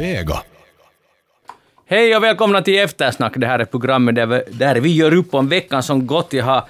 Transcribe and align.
Vega. 0.00 0.42
Hej 1.86 2.16
och 2.16 2.22
välkomna 2.22 2.62
till 2.62 2.78
Eftersnack. 2.78 3.32
Det 3.36 3.46
här 3.46 3.58
är 3.58 3.64
programmet 3.64 4.14
där 4.14 4.26
vi, 4.26 4.42
där 4.50 4.76
vi 4.76 4.94
gör 4.94 5.14
upp 5.14 5.34
om 5.34 5.48
veckan 5.48 5.82
som 5.82 6.06
gått. 6.06 6.32
Jag 6.32 6.44
har 6.44 6.64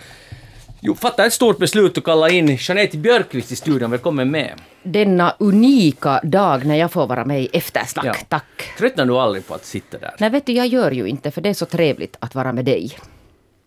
jo, 0.81 0.95
fattat 0.95 1.27
ett 1.27 1.33
stort 1.33 1.59
beslut 1.59 1.99
att 1.99 2.05
kalla 2.05 2.31
in 2.31 2.57
Jeanette 2.61 2.97
Björkqvist 2.97 3.53
i 3.53 3.57
studion. 3.57 3.91
Välkommen 3.91 4.31
med. 4.31 4.51
denna 4.83 5.35
unika 5.39 6.21
dag 6.23 6.67
när 6.67 6.77
jag 6.77 6.93
får 6.93 7.07
vara 7.07 7.25
med 7.25 7.43
i 7.43 7.49
Eftersnack. 7.53 8.07
Ja. 8.07 8.15
Tack. 8.29 8.73
Tröttnar 8.79 9.07
du 9.07 9.19
aldrig 9.19 9.47
på 9.47 9.55
att 9.55 9.65
sitta 9.65 9.99
där? 9.99 10.15
Nej, 10.19 10.31
vet 10.31 10.47
du, 10.47 10.53
jag 10.53 10.67
gör 10.67 10.91
ju 10.91 11.07
inte, 11.07 11.31
för 11.31 11.41
det 11.41 11.49
är 11.49 11.55
så 11.55 11.67
trevligt 11.67 12.17
att 12.19 12.35
vara 12.35 12.53
med 12.53 12.65
dig. 12.65 12.99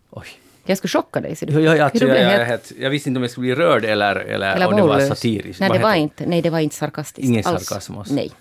Oj. 0.10 0.28
Jag 0.66 0.78
ska 0.78 0.88
chocka 0.88 1.22
dig, 1.22 1.36
ser 1.36 1.48
du. 1.48 1.54
Jag, 1.54 1.64
jag, 1.64 1.78
jag, 1.78 1.92
Du 2.02 2.08
jag, 2.08 2.40
jag, 2.40 2.46
helt, 2.46 2.72
jag 2.80 2.90
visste 2.90 3.10
inte 3.10 3.18
om 3.18 3.24
jag 3.24 3.32
skulle 3.32 3.56
bli 3.56 3.66
rörd 3.66 3.86
eller, 3.86 4.16
eller, 4.16 4.56
eller 4.56 4.68
om 4.68 4.76
det 4.76 4.82
var 4.82 5.00
satiriskt. 5.00 5.60
Nej, 5.60 5.70
det 5.74 5.80
var 5.80 5.96
inte, 5.96 6.26
nej, 6.26 6.42
det 6.42 6.50
var 6.50 6.60
inte 6.60 6.76
sarkastiskt 6.76 7.28
Ingen 7.30 7.46
alls. 7.46 7.66
sarkasm 7.66 7.98
alls. 7.98 8.12
Nej. 8.12 8.32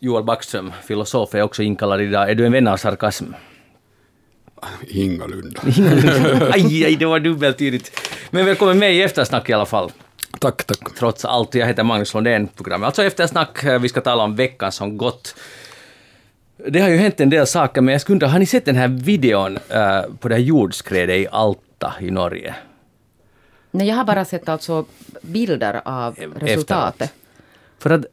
Joel 0.00 0.24
Backström, 0.24 0.72
filosof, 0.84 1.34
är 1.34 1.42
också 1.42 1.62
inkallad 1.62 2.00
idag. 2.00 2.30
Är 2.30 2.34
du 2.34 2.46
en 2.46 2.52
vän 2.52 2.68
av 2.68 2.76
sarkasm? 2.76 3.24
Ingalunda. 4.88 5.60
aj, 6.52 6.84
aj, 6.84 6.96
det 6.96 7.06
var 7.06 7.20
dubbeltydigt. 7.20 8.00
Men 8.30 8.46
välkommen 8.46 8.78
med 8.78 8.94
i 8.94 9.02
Eftersnack 9.02 9.48
i 9.48 9.52
alla 9.52 9.66
fall. 9.66 9.90
Tack, 10.40 10.64
tack. 10.64 10.94
trots 10.98 11.24
allt. 11.24 11.54
Jag 11.54 11.66
heter 11.66 11.82
Magnus 11.82 12.14
Lundén, 12.14 12.48
programmet. 12.48 12.86
Alltså 12.86 13.02
eftersnack, 13.02 13.64
eh, 13.64 13.80
vi 13.80 13.88
ska 13.88 14.00
tala 14.00 14.22
om 14.22 14.36
veckan 14.36 14.72
som 14.72 14.96
gått. 14.96 15.34
Det 16.68 16.80
har 16.80 16.88
ju 16.88 16.96
hänt 16.96 17.20
en 17.20 17.30
del 17.30 17.46
saker, 17.46 17.80
men 17.80 17.92
jag 17.92 18.00
skulle 18.00 18.14
undra, 18.14 18.28
har 18.28 18.38
ni 18.38 18.46
sett 18.46 18.64
den 18.64 18.76
här 18.76 18.88
videon 18.88 19.58
eh, 19.68 20.02
på 20.20 20.28
det 20.28 20.34
här 20.34 20.42
jordskredet 20.42 21.16
i 21.16 21.26
Alta 21.30 21.94
i 22.00 22.10
Norge? 22.10 22.54
Nej, 23.70 23.88
jag 23.88 23.96
har 23.96 24.04
bara 24.04 24.24
sett 24.24 24.48
alltså 24.48 24.84
bilder 25.22 25.80
av 25.84 26.16
resultatet. 26.36 27.00
Efteråt. 27.00 27.12
För 27.78 27.90
att... 27.90 28.04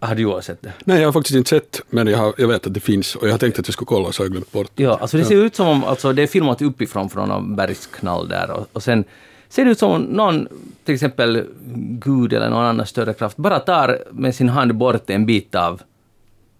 Har 0.00 0.14
du 0.14 0.24
också 0.26 0.42
sett 0.42 0.62
det? 0.62 0.72
Nej, 0.84 1.00
jag 1.00 1.08
har 1.08 1.12
faktiskt 1.12 1.36
inte 1.36 1.48
sett, 1.50 1.80
men 1.90 2.06
jag, 2.06 2.18
har, 2.18 2.34
jag 2.38 2.48
vet 2.48 2.66
att 2.66 2.74
det 2.74 2.80
finns 2.80 3.14
och 3.16 3.26
jag 3.26 3.32
har 3.32 3.38
tänkt 3.38 3.58
att 3.58 3.68
jag 3.68 3.72
skulle 3.74 3.86
kolla 3.86 4.12
så 4.12 4.22
har 4.22 4.24
jag 4.24 4.32
glömt 4.32 4.52
bort. 4.52 4.70
Ja, 4.74 4.98
alltså 5.00 5.16
det 5.16 5.24
ser 5.24 5.36
ut 5.44 5.56
som 5.56 5.68
om, 5.68 5.84
alltså 5.84 6.12
det 6.12 6.22
är 6.22 6.26
filmat 6.26 6.62
uppifrån 6.62 7.10
från 7.10 7.28
någon 7.28 7.56
bergsknall 7.56 8.28
där 8.28 8.50
och, 8.50 8.66
och 8.72 8.82
sen 8.82 9.04
ser 9.48 9.64
det 9.64 9.70
ut 9.70 9.78
som 9.78 9.90
om 9.90 10.02
någon, 10.02 10.48
till 10.84 10.94
exempel 10.94 11.44
Gud 12.04 12.32
eller 12.32 12.50
någon 12.50 12.64
annan 12.64 12.86
större 12.86 13.14
kraft, 13.14 13.36
bara 13.36 13.58
tar 13.58 13.98
med 14.12 14.34
sin 14.34 14.48
hand 14.48 14.74
bort 14.74 15.10
en 15.10 15.26
bit 15.26 15.54
av 15.54 15.82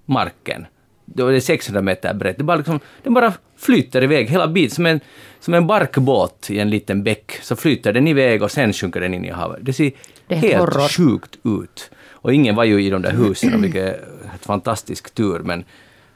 marken. 0.06 0.66
Då 1.04 1.27
är 1.27 1.32
det 1.32 1.41
600 1.41 1.82
meter 1.82 2.14
brett. 2.14 2.38
Det 2.38 2.44
bara, 2.44 2.56
liksom, 2.56 2.80
det 3.02 3.10
bara 3.10 3.32
flyter 3.56 4.02
iväg 4.04 4.28
hela 4.30 4.48
biten, 4.48 4.75
som 4.75 4.86
en, 4.86 5.00
som 5.41 5.54
en 5.54 5.66
barkbåt 5.66 6.47
i 6.50 6.58
en 6.58 6.70
liten 6.70 7.02
bäck. 7.02 7.38
Så 7.42 7.56
flyter 7.56 7.92
den 7.92 8.08
iväg 8.08 8.42
och 8.42 8.50
sen 8.50 8.72
sjunker 8.72 9.00
den 9.00 9.14
in 9.14 9.25
i 9.25 9.30
havet. 9.30 9.58
Det 9.62 9.72
ser 9.72 9.92
Det 10.27 10.34
helt 10.34 10.58
horror. 10.58 10.88
sjukt 10.88 11.38
ut. 11.44 11.91
Och 12.22 12.34
ingen 12.34 12.54
var 12.54 12.64
ju 12.64 12.82
i 12.82 12.90
de 12.90 13.02
där 13.02 13.12
husen, 13.12 13.62
vilket 13.62 14.00
fantastisk 14.40 15.14
tur. 15.14 15.38
Men, 15.38 15.64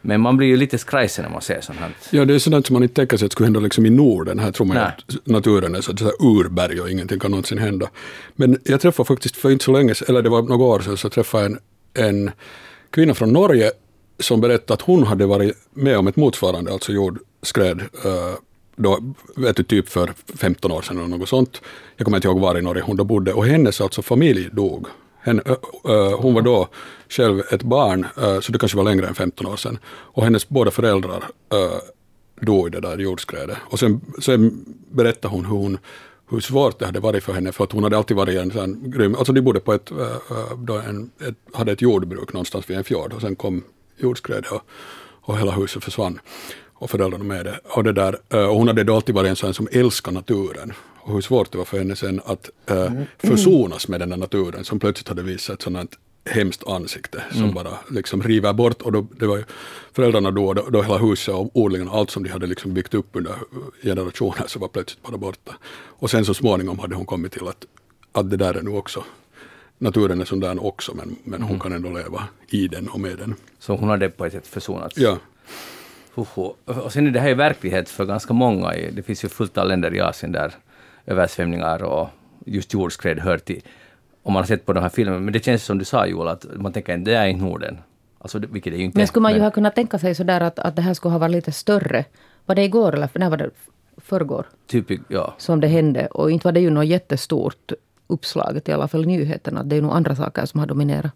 men 0.01 0.21
man 0.21 0.37
blir 0.37 0.49
ju 0.49 0.57
lite 0.57 0.79
skrajsen 0.79 1.25
när 1.25 1.31
man 1.31 1.43
ser 1.43 1.61
sånt 1.61 1.79
här. 1.79 1.91
Ja, 2.11 2.25
det 2.25 2.35
är 2.35 2.39
sådant 2.39 2.67
som 2.67 2.75
man 2.75 2.83
inte 2.83 2.95
tänker 2.95 3.17
sig 3.17 3.27
att 3.27 3.33
skulle 3.33 3.47
hända 3.47 3.61
liksom 3.61 3.87
i 3.87 3.91
Norden. 3.91 4.39
Här 4.39 4.53
tror 4.53 4.67
man 4.67 4.77
Nej. 4.77 4.87
att 4.87 5.27
naturen 5.27 5.75
är 5.75 5.81
så 5.81 5.93
att 5.93 5.99
säga 5.99 6.11
urberg 6.21 6.81
och 6.81 6.91
ingenting 6.91 7.19
kan 7.19 7.31
någonsin 7.31 7.59
hända. 7.59 7.91
Men 8.37 8.59
jag 8.65 8.81
träffade 8.81 9.07
faktiskt 9.07 9.37
för 9.37 9.51
inte 9.51 9.65
så 9.65 9.73
länge 9.73 9.95
eller 10.09 10.23
det 10.23 10.29
var 10.29 10.43
några 10.43 10.65
år 10.65 10.81
sedan, 10.81 10.97
så 10.97 11.09
träffade 11.09 11.45
jag 11.45 11.53
en, 11.53 11.59
en 11.95 12.31
kvinna 12.91 13.15
från 13.15 13.33
Norge 13.33 13.71
som 14.19 14.41
berättade 14.41 14.75
att 14.75 14.81
hon 14.81 15.03
hade 15.03 15.27
varit 15.27 15.57
med 15.71 15.99
om 15.99 16.07
ett 16.07 16.17
motsvarande, 16.17 16.73
alltså 16.73 16.93
jordskred, 16.93 17.81
eh, 18.05 18.35
då, 18.77 19.15
vet 19.37 19.57
du, 19.57 19.63
typ 19.63 19.89
för 19.89 20.13
15 20.37 20.73
år 20.73 20.83
sedan 20.83 20.99
eller 20.99 21.09
något 21.09 21.29
sånt. 21.29 21.61
Jag 21.97 22.05
kommer 22.05 22.19
inte 22.19 22.29
ihåg 22.29 22.41
var 22.41 22.59
i 22.59 22.63
Norge 22.63 22.83
hon 22.83 22.97
då 22.97 23.05
bodde. 23.05 23.33
Och 23.33 23.47
hennes 23.47 23.81
alltså 23.81 24.03
familj 24.03 24.49
dog. 24.53 24.87
Hen, 25.25 25.41
hon 26.19 26.35
var 26.35 26.43
då 26.43 26.69
själv 27.09 27.43
ett 27.51 27.63
barn, 27.63 28.07
så 28.43 28.53
det 28.53 28.59
kanske 28.59 28.77
var 28.77 28.85
längre 28.85 29.07
än 29.07 29.15
15 29.15 29.47
år 29.47 29.57
sedan. 29.57 29.79
Och 29.87 30.25
hennes 30.25 30.49
båda 30.49 30.71
föräldrar 30.71 31.25
dog 32.41 32.67
i 32.67 32.71
det 32.71 32.81
där 32.81 32.99
jordskredet. 32.99 33.57
Och 33.61 33.79
sen, 33.79 34.01
sen 34.23 34.65
berättade 34.91 35.35
hon 35.35 35.45
hur, 35.45 35.57
hon 35.57 35.79
hur 36.31 36.41
svårt 36.41 36.79
det 36.79 36.87
hade 36.87 37.01
varit 37.01 37.25
för 37.25 37.33
henne, 37.33 37.53
för 37.53 37.65
att 37.65 37.73
hon 37.73 37.83
hade 37.83 37.97
alltid 37.97 38.17
varit 38.17 38.39
en 38.39 38.51
sån 38.51 38.91
grym, 38.91 39.15
alltså 39.15 39.33
de 39.33 39.41
bodde 39.41 39.61
på 39.61 39.73
ett, 39.73 39.93
då 40.57 40.75
en, 40.75 41.11
ett, 41.21 41.35
hade 41.57 41.73
ett 41.73 41.83
jordbruk 41.83 42.33
någonstans 42.33 42.71
vid 42.71 42.77
en 42.77 42.85
fjord 42.85 43.13
och 43.13 43.21
sen 43.21 43.37
kom 43.37 43.65
jordskredet 43.97 44.53
och, 44.53 44.63
och 45.21 45.39
hela 45.39 45.53
huset 45.53 45.85
försvann. 45.85 46.21
Och 46.85 46.91
föräldrarna 46.91 47.25
med 47.25 47.45
det. 47.45 47.61
Och, 47.65 47.85
det 47.85 47.93
där, 47.93 48.19
ö, 48.31 48.45
och 48.45 48.57
hon 48.57 48.69
hade 48.69 48.85
då 48.85 48.95
alltid 48.95 49.15
varit 49.15 49.29
en 49.29 49.37
sån 49.37 49.55
som 49.55 49.69
älskar 49.73 50.13
naturen. 50.13 50.73
Och 50.97 51.15
hur 51.15 51.21
svårt 51.21 51.53
det 51.53 51.59
var 51.59 51.65
för 51.65 51.79
henne 51.79 51.97
sen 51.97 52.21
att 52.25 52.51
ö, 52.67 53.05
försonas 53.19 53.89
med 53.89 54.01
den 54.01 54.09
där 54.11 54.17
naturen 54.17 54.65
som 54.65 54.79
plötsligt 54.79 55.09
hade 55.09 55.23
visat 55.23 55.55
ett 55.55 55.63
sådant 55.63 55.99
hemskt 56.25 56.69
ansikte 56.69 57.23
som 57.33 57.55
bara 57.55 57.79
liksom 57.91 58.23
river 58.23 58.53
bort. 58.53 58.83
Och 58.83 58.93
då, 58.93 59.07
det 59.19 59.27
var 59.27 59.37
ju 59.37 59.45
föräldrarna 59.93 60.31
då, 60.31 60.55
då, 60.55 60.71
då 60.71 60.83
hela 60.83 60.99
huset 60.99 61.35
och 61.35 61.51
odlingarna, 61.57 61.91
allt 61.91 62.11
som 62.11 62.23
de 62.23 62.31
hade 62.31 62.47
liksom 62.47 62.75
byggt 62.75 62.95
upp 62.95 63.09
under 63.13 63.35
generationer 63.83 64.45
så 64.47 64.59
var 64.59 64.69
plötsligt 64.69 65.03
bara 65.03 65.17
borta. 65.17 65.55
Och 65.87 66.11
sen 66.11 66.25
så 66.25 66.35
småningom 66.35 66.79
hade 66.79 66.95
hon 66.95 67.07
kommit 67.07 67.33
till 67.33 67.49
att, 67.49 67.65
att 68.13 68.31
det 68.31 68.37
där 68.37 68.55
är 68.55 68.63
nu 68.63 68.71
också, 68.71 69.05
naturen 69.79 70.21
är 70.21 70.25
sån 70.25 70.41
där 70.41 70.65
också 70.65 70.95
men, 70.95 71.17
men 71.25 71.43
hon 71.43 71.61
kan 71.61 71.73
ändå 71.73 71.89
leva 71.91 72.25
i 72.49 72.69
den 72.69 72.89
och 72.89 73.01
med 73.01 73.19
den. 73.19 73.35
Så 73.59 73.77
hon 73.77 73.89
hade 73.89 74.09
på 74.09 74.25
ett 74.27 74.33
sätt 74.33 74.47
försonats. 74.47 74.99
Ja. 74.99 75.19
Och 76.65 76.93
sen 76.93 77.07
är 77.07 77.11
det 77.11 77.21
här 77.21 77.29
ju 77.29 77.35
verklighet 77.35 77.89
för 77.89 78.05
ganska 78.05 78.33
många. 78.35 78.75
i- 78.75 78.91
Det 78.91 79.03
finns 79.03 79.25
ju 79.25 79.29
fullt 79.29 79.59
av 79.59 79.69
länder 79.69 79.95
i 79.95 80.01
Asien 80.01 80.33
där 80.33 80.53
översvämningar 81.07 81.83
och 81.83 82.09
just 82.47 82.75
jordskred 82.75 83.19
hör 83.19 83.39
till. 83.39 83.63
Om 84.23 84.33
man 84.33 84.43
har 84.43 84.47
sett 84.47 84.67
på 84.67 84.73
de 84.73 84.81
här 84.81 84.89
filmerna. 84.89 85.21
Men 85.21 85.33
det 85.33 85.45
känns 85.45 85.65
som 85.65 85.79
du 85.79 85.85
sa 85.85 86.07
Joel, 86.07 86.29
att 86.29 86.47
man 86.57 86.73
tänker 86.73 86.95
att 86.99 87.05
det 87.05 87.15
är 87.15 87.27
inte 87.27 87.45
Norden. 87.45 87.79
Alltså, 88.19 88.39
vilket 88.39 88.73
det 88.73 88.79
ju 88.79 88.85
inte 88.85 88.99
Men 88.99 89.07
skulle 89.07 89.23
man 89.23 89.35
ju 89.35 89.41
ha 89.41 89.51
kunnat 89.51 89.75
tänka 89.75 89.99
sig 89.99 90.15
sådär 90.15 90.41
att, 90.41 90.59
att 90.59 90.77
det 90.77 90.83
här 90.83 90.95
skulle 90.95 91.13
ha 91.13 91.19
varit 91.19 91.33
lite 91.33 91.53
större. 91.53 92.05
Var 92.47 92.55
det 92.55 92.63
igår 92.63 92.95
eller 92.95 93.09
när 93.15 93.31
var 93.31 93.37
det 93.37 93.51
förrgår 93.97 94.47
Typ, 94.67 94.87
ja. 95.09 95.35
som 95.39 95.61
det 95.61 95.67
hände? 95.69 96.07
Och 96.07 96.31
inte 96.31 96.47
var 96.47 96.53
det 96.53 96.61
ju 96.61 96.71
något 96.71 96.87
jättestort 96.87 97.73
uppslaget, 98.07 98.69
i 98.69 98.73
alla 98.73 98.89
fall 98.89 99.03
i 99.03 99.07
nyheterna. 99.07 99.63
Det 99.63 99.77
är 99.77 99.83
nog 99.83 99.93
andra 99.93 100.17
saker 100.17 100.47
som 100.47 100.61
har 100.61 100.67
dominerat. 100.67 101.13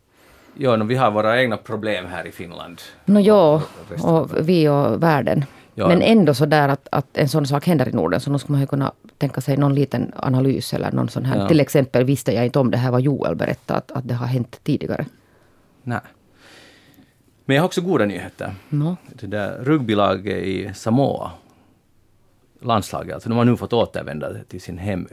Ja, 0.61 0.77
no, 0.77 0.85
vi 0.85 0.95
har 0.95 1.11
våra 1.11 1.43
egna 1.43 1.57
problem 1.57 2.07
här 2.07 2.27
i 2.27 2.33
Finland. 2.33 2.81
Nå 3.05 3.21
ja, 3.21 3.63
och 4.03 4.49
vi 4.49 4.69
och 4.69 5.03
världen. 5.03 5.45
Ja. 5.75 5.89
Men 5.89 6.03
ändå 6.03 6.35
så 6.35 6.47
där 6.47 6.69
att, 6.69 6.89
att 6.93 7.17
en 7.17 7.29
sån 7.29 7.47
sak 7.47 7.67
händer 7.67 7.89
i 7.89 7.93
Norden, 7.93 8.21
så 8.21 8.31
nu 8.31 8.39
skulle 8.39 8.53
man 8.53 8.61
ju 8.61 8.67
kunna 8.67 8.93
tänka 9.19 9.41
sig 9.41 9.57
någon 9.57 9.75
liten 9.75 10.13
analys 10.17 10.75
eller 10.75 10.93
någon 10.93 11.09
sån 11.09 11.25
här. 11.25 11.39
Ja. 11.41 11.49
Till 11.49 11.61
exempel 11.61 12.05
visste 12.05 12.33
jag 12.33 12.45
inte 12.45 12.59
om 12.59 12.71
det 12.71 12.79
här 12.79 12.91
vad 12.91 13.01
Joel 13.01 13.37
berättade, 13.37 13.79
att, 13.79 13.91
att 13.93 14.09
det 14.09 14.15
har 14.15 14.27
hänt 14.27 14.61
tidigare. 14.63 15.07
Nej. 15.83 16.01
Men 17.45 17.57
jag 17.57 17.63
har 17.63 17.67
också 17.67 17.81
goda 17.81 18.05
nyheter. 18.05 18.55
Nå. 18.69 18.97
Det 19.13 19.27
där 19.27 19.59
rugbylaget 19.63 20.37
i 20.37 20.75
Samoa, 20.75 21.31
landslaget, 22.61 23.15
alltså 23.15 23.29
de 23.29 23.39
har 23.39 23.45
nu 23.45 23.57
fått 23.57 23.73
återvända 23.73 24.35
till 24.49 24.61
sin 24.61 24.79
hemö. 24.79 25.07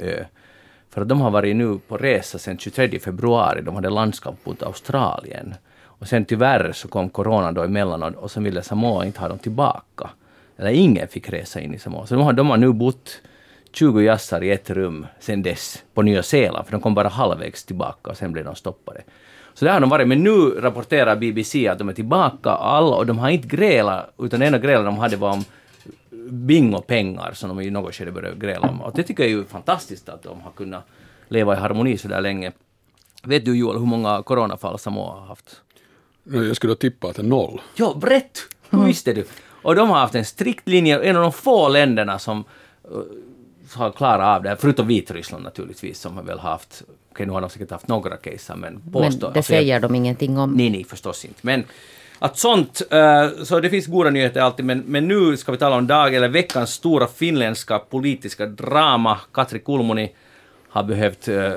För 0.89 1.01
att 1.01 1.09
de 1.09 1.21
har 1.21 1.31
varit 1.31 1.55
nu 1.55 1.79
på 1.87 1.97
resa 1.97 2.37
sedan 2.37 2.57
23 2.57 2.99
februari, 2.99 3.61
de 3.61 3.75
hade 3.75 3.89
landskap 3.89 4.35
mot 4.43 4.63
Australien. 4.63 5.55
Och 5.83 6.07
sen 6.07 6.25
tyvärr 6.25 6.71
så 6.71 6.87
kom 6.87 7.09
corona 7.09 7.51
då 7.51 7.63
emellan 7.63 8.03
och, 8.03 8.23
och 8.23 8.31
sen 8.31 8.43
ville 8.43 8.61
Samoa 8.61 9.05
inte 9.05 9.19
ha 9.19 9.27
dem 9.27 9.39
tillbaka. 9.39 10.09
Eller 10.57 10.71
ingen 10.71 11.07
fick 11.07 11.29
resa 11.29 11.59
in 11.59 11.73
i 11.73 11.79
Samoa. 11.79 12.05
Så 12.05 12.15
de 12.15 12.23
har, 12.23 12.33
de 12.33 12.49
har 12.49 12.57
nu 12.57 12.73
bott 12.73 13.21
20 13.71 14.01
jassar 14.01 14.43
i 14.43 14.51
ett 14.51 14.69
rum 14.69 15.05
sen 15.19 15.43
dess 15.43 15.83
på 15.93 16.01
Nya 16.01 16.23
Zeeland, 16.23 16.65
för 16.65 16.71
de 16.71 16.81
kom 16.81 16.95
bara 16.95 17.07
halvvägs 17.07 17.63
tillbaka 17.65 18.11
och 18.11 18.17
sen 18.17 18.31
blev 18.31 18.45
de 18.45 18.55
stoppade. 18.55 19.01
Så 19.53 19.65
där 19.65 19.71
har 19.73 19.79
de 19.79 19.89
varit, 19.89 20.07
men 20.07 20.23
nu 20.23 20.39
rapporterar 20.39 21.15
BBC 21.15 21.67
att 21.67 21.77
de 21.77 21.89
är 21.89 21.93
tillbaka 21.93 22.49
alla 22.49 22.95
och 22.95 23.05
de 23.05 23.19
har 23.19 23.29
inte 23.29 23.47
grälat, 23.47 24.13
utan 24.19 24.39
det 24.39 24.45
enda 24.45 24.59
grälet 24.59 24.85
de 24.85 24.97
hade 24.97 25.15
var 25.15 25.31
om 25.31 25.43
bingopengar 26.29 27.31
som 27.33 27.49
de 27.49 27.61
i 27.61 27.69
något 27.71 27.95
skede 27.95 28.11
började 28.11 28.35
gräla 28.35 28.69
om. 28.69 28.81
Och 28.81 28.91
det 28.95 29.03
tycker 29.03 29.23
jag 29.23 29.31
är 29.31 29.35
ju 29.35 29.45
fantastiskt 29.45 30.09
att 30.09 30.23
de 30.23 30.41
har 30.41 30.51
kunnat 30.51 30.83
leva 31.27 31.53
i 31.53 31.57
harmoni 31.57 31.97
så 31.97 32.07
där 32.07 32.21
länge. 32.21 32.51
Vet 33.23 33.45
du 33.45 33.57
Joel 33.57 33.77
hur 33.79 33.85
många 33.85 34.23
coronafall 34.23 34.79
Samoa 34.79 35.13
har 35.19 35.27
haft? 35.27 35.61
jag 36.23 36.55
skulle 36.55 36.75
tippa 36.75 37.07
att 37.07 37.15
det 37.15 37.21
är 37.21 37.23
noll. 37.23 37.61
Ja, 37.75 37.93
brett! 38.01 38.39
Hur 38.69 38.83
visste 38.83 39.13
du? 39.13 39.25
Och 39.47 39.75
de 39.75 39.89
har 39.89 39.99
haft 39.99 40.15
en 40.15 40.25
strikt 40.25 40.67
linje, 40.67 41.03
en 41.03 41.15
av 41.15 41.21
de 41.21 41.31
få 41.31 41.69
länderna 41.69 42.19
som 42.19 42.43
uh, 42.91 43.01
har 43.73 43.91
klarat 43.91 44.37
av 44.37 44.43
det, 44.43 44.49
här, 44.49 44.55
förutom 44.55 44.87
Vitryssland 44.87 45.43
naturligtvis, 45.43 45.99
som 45.99 46.15
har 46.15 46.23
väl 46.23 46.39
haft, 46.39 46.83
okej 47.11 47.25
nu 47.25 47.31
har 47.31 47.41
de 47.41 47.49
säkert 47.49 47.71
haft 47.71 47.87
några 47.87 48.17
caser, 48.17 48.55
men 48.55 48.73
Men 48.73 48.91
påstår... 48.91 49.19
det 49.19 49.25
alltså, 49.39 49.53
jag- 49.53 49.61
säger 49.61 49.79
de 49.79 49.95
ingenting 49.95 50.37
om. 50.37 50.51
Nej, 50.51 50.69
nej, 50.69 50.83
förstås 50.83 51.25
inte. 51.25 51.39
Men 51.41 51.63
att 52.19 52.37
sånt, 52.37 52.81
eh, 52.91 53.43
så 53.43 53.59
det 53.59 53.69
finns 53.69 53.87
goda 53.87 54.09
nyheter 54.09 54.41
alltid, 54.41 54.65
men, 54.65 54.79
men 54.79 55.07
nu 55.07 55.37
ska 55.37 55.51
vi 55.51 55.57
tala 55.57 55.75
om 55.75 55.87
dag 55.87 56.15
eller 56.15 56.27
veckans 56.27 56.73
stora 56.73 57.07
finländska 57.07 57.79
politiska 57.79 58.45
drama. 58.45 59.19
Katri 59.33 59.59
Kulmuni 59.59 60.11
har 60.69 60.83
behövt 60.83 61.27
eh, 61.27 61.53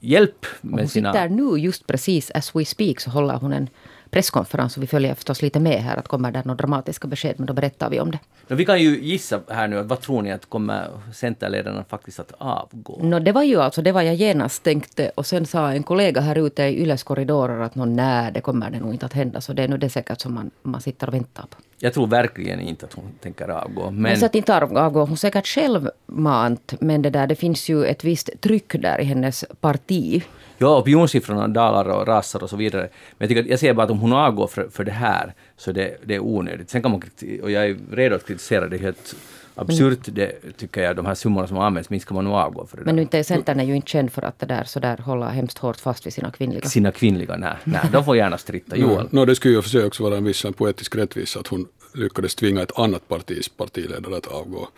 hjälp 0.00 0.46
med 0.60 0.80
Hon 0.80 0.88
sina... 0.88 1.12
sitter 1.12 1.28
nu 1.28 1.58
just 1.58 1.86
precis 1.86 2.30
as 2.30 2.56
we 2.56 2.64
speak 2.64 3.00
så 3.00 3.10
håller 3.10 3.34
hon 3.34 3.52
en 3.52 3.68
presskonferens 4.12 4.76
och 4.76 4.82
vi 4.82 4.86
följer 4.86 5.14
förstås 5.14 5.42
lite 5.42 5.60
med 5.60 5.82
här 5.82 5.96
att 5.96 6.08
kommer 6.08 6.30
det 6.30 6.44
några 6.44 6.56
dramatiska 6.56 7.08
besked 7.08 7.34
men 7.36 7.46
då 7.46 7.52
berättar 7.52 7.90
vi 7.90 8.00
om 8.00 8.10
det. 8.10 8.18
Men 8.48 8.58
vi 8.58 8.64
kan 8.64 8.82
ju 8.82 9.00
gissa 9.02 9.40
här 9.48 9.68
nu, 9.68 9.82
vad 9.82 10.00
tror 10.00 10.22
ni 10.22 10.32
att 10.32 10.48
kommer 10.48 10.88
Centerledarna 11.14 11.84
faktiskt 11.84 12.20
att 12.20 12.32
avgå? 12.38 12.98
No, 13.02 13.18
det 13.18 13.32
var 13.32 13.42
ju 13.42 13.60
alltså 13.60 13.82
det 13.82 13.92
var 13.92 14.02
jag 14.02 14.14
genast 14.14 14.62
tänkte 14.62 15.10
och 15.14 15.26
sen 15.26 15.46
sa 15.46 15.72
en 15.72 15.82
kollega 15.82 16.20
här 16.20 16.46
ute 16.46 16.62
i 16.62 16.82
Yles 16.82 17.02
korridorer 17.02 17.60
att 17.60 17.74
nej, 17.74 18.32
det 18.32 18.40
kommer 18.40 18.70
det 18.70 18.80
nog 18.80 18.92
inte 18.92 19.06
att 19.06 19.12
hända 19.12 19.40
så 19.40 19.52
det 19.52 19.62
är 19.62 19.68
nog 19.68 19.80
det 19.80 19.90
säkert 19.90 20.20
som 20.20 20.34
man, 20.34 20.50
man 20.62 20.80
sitter 20.80 21.06
och 21.06 21.14
väntar 21.14 21.42
på. 21.42 21.56
Jag 21.78 21.94
tror 21.94 22.06
verkligen 22.06 22.60
inte 22.60 22.86
att 22.86 22.92
hon 22.92 23.12
tänker 23.20 23.48
avgå. 23.48 23.90
Men... 23.90 24.02
Men 24.02 24.16
så 24.16 24.26
att 24.26 24.34
inte 24.34 24.56
avgå, 24.56 25.04
hon 25.04 25.16
säkert 25.16 25.46
självmant 25.46 26.74
men 26.80 27.02
det 27.02 27.10
där 27.10 27.26
det 27.26 27.36
finns 27.36 27.68
ju 27.68 27.84
ett 27.84 28.04
visst 28.04 28.30
tryck 28.40 28.82
där 28.82 29.00
i 29.00 29.04
hennes 29.04 29.44
parti. 29.60 30.22
Ja, 30.62 30.78
opinionssiffrorna 30.78 31.48
dalar 31.48 31.84
och 31.84 32.06
rasar 32.06 32.42
och 32.42 32.50
så 32.50 32.56
vidare. 32.56 32.82
Men 32.82 32.88
jag, 33.18 33.28
tycker 33.28 33.42
att 33.42 33.48
jag 33.48 33.58
ser 33.58 33.74
bara 33.74 33.82
att 33.82 33.90
om 33.90 33.98
hon 33.98 34.12
avgår 34.12 34.46
för, 34.46 34.68
för 34.72 34.84
det 34.84 34.92
här 34.92 35.34
så 35.56 35.72
det, 35.72 35.96
det 36.04 36.14
är 36.14 36.20
onödigt. 36.20 36.70
Sen 36.70 36.82
kan 36.82 36.90
man, 36.90 37.02
och 37.42 37.50
jag 37.50 37.66
är 37.66 37.76
redo 37.92 38.16
att 38.16 38.26
kritisera 38.26 38.68
det 38.68 38.78
helt 38.78 39.14
absurt, 39.54 39.98
det 40.04 40.56
tycker 40.56 40.82
jag, 40.82 40.96
de 40.96 41.06
här 41.06 41.14
summorna 41.14 41.46
som 41.46 41.58
används, 41.58 41.90
minst 41.90 42.06
ska 42.06 42.14
man 42.14 42.24
nog 42.24 42.34
avgå 42.34 42.66
för 42.66 42.76
det 42.76 42.84
Men 42.84 42.96
där. 42.96 43.02
inte, 43.02 43.24
Centern 43.24 43.60
är 43.60 43.64
ju 43.64 43.76
inte 43.76 43.88
känd 43.90 44.12
för 44.12 44.22
att 44.22 44.38
det 44.38 44.46
där, 44.46 44.64
så 44.64 44.80
där 44.80 44.96
hålla 44.96 45.28
hemskt 45.28 45.58
hårt 45.58 45.80
fast 45.80 46.06
vid 46.06 46.12
sina 46.12 46.30
kvinnliga. 46.30 46.68
Sina 46.68 46.92
kvinnliga, 46.92 47.36
nej, 47.36 47.54
nej, 47.64 47.80
de 47.92 48.04
får 48.04 48.16
gärna 48.16 48.38
stritta. 48.38 48.76
Joel. 48.76 49.08
No, 49.10 49.24
det 49.24 49.34
skulle 49.34 49.54
ju 49.54 49.62
för 49.62 49.70
sig 49.70 49.84
också 49.84 50.02
vara 50.02 50.16
en 50.16 50.24
viss 50.24 50.44
en 50.44 50.52
poetisk 50.52 50.96
rättvisa 50.96 51.40
att 51.40 51.46
hon 51.46 51.66
lyckades 51.94 52.34
tvinga 52.34 52.62
ett 52.62 52.78
annat 52.78 53.08
partis 53.08 53.48
partiledare 53.48 54.16
att 54.16 54.26
avgå. 54.26 54.68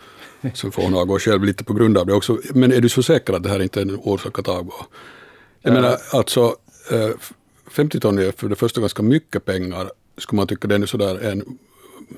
Sen 0.53 0.71
får 0.71 0.83
hon 0.83 0.95
avgå 0.95 1.19
själv 1.19 1.43
lite 1.43 1.63
på 1.63 1.73
grund 1.73 1.97
av 1.97 2.05
det 2.05 2.13
också. 2.13 2.37
Men 2.53 2.71
är 2.71 2.81
du 2.81 2.89
så 2.89 3.03
säker 3.03 3.33
att 3.33 3.43
det 3.43 3.49
här 3.49 3.61
inte 3.61 3.79
är 3.79 3.81
en 3.81 3.99
orsak 4.03 4.39
att 4.39 4.47
avgå? 4.47 4.85
Jag 5.65 5.73
menar 5.73 5.97
alltså, 6.11 6.55
eh, 6.91 7.09
50 7.71 7.99
ton 7.99 8.19
är 8.19 8.31
för 8.31 8.49
det 8.49 8.55
första 8.55 8.81
ganska 8.81 9.03
mycket 9.03 9.45
pengar. 9.45 9.91
Skulle 10.17 10.37
man 10.37 10.47
tycka 10.47 10.67
det 10.67 10.75
är 10.75 10.79
nu 10.79 10.87
sådär 10.87 11.19
en 11.23 11.57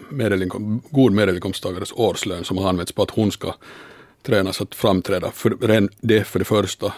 medelinkom, 0.09 0.81
god 0.89 1.11
medelinkomsttagares 1.11 1.91
årslön 1.91 2.43
som 2.43 2.57
har 2.57 2.69
använts 2.69 2.91
på 2.91 3.03
att 3.03 3.09
hon 3.09 3.31
ska 3.31 3.55
tränas 4.23 4.61
att 4.61 4.75
framträda. 4.75 5.31
För, 5.31 5.57
det 6.01 6.23
för 6.23 6.39
det 6.39 6.45
första. 6.45 6.93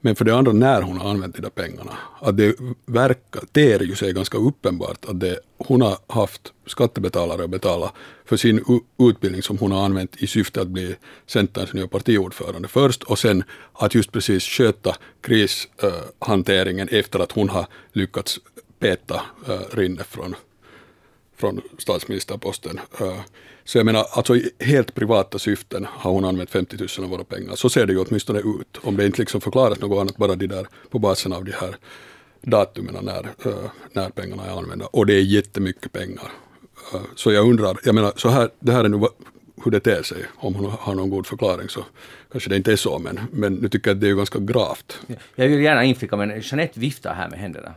Men 0.00 0.16
för 0.16 0.24
det 0.24 0.36
andra 0.36 0.52
när 0.52 0.82
hon 0.82 0.96
har 0.96 1.10
använt 1.10 1.34
de 1.34 1.42
där 1.42 1.50
pengarna. 1.50 1.92
Att 2.20 2.36
det 2.36 2.56
verkar, 2.86 3.40
ter 3.52 3.80
ju 3.80 3.94
sig 3.94 4.12
ganska 4.12 4.38
uppenbart 4.38 5.04
att 5.04 5.20
det, 5.20 5.38
hon 5.58 5.82
har 5.82 5.98
haft 6.06 6.52
skattebetalare 6.66 7.44
att 7.44 7.50
betala 7.50 7.92
för 8.24 8.36
sin 8.36 8.82
utbildning 8.98 9.42
som 9.42 9.58
hon 9.58 9.72
har 9.72 9.84
använt 9.84 10.16
i 10.16 10.26
syfte 10.26 10.60
att 10.60 10.68
bli 10.68 10.96
Centerns 11.26 11.72
nya 11.72 11.88
partiordförande 11.88 12.68
först 12.68 13.02
och 13.02 13.18
sen 13.18 13.44
att 13.72 13.94
just 13.94 14.12
precis 14.12 14.44
sköta 14.44 14.96
krishanteringen 15.20 16.88
efter 16.88 17.18
att 17.18 17.32
hon 17.32 17.48
har 17.48 17.66
lyckats 17.92 18.40
peta 18.78 19.22
eh, 19.48 19.76
Rinne 19.76 20.04
från 20.04 20.34
från 21.36 21.60
statsministerposten. 21.78 22.80
Eh, 23.00 23.20
så 23.66 23.78
jag 23.78 23.86
menar, 23.86 24.06
alltså 24.10 24.36
i 24.36 24.50
helt 24.60 24.94
privata 24.94 25.38
syften 25.38 25.86
har 25.90 26.12
hon 26.12 26.24
använt 26.24 26.50
50 26.50 26.76
000 26.98 27.04
av 27.04 27.10
våra 27.10 27.24
pengar. 27.24 27.54
Så 27.56 27.68
ser 27.68 27.86
det 27.86 27.92
ju 27.92 27.98
åtminstone 27.98 28.38
ut. 28.38 28.78
Om 28.82 28.96
det 28.96 29.06
inte 29.06 29.20
liksom 29.20 29.40
förklaras 29.40 29.80
något 29.80 30.00
annat, 30.00 30.16
bara 30.16 30.34
de 30.34 30.46
där 30.46 30.66
på 30.90 30.98
basen 30.98 31.32
av 31.32 31.44
de 31.44 31.52
här 31.52 31.76
datumen 32.42 33.04
när, 33.04 33.24
eh, 33.44 33.70
när 33.92 34.10
pengarna 34.10 34.44
är 34.44 34.58
använda. 34.58 34.86
Och 34.86 35.06
det 35.06 35.14
är 35.14 35.22
jättemycket 35.22 35.92
pengar. 35.92 36.32
Eh, 36.94 37.00
så 37.14 37.32
jag 37.32 37.48
undrar, 37.48 37.78
jag 37.84 37.94
menar, 37.94 38.12
så 38.16 38.28
här, 38.28 38.50
det 38.60 38.72
här 38.72 38.84
är 38.84 38.88
nu 38.88 39.06
hur 39.64 39.70
det 39.70 39.80
ter 39.80 40.02
sig. 40.02 40.18
Om 40.36 40.54
hon 40.54 40.70
har 40.70 40.94
någon 40.94 41.10
god 41.10 41.26
förklaring 41.26 41.68
så 41.68 41.84
kanske 42.32 42.50
det 42.50 42.56
inte 42.56 42.72
är 42.72 42.76
så, 42.76 42.98
men, 42.98 43.20
men 43.32 43.54
nu 43.54 43.68
tycker 43.68 43.90
jag 43.90 43.94
att 43.94 44.00
det 44.00 44.06
är 44.06 44.10
ju 44.10 44.16
ganska 44.16 44.38
gravt. 44.38 45.00
Jag 45.34 45.48
vill 45.48 45.60
gärna 45.60 45.84
inflika, 45.84 46.16
men 46.16 46.40
Jeanette 46.42 46.80
viftar 46.80 47.14
här 47.14 47.28
med 47.28 47.38
händerna. 47.38 47.74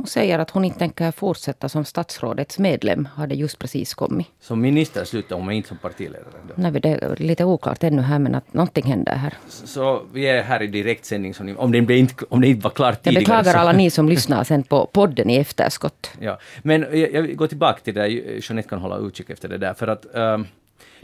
Hon 0.00 0.06
säger 0.06 0.38
att 0.38 0.50
hon 0.50 0.64
inte 0.64 0.78
tänker 0.78 1.10
fortsätta 1.12 1.68
som 1.68 1.84
statsrådets 1.84 2.58
medlem, 2.58 3.08
har 3.14 3.26
det 3.26 3.34
just 3.34 3.58
precis 3.58 3.94
kommit. 3.94 4.26
Som 4.40 4.60
minister 4.60 5.04
slutar 5.04 5.36
hon, 5.36 5.46
men 5.46 5.54
inte 5.54 5.68
som 5.68 5.78
partiledare. 5.78 6.24
Då. 6.48 6.54
Nej, 6.56 6.72
det 6.72 6.88
är 6.88 7.16
lite 7.16 7.44
oklart 7.44 7.84
ännu 7.84 8.02
här, 8.02 8.18
men 8.18 8.34
att 8.34 8.54
någonting 8.54 8.84
händer 8.84 9.14
här. 9.14 9.34
Så 9.48 10.02
vi 10.12 10.26
är 10.26 10.42
här 10.42 10.62
i 10.62 10.66
direktsändning, 10.66 11.34
så 11.34 11.42
ni, 11.44 11.54
om, 11.54 11.72
det 11.72 11.98
inte, 11.98 12.24
om 12.28 12.40
det 12.40 12.48
inte 12.48 12.64
var 12.64 12.70
klart 12.70 12.94
Jag 12.94 13.02
tidigare. 13.02 13.20
beklagar 13.20 13.52
så, 13.52 13.58
alla 13.58 13.72
ni 13.72 13.90
som 13.90 14.08
lyssnar 14.14 14.44
sen 14.44 14.62
på 14.62 14.86
podden 14.86 15.30
i 15.30 15.36
efterskott. 15.36 16.10
Ja. 16.20 16.38
Men 16.62 16.80
jag, 16.80 17.12
jag 17.14 17.22
vill 17.22 17.36
gå 17.36 17.46
tillbaka 17.46 17.80
till 17.80 17.94
det 17.94 18.00
där, 18.00 18.08
Jeanette 18.08 18.68
kan 18.68 18.78
hålla 18.78 18.96
utkik 18.98 19.30
efter 19.30 19.48
det 19.48 19.58
där, 19.58 19.74
för 19.74 19.86
att 19.86 20.14
ehm, 20.14 20.46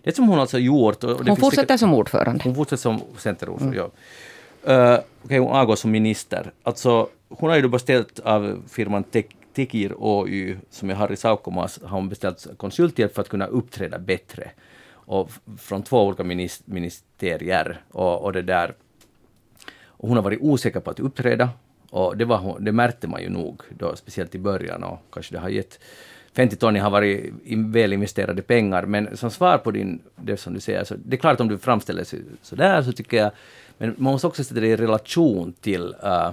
det 0.04 0.16
som 0.16 0.28
hon 0.28 0.38
alltså 0.40 0.58
gjort... 0.58 1.02
Hon 1.02 1.37
fortsätter 1.37 1.62
säkert- 1.62 1.81
som 1.81 1.94
ordförande. 1.94 2.44
Hon 2.44 2.54
fortsätter 2.54 2.82
som 2.82 3.00
centerordförande, 3.19 3.76
ja. 3.76 3.90
Uh, 4.68 4.98
Okej, 5.24 5.38
hon 5.38 5.52
avgår 5.52 5.76
som 5.76 5.90
minister. 5.90 6.52
Alltså, 6.62 7.08
hon 7.28 7.50
har 7.50 7.56
ju 7.56 7.62
då 7.62 7.68
beställt 7.68 8.18
av 8.18 8.62
firman 8.68 9.04
Tekir 9.54 9.94
Oy, 9.96 10.56
som 10.70 10.90
är 10.90 10.94
Harry 10.94 11.16
Saukomas, 11.16 11.80
har 11.82 11.98
hon 11.98 12.08
beställt 12.08 12.46
konsulthjälp 12.56 13.14
för 13.14 13.22
att 13.22 13.28
kunna 13.28 13.46
uppträda 13.46 13.98
bättre. 13.98 14.50
Och 14.90 15.30
från 15.58 15.82
två 15.82 16.06
olika 16.06 16.24
ministerier. 16.64 17.80
Och, 17.90 18.24
och 18.24 18.32
det 18.32 18.42
där. 18.42 18.74
Och 19.86 20.08
hon 20.08 20.16
har 20.16 20.24
varit 20.24 20.40
osäker 20.42 20.80
på 20.80 20.90
att 20.90 21.00
uppträda. 21.00 21.48
Och 21.90 22.16
det, 22.16 22.24
var 22.24 22.38
hon, 22.38 22.64
det 22.64 22.72
märkte 22.72 23.08
man 23.08 23.22
ju 23.22 23.28
nog, 23.28 23.62
då, 23.70 23.96
speciellt 23.96 24.34
i 24.34 24.38
början. 24.38 24.84
Och 24.84 24.98
kanske 25.12 25.34
det 25.34 25.40
har 25.40 25.48
gett 25.48 25.78
50 26.36 26.56
ton 26.56 26.76
har 26.76 26.90
varit 26.90 27.34
väl 27.56 27.92
investerade 27.92 28.42
pengar. 28.42 28.86
Men 28.86 29.16
som 29.16 29.30
svar 29.30 29.58
på 29.58 29.70
din, 29.70 30.02
det 30.16 30.36
som 30.36 30.54
du 30.54 30.60
säger, 30.60 30.84
så 30.84 30.94
det 31.04 31.16
är 31.16 31.20
klart 31.20 31.40
om 31.40 31.48
du 31.48 31.58
framställer 31.58 32.04
sig 32.04 32.22
sådär 32.42 32.82
så 32.82 32.92
tycker 32.92 33.16
jag, 33.16 33.30
men 33.78 33.94
man 33.99 34.12
måste 34.12 34.26
också 34.26 34.44
sätta 34.44 34.61
det 34.61 34.67
i 34.67 34.76
relation 34.76 35.52
till 35.61 35.94
uh, 36.05 36.31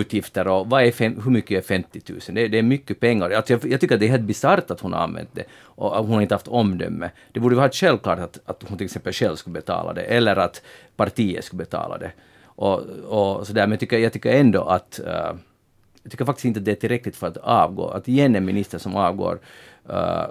utgifter 0.00 0.48
och 0.48 0.66
vad 0.70 0.82
är 0.84 0.90
fem, 0.92 1.20
hur 1.24 1.30
mycket 1.30 1.58
är 1.58 1.62
50 1.68 2.00
000? 2.08 2.20
Det, 2.32 2.40
är- 2.44 2.48
det 2.48 2.58
är 2.58 2.62
mycket 2.62 3.00
pengar. 3.00 3.30
Alltså 3.30 3.52
jag, 3.52 3.64
jag 3.64 3.80
tycker 3.80 3.94
att 3.94 4.00
det 4.00 4.06
är 4.06 4.10
helt 4.10 4.22
bisarrt 4.22 4.70
att 4.70 4.80
hon 4.80 4.92
har 4.92 5.00
använt 5.00 5.28
det 5.32 5.44
och 5.62 5.98
att 5.98 6.04
hon 6.06 6.14
har 6.14 6.22
inte 6.22 6.34
haft 6.34 6.48
omdöme. 6.48 7.10
Det 7.32 7.40
borde 7.40 7.56
vara 7.56 7.70
självklart 7.70 8.18
att, 8.18 8.38
att 8.44 8.64
hon 8.68 8.78
till 8.78 8.84
exempel 8.84 9.12
själv 9.12 9.36
skulle 9.36 9.54
betala 9.54 9.92
det 9.92 10.02
eller 10.02 10.36
att 10.36 10.62
partiet 10.96 11.44
skulle 11.44 11.58
betala 11.64 11.98
det. 11.98 12.12
Och, 12.44 12.80
och 13.08 13.46
sådär. 13.46 13.62
Men 13.62 13.70
jag 13.70 13.80
tycker, 13.80 13.98
jag 13.98 14.12
tycker 14.12 14.32
ändå 14.32 14.62
att 14.62 15.00
uh, 15.06 15.12
jag 16.02 16.10
tycker 16.10 16.24
faktiskt 16.24 16.44
inte 16.44 16.58
att 16.60 16.64
det 16.64 16.70
är 16.70 16.74
tillräckligt 16.76 17.16
för 17.16 17.26
att 17.26 17.36
avgå. 17.36 17.88
Att 17.88 18.08
igen 18.08 18.36
en 18.36 18.44
minister 18.44 18.78
som 18.78 18.96
avgår 18.96 19.38
uh, 19.90 20.26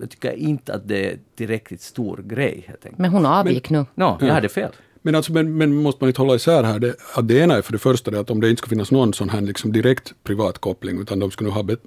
jag 0.00 0.10
tycker 0.10 0.32
inte 0.32 0.74
att 0.74 0.88
det 0.88 1.10
är 1.12 1.18
tillräckligt 1.36 1.80
stor 1.80 2.16
grej. 2.24 2.70
Men 2.96 3.10
hon 3.10 3.26
avgick 3.26 3.70
nu. 3.70 3.84
Nå, 3.94 4.18
jag 4.20 4.34
hade 4.34 4.48
fel. 4.48 4.72
Men, 5.08 5.14
alltså, 5.14 5.32
men, 5.32 5.56
men 5.56 5.74
måste 5.74 6.04
man 6.04 6.08
inte 6.08 6.20
hålla 6.20 6.34
isär 6.34 6.62
här? 6.62 6.78
Det, 6.78 6.96
att 7.14 7.28
det 7.28 7.38
ena 7.38 7.54
är 7.54 7.62
för 7.62 7.72
det 7.72 7.78
första 7.78 8.10
det 8.10 8.20
att 8.20 8.30
om 8.30 8.40
det 8.40 8.50
inte 8.50 8.60
ska 8.60 8.68
finnas 8.68 8.90
någon 8.90 9.14
sån 9.14 9.28
här 9.28 9.40
liksom 9.40 9.72
direkt 9.72 10.14
privat 10.24 10.58
koppling 10.58 11.00
utan 11.00 11.18
de 11.18 11.30
skulle 11.30 11.50
ha 11.50 11.62
bet, 11.62 11.82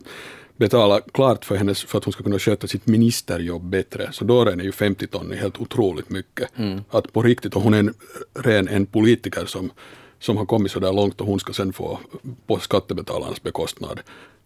betala 0.58 1.02
klart 1.14 1.46
för 1.46 1.56
hennes 1.56 1.84
för 1.84 1.98
att 1.98 2.04
hon 2.04 2.14
ska 2.14 2.24
kunna 2.24 2.40
sköta 2.40 2.68
sitt 2.68 2.88
ministerjobb 2.88 3.64
bättre. 3.64 4.10
Så 4.12 4.26
då 4.26 4.42
är 4.42 4.56
det 4.56 4.64
ju 4.64 4.72
50 4.72 5.08
ton 5.08 5.32
helt 5.32 5.62
otroligt 5.62 6.10
mycket. 6.10 6.50
Att 6.90 7.14
på 7.14 7.22
riktigt, 7.22 7.56
och 7.56 7.62
hon 7.62 7.74
är 7.74 7.80
en 7.80 7.94
ren 8.34 8.68
en 8.68 8.86
politiker 8.86 9.46
som, 9.46 9.72
som 10.20 10.38
har 10.38 10.46
kommit 10.46 10.72
så 10.72 10.80
där 10.80 10.94
långt 10.94 11.22
och 11.22 11.28
hon 11.28 11.40
ska 11.40 11.54
sen 11.54 11.74
få 11.74 12.00
på 12.48 12.60
skattebetalarnas 12.60 13.44
bekostnad 13.44 14.00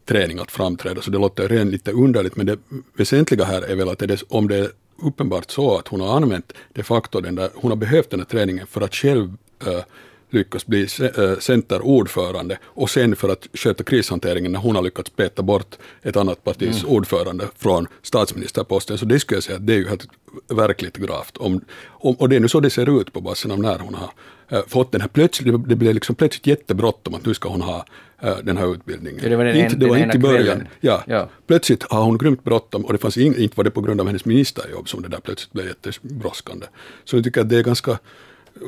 träning 0.05 0.39
att 0.39 0.51
framträda. 0.51 1.01
Så 1.01 1.12
det 1.12 1.17
låter 1.17 1.48
ren 1.48 1.70
lite 1.70 1.91
underligt 1.91 2.36
men 2.36 2.46
det 2.46 2.60
väsentliga 2.98 3.46
här 3.46 3.62
är 3.62 3.75
väl 3.75 3.89
att 3.89 4.00
det 4.00 4.24
om 4.29 4.48
det 4.48 4.58
är 4.58 4.70
uppenbart 4.98 5.52
så 5.52 5.78
att 5.78 5.88
hon 5.88 6.02
har 6.02 6.16
använt 6.16 6.54
de 6.74 6.84
facto 6.84 7.22
den 7.22 7.36
där, 7.36 7.50
hon 7.56 7.72
har 7.72 7.75
behövt 7.75 8.10
den 8.10 8.20
här 8.20 8.28
träningen 8.28 8.68
för 8.68 8.82
att 8.82 8.96
själv 8.96 9.38
äh, 9.68 9.84
lyckas 10.29 10.65
bli 10.67 10.88
äh, 11.17 11.38
centerordförande 11.39 12.58
och 12.63 12.89
sen 12.89 13.15
för 13.15 13.29
att 13.29 13.48
sköta 13.53 13.84
krishanteringen 13.84 14.51
när 14.51 14.60
hon 14.60 14.75
har 14.75 14.84
lyckats 14.84 15.10
peta 15.10 15.41
bort 15.44 15.75
ett 16.01 16.15
annat 16.17 16.44
partis 16.44 16.84
ordförande 16.84 17.48
från 17.58 17.88
statsministerposten. 18.01 18.98
Så 18.98 19.05
det 19.05 19.20
skulle 19.20 19.36
jag 19.38 19.44
säga 19.44 19.58
att 19.58 19.67
det 19.67 19.74
är 19.74 19.77
ju 19.77 19.88
helt 19.88 20.08
verkligt 20.48 20.98
gravt. 20.98 21.38
Om, 21.38 21.62
om, 21.88 22.15
och 22.15 22.29
det 22.29 22.36
är 22.36 22.39
nu 22.39 22.48
så 22.48 22.60
det 22.60 22.70
ser 22.70 23.01
ut 23.01 23.13
på 23.13 23.22
basen 23.22 23.51
av 23.51 23.60
när 23.60 23.79
hon 23.79 23.94
har 23.96 24.10
äh, 24.50 24.63
fått 24.67 24.91
den 24.91 25.01
här 25.01 25.08
plötsligt, 25.08 25.70
det- 25.70 25.75
blev 25.75 25.94
liksom 25.94 26.15
plötsligt 26.15 26.48
jättebråttom 26.48 27.13
att 27.15 27.25
nu 27.25 27.34
ska 27.34 27.50
hon 27.50 27.62
ha 27.62 27.86
äh, 28.22 28.38
den 28.44 28.58
här 28.58 28.74
utbildningen. 28.74 29.20
Ja, 29.24 29.29
det 29.29 29.36
var 29.36 29.46
den 29.46 29.55
inte, 29.58 29.75
det 29.75 29.88
var 29.88 29.96
den 29.96 30.03
inte 30.03 30.17
i 30.17 30.20
början. 30.20 30.67
Ja. 30.82 31.03
Ja. 31.08 31.29
Plötsligt 31.48 31.84
har 31.84 32.03
hon 32.03 32.17
grymt 32.17 32.44
bråttom 32.44 32.86
och 32.86 32.94
det 32.94 33.00
fanns 33.00 33.17
ing, 33.17 33.36
inte 33.38 33.58
var 33.58 33.63
det 33.63 33.72
på 33.72 33.82
grund 33.82 34.01
av 34.01 34.08
hennes 34.08 34.25
ministerjobb 34.25 34.89
som 34.89 35.01
det 35.01 35.08
där 35.10 35.20
plötsligt 35.20 35.53
blev 35.53 35.67
jättebrådskande. 35.67 36.65
Så 37.03 37.15
jag 37.17 37.24
tycker 37.24 37.41
att 37.41 37.50
det 37.50 37.58
är 37.58 37.63
ganska 37.63 38.00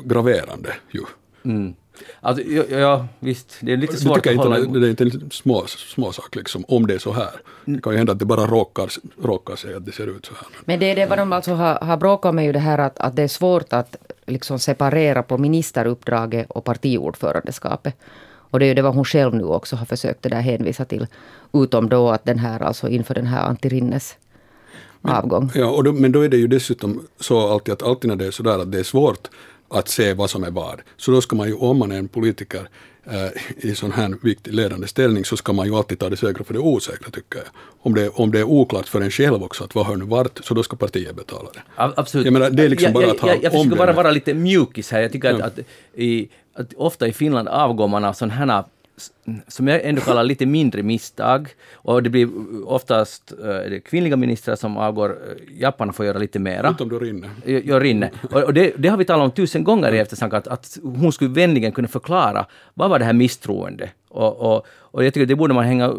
graverande 0.04 0.74
ju. 0.90 1.00
Mm. 1.48 1.74
Alltså, 2.20 2.42
ja, 2.42 2.64
ja, 2.70 3.06
visst, 3.18 3.56
det 3.60 3.72
är 3.72 3.76
lite 3.76 3.96
svårt 3.96 4.26
att 4.26 4.36
hålla 4.36 4.58
inte, 4.58 4.78
det 4.78 4.86
är 4.86 4.90
inte 4.90 5.04
en 5.04 5.30
små, 5.30 5.64
små 5.66 6.12
sak 6.12 6.36
liksom, 6.36 6.64
om 6.68 6.86
det 6.86 6.94
är 6.94 6.98
så 6.98 7.12
här. 7.12 7.30
Det 7.64 7.82
kan 7.82 7.92
ju 7.92 7.96
hända 7.96 8.12
att 8.12 8.18
det 8.18 8.24
bara 8.24 8.46
råkar, 8.46 8.90
råkar 9.22 9.56
sig 9.56 9.74
att 9.74 9.86
det 9.86 9.92
ser 9.92 10.06
ut 10.06 10.26
så 10.26 10.34
här. 10.34 10.46
Men 10.64 10.80
det 10.80 10.90
är 10.90 10.96
det 10.96 11.06
vad 11.06 11.18
de 11.18 11.32
alltså 11.32 11.52
har, 11.52 11.74
har 11.74 11.96
bråkat 11.96 12.34
med 12.34 12.44
ju 12.44 12.52
det 12.52 12.58
här 12.58 12.78
att, 12.78 12.98
att 12.98 13.16
det 13.16 13.22
är 13.22 13.28
svårt 13.28 13.72
att 13.72 13.96
liksom 14.26 14.58
separera 14.58 15.22
på 15.22 15.38
ministeruppdraget 15.38 16.50
och 16.50 16.64
partiordförandeskapet. 16.64 17.94
Och 18.50 18.58
det 18.58 18.64
är 18.64 18.68
ju 18.68 18.74
det 18.74 18.82
vad 18.82 18.94
hon 18.94 19.04
själv 19.04 19.34
nu 19.34 19.44
också 19.44 19.76
har 19.76 19.86
försökt 19.86 20.22
det 20.22 20.28
där 20.28 20.40
hänvisa 20.40 20.84
till. 20.84 21.06
Utom 21.52 21.88
då 21.88 22.10
att 22.10 22.24
den 22.24 22.38
här, 22.38 22.62
alltså 22.62 22.88
inför 22.88 23.14
den 23.14 23.26
här 23.26 23.42
Antti 23.42 23.68
Rinnes 23.68 24.16
avgång. 25.02 25.50
Ja, 25.54 25.66
och 25.66 25.84
då, 25.84 25.92
men 25.92 26.12
då 26.12 26.20
är 26.20 26.28
det 26.28 26.36
ju 26.36 26.46
dessutom 26.46 27.06
så 27.20 27.48
alltid 27.48 27.72
att 27.72 27.82
alltid 27.82 28.08
när 28.08 28.16
det 28.16 28.26
är 28.26 28.30
sådär 28.30 28.58
att 28.58 28.72
det 28.72 28.78
är 28.78 28.82
svårt 28.82 29.28
att 29.70 29.88
se 29.88 30.14
vad 30.14 30.30
som 30.30 30.44
är 30.44 30.50
vad. 30.50 30.80
Så 30.96 31.10
då 31.10 31.20
ska 31.20 31.36
man 31.36 31.48
ju, 31.48 31.54
om 31.54 31.78
man 31.78 31.92
är 31.92 31.98
en 31.98 32.08
politiker 32.08 32.68
eh, 33.04 33.28
i 33.56 33.74
sån 33.74 33.92
här 33.92 34.14
viktig 34.22 34.54
ledande 34.54 34.86
ställning, 34.86 35.24
så 35.24 35.36
ska 35.36 35.52
man 35.52 35.66
ju 35.66 35.74
alltid 35.74 35.98
ta 35.98 36.08
det 36.08 36.16
säkra 36.16 36.44
för 36.44 36.54
det 36.54 36.60
osäkra, 36.60 37.10
tycker 37.10 37.38
jag. 37.38 37.46
Om 37.82 37.94
det, 37.94 38.08
om 38.08 38.30
det 38.32 38.38
är 38.38 38.44
oklart 38.44 38.88
för 38.88 39.00
en 39.00 39.10
själv 39.10 39.42
också, 39.42 39.64
att 39.64 39.74
vad 39.74 39.86
hör 39.86 39.96
nu 39.96 40.04
vart, 40.04 40.44
så 40.44 40.54
då 40.54 40.62
ska 40.62 40.76
partiet 40.76 41.16
betala 41.16 41.48
det. 41.54 41.60
Absolut. 41.76 42.24
Jag 42.24 42.32
menar, 42.32 42.50
det 42.50 42.62
är 42.64 42.68
liksom 42.68 42.84
jag, 42.84 42.94
bara 42.94 43.04
jag, 43.04 43.14
att 43.14 43.20
ha 43.20 43.28
jag, 43.28 43.42
jag 43.44 43.52
försöker 43.52 43.76
bara 43.76 43.92
vara 43.92 44.10
lite 44.10 44.34
mjukis 44.34 44.90
här. 44.90 45.00
Jag 45.00 45.12
tycker 45.12 45.32
att, 45.32 45.38
Ja. 45.38 45.44
att, 45.46 45.58
i, 45.94 46.28
att 46.54 46.74
ofta 46.74 47.06
i 47.06 47.12
Finland 47.12 47.48
avgår 47.48 47.88
man 47.88 48.04
av 48.04 48.12
sådana 48.12 48.34
här 48.34 48.64
som 49.48 49.68
jag 49.68 49.84
ändå 49.84 50.00
kallar 50.00 50.24
lite 50.24 50.46
mindre 50.46 50.82
misstag. 50.82 51.48
Och 51.72 52.02
det 52.02 52.10
blir 52.10 52.28
oftast 52.66 53.32
eh, 53.32 53.46
det 53.46 53.80
kvinnliga 53.84 54.16
ministrar 54.16 54.56
som 54.56 54.76
avgår. 54.76 55.10
Eh, 55.10 55.60
Japparna 55.60 55.92
får 55.92 56.06
göra 56.06 56.18
lite 56.18 56.38
mera. 56.38 56.70
Utom 56.70 56.88
då 56.88 56.98
rinner. 56.98 57.30
gör 57.44 57.84
inne. 57.84 58.10
Och, 58.30 58.42
och 58.42 58.54
det, 58.54 58.72
det 58.78 58.88
har 58.88 58.96
vi 58.96 59.04
talat 59.04 59.24
om 59.24 59.30
tusen 59.30 59.64
gånger 59.64 59.92
i 59.92 59.98
eftersnack, 59.98 60.34
att, 60.34 60.46
att 60.46 60.78
hon 60.82 61.12
skulle 61.12 61.30
vänligen 61.30 61.72
kunna 61.72 61.88
förklara 61.88 62.46
vad 62.74 62.90
var 62.90 62.98
det 62.98 63.04
här 63.04 63.12
misstroende? 63.12 63.90
Och, 64.08 64.36
och, 64.40 64.66
och 64.68 65.04
jag 65.04 65.14
tycker 65.14 65.26
det 65.26 65.36
borde 65.36 65.54
man 65.54 65.64
hänga 65.64 65.94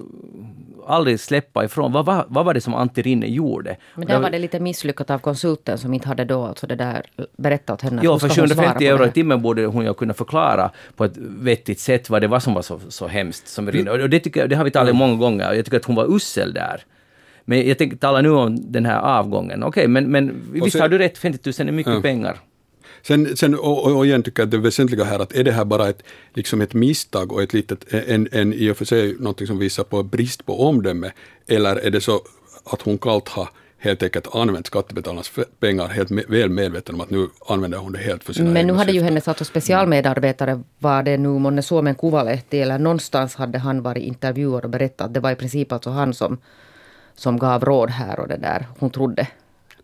aldrig 0.90 1.20
släppa 1.20 1.64
ifrån. 1.66 1.92
Vad, 1.92 2.06
vad, 2.06 2.26
vad 2.28 2.46
var 2.46 2.54
det 2.54 2.62
som 2.62 2.74
Antti 2.76 3.02
Rinne 3.02 3.28
gjorde? 3.28 3.78
Men 3.96 4.08
där 4.08 4.20
var 4.20 4.30
det 4.30 4.40
lite 4.40 4.60
misslyckat 4.60 5.10
av 5.10 5.20
konsulten 5.20 5.78
som 5.78 5.94
inte 5.94 6.08
hade 6.08 6.26
då 6.26 6.44
alltså 6.46 6.68
det 6.68 6.76
där 6.76 7.04
berättat 7.38 7.70
åt 7.74 7.82
henne. 7.82 8.02
Ja, 8.04 8.20
för 8.20 8.30
ska 8.30 8.42
hon 8.42 8.50
svara 8.50 8.68
750 8.68 8.86
på 8.86 8.92
euro 8.94 9.06
i 9.08 9.12
timmen 9.12 9.42
borde 9.42 9.66
hon 9.66 9.86
ju 9.86 9.94
kunna 9.94 10.14
förklara 10.14 10.72
på 10.96 11.06
ett 11.06 11.18
vettigt 11.18 11.80
sätt 11.80 12.10
vad 12.10 12.22
det 12.22 12.28
var 12.28 12.40
som 12.40 12.54
var 12.54 12.62
så, 12.62 12.80
så 12.90 13.08
hemskt. 13.08 13.48
Som 13.48 13.72
Rinne. 13.72 13.92
Och 13.92 14.10
det, 14.10 14.20
tycker, 14.20 14.40
jag- 14.40 14.50
det 14.50 14.56
har 14.56 14.64
vi 14.64 14.72
talat 14.72 14.92
om 14.92 14.98
många 14.98 15.16
gånger. 15.16 15.54
Jag 15.54 15.66
tycker 15.66 15.78
att 15.78 15.86
hon 15.86 15.96
var 15.96 16.16
usel 16.16 16.54
där. 16.54 16.82
Men 17.46 17.68
jag 17.68 17.78
tänker 17.78 17.98
tala 17.98 18.22
nu 18.22 18.30
om 18.30 18.72
den 18.72 18.86
här 18.86 19.00
avgången. 19.00 19.64
Okej, 19.64 19.88
men, 19.88 20.12
men 20.12 20.42
visst 20.54 20.72
sen- 20.72 20.82
har 20.82 20.90
du 20.90 20.98
rätt, 20.98 21.18
50 21.18 21.52
000 21.64 21.68
är 21.70 21.72
mycket 21.72 21.94
Ja. 21.94 22.02
pengar. 22.02 22.38
Sen, 23.02 23.38
sen 23.38 23.56
och, 23.56 23.96
och- 23.96 24.06
igen 24.06 24.24
tycker 24.24 24.42
jag 24.42 24.48
att 24.48 24.52
det 24.52 24.58
väsentliga 24.58 25.04
här 25.04 25.20
att 25.20 25.34
är 25.36 25.44
det 25.44 25.52
här 25.52 25.66
bara 25.66 25.90
ett, 25.90 26.04
liksom 26.34 26.62
ett 26.62 26.74
misstag 26.74 27.32
och 27.32 27.42
ett 27.44 27.54
litet, 27.54 27.94
en, 27.94 28.28
en 28.32 28.54
i 28.54 28.70
och 28.72 28.78
för 28.78 28.86
sig 28.86 29.16
någonting 29.20 29.48
som 29.48 29.58
visar 29.60 29.84
på 29.84 30.04
brist 30.04 30.46
på 30.46 30.68
omdöme, 30.68 31.12
eller 31.48 31.76
är 31.76 31.90
det 31.90 32.02
så 32.02 32.22
att 32.66 32.82
hon 32.82 32.98
kallt 32.98 33.28
har 33.30 33.50
helt 33.82 34.04
enkelt 34.04 34.36
använt 34.36 34.68
skattebetalarnas 34.68 35.32
pengar 35.60 35.88
helt 35.88 36.10
me, 36.10 36.24
väl 36.28 36.50
medveten 36.50 36.96
om 36.96 37.02
att 37.02 37.10
nu 37.10 37.28
använder 37.48 37.78
hon 37.78 37.92
det 37.92 38.00
helt 38.00 38.24
för 38.24 38.34
sina 38.34 38.50
Men 38.52 38.68
nu 38.68 38.74
hade 38.74 38.92
ju 38.92 39.00
syften. 39.00 39.06
hennes 39.14 39.28
alltså 39.28 39.46
specialmedarbetare, 39.46 40.64
var 40.80 41.04
det 41.04 41.18
nu 41.18 41.30
månne 41.30 41.62
Suomen 41.62 41.96
Kuvalehti 41.96 42.62
eller 42.62 42.80
någonstans 42.80 43.36
hade 43.36 43.60
han 43.60 43.82
varit 43.82 44.04
intervjuad 44.04 44.64
och 44.64 44.70
berättat 44.70 45.08
att 45.08 45.14
det 45.14 45.20
var 45.20 45.32
i 45.32 45.36
princip 45.36 45.72
alltså 45.72 45.90
han 45.90 46.14
som, 46.14 46.38
som 47.16 47.38
gav 47.40 47.66
råd 47.66 47.90
här 47.90 48.20
och 48.20 48.28
det 48.28 48.38
där. 48.38 48.68
Hon 48.80 48.90
trodde 48.90 49.28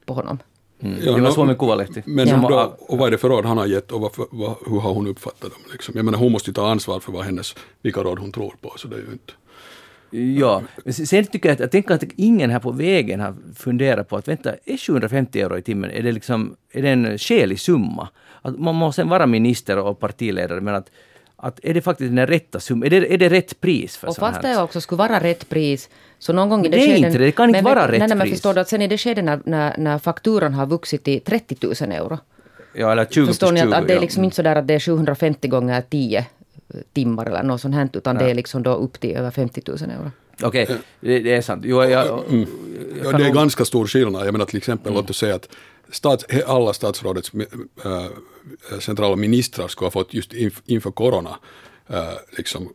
på 0.05 0.13
honom. 0.13 0.39
Mm. 0.86 1.00
Ja, 1.06 1.12
det 1.12 1.22
var 1.22 1.32
Suomen 1.32 1.56
Kuvalehti. 1.56 2.01
Men 2.06 2.27
Som 2.27 2.42
då, 2.42 2.75
och 2.80 2.98
vad 2.98 3.08
är 3.08 3.12
det 3.12 3.18
för 3.18 3.30
råd 3.30 3.46
han 3.46 3.58
har 3.58 3.65
gett 3.65 3.92
och 3.92 4.01
varför, 4.01 4.25
vad, 4.32 4.56
hur 4.68 4.80
har 4.80 4.94
hon 4.94 5.08
uppfattat 5.08 5.42
dem? 5.42 5.62
Liksom? 5.72 5.94
Jag 5.98 6.06
menar 6.06 6.20
hon 6.20 6.32
måste 6.32 6.50
ju 6.50 6.54
ta 6.54 6.68
ansvar 6.68 7.00
för 7.00 7.12
vad 7.12 7.25
hennes, 7.25 7.56
vilka 7.82 8.04
råd 8.04 8.20
hon 8.20 8.32
tror 8.32 8.54
på, 8.62 8.74
så 8.77 8.88
det 8.88 8.96
är 8.96 9.00
ju 9.00 9.12
inte... 9.12 9.34
Ja, 10.39 10.62
sen 10.89 11.25
tycker 11.25 11.50
jag 11.50 11.54
att, 11.54 11.60
jag 11.60 11.72
tänker 11.72 11.96
att 11.96 12.04
ingen 12.15 12.50
här 12.50 12.60
på 12.60 12.72
vägen 12.72 13.20
har 13.20 13.36
funderat 13.56 14.10
på 14.10 14.18
att 14.18 14.27
vänta, 14.27 14.54
är 14.65 14.77
750 14.77 15.42
euro 15.42 15.58
i 15.58 15.62
timmen, 15.62 15.92
är 15.92 16.04
det 16.04 16.12
liksom, 16.12 16.56
är 16.72 16.82
det 16.82 16.89
en 16.89 17.18
skälig 17.18 17.60
summa? 17.60 18.10
Att 18.42 18.60
man 18.60 18.75
må 18.75 18.92
sen 18.92 19.10
vara 19.10 19.25
minister 19.25 19.77
och 19.77 20.00
partiledare, 20.00 20.62
men 20.62 20.75
att, 20.75 20.92
att 21.38 21.60
är 21.63 21.74
det 21.74 21.82
faktiskt 21.82 22.15
den 22.15 22.27
rätta 22.27 22.60
summan, 22.60 22.86
är 22.86 22.89
det, 22.89 23.13
är 23.13 23.18
det 23.18 23.30
rätt 23.30 23.62
pris 23.62 23.98
för 23.98 24.08
Och 24.08 24.15
sånt 24.15 24.34
fast 24.34 24.42
det 24.42 24.62
också 24.62 24.82
skulle 24.82 24.98
vara 25.00 25.20
rätt 25.20 25.50
pris, 25.50 25.89
så 26.20 26.34
någon 26.34 26.50
gång 26.50 26.65
i 26.65 26.70
det, 26.70 26.77
Det 26.77 26.84
skeden... 26.86 27.06
inte 27.06 27.18
det, 27.18 27.32
kan 27.32 27.50
inte 27.50 27.62
men, 27.62 27.75
vara 27.75 27.86
vet- 27.86 27.92
rätt 27.94 28.00
nej, 28.00 28.08
nej, 28.08 28.18
men 28.18 28.25
pris. 28.27 28.34
förstår 28.34 28.54
du 28.54 28.60
att 28.62 28.70
sen 28.70 28.82
i 28.82 28.88
det 28.88 28.98
skedet 28.98 29.24
när, 29.25 29.39
när, 29.46 29.77
när 29.77 30.00
fakturan 30.00 30.54
har 30.54 30.65
vuxit 30.65 31.04
till 31.04 31.22
30 31.22 31.58
000 31.62 31.92
euro. 31.92 32.18
Ja, 32.74 32.92
eller 32.92 33.06
20 33.06 33.25
Förstår 33.27 33.51
ni 33.51 33.60
att, 33.62 33.68
20, 33.68 33.74
att 33.75 33.88
det 33.88 33.94
är 33.94 33.96
ja. 33.96 34.01
liksom 34.01 34.24
inte 34.24 34.36
så 34.36 34.42
där 34.42 34.56
att 34.56 34.68
det 34.68 34.74
är 34.74 34.80
750 34.80 35.48
gånger 35.48 35.82
10 35.89 36.25
timmar 36.94 37.25
eller 37.25 37.44
något 37.44 37.62
sånt 37.62 37.75
här, 37.75 37.89
utan 37.94 38.15
det 38.18 38.30
är 38.32 38.34
liksom 38.34 38.63
då 38.63 38.74
upp 38.74 39.00
till 39.00 39.15
över 39.15 39.32
50 39.32 39.62
000 39.68 39.77
euro. 39.82 40.12
Okej, 40.44 40.68
det, 41.00 41.20
det 41.20 41.36
är 41.36 41.42
sant. 41.42 41.63
Jo, 41.65 41.84
jag, 41.84 41.92
jag, 41.92 42.24
Ja, 43.04 43.12
kan 43.12 43.22
det 43.22 43.27
är 43.27 43.34
ganska 43.34 43.65
stor 43.65 43.88
skillnad. 43.88 44.25
Jag 44.27 44.32
menar 44.32 44.46
till 44.46 44.58
exempel, 44.58 44.94
låt 44.94 45.10
oss 45.10 45.18
säga 45.18 45.36
att 45.36 45.50
stats, 45.89 46.25
alla 46.46 46.74
statsrådets 46.74 47.32
äh, 47.84 48.08
centrala 48.80 49.15
ministrar 49.15 49.68
skulle 49.68 49.86
ha 49.86 49.92
fått 49.92 50.13
just 50.13 50.34
inf, 50.34 50.62
inför 50.65 50.92
corona 50.92 51.39
äh, 51.88 52.13
liksom, 52.38 52.74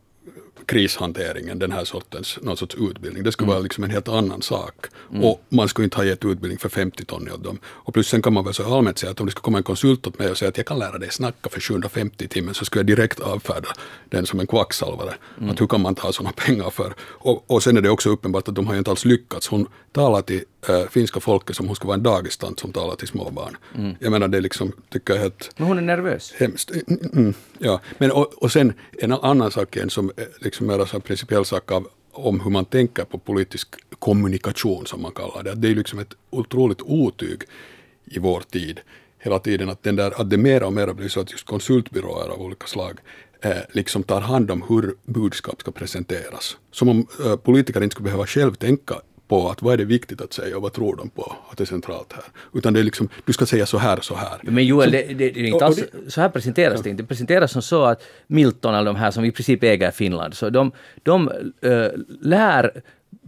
krishanteringen, 0.71 1.59
den 1.59 1.73
här 1.73 1.85
sortens 1.85 2.39
någon 2.43 2.57
sorts 2.57 2.75
utbildning. 2.75 3.25
Det 3.25 3.33
skulle 3.33 3.51
vara 3.51 3.59
liksom 3.59 3.85
en 3.85 3.91
helt 3.91 4.09
annan 4.09 4.43
sak. 4.43 4.87
Och 5.23 5.45
man 5.49 5.69
skulle 5.69 5.85
inte 5.85 5.97
ha 5.97 6.05
gett 6.05 6.25
utbildning 6.25 6.59
för 6.59 6.69
50 6.69 7.05
ton 7.05 7.29
åt 7.33 7.45
dem. 7.45 7.59
Och 7.65 7.95
plus 7.95 8.09
sen 8.09 8.23
kan 8.23 8.33
man 8.33 8.45
väl 8.45 8.55
så 8.55 8.75
allmänt 8.75 8.99
säga 8.99 9.13
att 9.13 9.21
om 9.21 9.27
det 9.27 9.33
skulle 9.33 9.43
komma 9.43 9.59
en 9.59 9.65
konsult 9.65 10.07
åt 10.07 10.19
mig 10.19 10.31
och 10.31 10.39
säga 10.39 10.49
att 10.49 10.57
jag 10.57 10.67
kan 10.67 10.79
lära 10.79 10.99
dig 10.99 11.11
snacka 11.11 11.51
för 11.51 11.61
750 11.61 12.25
i 12.25 12.29
timmen 12.29 12.55
så 12.55 12.65
skulle 12.65 12.81
jag 12.81 12.87
direkt 12.87 13.21
avfärda 13.21 13.69
den 14.09 14.27
som 14.27 14.41
en 14.41 14.47
kvacksalvare. 14.47 15.15
Att 15.49 15.61
hur 15.61 15.67
kan 15.67 15.81
man 15.81 15.95
ta 15.95 16.13
sådana 16.13 16.33
pengar 16.33 16.71
för? 16.71 16.95
Och, 17.01 17.51
och 17.51 17.63
sen 17.63 17.77
är 17.77 17.81
det 17.81 17.91
också 17.91 18.11
uppenbart 18.11 18.49
att 18.49 18.55
de 18.55 18.67
har 18.67 18.75
ju 18.75 18.79
inte 18.79 18.91
alls 18.91 19.05
lyckats. 19.05 19.49
Hon 19.49 19.67
talar 19.93 20.23
till 20.23 20.45
äh, 20.69 20.89
finska 20.91 21.21
folket 21.21 21.57
som 21.57 21.67
hon 21.67 21.77
ska 21.77 21.87
vara 21.87 21.97
en 21.97 22.03
dagistant 22.03 22.61
som 22.61 22.73
talar 22.73 22.97
till 22.97 23.09
småbarn. 23.09 23.57
Jag 23.99 24.13
menar 24.13 24.29
det 24.29 24.37
är 24.37 24.43
liksom, 24.43 24.73
tycker 24.91 25.15
jag 25.15 25.21
helt 25.21 25.51
Men 25.57 25.67
hon 25.67 25.79
är 25.79 25.83
nervös. 25.83 26.33
Hemskt. 26.37 26.71
Mm, 26.71 27.11
mm, 27.13 27.35
ja. 27.59 27.81
Men, 27.99 28.11
och, 28.11 28.43
och 28.43 28.53
sen 28.53 28.73
en 28.99 29.13
annan 29.13 29.51
sak 29.51 29.77
en 29.77 29.91
som 29.91 30.11
är 30.17 30.45
liksom 30.61 30.79
mer 30.79 30.87
så 30.87 31.01
principiell 31.01 31.45
sak 31.45 31.73
av, 31.73 31.89
om 32.13 32.41
hur 32.41 32.51
man 32.51 32.65
tänker 32.65 33.05
på 33.05 33.19
politisk 33.19 33.69
kommunikation 33.99 34.87
som 34.87 35.03
man 35.03 35.13
kallar 35.13 35.43
det. 35.43 35.53
Att 35.53 35.63
Det 35.63 35.69
är 35.69 35.75
liksom 35.75 35.99
ett 35.99 36.15
otroligt 36.31 36.83
otyg 36.83 37.43
i 38.05 38.19
vår 38.19 38.41
tid 38.41 38.81
hela 39.19 39.39
tiden 39.39 39.69
att, 39.69 39.83
den 39.83 39.97
där, 39.97 40.21
att 40.21 40.31
det 40.31 40.39
mer 40.39 40.63
och 40.63 40.73
mer 40.73 40.93
blir 40.93 41.09
så 41.09 41.21
att 41.21 41.33
just 41.33 41.47
konsultbyråer 41.47 42.29
av 42.29 42.41
olika 42.41 42.67
slag 42.67 42.99
eh, 43.43 43.63
liksom 43.73 44.03
tar 44.03 44.21
hand 44.21 44.51
om 44.51 44.63
hur 44.69 44.95
budskap 45.05 45.61
ska 45.61 45.71
presenteras. 45.71 46.57
Som 46.73 46.89
om 46.89 47.07
eh, 47.25 47.37
politiker 47.37 47.83
inte 47.83 47.95
skulle 47.95 48.11
behöva 48.11 48.27
själv 48.27 48.55
tänka 48.55 48.95
på 49.31 49.49
att 49.51 49.63
vad 49.63 49.73
är 49.73 49.77
det 49.79 49.85
viktigt 49.85 50.21
att 50.21 50.33
säga 50.33 50.57
och 50.57 50.63
vad 50.63 50.73
tror 50.73 50.97
de 50.97 51.09
på 51.11 51.37
att 51.51 51.57
det 51.59 51.65
är 51.65 51.67
centralt 51.67 52.13
här. 52.13 52.25
Utan 52.55 52.73
det 52.73 52.81
är 52.81 52.85
liksom, 52.85 53.09
du 53.25 53.33
ska 53.33 53.47
säga 53.47 53.67
så 53.67 53.79
här 53.79 53.97
och 53.99 54.05
så 54.05 54.15
här. 54.15 54.39
Men 54.43 54.67
Joel, 54.67 54.91
det, 54.91 55.03
det, 55.03 55.15
det 55.15 55.41
är 55.41 55.45
inte 55.45 55.65
alls, 55.65 55.77
det- 55.77 56.11
så 56.11 56.21
här 56.21 56.29
presenteras 56.29 56.83
det 56.83 56.91
inte. 56.91 57.03
Det 57.03 57.07
presenteras 57.07 57.53
som 57.53 57.63
så 57.63 57.85
att 57.85 58.03
Milton 58.27 58.75
eller 58.75 58.85
de 58.87 58.97
här 58.97 59.11
som 59.11 59.25
i 59.25 59.33
princip 59.33 59.63
äger 59.63 59.91
Finland, 59.91 60.35
så 60.35 60.51
de, 60.51 60.73
de 61.03 61.29
eh, 61.63 61.87
lär 62.21 62.83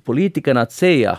politikerna 0.04 0.60
att 0.60 0.72
säga 0.72 1.18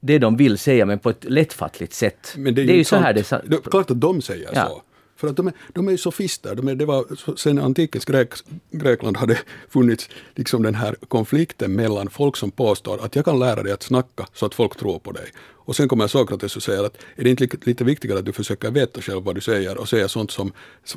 det 0.00 0.18
de 0.18 0.36
vill 0.36 0.58
säga, 0.58 0.86
men 0.86 0.98
på 0.98 1.10
ett 1.10 1.24
lättfattligt 1.24 1.92
sätt. 1.92 2.34
Men 2.36 2.54
det 2.54 2.62
är, 2.62 2.64
ju 2.66 2.76
inte 2.78 2.88
så 2.88 2.96
här 2.96 3.04
sant. 3.04 3.16
det... 3.16 3.24
sa- 3.24 3.40
det 3.44 3.56
är 3.66 3.70
klart 3.70 3.90
att 3.90 4.00
de 4.00 4.22
säger 4.22 4.50
Ja. 4.54 4.66
så. 4.66 4.82
För 5.18 5.28
att 5.28 5.36
de 5.36 5.46
är, 5.46 5.52
de 5.72 5.88
är 5.88 5.92
ju 5.92 5.98
sofister. 5.98 6.54
De 6.54 6.68
är, 6.68 6.74
det 6.74 6.86
var, 6.86 7.36
sen 7.36 7.58
antikens 7.58 8.04
Grek, 8.04 8.34
Grekland 8.70 9.16
hade 9.16 9.38
funnits 9.68 10.08
liksom 10.34 10.62
den 10.62 10.74
här 10.74 10.96
konflikten 11.08 11.72
mellan 11.72 12.10
folk 12.10 12.36
som 12.36 12.50
påstår 12.50 13.04
att 13.04 13.16
jag 13.16 13.24
kan 13.24 13.38
lära 13.38 13.62
dig 13.62 13.72
att 13.72 13.82
snacka 13.82 14.26
så 14.32 14.46
att 14.46 14.54
folk 14.54 14.76
tror 14.76 14.98
på 14.98 15.12
dig. 15.12 15.30
Och 15.68 15.76
sen 15.76 15.88
kommer 15.88 16.06
Sokrates 16.06 16.56
och 16.56 16.62
säger 16.62 16.84
att 16.84 16.96
är 17.16 17.24
det 17.24 17.30
inte 17.30 17.42
lite, 17.42 17.56
lite 17.62 17.84
viktigare 17.84 18.18
att 18.18 18.24
du 18.24 18.32
försöker 18.32 18.70
veta 18.70 19.00
själv 19.00 19.22
vad 19.22 19.34
du 19.34 19.40
säger 19.40 19.78
och 19.78 19.88
säga 19.88 20.08
sånt 20.08 20.30
som 20.30 20.52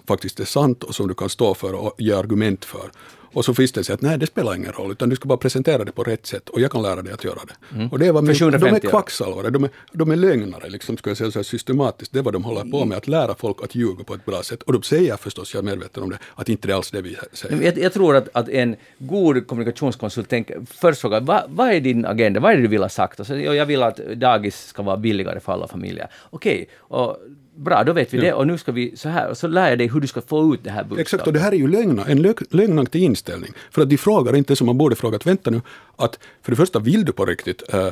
faktiskt 0.08 0.40
är 0.40 0.46
sant 0.46 0.84
och 0.84 0.96
som 0.96 1.08
du 1.08 1.14
kan 1.14 1.30
stå 1.30 1.54
för 1.54 1.74
och 1.74 1.96
ge 1.98 2.14
argument 2.14 2.66
för. 2.66 2.92
Och 3.34 3.46
sofisten 3.46 3.84
säger 3.84 3.96
att 3.98 4.02
nej, 4.02 4.18
det 4.18 4.26
spelar 4.28 4.56
ingen 4.56 4.72
roll, 4.72 4.92
utan 4.92 5.10
du 5.10 5.16
ska 5.16 5.28
bara 5.28 5.38
presentera 5.38 5.84
det 5.86 5.92
på 5.92 6.04
rätt 6.04 6.26
sätt 6.26 6.50
och 6.50 6.62
jag 6.62 6.72
kan 6.72 6.82
lära 6.82 7.02
dig 7.02 7.14
att 7.14 7.24
göra 7.24 7.40
det. 7.48 7.90
Och 7.92 8.00
det 8.00 8.12
var 8.12 8.22
För 8.22 8.28
de 8.28 8.34
750 8.36 8.88
är 8.88 8.90
kvacksalvare, 8.90 9.50
de 9.50 9.64
är, 9.64 9.70
de 9.92 10.12
är 10.12 10.16
lögnare, 10.16 10.70
liksom, 10.70 10.98
ska 10.98 11.10
jag 11.10 11.18
säga 11.18 11.32
så 11.32 11.40
här 11.40 11.44
systematiskt. 11.44 12.14
Det 12.14 12.20
är 12.20 12.24
vad 12.24 12.34
de 12.34 12.44
håller 12.44 12.72
på 12.72 12.86
med, 12.86 12.98
att 12.98 13.08
lära 13.08 13.36
folk 13.36 13.58
att 13.64 13.76
ljuga 13.76 14.04
på 14.04 14.14
ett 14.14 14.26
bra 14.26 14.44
sätt. 14.44 14.64
Och 14.64 14.74
de 14.74 14.84
säger 14.84 15.18
förstås, 15.18 15.54
jag 15.54 15.62
är 15.62 15.66
medveten 15.66 16.04
om 16.04 16.10
det, 16.10 16.18
att 16.36 16.50
inte 16.50 16.68
det 16.68 16.74
är 16.74 16.76
alls 16.76 16.92
det 16.92 17.02
vi 17.02 17.18
säger. 17.34 17.62
Jag, 17.62 17.78
jag 17.78 17.94
tror 17.94 18.16
att, 18.16 18.30
att 18.34 18.50
en 18.50 18.76
god 18.98 19.48
kommunikationskonsult 19.48 20.30
tänker, 20.30 20.62
först 20.70 21.02
frågar 21.02 21.22
vad, 21.22 21.44
vad 21.48 21.70
är 21.70 21.82
din 21.82 22.06
agenda, 22.06 22.40
vad 22.40 22.52
är 22.52 22.56
det 22.56 22.62
du 22.62 22.68
vill 22.68 22.82
ha 22.82 22.90
sagt? 22.90 23.20
Och 23.20 23.28
så, 23.28 23.36
"Ja, 23.38 23.56
jag 23.56 23.66
vill 23.66 23.84
att 23.84 23.98
dagis 23.98 24.68
ska 24.68 24.84
vara 24.84 24.98
billigare 24.98 25.40
för 25.40 25.54
alla 25.54 25.68
familjer. 25.68 26.08
Okej, 26.30 26.70
och 26.78 27.18
bra, 27.62 27.84
då 27.84 27.94
vet 27.94 28.14
vi 28.14 28.18
det 28.18 28.34
och 28.34 28.48
nu 28.48 28.58
ska 28.58 28.72
vi 28.72 28.98
så 28.98 29.10
här, 29.10 29.30
och 29.30 29.38
så 29.38 29.48
lär 29.48 29.70
jag 29.70 29.78
dig 29.78 29.88
hur 29.88 30.00
du 30.00 30.08
ska 30.08 30.22
få 30.22 30.54
ut 30.54 30.64
det 30.64 30.70
här 30.72 30.84
budskapet. 30.84 31.02
Exakt, 31.02 31.28
och 31.28 31.34
det 31.34 31.40
här 31.40 31.52
är 31.52 31.56
ju 31.56 31.68
lögna, 31.68 32.06
en 32.06 32.20
lö- 32.26 32.46
lögnaktig 32.50 33.04
inställning. 33.04 33.52
För 33.72 33.82
att 33.82 33.90
de 33.90 33.98
frågar 33.98 34.36
inte 34.36 34.56
som 34.56 34.66
man 34.68 34.78
borde 34.78 34.96
fråga, 34.96 35.16
att 35.16 35.26
vänta 35.26 35.52
nu, 35.52 35.62
att 35.96 36.20
för 36.42 36.52
det 36.52 36.56
första 36.56 36.80
vill 36.80 37.06
du 37.06 37.12
på 37.12 37.26
riktigt 37.26 37.74
eh, 37.74 37.88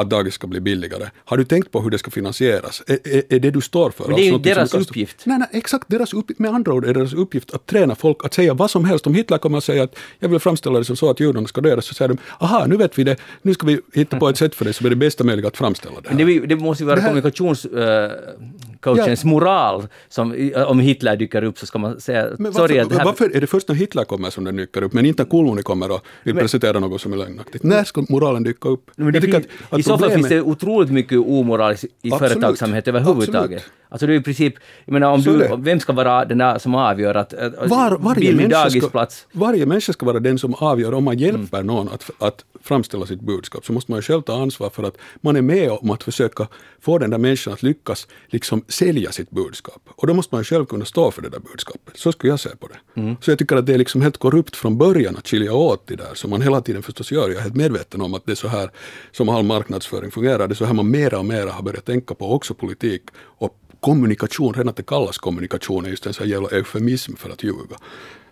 att 0.00 0.10
dagis 0.10 0.34
ska 0.34 0.46
bli 0.46 0.60
billigare? 0.60 1.04
Har 1.24 1.36
du 1.36 1.44
tänkt 1.44 1.72
på 1.72 1.80
hur 1.80 1.90
det 1.90 1.98
ska 1.98 2.10
finansieras? 2.10 2.82
Är, 2.86 2.98
är, 3.04 3.22
är 3.28 3.38
det 3.40 3.50
du 3.50 3.60
står 3.60 3.90
för? 3.90 4.06
Men 4.06 4.16
det 4.16 4.22
är 4.22 4.24
ju 4.24 4.30
som 4.32 4.42
deras 4.42 4.74
uppgift. 4.74 5.22
Nej, 5.26 5.38
nej, 5.38 5.48
exakt 5.52 5.84
deras 5.88 6.14
uppgift. 6.14 6.40
Med 6.40 6.50
andra 6.50 6.72
ord 6.72 6.84
är 6.86 6.94
deras 6.94 7.12
uppgift 7.12 7.54
att 7.54 7.66
träna 7.66 7.94
folk 7.94 8.24
att 8.24 8.34
säga 8.34 8.54
vad 8.54 8.70
som 8.70 8.84
helst. 8.84 9.06
Om 9.06 9.14
Hitler 9.14 9.38
kommer 9.38 9.58
att 9.58 9.64
säsäga 9.64 9.82
att 9.82 9.96
jag 10.18 10.28
vill 10.28 10.38
framställa 10.40 10.78
det 10.78 10.84
som 10.84 10.96
så 10.96 11.10
att 11.10 11.20
judarna 11.20 11.46
ska 11.48 11.60
dödas, 11.60 11.86
så 11.86 11.94
säger 11.94 12.08
de 12.08 12.18
aha, 12.38 12.66
nu 12.66 12.76
vet 12.76 12.98
vi 12.98 13.04
det, 13.04 13.16
nu 13.42 13.54
ska 13.54 13.66
vi 13.66 13.80
hitta 13.94 14.18
på 14.18 14.28
ett 14.28 14.36
sätt 14.36 14.54
för 14.54 14.64
det 14.64 14.72
som 14.72 14.86
är 14.86 14.90
det 14.90 14.96
bästa 14.96 15.24
möjliga 15.24 15.48
att 15.48 15.56
framställa 15.56 16.00
det. 16.00 16.08
Men 16.14 16.18
Här. 16.18 16.26
det, 16.40 16.46
det 16.46 16.56
måste 16.56 16.82
ju 16.82 16.86
vara 16.86 16.96
Det 16.96 17.02
här- 17.02 17.08
kommunikationscoachens 17.08 19.24
moral. 19.24 19.86
Som, 20.08 20.50
om 20.66 20.80
Hitler 20.80 21.16
dyker 21.16 21.44
upp 21.44 21.58
så 21.58 21.66
ska 21.66 21.78
man 21.78 22.00
säga 22.00 22.26
Men 22.38 22.52
sorry 22.54 22.76
varför, 22.78 22.90
det 22.90 22.96
här, 22.98 23.04
varför 23.04 23.36
är 23.36 23.40
det 23.40 23.46
först 23.46 23.68
när 23.68 23.74
Hitler 23.74 24.04
kommer 24.04 24.30
som 24.30 24.44
den 24.44 24.56
dyker 24.56 24.82
upp, 24.82 24.92
men 24.92 25.06
inte 25.06 25.22
när 25.22 25.30
Kulmuni 25.30 25.62
kommer 25.62 25.90
och 25.90 26.00
vill 26.22 26.34
presentera 26.34 26.78
något 26.78 27.00
som 27.00 27.12
är 27.12 27.16
lögnaktigt? 27.16 27.64
När 27.64 27.84
ska 27.84 28.04
moralen 28.08 28.42
dyka 28.42 28.68
upp? 28.68 28.90
Men 28.96 29.12
det 29.12 29.16
Jag 29.16 29.22
tycker 29.24 29.38
att- 29.38 29.44
att 29.70 29.78
så 29.88 29.98
fall 29.98 30.10
finns 30.10 30.28
det 30.28 30.42
otroligt 30.42 30.90
mycket 30.90 31.18
omoral 31.18 31.72
i, 31.72 31.74
i 31.74 32.12
Absolut. 32.12 32.32
företagsamhet 32.32 32.88
överhuvudtaget. 32.88 33.50
Absolut. 33.52 33.72
Alltså 33.88 34.06
det 34.06 34.12
är 34.14 34.16
i 34.16 34.22
princip, 34.22 34.54
jag 34.84 34.92
menar 34.92 35.12
om 35.12 35.22
Så 35.22 35.30
du, 35.30 35.38
det. 35.38 35.56
vem 35.58 35.80
ska 35.80 35.92
vara 35.92 36.24
den 36.24 36.38
där 36.38 36.58
som 36.58 36.74
avgör 36.74 37.14
att, 37.14 37.34
att 37.34 37.70
Var, 37.70 37.98
varje, 37.98 38.34
människa 38.34 38.70
ska, 38.70 39.06
varje 39.32 39.66
människa 39.66 39.92
ska 39.92 40.06
vara 40.06 40.20
den 40.20 40.38
som 40.38 40.54
avgör 40.54 40.94
om 40.94 41.04
man 41.04 41.18
hjälper 41.18 41.62
någon 41.62 41.88
att, 41.88 42.10
att 42.18 42.44
framställa 42.62 43.06
sitt 43.06 43.20
budskap. 43.20 43.66
Så 43.66 43.72
måste 43.72 43.90
man 43.92 43.98
ju 43.98 44.02
själv 44.02 44.22
ta 44.22 44.42
ansvar 44.42 44.70
för 44.70 44.82
att 44.82 44.96
man 45.20 45.36
är 45.36 45.42
med 45.42 45.70
om 45.70 45.90
att 45.90 46.02
försöka 46.02 46.48
få 46.80 46.98
den 46.98 47.10
där 47.10 47.18
människan 47.18 47.52
att 47.52 47.62
lyckas 47.62 48.06
liksom 48.26 48.64
sälja 48.68 49.12
sitt 49.12 49.30
budskap. 49.30 49.82
Och 49.88 50.06
då 50.06 50.14
måste 50.14 50.34
man 50.34 50.40
ju 50.40 50.44
själv 50.44 50.66
kunna 50.66 50.84
stå 50.84 51.10
för 51.10 51.22
det 51.22 51.28
där 51.28 51.40
budskapet. 51.40 51.96
Så 51.96 52.12
skulle 52.12 52.32
jag 52.32 52.40
se 52.40 52.48
på 52.56 52.68
det. 52.68 53.16
Så 53.20 53.30
jag 53.30 53.38
tycker 53.38 53.56
att 53.56 53.66
det 53.66 53.74
är 53.74 53.78
liksom 53.78 54.02
helt 54.02 54.16
korrupt 54.16 54.56
från 54.56 54.78
början 54.78 55.16
att 55.16 55.28
skilja 55.28 55.52
åt 55.52 55.86
det 55.86 55.96
där, 55.96 56.14
som 56.14 56.30
man 56.30 56.42
hela 56.42 56.60
tiden 56.60 56.82
förstås 56.82 57.12
gör. 57.12 57.28
Jag 57.28 57.38
är 57.38 57.40
helt 57.40 57.56
medveten 57.56 58.00
om 58.00 58.14
att 58.14 58.26
det 58.26 58.32
är 58.32 58.36
så 58.36 58.48
här 58.48 58.70
som 59.12 59.28
all 59.28 59.44
marknadsföring 59.44 60.10
fungerar. 60.10 60.48
Det 60.48 60.52
är 60.52 60.56
så 60.56 60.64
här 60.64 60.74
man 60.74 60.90
mera 60.90 61.18
och 61.18 61.24
mera 61.24 61.50
har 61.50 61.62
börjat 61.62 61.84
tänka 61.84 62.14
på 62.14 62.32
också 62.32 62.54
politik 62.54 63.02
och 63.16 63.57
kommunikation, 63.80 64.54
redan 64.54 64.68
att 64.68 64.76
det 64.76 64.86
kallas 64.86 65.18
kommunikation 65.18 65.86
är 65.86 65.90
just 65.90 66.06
en 66.06 66.14
sån 66.14 66.28
jävla 66.28 66.48
eufemism 66.48 67.16
för 67.16 67.30
att 67.30 67.42
ljuga. 67.42 67.76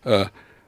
Eh, 0.03 0.27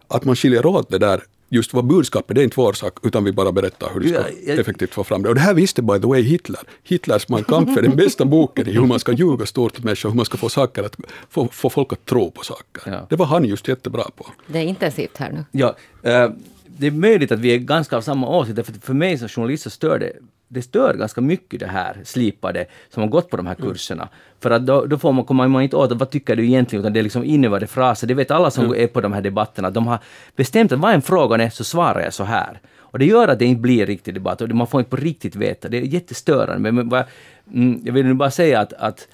att 0.08 0.24
man 0.24 0.36
skiljer 0.36 0.66
åt 0.66 0.90
det 0.90 0.98
där, 0.98 1.22
just 1.48 1.74
vad 1.74 1.84
budskapet 1.84 2.34
det 2.34 2.42
är 2.42 2.44
inte 2.44 2.60
vår 2.60 2.72
sak, 2.72 2.98
utan 3.02 3.24
vi 3.24 3.32
bara 3.32 3.52
berättar 3.52 3.90
hur 3.94 4.00
du 4.00 4.08
ska 4.08 4.52
effektivt 4.52 4.94
få 4.94 5.04
fram 5.04 5.22
det. 5.22 5.28
Och 5.28 5.34
det 5.34 5.40
här 5.40 5.54
visste 5.54 5.82
by 5.82 6.00
the 6.00 6.06
way 6.06 6.22
Hitler. 6.22 6.60
Hitlers 6.82 7.28
Mein 7.28 7.44
Kampf 7.44 7.78
är 7.78 7.82
den 7.82 7.96
bästa 7.96 8.24
boken 8.24 8.68
i 8.68 8.72
hur 8.72 8.86
man 8.86 9.00
ska 9.00 9.12
ljuga 9.12 9.46
stort 9.46 9.78
åt 9.78 9.84
människor, 9.84 10.08
hur 10.08 10.16
man 10.16 10.24
ska 10.24 10.36
få, 10.36 10.48
saker 10.48 10.82
att, 10.82 10.96
få, 11.30 11.48
få 11.52 11.70
folk 11.70 11.92
att 11.92 12.04
tro 12.04 12.30
på 12.30 12.44
saker. 12.44 12.92
Ja. 12.92 13.06
Det 13.10 13.16
var 13.16 13.26
han 13.26 13.44
just 13.44 13.68
jättebra 13.68 14.04
på. 14.16 14.26
Det 14.46 14.58
är 14.58 14.64
intensivt 14.64 15.16
här 15.16 15.32
nu. 15.32 15.44
Ja, 15.52 15.76
eh, 16.02 16.30
det 16.66 16.86
är 16.86 16.90
möjligt 16.90 17.32
att 17.32 17.40
vi 17.40 17.54
är 17.54 17.58
ganska 17.58 17.96
av 17.96 18.00
samma 18.00 18.28
åsikt, 18.28 18.66
för 18.66 18.72
för 18.80 18.94
mig 18.94 19.18
som 19.18 19.28
journalist 19.28 19.62
så 19.62 19.70
stör 19.70 19.98
det 19.98 20.12
det 20.48 20.62
stör 20.62 20.94
ganska 20.94 21.20
mycket 21.20 21.60
det 21.60 21.66
här 21.66 21.96
slipade 22.04 22.66
som 22.90 23.02
har 23.02 23.10
gått 23.10 23.30
på 23.30 23.36
de 23.36 23.46
här 23.46 23.54
kurserna. 23.54 24.08
För 24.40 24.50
att 24.50 24.66
då, 24.66 24.84
då 24.84 24.98
får 24.98 25.12
man, 25.12 25.24
kommer 25.24 25.48
man 25.48 25.62
inte 25.62 25.76
åt 25.76 25.92
vad 25.92 26.10
tycker 26.10 26.36
du 26.36 26.46
egentligen, 26.46 26.82
utan 26.82 26.92
det 26.92 27.00
är 27.00 27.02
liksom 27.02 27.24
inövade 27.24 27.66
fraser. 27.66 28.06
Det 28.06 28.14
vet 28.14 28.30
alla 28.30 28.50
som 28.50 28.74
är 28.74 28.86
på 28.86 29.00
de 29.00 29.12
här 29.12 29.22
debatterna. 29.22 29.70
De 29.70 29.86
har 29.86 29.98
bestämt 30.36 30.72
att 30.72 30.78
vad 30.78 30.94
en 30.94 31.02
fråga 31.02 31.44
är 31.44 31.50
så 31.50 31.64
svarar 31.64 32.00
jag 32.00 32.14
så 32.14 32.24
här. 32.24 32.60
Och 32.90 32.98
det 32.98 33.04
gör 33.04 33.28
att 33.28 33.38
det 33.38 33.44
inte 33.44 33.60
blir 33.60 33.86
riktig 33.86 34.14
debatt 34.14 34.40
och 34.40 34.48
man 34.48 34.66
får 34.66 34.80
inte 34.80 34.90
på 34.90 34.96
riktigt 34.96 35.36
veta. 35.36 35.68
Det 35.68 35.76
är 35.76 35.82
jättestörande. 35.82 36.72
Men, 36.72 36.88
men, 36.88 37.04
mm, 37.54 37.80
jag 37.84 37.92
vill 37.92 38.06
nu 38.06 38.14
bara 38.14 38.30
säga 38.30 38.60
att, 38.60 38.72
att 38.72 39.08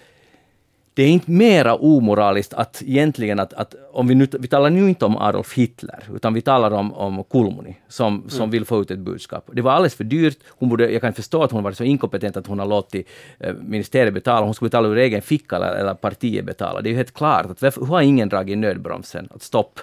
det 0.97 1.03
är 1.03 1.09
inte 1.09 1.31
mera 1.31 1.75
omoraliskt 1.75 2.55
att 2.55 2.83
egentligen 2.87 3.41
att, 3.41 3.53
att 3.53 3.75
om 3.93 4.09
vi 4.09 4.15
nu, 4.15 4.29
vi 4.39 4.49
talar 4.49 4.71
nu 4.71 4.89
inte 4.89 5.05
om 5.05 5.17
Adolf 5.17 5.55
Hitler, 5.55 6.05
utan 6.15 6.35
vi 6.35 6.41
talar 6.41 6.71
om, 6.71 6.95
om 6.95 7.25
Kulmuni 7.25 7.77
som, 7.89 8.25
som 8.29 8.51
vill 8.51 8.65
få 8.65 8.81
ut 8.81 8.91
ett 8.91 8.99
budskap. 8.99 9.51
Det 9.53 9.63
var 9.63 9.73
alldeles 9.73 9.95
för 9.95 10.05
dyrt. 10.05 10.39
Hon 10.49 10.69
borde, 10.69 10.93
jag 10.93 11.01
kan 11.01 11.13
förstå 11.13 11.43
att 11.43 11.51
hon 11.51 11.63
var 11.63 11.73
så 11.73 11.85
inkompetent 11.85 12.37
att 12.37 12.47
hon 12.47 12.59
har 12.59 12.67
låtit 12.67 13.09
eh, 13.41 13.55
ministeriet 13.55 14.15
betala. 14.15 14.47
Hon 14.47 14.55
skulle 14.55 14.69
betala 14.69 14.89
ur 14.89 14.99
egen 14.99 15.23
ficka 15.23 15.57
eller, 15.57 15.75
eller 15.75 15.95
partiet 15.95 16.45
betala. 16.45 16.81
Det 16.81 16.89
är 16.89 16.91
ju 16.91 16.97
helt 16.97 17.15
klart 17.15 17.47
att 17.47 17.63
varför, 17.63 17.81
hur 17.81 17.87
har 17.87 18.03
ingen 18.03 18.29
dragit 18.29 18.53
i 18.53 18.57
nödbromsen? 18.57 19.29
Att 19.35 19.43
stopp. 19.43 19.81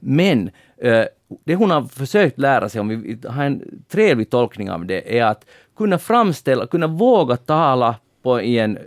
Men 0.00 0.50
eh, 0.76 1.04
det 1.44 1.54
hon 1.54 1.70
har 1.70 1.82
försökt 1.82 2.38
lära 2.38 2.68
sig, 2.68 2.80
om 2.80 2.88
vi 2.88 3.18
har 3.28 3.44
en 3.44 3.82
trevlig 3.88 4.30
tolkning 4.30 4.70
av 4.70 4.86
det, 4.86 5.18
är 5.18 5.24
att 5.24 5.44
kunna 5.76 5.98
framställa, 5.98 6.66
kunna 6.66 6.86
våga 6.86 7.36
tala 7.36 7.94
på 8.22 8.40
i 8.40 8.58
en 8.58 8.78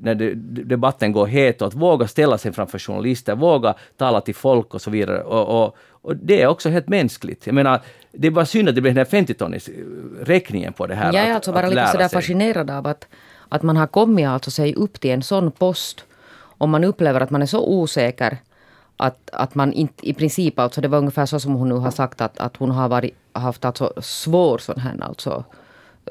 när 0.00 0.14
det, 0.14 0.34
debatten 0.64 1.12
går 1.12 1.26
het 1.26 1.62
och 1.62 1.68
att 1.68 1.74
våga 1.74 2.08
ställa 2.08 2.38
sig 2.38 2.52
framför 2.52 2.78
journalister, 2.78 3.34
våga 3.34 3.74
tala 3.96 4.20
till 4.20 4.34
folk 4.34 4.74
och 4.74 4.82
så 4.82 4.90
vidare. 4.90 5.22
Och, 5.22 5.64
och, 5.64 5.76
och 5.90 6.16
det 6.16 6.42
är 6.42 6.46
också 6.46 6.68
helt 6.68 6.88
mänskligt. 6.88 7.46
Jag 7.46 7.54
menar, 7.54 7.80
det 8.12 8.30
bara 8.30 8.46
synd 8.46 8.68
att 8.68 8.74
det 8.74 8.80
blir 8.80 8.92
den 8.94 9.06
här 9.06 9.22
50-tonnis 9.22 9.70
räkningen 10.24 10.72
på 10.72 10.86
det 10.86 10.94
här. 10.94 11.12
Jag 11.12 11.24
är 11.24 11.30
att- 11.30 11.34
alltså 11.34 11.52
bara 11.52 11.68
lite 11.68 11.86
sådär 11.86 12.08
sig. 12.08 12.16
fascinerad 12.16 12.70
av 12.70 12.86
att, 12.86 13.06
att 13.48 13.62
man 13.62 13.76
har 13.76 13.86
kommit 13.86 14.26
alltså 14.26 14.50
sig 14.50 14.74
upp 14.74 15.00
till 15.00 15.10
en 15.10 15.22
sån 15.22 15.50
post 15.50 16.04
om 16.58 16.70
man 16.70 16.84
upplever 16.84 17.20
att 17.20 17.30
man 17.30 17.42
är 17.42 17.46
så 17.46 17.68
osäker 17.68 18.38
att, 18.96 19.30
att 19.32 19.54
man 19.54 19.72
inte 19.72 20.08
i 20.08 20.14
princip, 20.14 20.58
alltså 20.58 20.80
det 20.80 20.88
var 20.88 20.98
ungefär 20.98 21.26
så 21.26 21.40
som 21.40 21.54
hon 21.54 21.68
nu 21.68 21.74
har 21.74 21.90
sagt 21.90 22.20
att, 22.20 22.38
att 22.38 22.56
hon 22.56 22.70
har 22.70 22.88
varit, 22.88 23.14
haft 23.32 23.64
alltså 23.64 23.92
svår 24.00 24.58
sån 24.58 24.80
här 24.80 25.02
alltså 25.02 25.44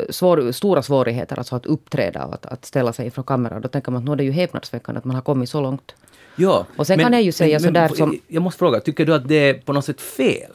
svår, 0.10 0.52
stora 0.52 0.82
svårigheter 0.82 1.38
alltså 1.40 1.56
att 1.56 1.66
uppträda 1.66 2.26
och 2.26 2.34
att, 2.34 2.46
att 2.46 2.66
ställa 2.66 2.94
sig 2.94 3.06
inför 3.06 3.24
kameran. 3.24 3.62
Då 3.62 3.68
tänker 3.68 3.92
man 3.92 4.02
att 4.02 4.06
nu 4.06 4.12
är 4.12 4.16
det 4.16 4.24
ju 4.24 4.32
häpnadsväckande 4.32 5.00
att 5.00 5.06
man 5.06 5.16
har 5.16 5.22
kommit 5.22 5.50
så 5.50 5.62
långt. 5.62 5.96
Ja, 6.36 6.66
Och 6.78 6.88
sen 6.88 7.00
kan 7.00 7.14
jag 7.14 7.22
ju 7.22 7.32
säga 7.32 7.60
sådär 7.60 7.88
som- 7.88 8.20
Jag 8.28 8.44
måste 8.44 8.60
fråga, 8.60 8.80
tycker 8.80 9.06
du 9.06 9.14
att 9.14 9.28
det 9.28 9.36
är 9.36 9.54
på 9.54 9.74
något 9.74 9.86
sätt 9.86 10.02
fel? 10.02 10.52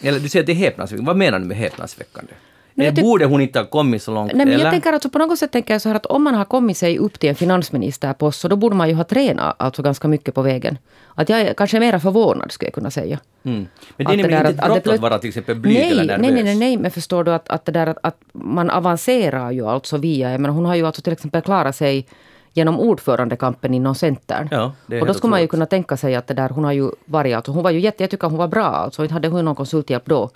Eller 0.00 0.20
du 0.20 0.28
säger 0.28 0.42
att 0.42 0.46
det 0.46 0.52
är 0.52 0.54
häpnadsväckande. 0.54 1.06
Vad 1.08 1.16
menar 1.16 1.38
du 1.38 1.44
med 1.44 1.56
häpnadsväckande? 1.56 2.32
Eller 2.80 2.96
tyck- 2.96 3.02
borde 3.02 3.24
hon 3.24 3.40
inte 3.40 3.58
ha 3.58 3.66
kommit 3.66 4.02
så 4.02 4.14
långt? 4.14 4.32
Nej, 4.32 4.46
men 4.46 4.54
eller? 4.54 4.64
jag 4.64 4.72
tänker 4.72 4.92
alltså 4.92 5.08
på 5.10 5.18
något 5.18 5.38
sätt 5.38 5.52
tänker 5.52 5.74
jag 5.74 5.80
så 5.80 5.88
här 5.88 5.96
att 5.96 6.06
om 6.06 6.24
man 6.24 6.34
har 6.34 6.44
kommit 6.44 6.76
sig 6.76 6.98
upp 6.98 7.18
till 7.18 7.28
en 7.28 7.34
finansministerpost 7.34 8.40
så 8.40 8.48
då 8.48 8.56
borde 8.56 8.76
man 8.76 8.88
ju 8.88 8.94
ha 8.94 9.04
tränat 9.04 9.54
alltså 9.58 9.82
ganska 9.82 10.08
mycket 10.08 10.34
på 10.34 10.42
vägen. 10.42 10.78
Att 11.14 11.28
jag 11.28 11.40
är 11.40 11.54
kanske 11.54 11.80
mera 11.80 12.00
förvånad 12.00 12.52
skulle 12.52 12.66
jag 12.66 12.74
kunna 12.74 12.90
säga. 12.90 13.18
Mm. 13.42 13.66
Men 13.96 14.06
det 14.06 14.12
är 14.12 14.16
nämligen 14.16 14.46
inte 14.46 14.62
ett 14.62 14.84
brott 14.84 14.94
att 14.94 15.00
vara 15.00 15.18
till 15.18 15.28
exempel 15.28 15.56
blyg 15.56 15.74
nej, 15.74 15.90
eller 15.90 16.18
nervös. 16.18 16.32
nej, 16.34 16.44
nej, 16.44 16.56
nej, 16.56 16.76
men 16.76 16.90
förstår 16.90 17.24
du 17.24 17.32
att, 17.32 17.48
att 17.48 17.64
det 17.64 17.72
där 17.72 17.86
att, 17.86 17.98
att 18.02 18.16
man 18.32 18.70
avancerar 18.70 19.50
ju 19.50 19.66
alltså 19.66 19.96
via, 19.96 20.30
jag 20.30 20.40
menar 20.40 20.54
hon 20.54 20.64
har 20.64 20.74
ju 20.74 20.86
alltså 20.86 21.02
till 21.02 21.12
exempel 21.12 21.42
klarat 21.42 21.76
sig 21.76 22.06
genom 22.52 22.80
ordförandekampen 22.80 23.74
inom 23.74 23.94
Centern. 23.94 24.48
Ja, 24.50 24.72
och 25.00 25.06
då 25.06 25.14
skulle 25.14 25.30
man 25.30 25.40
ju 25.40 25.46
kunna 25.46 25.66
tänka 25.66 25.96
sig 25.96 26.14
att 26.14 26.26
det 26.26 26.34
där, 26.34 26.48
hon 26.48 26.64
har 26.64 26.72
ju 26.72 26.90
varit, 27.04 27.36
alltså 27.36 27.52
hon 27.52 27.62
var 27.62 27.70
ju 27.70 27.80
jätte, 27.80 28.02
jag 28.02 28.10
tycker 28.10 28.28
hon 28.28 28.38
var 28.38 28.48
bra 28.48 28.64
alltså, 28.64 29.02
inte 29.02 29.14
hade 29.14 29.28
hon 29.28 29.44
någon 29.44 29.54
konsulthjälp 29.54 30.06
då 30.06 30.30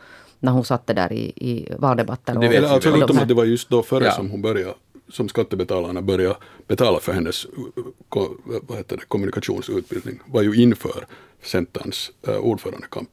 när 0.45 0.53
hon 0.53 0.65
satt 0.65 0.87
där 0.87 1.13
i, 1.13 1.33
i 1.37 1.69
valdebatter. 1.79 2.35
Det 2.35 2.49
vet 2.49 2.65
alltså 2.65 2.91
väl. 2.91 3.03
utom 3.03 3.19
att 3.19 3.29
det 3.29 3.35
var 3.35 3.45
just 3.45 3.69
då 3.71 3.83
före 3.83 4.05
Ja. 4.05 4.11
som 4.13 4.31
hon 4.31 4.43
började 4.43 4.75
som 5.09 5.29
skattebetalarna 5.29 6.03
började 6.03 6.37
betala 6.67 7.01
för 7.01 7.13
hennes 7.13 7.47
uh, 7.47 7.51
ko, 8.09 8.29
vad 8.45 8.79
heter 8.79 8.97
det, 8.97 9.03
kommunikationsutbildning 9.09 10.21
var 10.27 10.43
ju 10.43 10.55
inför 10.63 11.07
Centerns 11.43 12.11
uh, 12.29 12.37
ordförandekamp. 12.37 13.11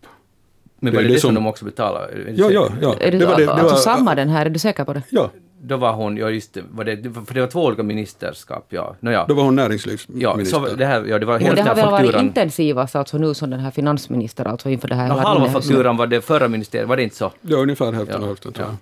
Men 0.80 0.92
det 0.94 0.98
var 0.98 1.04
är 1.04 1.08
det 1.08 1.10
det, 1.10 1.16
det 1.16 1.20
som 1.22 1.28
som- 1.28 1.36
de 1.36 1.48
också 1.48 1.66
betalade? 1.66 2.32
Ja, 2.36 2.52
ja, 2.52 2.70
ja. 2.82 2.96
Är 3.00 3.12
det, 3.12 3.18
det 3.18 3.26
var 3.26 3.38
det, 3.38 3.46
det 3.46 3.52
alltså 3.54 3.76
var, 3.76 3.82
samma 3.82 4.16
den 4.16 4.30
här, 4.30 4.46
är 4.46 4.50
du 4.50 4.60
säker 4.60 4.86
på 4.86 4.94
det? 4.94 5.04
Ja, 5.10 5.32
Då 5.64 5.78
var 5.78 5.94
hon, 5.94 6.18
ja 6.18 6.30
just 6.30 6.58
var 6.72 6.84
det, 6.84 7.26
för 7.26 7.34
det 7.34 7.42
var 7.42 7.48
två 7.48 7.66
olika 7.66 7.84
ministerskap, 7.84 8.66
ja. 8.70 8.96
No, 9.00 9.12
ja. 9.12 9.26
då 9.28 9.34
var 9.34 9.44
hon 9.44 9.58
ja, 9.58 9.64
näringslivsminister. 9.64 10.60
så 10.60 10.76
det 10.76 10.86
här, 10.86 11.06
ja, 11.06 11.20
det 11.20 11.26
var 11.26 11.40
Men 11.40 11.56
det 11.56 11.62
har 11.62 11.76
väl 11.76 11.92
varit 11.92 12.16
intensivast 12.16 12.96
alltså 12.96 13.18
nu 13.18 13.34
som 13.34 13.50
den 13.50 13.60
här 13.60 13.72
finansminister 13.72 14.46
alltså 14.46 14.70
inför 14.70 14.88
det 14.88 14.96
här. 14.96 15.08
No, 15.08 15.14
halva 15.14 15.50
fakturan 15.50 15.98
var 15.98 16.08
det 16.08 16.22
förra 16.22 16.48
ministeriet, 16.48 16.90
var 16.90 16.98
det 16.98 17.04
inte 17.04 17.16
så? 17.16 17.32
Ja, 17.42 17.58
ungefär 17.58 17.92
hälften 17.92 18.16
Ja, 18.16 18.22
och 18.22 18.28
hälften 18.28 18.54
tror 18.54 18.68
ja. 18.68 18.78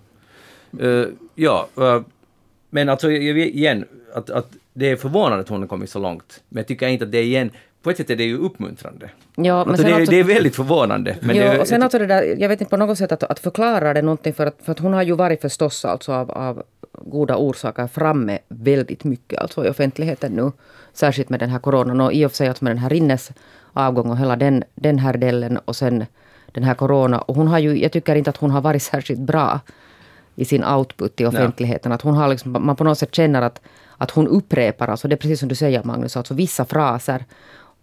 jag. 0.80 1.02
Eh, 1.02 1.08
ja, 1.36 1.68
eh, 1.78 2.02
men 2.70 2.90
alltså 2.90 3.12
jag 3.12 3.34
vet 3.34 3.48
igen 3.48 3.86
att, 4.14 4.30
att 4.30 4.48
det 4.74 4.92
är 4.92 4.96
förvånande 4.96 5.40
att 5.40 5.50
hon 5.50 5.62
har 5.62 5.68
kommit 5.68 5.90
så 5.90 6.00
långt. 6.00 6.44
Men 6.50 6.62
jag 6.62 6.68
tycker 6.68 6.88
inte 6.88 7.06
att 7.06 7.12
det 7.12 7.18
är 7.18 7.24
igen, 7.24 7.52
på 7.84 7.90
ett 7.90 7.98
sätt 7.98 8.10
är 8.10 8.16
det 8.16 8.24
ju 8.24 8.38
uppmuntrande. 8.38 9.10
Ja, 9.36 9.44
men 9.66 9.70
alltså, 9.70 9.84
det, 9.84 9.92
är- 9.92 9.96
alltså- 9.96 10.12
det 10.12 10.20
är 10.20 10.24
väldigt 10.24 10.56
förvånande. 10.56 11.16
Men 11.22 11.36
ja, 11.36 11.54
det, 11.54 11.60
och 11.60 11.68
sen 11.68 11.84
alltså 11.84 12.00
det 12.00 12.06
där, 12.06 12.36
jag 12.38 12.50
vet 12.50 12.62
inte 12.62 12.70
på 12.70 12.78
något 12.78 12.98
sätt 12.98 13.12
att, 13.12 13.24
att 13.24 13.40
förklara 13.40 13.94
det 13.94 14.02
någonting 14.02 14.34
för 14.34 14.46
att, 14.46 14.56
för 14.64 14.72
att 14.72 14.80
hon 14.80 14.94
har 14.94 15.04
ju 15.04 15.16
varit 15.16 15.42
förstås 15.42 15.86
alltså 15.86 16.14
av, 16.14 16.32
av 16.32 16.64
goda 16.92 17.36
orsaker 17.38 17.88
framme 17.88 18.40
väldigt 18.48 19.04
mycket 19.04 19.40
alltså 19.40 19.66
i 19.66 19.70
offentligheten 19.70 20.32
nu. 20.32 20.52
Särskilt 20.94 21.30
med 21.30 21.40
den 21.40 21.50
här 21.50 21.60
coronan 21.60 22.02
och 22.02 22.14
i 22.14 22.26
och 22.26 22.32
för 22.32 22.36
sig 22.38 22.48
alltså 22.48 22.64
med 22.64 22.72
den 22.72 22.78
här 22.78 22.90
Rinnes 22.90 23.32
avgång 23.74 24.10
och 24.10 24.18
hela 24.18 24.36
den, 24.36 24.64
den 24.76 25.00
här 25.00 25.14
delen 25.18 25.58
och 25.58 25.76
sen 25.76 26.06
den 26.52 26.64
här 26.64 26.74
corona. 26.76 27.22
Och 27.22 27.36
hon 27.36 27.48
har 27.48 27.60
ju, 27.60 27.82
jag 27.82 27.92
tycker 27.92 28.16
inte 28.16 28.30
att 28.30 28.38
hon 28.38 28.52
har 28.52 28.62
varit 28.62 28.84
särskilt 28.94 29.20
bra 29.20 29.60
i 30.36 30.46
sin 30.46 30.64
output 30.66 31.22
i 31.22 31.26
offentligheten. 31.26 31.92
Att 31.92 32.02
hon 32.02 32.14
har 32.16 32.28
liksom, 32.28 32.52
man 32.66 32.76
på 32.76 32.84
något 32.84 32.98
sätt 32.98 33.16
känner 33.16 33.42
att, 33.42 33.62
att 33.98 34.12
hon 34.12 34.28
upprepar, 34.28 34.88
alltså 34.88 35.08
det 35.08 35.16
är 35.16 35.18
precis 35.18 35.40
som 35.40 35.50
du 35.50 35.56
säger 35.56 35.84
Magnus, 35.84 36.18
alltså 36.18 36.34
vissa 36.34 36.66
fraser. 36.66 37.26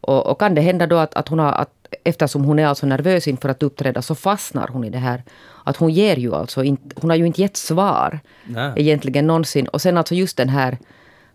Och, 0.01 0.27
och 0.27 0.39
kan 0.39 0.55
det 0.55 0.61
hända 0.61 0.87
då 0.87 0.97
att, 0.97 1.15
att 1.15 1.29
hon 1.29 1.39
har, 1.39 1.53
att 1.53 1.71
eftersom 2.05 2.45
hon 2.45 2.59
är 2.59 2.67
alltså 2.67 2.87
nervös 2.87 3.29
inför 3.29 3.49
att 3.49 3.63
uppträda 3.63 4.03
så 4.03 4.15
fastnar 4.15 4.69
hon 4.69 4.85
i 4.85 4.91
det 4.91 4.99
här. 4.99 5.23
Att 5.65 5.77
hon 5.77 5.93
ger 5.93 6.17
ju 6.17 6.35
alltså 6.35 6.65
inte, 6.65 6.97
hon 7.01 7.11
har 7.11 7.17
ju 7.17 7.27
inte 7.27 7.41
gett 7.41 7.57
svar 7.57 8.21
Nej. 8.45 8.73
egentligen 8.77 9.27
någonsin. 9.27 9.69
Och 9.69 9.81
sen 9.81 9.99
alltså 9.99 10.15
just 10.15 10.37
den 10.37 10.49
här, 10.49 10.79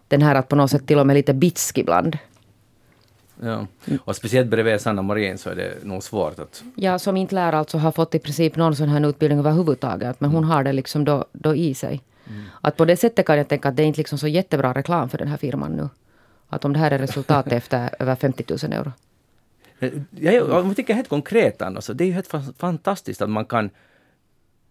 den 0.07 0.21
här 0.21 0.35
att 0.35 0.47
på 0.47 0.55
något 0.55 0.71
sätt 0.71 0.87
till 0.87 0.99
och 0.99 1.07
med 1.07 1.13
lite 1.13 1.33
bitsk 1.33 1.77
ibland. 1.77 2.17
ja. 3.43 3.67
Och 4.05 4.15
speciellt 4.15 4.49
bredvid 4.49 4.81
Sanna 4.81 5.01
Marin 5.01 5.37
så 5.37 5.49
är 5.49 5.55
det 5.55 5.73
nog 5.83 6.03
svårt 6.03 6.39
att... 6.39 6.63
Ja, 6.75 6.99
som 6.99 7.17
inte 7.17 7.35
lär 7.35 7.53
alltså 7.53 7.77
har 7.77 7.91
fått 7.91 8.15
i 8.15 8.19
princip 8.19 8.55
någon 8.55 8.75
sån 8.75 8.89
här 8.89 9.09
utbildning 9.09 9.39
överhuvudtaget. 9.39 10.21
Men 10.21 10.31
hon 10.31 10.43
har 10.43 10.63
det 10.63 10.73
liksom 10.73 11.05
då, 11.05 11.25
då 11.31 11.55
i 11.55 11.73
sig. 11.73 12.01
Att 12.61 12.77
på 12.77 12.85
det 12.85 12.97
sättet 12.97 13.25
kan 13.25 13.37
jag 13.37 13.47
tänka 13.47 13.69
att 13.69 13.75
det 13.75 13.83
är 13.83 13.87
inte 13.87 13.97
liksom 13.97 14.17
så 14.17 14.27
jättebra 14.27 14.73
reklam 14.73 15.09
för 15.09 15.17
den 15.17 15.27
här 15.27 15.37
firman 15.37 15.71
nu. 15.71 15.89
Att 16.51 16.65
om 16.65 16.73
det 16.73 16.79
här 16.79 16.91
är 16.91 16.97
resultatet 16.99 17.53
efter 17.63 17.89
över 17.99 18.15
50 18.15 18.43
000 18.63 18.73
euro. 18.73 18.91
Jag, 20.19 20.49
om 20.49 20.69
vi 20.69 20.75
tänker 20.75 20.93
helt 20.93 21.09
konkret 21.09 21.61
annars, 21.61 21.83
så 21.83 21.93
det 21.93 22.03
är 22.03 22.05
ju 22.05 22.13
helt 22.13 22.29
fa- 22.31 22.53
fantastiskt 22.57 23.21
att 23.21 23.29
man 23.29 23.45
kan 23.45 23.69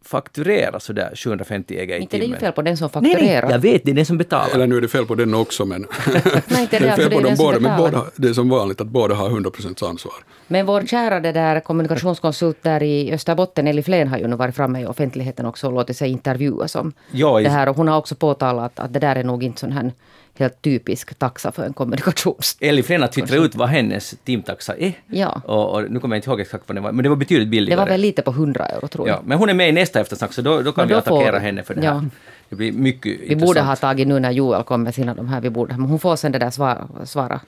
fakturera 0.04 0.80
sådär 0.80 1.12
750 1.16 1.78
euro 1.78 1.90
i 1.92 1.98
Inte 1.98 2.16
det 2.16 2.18
är 2.18 2.20
ju 2.20 2.24
timmen. 2.26 2.40
fel 2.40 2.52
på 2.52 2.62
den 2.62 2.76
som 2.76 2.90
Nej, 2.94 3.12
fakturerar. 3.12 3.42
nej, 3.42 3.52
jag 3.52 3.58
vet, 3.58 3.84
det 3.84 3.90
är 3.90 3.94
den 3.94 4.06
som 4.06 4.18
betalar. 4.18 4.54
Eller 4.54 4.66
nu 4.66 4.76
är 4.76 4.80
det 4.80 4.88
fel 4.88 5.06
på 5.06 5.14
den 5.14 5.34
också, 5.34 5.64
men 5.64 5.86
Nej, 6.48 6.62
inte 6.62 6.78
det 6.78 6.84
det. 6.84 6.88
är 6.88 6.92
Alltså, 6.92 7.10
fel 7.10 7.10
det 7.10 7.10
på 7.10 7.20
är 7.20 7.22
dem 7.22 7.34
båda. 7.38 7.60
Men 7.60 7.78
båda, 7.78 8.04
det 8.16 8.28
är 8.28 8.32
som 8.32 8.48
vanligt 8.48 8.80
att 8.80 8.86
båda 8.86 9.14
har 9.14 9.26
100 9.30 9.50
procents 9.50 9.82
ansvar. 9.82 10.14
Men 10.46 10.66
vår 10.66 10.82
kära 10.86 11.20
det 11.20 11.32
där 11.32 11.60
kommunikationskonsult 11.60 12.62
där 12.62 12.82
i 12.82 13.12
Österbotten, 13.12 13.66
Elli 13.66 13.82
Flen, 13.82 14.08
har 14.08 14.18
ju 14.18 14.26
nu 14.28 14.36
varit 14.36 14.56
framme 14.56 14.80
i 14.82 14.86
offentligheten 14.86 15.46
också 15.46 15.66
och 15.66 15.72
låtit 15.72 15.96
sig 15.96 16.10
intervjuas 16.10 16.74
om 16.74 16.92
Ja, 17.12 17.40
i- 17.40 17.44
det 17.44 17.50
här. 17.50 17.68
Och 17.68 17.76
hon 17.76 17.88
har 17.88 17.98
också 17.98 18.14
påtalat 18.14 18.78
att 18.80 18.92
det 18.92 18.98
där 18.98 19.16
är 19.16 19.24
nog 19.24 19.44
inte 19.44 19.60
sån 19.60 19.72
här 19.72 19.92
helt 20.40 20.62
typisk 20.62 21.14
taxa 21.18 21.52
för 21.52 21.64
en 21.64 21.72
kommunikations... 21.72 22.56
Elli 22.60 22.82
Frena 22.82 23.08
twittrade 23.08 23.42
ut 23.42 23.54
vad 23.54 23.68
hennes 23.68 24.14
teamtaxa 24.24 24.76
är. 24.76 24.92
Ja. 25.06 25.42
Och, 25.44 25.72
och 25.74 25.90
nu 25.90 26.00
kommer 26.00 26.16
jag 26.16 26.18
inte 26.18 26.30
ihåg 26.30 26.40
exakt 26.40 26.64
vad 26.66 26.76
det 26.76 26.80
var, 26.80 26.92
men 26.92 27.02
det 27.02 27.08
var 27.08 27.16
betydligt 27.16 27.46
Det 27.46 27.50
billigare. 27.50 27.80
var 27.80 27.86
väl 27.86 28.00
lite 28.00 28.22
på 28.22 28.30
100 28.30 28.66
euro 28.66 28.88
tror 28.88 29.08
jag. 29.08 29.16
Ja, 29.16 29.22
men 29.24 29.38
hon 29.38 29.48
är 29.48 29.54
med 29.54 29.68
i 29.68 29.72
nästa 29.72 30.00
eftersnack, 30.00 30.32
så 30.32 30.42
då, 30.42 30.62
då 30.62 30.72
kan 30.72 30.88
vi 30.88 30.94
då 30.94 31.00
får 31.00 31.16
attackera 31.16 31.38
vi. 31.38 31.44
henne 31.46 31.62
för 31.62 31.74
det 31.74 31.84
Ja. 31.84 31.92
här. 31.92 32.08
Det 32.48 32.56
blir 32.56 32.72
mycket 32.72 33.20
Vi 33.28 33.36
borde 33.36 33.60
ha 33.60 33.76
tagit 33.76 34.08
nu 34.08 34.20
när 34.20 34.30
Joel 34.30 34.62
kom 34.62 34.82
med 34.82 34.94
sina 34.94 35.14
de 35.14 35.28
här, 35.28 35.40
vi 35.40 35.50
borde, 35.50 35.76
men 35.78 35.88
hon 35.88 35.98
får 35.98 36.16
sen 36.16 36.32
det 36.32 36.38
där 36.38 36.50
svara. 36.50 36.88
svara. 37.04 37.40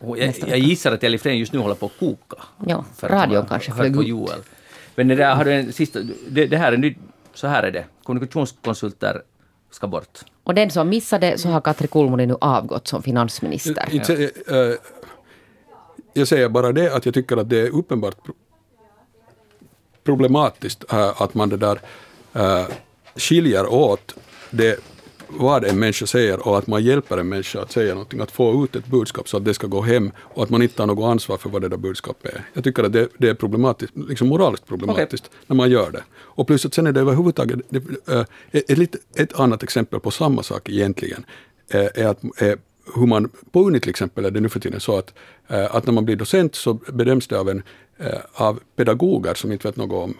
Jag, 0.00 0.34
jag 0.46 0.58
gissar 0.58 0.92
att 0.92 1.04
Elli 1.04 1.18
Frén 1.18 1.38
just 1.38 1.52
nu 1.52 1.58
håller 1.58 1.74
på 1.74 1.86
att 1.86 1.98
koka. 1.98 2.36
Ja, 2.66 2.84
För 2.96 3.06
att 3.06 3.12
radion 3.12 3.36
har 3.36 3.44
kanske 3.48 3.72
flög 3.72 3.96
ut. 4.00 4.06
Joel. 4.08 4.38
Men 4.94 5.08
det 5.08 5.14
där 5.14 5.34
har 5.34 5.44
du 5.44 5.52
en 5.52 5.72
sista... 5.72 5.98
Det, 6.28 6.46
det 6.46 6.56
här 6.56 6.72
är 6.72 6.76
nytt. 6.76 6.96
Så 7.34 7.46
här 7.46 7.62
är 7.62 7.70
det. 7.70 7.84
Kommunikationskonsulter 8.02 9.22
ska 9.70 9.86
bort. 9.86 10.18
Och 10.44 10.54
den 10.54 10.70
som 10.70 10.88
missade 10.88 11.38
så 11.38 11.48
har 11.48 11.60
Katri 11.60 11.88
Kulmuni 11.88 12.26
nu 12.26 12.36
avgått 12.40 12.88
som 12.88 13.02
finansminister. 13.02 13.88
Inte 13.90 14.06
säger- 14.06 14.70
eh, 14.70 14.76
Jag 16.12 16.28
säger 16.28 16.48
bara 16.48 16.72
det 16.72 16.94
att 16.94 17.04
jag 17.04 17.14
tycker 17.14 17.36
att 17.36 17.48
det 17.48 17.60
är 17.60 17.70
uppenbart 17.70 18.24
pro- 18.24 18.34
problematiskt 20.04 20.92
eh, 20.92 21.22
att 21.22 21.34
man 21.34 21.48
det 21.48 21.56
där 21.56 21.80
eh, 22.34 22.64
skiljer 23.16 23.66
åt 23.66 24.14
det 24.50 24.80
vad 25.28 25.64
en 25.64 25.78
människa 25.78 26.06
säger 26.06 26.48
och 26.48 26.58
att 26.58 26.66
man 26.66 26.84
hjälper 26.84 27.18
en 27.18 27.28
människa 27.28 27.60
att 27.62 27.72
säga 27.72 27.94
någonting, 27.94 28.20
att 28.20 28.30
få 28.30 28.64
ut 28.64 28.76
ett 28.76 28.86
budskap 28.86 29.28
så 29.28 29.36
att 29.36 29.44
det 29.44 29.54
ska 29.54 29.66
gå 29.66 29.80
hem 29.80 30.10
och 30.18 30.42
att 30.42 30.50
man 30.50 30.62
inte 30.62 30.82
har 30.82 30.86
något 30.86 31.04
ansvar 31.04 31.36
för 31.36 31.50
vad 31.50 31.62
det 31.62 31.68
där 31.68 31.76
budskapet 31.76 32.34
är. 32.34 32.44
Jag 32.52 32.64
tycker 32.64 32.84
att 32.84 32.92
det, 32.92 33.08
det 33.18 33.28
är 33.28 33.34
problematiskt, 33.34 33.92
liksom 33.96 34.28
moraliskt 34.28 34.66
problematiskt 34.66 35.30
när 35.46 35.56
man 35.56 35.70
gör 35.70 35.90
det. 35.90 36.02
Och 36.16 36.46
plus 36.46 36.66
att 36.66 36.74
sen 36.74 36.86
är 36.86 36.92
det 36.92 37.00
överhuvudtaget, 37.00 37.60
det, 37.68 37.82
äh, 38.08 38.24
ett, 38.52 38.78
lite, 38.78 38.98
ett 39.14 39.40
annat 39.40 39.62
exempel 39.62 40.00
på 40.00 40.10
samma 40.10 40.42
sak 40.42 40.68
egentligen 40.68 41.24
äh, 41.68 41.80
är 41.94 42.06
att 42.06 42.24
äh, 42.42 42.58
hur 42.94 43.06
man, 43.06 43.30
på 43.50 43.60
Uni 43.66 43.80
till 43.80 43.90
exempel 43.90 44.24
är 44.24 44.30
det 44.30 44.40
nu 44.40 44.48
för 44.48 44.60
tiden 44.60 44.80
så 44.80 44.98
att, 44.98 45.14
att 45.48 45.86
när 45.86 45.92
man 45.92 46.04
blir 46.04 46.16
docent 46.16 46.54
så 46.54 46.74
bedöms 46.74 47.28
det 47.28 47.40
av, 47.40 47.48
en, 47.48 47.62
av 48.32 48.60
pedagoger 48.76 49.34
som 49.34 49.52
inte 49.52 49.68
vet 49.68 49.76
något 49.76 50.04
om 50.04 50.14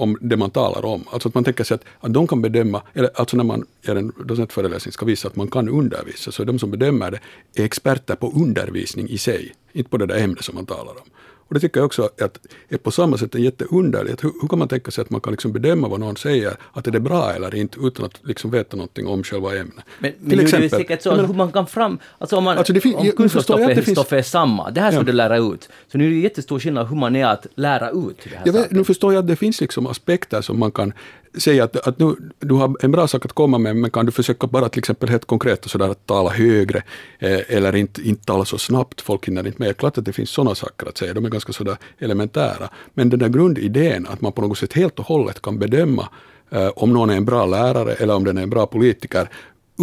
om 0.00 0.18
det 0.20 0.36
man 0.36 0.50
talar 0.50 0.84
om. 0.84 1.04
Alltså 1.12 1.28
att 1.28 1.34
man 1.34 1.44
tänker 1.44 1.64
sig 1.64 1.74
att, 1.74 1.84
att 2.00 2.14
de 2.14 2.26
kan 2.26 2.42
bedöma, 2.42 2.82
eller 2.94 3.10
alltså 3.14 3.36
när 3.36 3.44
man 3.44 3.66
gör 3.82 3.96
en 3.96 4.12
docentföreläsning 4.24 4.92
ska 4.92 5.06
visa 5.06 5.28
att 5.28 5.36
man 5.36 5.48
kan 5.48 5.68
undervisa, 5.68 6.32
så 6.32 6.42
är 6.42 6.46
de 6.46 6.58
som 6.58 6.70
bedömer 6.70 7.20
det 7.52 7.62
är 7.62 7.66
experter 7.66 8.14
på 8.14 8.32
undervisning 8.32 9.08
i 9.08 9.18
sig, 9.18 9.54
inte 9.72 9.90
på 9.90 9.96
det 9.96 10.06
där 10.06 10.18
ämnet 10.18 10.44
som 10.44 10.54
man 10.54 10.66
talar 10.66 10.92
om. 10.92 11.10
Och 11.50 11.54
det 11.54 11.60
tycker 11.60 11.80
jag 11.80 11.86
också 11.86 12.02
att 12.02 12.38
är 12.68 12.76
på 12.78 12.90
samma 12.90 13.18
sätt 13.18 13.34
en 13.34 13.42
jätteunderligt. 13.42 14.24
Hur, 14.24 14.32
hur 14.40 14.48
kan 14.48 14.58
man 14.58 14.68
tänka 14.68 14.90
sig 14.90 15.02
att 15.02 15.10
man 15.10 15.20
kan 15.20 15.30
liksom 15.32 15.52
bedöma 15.52 15.88
vad 15.88 16.00
någon 16.00 16.16
säger, 16.16 16.56
att 16.72 16.86
är 16.86 16.90
det 16.90 17.00
bra 17.00 17.32
eller 17.32 17.54
inte, 17.54 17.78
utan 17.80 18.04
att 18.06 18.20
liksom 18.22 18.50
veta 18.50 18.76
någonting 18.76 19.06
om 19.06 19.22
själva 19.24 19.56
ämnet. 19.56 19.74
Men, 19.98 20.12
men 20.20 20.36
nu 20.38 20.44
är 20.44 20.60
det 20.60 20.70
säkert 20.70 21.02
så 21.02 21.10
att 21.10 21.28
hur 21.28 21.34
man 21.34 21.52
kan 21.52 21.66
fram... 21.66 21.98
Alltså 22.18 22.36
om, 22.36 22.44
man, 22.44 22.58
Alltså 22.58 22.72
det 22.72 22.80
fin- 22.80 22.94
om 22.94 23.10
kunskapsstoffet 23.12 23.84
finns- 23.84 24.12
är 24.12 24.22
samma, 24.22 24.70
det 24.70 24.80
här 24.80 24.90
ska 24.90 25.00
Ja. 25.00 25.04
du 25.04 25.12
lära 25.12 25.36
ut. 25.38 25.68
Så 25.92 25.98
nu 25.98 26.06
är 26.06 26.10
det 26.10 26.16
jättestor 26.16 26.58
skillnad 26.58 26.88
hur 26.88 26.96
man 26.96 27.16
är 27.16 27.26
att 27.26 27.46
lära 27.54 27.90
ut 27.90 28.16
det 28.24 28.30
här 28.36 28.42
Jag 28.46 28.52
vet, 28.52 28.70
nu 28.70 28.84
förstår 28.84 29.12
jag 29.14 29.20
att 29.20 29.26
det 29.28 29.36
finns 29.36 29.60
liksom 29.60 29.86
aspekter 29.86 30.40
som 30.40 30.58
man 30.58 30.72
kan 30.72 30.92
säga 31.38 31.64
att, 31.64 31.76
att 31.76 31.98
nu, 31.98 32.16
du 32.38 32.54
har 32.54 32.76
en 32.80 32.90
bra 32.90 33.08
sak 33.08 33.24
att 33.24 33.32
komma 33.32 33.58
med, 33.58 33.76
men 33.76 33.90
kan 33.90 34.06
du 34.06 34.12
försöka 34.12 34.46
bara 34.46 34.68
till 34.68 34.78
exempel 34.78 35.08
helt 35.08 35.24
konkret 35.24 35.64
och 35.64 35.70
sådär 35.70 35.88
att 35.88 36.06
tala 36.06 36.30
högre 36.30 36.82
eh, 37.18 37.40
eller 37.48 37.76
inte, 37.76 38.08
inte 38.08 38.24
tala 38.24 38.44
så 38.44 38.58
snabbt, 38.58 39.00
folk 39.00 39.28
hinner 39.28 39.46
inte 39.46 39.62
med. 39.62 39.76
Klart 39.76 39.98
att 39.98 40.04
det 40.04 40.12
finns 40.12 40.30
sådana 40.30 40.54
saker 40.54 40.88
att 40.88 40.98
säga, 40.98 41.14
de 41.14 41.24
är 41.24 41.30
ganska 41.30 41.52
sådär 41.52 41.76
elementära. 41.98 42.68
Men 42.94 43.10
den 43.10 43.18
där 43.18 43.28
grundidén 43.28 44.06
att 44.06 44.20
man 44.20 44.32
på 44.32 44.42
något 44.42 44.58
sätt 44.58 44.72
helt 44.72 44.98
och 44.98 45.06
hållet 45.06 45.42
kan 45.42 45.58
bedöma 45.58 46.08
eh, 46.50 46.68
om 46.68 46.92
någon 46.92 47.10
är 47.10 47.16
en 47.16 47.24
bra 47.24 47.46
lärare 47.46 47.94
eller 47.94 48.14
om 48.14 48.24
den 48.24 48.38
är 48.38 48.42
en 48.42 48.50
bra 48.50 48.66
politiker 48.66 49.28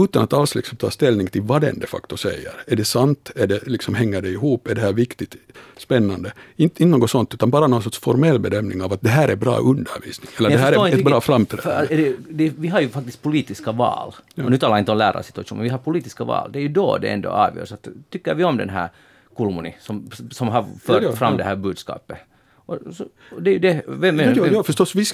utan 0.03 0.23
att 0.23 0.33
alls 0.33 0.55
liksom 0.55 0.77
ta 0.77 0.91
ställning 0.91 1.27
till 1.27 1.41
vad 1.41 1.61
den 1.61 1.79
de 1.79 1.87
facto 1.87 2.17
säger. 2.17 2.51
Är 2.67 2.75
det 2.75 2.85
sant? 2.85 3.31
Är 3.35 3.47
det, 3.47 3.67
liksom, 3.67 3.95
hänger 3.95 4.21
det 4.21 4.29
ihop? 4.29 4.67
Är 4.67 4.75
det 4.75 4.81
här 4.81 4.93
viktigt? 4.93 5.35
Spännande? 5.77 6.33
Inte, 6.55 6.83
inte 6.83 6.97
något 6.97 7.11
sånt, 7.11 7.33
utan 7.33 7.49
bara 7.49 7.67
någon 7.67 7.83
sorts 7.83 7.99
formell 7.99 8.39
bedömning 8.39 8.81
av 8.81 8.93
att 8.93 9.01
det 9.01 9.09
här 9.09 9.27
är 9.27 9.35
bra 9.35 9.57
undervisning. 9.57 10.29
Eller 10.37 10.49
det 10.49 10.57
här 10.57 10.73
är 10.73 10.85
inte 10.85 10.97
ett 10.97 11.05
bra 11.05 11.21
framträdande. 11.21 12.13
vi 12.57 12.67
har 12.67 12.81
ju 12.81 12.89
faktiskt 12.89 13.21
politiska 13.21 13.71
val. 13.71 14.15
Och 14.35 14.51
nu 14.51 14.57
talar 14.57 14.75
jag 14.75 14.81
inte 14.81 14.91
om 14.91 14.97
lärarsituationen, 14.97 15.57
men 15.57 15.63
vi 15.63 15.69
har 15.69 15.77
politiska 15.77 16.23
val. 16.23 16.51
Det 16.51 16.59
är 16.59 16.61
ju 16.61 16.69
då 16.69 16.97
det 16.97 17.07
ändå 17.07 17.29
avgörs. 17.29 17.71
Att, 17.71 17.87
tycker 18.09 18.35
vi 18.35 18.43
om 18.43 18.57
den 18.57 18.69
här 18.69 18.89
Kulmuni 19.37 19.75
som, 19.79 20.09
som 20.31 20.47
har 20.47 20.63
fört 20.63 21.03
Ja, 21.03 21.09
ja, 21.09 21.15
fram 21.15 21.31
ja. 21.33 21.37
det 21.37 21.43
här 21.43 21.55
budskapet? 21.55 22.17
Och, 22.55 22.77
så, 22.93 23.05
och 23.31 23.41
det 23.43 23.49
är 23.49 23.53
ju 23.53 23.59
det. 23.59 23.81
Vem, 23.87 24.19
Ja, 24.19 24.25
vem, 24.25 24.35
ja, 24.35 24.47
ja, 24.53 24.63
förstås, 24.63 24.95
vi, 24.95 25.05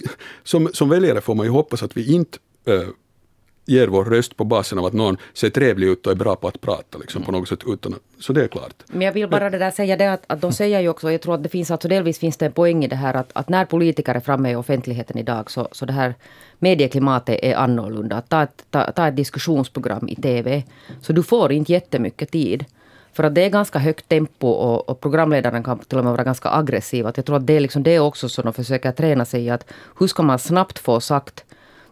som, 0.43 0.69
som 0.74 0.89
väljare 0.89 1.22
får 1.22 1.36
man 1.36 1.46
ju 1.46 1.52
hoppas 1.52 1.84
att 1.84 1.98
vi 1.98 2.13
inte 2.13 2.38
äh, 2.65 2.82
ger 3.65 3.88
vår 3.88 4.06
röst 4.06 4.38
på 4.38 4.43
basen 4.43 4.80
av 4.80 4.86
att 4.86 4.93
någon 4.93 5.17
ser 5.34 5.49
trevlig 5.49 5.88
ut 5.88 6.06
och 6.06 6.12
är 6.12 6.15
bra 6.15 6.36
på 6.36 6.47
att 6.47 6.62
prata 6.62 6.97
liksom, 6.97 7.23
på 7.23 7.32
något 7.32 7.47
sätt. 7.49 7.60
Utan, 7.67 7.95
så 8.19 8.34
det 8.34 8.43
är 8.43 8.47
klart. 8.47 8.84
Men 8.88 9.02
jag 9.02 9.13
vill 9.13 9.30
bara 9.30 9.49
det 9.49 9.58
där 9.58 9.71
säga 9.71 9.97
det 9.97 10.13
att, 10.13 10.23
att 10.28 10.41
de 10.41 10.54
säger 10.54 10.80
ju 10.80 10.89
också, 10.89 11.12
jag 11.12 11.21
tror 11.21 11.36
att 11.36 11.43
det 11.43 11.49
finns 11.49 11.71
alltså 11.71 11.88
delvis 11.88 12.19
finns 12.19 12.38
det 12.38 12.45
en 12.45 12.52
poäng 12.52 12.84
i 12.84 12.88
det 12.88 12.95
här 12.95 13.13
att, 13.13 13.30
att 13.34 13.49
när 13.49 13.65
politiker 13.65 14.15
är 14.15 14.19
framme 14.19 14.52
i 14.52 14.56
offentligheten 14.56 15.17
idag 15.17 15.52
så, 15.52 15.67
så 15.71 15.86
det 15.86 15.93
här 15.93 16.15
medieklimatet 16.60 17.39
är 17.43 17.56
annorlunda. 17.56 18.15
Att 18.15 18.30
ta, 18.30 18.43
ett, 18.43 18.65
ta, 18.69 18.91
ta 18.91 19.08
ett 19.08 19.15
diskussionsprogram 19.15 20.10
i 20.10 20.15
TV 20.15 20.63
så 21.02 21.13
du 21.13 21.23
får 21.23 21.52
inte 21.52 21.71
jättemycket 21.71 22.32
tid. 22.32 22.65
För 23.13 23.23
att 23.23 23.36
det 23.36 23.41
är 23.41 23.49
ganska 23.49 23.80
högt 23.80 24.10
tempo 24.10 24.47
och, 24.47 24.89
och 24.89 24.99
programledaren 24.99 25.63
kan 25.63 25.80
till 25.80 25.97
och 25.97 26.04
med 26.04 26.12
vara 26.13 26.23
ganska 26.23 26.49
aggressiv. 26.49 27.08
Att 27.08 27.17
jag 27.17 27.26
tror 27.26 27.38
att 27.38 27.47
det 27.47 27.54
är, 27.54 27.60
liksom 27.60 27.84
det 27.84 27.99
också 27.99 28.30
som 28.30 28.43
de 28.43 28.54
försöker 28.54 28.91
träna 28.91 29.26
sig 29.26 29.45
i. 29.45 29.49
Att 29.49 29.65
hur 29.99 30.08
ska 30.08 30.23
man 30.23 30.39
snabbt 30.39 30.80
få 30.80 30.99
sagt 30.99 31.45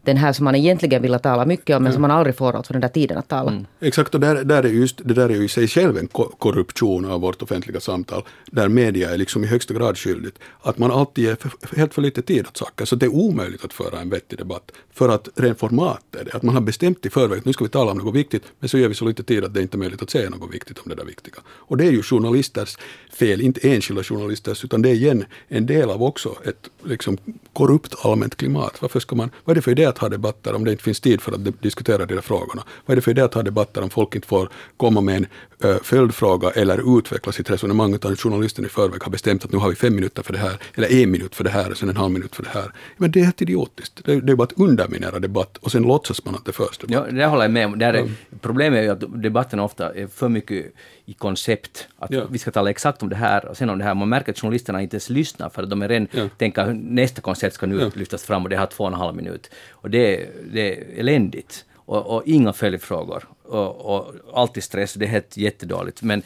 den 0.03 0.17
här 0.17 0.33
som 0.33 0.43
man 0.43 0.55
egentligen 0.55 1.01
vill 1.01 1.19
tala 1.23 1.45
mycket 1.45 1.75
om 1.75 1.83
men 1.83 1.93
som 1.93 2.01
man 2.01 2.11
aldrig 2.11 2.35
får 2.35 2.55
åt 2.55 2.67
för 2.67 2.73
den 2.73 2.81
där 2.81 2.89
tiden 2.89 3.17
att 3.17 3.27
tala. 3.27 3.65
Exakt, 3.79 4.13
och 4.15 4.19
där, 4.19 4.43
där 4.43 4.63
är 4.63 4.69
just, 4.69 5.01
det 5.03 5.13
där 5.13 5.29
är 5.29 5.35
ju 5.35 5.43
i 5.43 5.47
sig 5.47 5.67
själv 5.67 5.97
en 5.97 6.07
ko- 6.07 6.31
korruption 6.37 7.05
av 7.05 7.21
vårt 7.21 7.41
offentliga 7.41 7.79
samtal, 7.79 8.23
där 8.51 8.67
media 8.69 9.09
är 9.13 9.17
liksom 9.17 9.43
i 9.43 9.47
högsta 9.47 9.73
grad 9.73 9.97
skyldigt. 9.97 10.39
Att 10.61 10.77
man 10.77 10.91
alltid 10.91 11.23
ger 11.23 11.35
för, 11.35 11.77
helt 11.77 11.93
för 11.93 12.01
lite 12.01 12.21
tid 12.21 12.47
åt 12.47 12.57
saker, 12.57 12.85
så 12.85 12.95
det 12.95 13.05
är 13.05 13.15
omöjligt 13.15 13.65
att 13.65 13.73
föra 13.73 13.99
en 13.99 14.09
vettig 14.09 14.39
debatt. 14.39 14.71
För 14.93 15.09
att 15.09 15.29
rent 15.35 15.59
format 15.59 16.15
är 16.19 16.25
det, 16.25 16.33
att 16.33 16.43
man 16.43 16.55
har 16.55 16.61
bestämt 16.61 17.05
i 17.05 17.09
förväg 17.09 17.39
att 17.39 17.45
nu 17.45 17.53
ska 17.53 17.63
vi 17.63 17.69
tala 17.69 17.91
om 17.91 17.97
något 17.97 18.15
viktigt, 18.15 18.43
men 18.59 18.69
så 18.69 18.77
ger 18.77 18.87
vi 18.87 18.95
så 18.95 19.05
lite 19.05 19.23
tid 19.23 19.43
att 19.43 19.53
det 19.53 19.61
inte 19.61 19.77
är 19.77 19.79
möjligt 19.79 20.01
att 20.01 20.09
säga 20.09 20.29
något 20.29 20.53
viktigt 20.53 20.79
om 20.79 20.89
det 20.89 20.95
där 20.95 21.05
viktiga. 21.05 21.35
Och 21.47 21.77
det 21.77 21.85
är 21.85 21.91
ju 21.91 22.03
journalisters 22.03 22.77
fel, 23.13 23.41
inte 23.41 23.69
enskilda 23.69 24.03
journalisters, 24.03 24.63
utan 24.63 24.81
det 24.81 24.89
är 24.89 24.93
igen 24.93 25.25
en 25.47 25.65
del 25.65 25.89
av 25.89 26.03
också 26.03 26.35
ett 26.45 26.69
liksom, 26.83 27.17
korrupt 27.53 28.05
allmänt 28.05 28.35
klimat. 28.35 28.81
Varför 28.81 28.99
ska 28.99 29.15
man, 29.15 29.29
vad 29.45 29.53
är 29.53 29.55
det 29.55 29.61
för 29.61 29.71
idé 29.71 29.85
att 29.85 29.97
ha 29.97 30.09
debatter 30.09 30.53
om 30.55 30.65
det 30.65 30.71
inte 30.71 30.83
finns 30.83 30.99
tid 30.99 31.21
för 31.21 31.31
att 31.31 31.61
diskutera 31.61 32.05
de 32.05 32.15
där 32.15 32.21
frågorna? 32.21 32.63
Vad 32.85 32.93
är 32.93 32.95
det 32.95 33.01
för 33.01 33.11
idé 33.11 33.21
att 33.21 33.33
ha 33.33 33.43
debatter 33.43 33.81
om 33.83 33.89
folk 33.89 34.15
inte 34.15 34.27
får 34.27 34.49
komma 34.77 35.01
med 35.01 35.15
en 35.17 35.25
ö, 35.63 35.79
följdfråga 35.83 36.49
eller 36.49 36.97
utveckla 36.99 37.31
sitt 37.31 37.49
resonemang 37.51 37.93
utan 37.93 38.15
journalisten 38.15 38.65
i 38.65 38.67
förväg 38.67 39.03
har 39.03 39.11
bestämt 39.11 39.45
att 39.45 39.51
nu 39.51 39.57
har 39.57 39.69
vi 39.69 39.75
fem 39.75 39.95
minuter 39.95 40.23
för 40.23 40.33
det 40.33 40.39
här, 40.39 40.57
eller 40.75 40.91
en 41.03 41.11
minut 41.11 41.35
för 41.35 41.43
det 41.43 41.49
här 41.49 41.71
och 41.71 41.77
sen 41.77 41.89
en 41.89 41.97
halv 41.97 42.11
minut 42.11 42.35
för 42.35 42.43
det 42.43 42.49
här. 42.49 42.71
Men 42.97 43.11
det 43.11 43.19
är 43.19 43.23
helt 43.23 43.41
idiotiskt. 43.41 44.01
Det 44.05 44.13
är, 44.13 44.21
det 44.21 44.31
är 44.31 44.35
bara 44.35 44.43
att 44.43 44.59
underminera 44.59 45.19
debatt 45.19 45.57
och 45.57 45.71
sen 45.71 45.83
låtsas 45.83 46.25
man 46.25 46.35
att 46.35 46.45
det 46.45 46.51
förs 46.51 46.77
debatt. 46.77 47.05
Ja, 47.09 47.11
det 47.17 47.25
håller 47.25 47.43
jag 47.43 47.51
med 47.51 47.65
om. 47.65 47.81
Är, 47.81 48.11
Problemet 48.41 48.77
är 48.79 48.83
ju 48.83 48.89
att 48.89 49.21
debatten 49.23 49.59
ofta 49.59 49.93
är 49.95 50.07
för 50.07 50.29
mycket 50.29 50.65
i 51.05 51.13
koncept. 51.13 51.87
Att 51.99 52.11
Ja. 52.11 52.23
vi 52.29 52.37
ska 52.37 52.51
tala 52.51 52.69
exakt 52.69 53.03
om 53.03 53.09
det 53.09 53.15
här 53.15 53.45
och 53.45 53.57
sen 53.57 53.69
om 53.69 53.77
det 53.77 53.83
här. 53.83 53.93
Man 53.93 54.09
märker 54.09 54.31
att 54.31 54.39
journalisterna 54.39 54.81
inte 54.81 54.95
ens 54.95 55.09
lyssnar 55.09 55.49
för 55.49 55.63
att 55.63 55.69
de 55.69 55.81
är 55.81 55.87
redan 55.89 56.07
Ja. 56.11 56.27
tänker 56.37 56.73
nästa 56.73 57.21
koncept 57.21 57.40
ska 57.49 57.65
nu 57.65 57.91
lyftas 57.93 58.23
fram 58.23 58.43
och 58.43 58.49
det 58.49 58.55
har 58.55 58.65
två 58.65 58.83
och 58.83 58.89
en 58.89 58.93
halv 58.93 59.15
minut. 59.15 59.51
Och 59.71 59.89
det, 59.89 60.29
det 60.53 60.77
är 60.77 60.99
eländigt. 60.99 61.65
Och, 61.75 62.15
och 62.15 62.23
inga 62.25 62.53
följdfrågor. 62.53 63.23
Och, 63.43 63.95
och 63.95 64.13
alltid 64.33 64.63
stress. 64.63 64.93
Det 64.93 65.05
är 65.05 65.09
helt 65.09 65.37
jättedåligt. 65.37 66.01
Men 66.01 66.23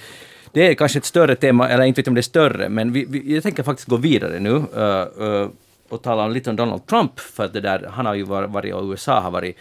det 0.52 0.68
är 0.68 0.74
kanske 0.74 1.00
ett 1.00 1.06
större 1.06 1.36
tema, 1.36 1.70
eller 1.70 1.84
inte 1.84 2.02
vet 2.02 2.08
om 2.08 2.14
det 2.14 2.20
är 2.20 2.22
större, 2.22 2.70
men 2.70 2.94
vi, 2.94 3.06
vi, 3.10 3.34
jag 3.34 3.44
tänker 3.44 3.64
faktiskt 3.64 3.90
gå 3.90 3.98
vidare 3.98 4.40
nu. 4.40 4.50
uh, 4.50 5.28
uh, 5.28 5.50
och 5.90 6.02
tala 6.02 6.28
lite 6.28 6.50
om 6.50 6.56
Donald 6.56 6.86
Trump, 6.86 7.20
för 7.20 7.46
att 7.46 7.54
det 7.54 7.62
där, 7.62 7.90
han 7.92 8.06
har 8.06 8.14
ju 8.14 8.24
varit, 8.24 8.50
varit 8.50 8.74
och 8.74 8.84
USA 8.84 9.20
har 9.20 9.32
varit 9.32 9.58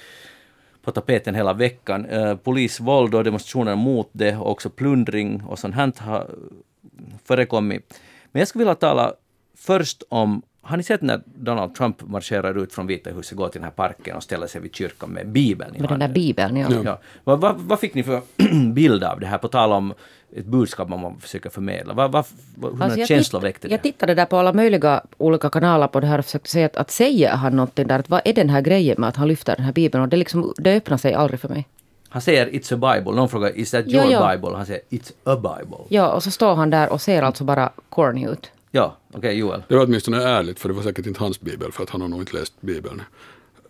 på 0.83 0.93
tapeten 0.93 1.35
hela 1.35 1.53
veckan. 1.53 2.07
Eh, 2.07 2.37
polisvåld 2.37 3.15
och 3.15 3.25
demonstrationer 3.25 3.77
mot 3.77 4.09
det 4.13 4.37
och 4.37 4.51
också 4.51 4.71
plundring 4.71 5.43
och 5.43 5.59
sånt 5.59 5.75
här 5.75 5.93
har 5.99 6.31
förekommit. 7.25 8.01
Men 8.33 8.41
jag 8.41 8.49
skulle 8.49 8.65
vilja 8.65 8.75
tala 8.75 9.15
först 9.57 10.03
om, 10.09 10.43
har 10.65 10.77
ni 10.77 10.83
sett 10.83 11.03
när 11.03 11.21
Donald 11.25 11.75
Trump 11.75 12.03
marscherar 12.09 12.59
ut 12.63 12.73
från 12.73 12.87
Vita 12.87 13.11
huset, 13.11 13.39
går 13.39 13.49
till 13.49 13.61
den 13.61 13.65
här 13.65 13.71
parken 13.71 14.17
och 14.17 14.23
ställer 14.23 14.47
sig 14.47 14.61
vid 14.61 14.75
kyrkan 14.75 15.11
med 15.11 15.29
Bibeln 15.29 15.77
i 15.77 15.81
Med 15.81 15.89
den 15.89 15.99
där 15.99 16.09
bibeln, 16.09 16.57
ja. 16.57 16.69
Ja. 16.85 16.99
Vad, 17.25 17.41
vad, 17.41 17.57
vad 17.57 17.81
fick 17.81 17.95
ni 17.95 18.03
för 18.03 18.21
bild 18.73 19.05
av 19.05 19.21
det 19.21 19.27
här, 19.27 19.39
på 19.39 19.49
tal 19.49 19.73
om 19.73 19.95
ett 20.37 20.47
budskap 20.47 20.89
man 20.89 21.21
försöker 21.21 21.51
förmedla? 21.51 21.95
Vad, 21.95 22.13
vad, 22.13 22.25
vad, 22.57 22.75
hur 22.75 22.83
Alltså, 22.83 22.99
jag 22.99 23.09
känslor 23.09 23.41
titt- 23.41 23.45
väckte 23.47 23.69
det? 23.69 23.73
Jag 23.75 23.83
tittade 23.83 24.15
där 24.15 24.25
på 24.27 24.37
alla 24.37 24.53
möjliga 24.53 25.03
olika 25.19 25.51
kanaler 25.51 25.87
på 25.87 26.01
det 26.01 26.07
här 26.07 26.19
och 26.19 26.25
försökte 26.25 26.51
se 26.51 26.65
att, 26.65 26.77
att 26.77 26.91
säger 26.91 27.31
han 27.31 27.57
någonting 27.57 27.87
där, 27.87 27.99
att 27.99 28.11
vad 28.11 28.21
är 28.25 28.33
den 28.33 28.49
här 28.51 28.61
grejen 28.61 28.97
med 28.99 29.09
att 29.09 29.17
han 29.17 29.29
lyfter 29.29 29.57
den 29.57 29.65
här 29.65 29.73
bibeln? 29.73 30.03
Och 30.03 30.09
det, 30.09 30.17
liksom, 30.17 30.55
det 30.59 30.77
öppnar 30.77 30.97
sig 30.97 31.15
aldrig 31.15 31.41
för 31.41 31.49
mig. 31.49 31.69
Han 32.09 32.23
säger 32.23 32.47
“It's 32.47 32.75
a 32.75 32.95
Bible”, 32.95 33.17
någon 33.17 33.29
frågar 33.29 33.59
“Is 33.59 33.71
that 33.71 33.85
Ja, 33.87 34.03
your 34.03 34.13
ja. 34.13 34.31
Bible?” 34.33 34.57
Han 34.57 34.67
säger 34.67 34.81
“It's 34.91 35.13
a 35.25 35.37
Bible”. 35.37 35.77
Ja, 35.89 36.13
och 36.13 36.23
så 36.23 36.31
står 36.31 36.55
han 36.55 36.71
där 36.71 36.93
och 36.93 37.01
ser 37.01 37.23
alltså 37.23 37.45
bara 37.45 37.73
corny 37.89 38.27
ut. 38.29 38.51
Ja, 38.77 38.97
okej 39.13 39.39
Joel. 39.39 39.63
Det 39.69 39.75
var 39.77 39.85
åtminstone 39.85 40.23
ärligt, 40.23 40.61
för 40.61 40.69
det 40.69 40.75
var 40.75 40.83
säkert 40.83 41.07
inte 41.07 41.21
hans 41.21 41.41
bibel, 41.41 41.73
för 41.73 41.83
att 41.83 41.91
han 41.91 42.01
har 42.01 42.09
nog 42.09 42.21
inte 42.21 42.37
läst 42.37 42.61
bibeln. 42.61 43.03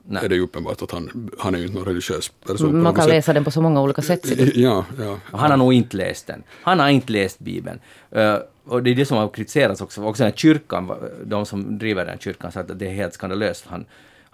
Nej. 0.07 0.25
är 0.25 0.29
det 0.29 0.35
ju 0.35 0.41
uppenbart 0.41 0.83
att 0.83 0.91
han, 0.91 1.31
han 1.39 1.55
är 1.55 1.59
ju 1.59 1.65
inte 1.65 1.79
någon 1.79 1.87
religiös 1.87 2.33
person. 2.47 2.83
Man 2.83 2.95
kan 2.95 3.05
sätt. 3.05 3.13
läsa 3.13 3.33
den 3.33 3.45
på 3.45 3.51
så 3.51 3.63
många 3.63 3.83
olika 3.83 4.03
sätt. 4.03 4.57
Ja, 4.57 4.85
ja. 4.99 5.19
Och 5.33 5.39
han 5.39 5.51
har 5.51 5.57
nog 5.57 5.73
inte 5.73 5.97
läst 5.97 6.27
den. 6.27 6.43
Han 6.63 6.81
har 6.81 6.89
inte 6.89 7.13
läst 7.13 7.39
Bibeln. 7.39 7.81
Eh, 8.11 8.37
och 8.65 8.83
det 8.83 8.91
är 8.91 8.95
det 8.95 9.07
som 9.07 9.17
har 9.17 9.29
kritiserats 9.29 9.81
också. 9.81 10.05
Också 10.05 10.23
den 10.23 10.33
kyrkan, 10.33 10.93
de 11.25 11.47
som 11.47 11.79
driver 11.79 12.07
den 12.07 12.19
kyrkan, 12.19 12.53
sagt 12.53 12.71
att 12.71 12.79
det 12.79 12.87
är 12.87 12.95
helt 12.95 13.15
skandalöst. 13.15 13.65
Han, 13.69 13.85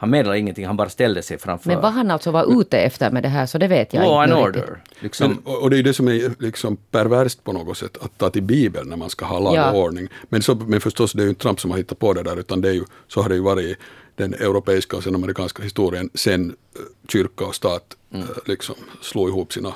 han 0.00 0.10
meddelade 0.10 0.38
ingenting, 0.38 0.66
han 0.66 0.76
bara 0.76 0.88
ställde 0.88 1.22
sig 1.22 1.38
framför 1.38 1.68
Men 1.68 1.80
vad 1.80 1.92
han 1.92 2.10
alltså 2.10 2.30
var 2.30 2.60
ute 2.60 2.78
efter 2.78 3.10
med 3.10 3.22
det 3.22 3.28
här, 3.28 3.46
så 3.46 3.58
det 3.58 3.68
vet 3.68 3.94
jag 3.94 4.04
law 4.04 4.22
and 4.22 4.32
inte. 4.32 4.40
nu 4.40 4.46
riktigt. 4.46 4.62
order. 4.64 4.82
Liksom, 5.00 5.28
Men, 5.44 5.54
och 5.54 5.70
det 5.70 5.76
är 5.76 5.78
ju 5.78 5.82
det 5.82 5.94
som 5.94 6.08
är 6.08 6.42
liksom 6.42 6.76
perverst 6.76 7.44
på 7.44 7.52
något 7.52 7.76
sätt, 7.78 7.96
att 8.00 8.18
ta 8.18 8.30
till 8.30 8.42
Bibeln 8.42 8.88
när 8.88 8.96
man 8.96 9.10
ska 9.10 9.24
ha 9.24 9.38
lag 9.38 9.54
Ja. 9.56 9.70
och 9.70 9.78
ordning. 9.78 10.08
Men, 10.28 10.42
så, 10.42 10.54
men 10.54 10.80
förstås, 10.80 11.12
det 11.12 11.22
är 11.22 11.24
ju 11.24 11.28
inte 11.30 11.42
Trump 11.42 11.60
som 11.60 11.70
har 11.70 11.78
hittat 11.78 11.98
på 11.98 12.12
det 12.12 12.22
där, 12.22 12.36
utan 12.38 12.60
det 12.60 12.68
är 12.68 12.72
ju, 12.72 12.84
så 13.08 13.22
har 13.22 13.28
det 13.28 13.34
ju 13.34 13.40
varit 13.40 13.64
i 13.64 13.76
den 14.16 14.34
europeiska 14.34 14.96
och 14.96 15.02
sen 15.02 15.14
amerikanska 15.14 15.62
historien 15.62 16.10
sen 16.14 16.50
eh, 16.76 16.82
kyrka 17.08 17.44
och 17.44 17.54
stat 17.54 17.96
Mm. 18.14 18.22
eh, 18.28 18.28
liksom 18.46 18.74
slog 19.02 19.28
ihop 19.28 19.52
sina 19.52 19.72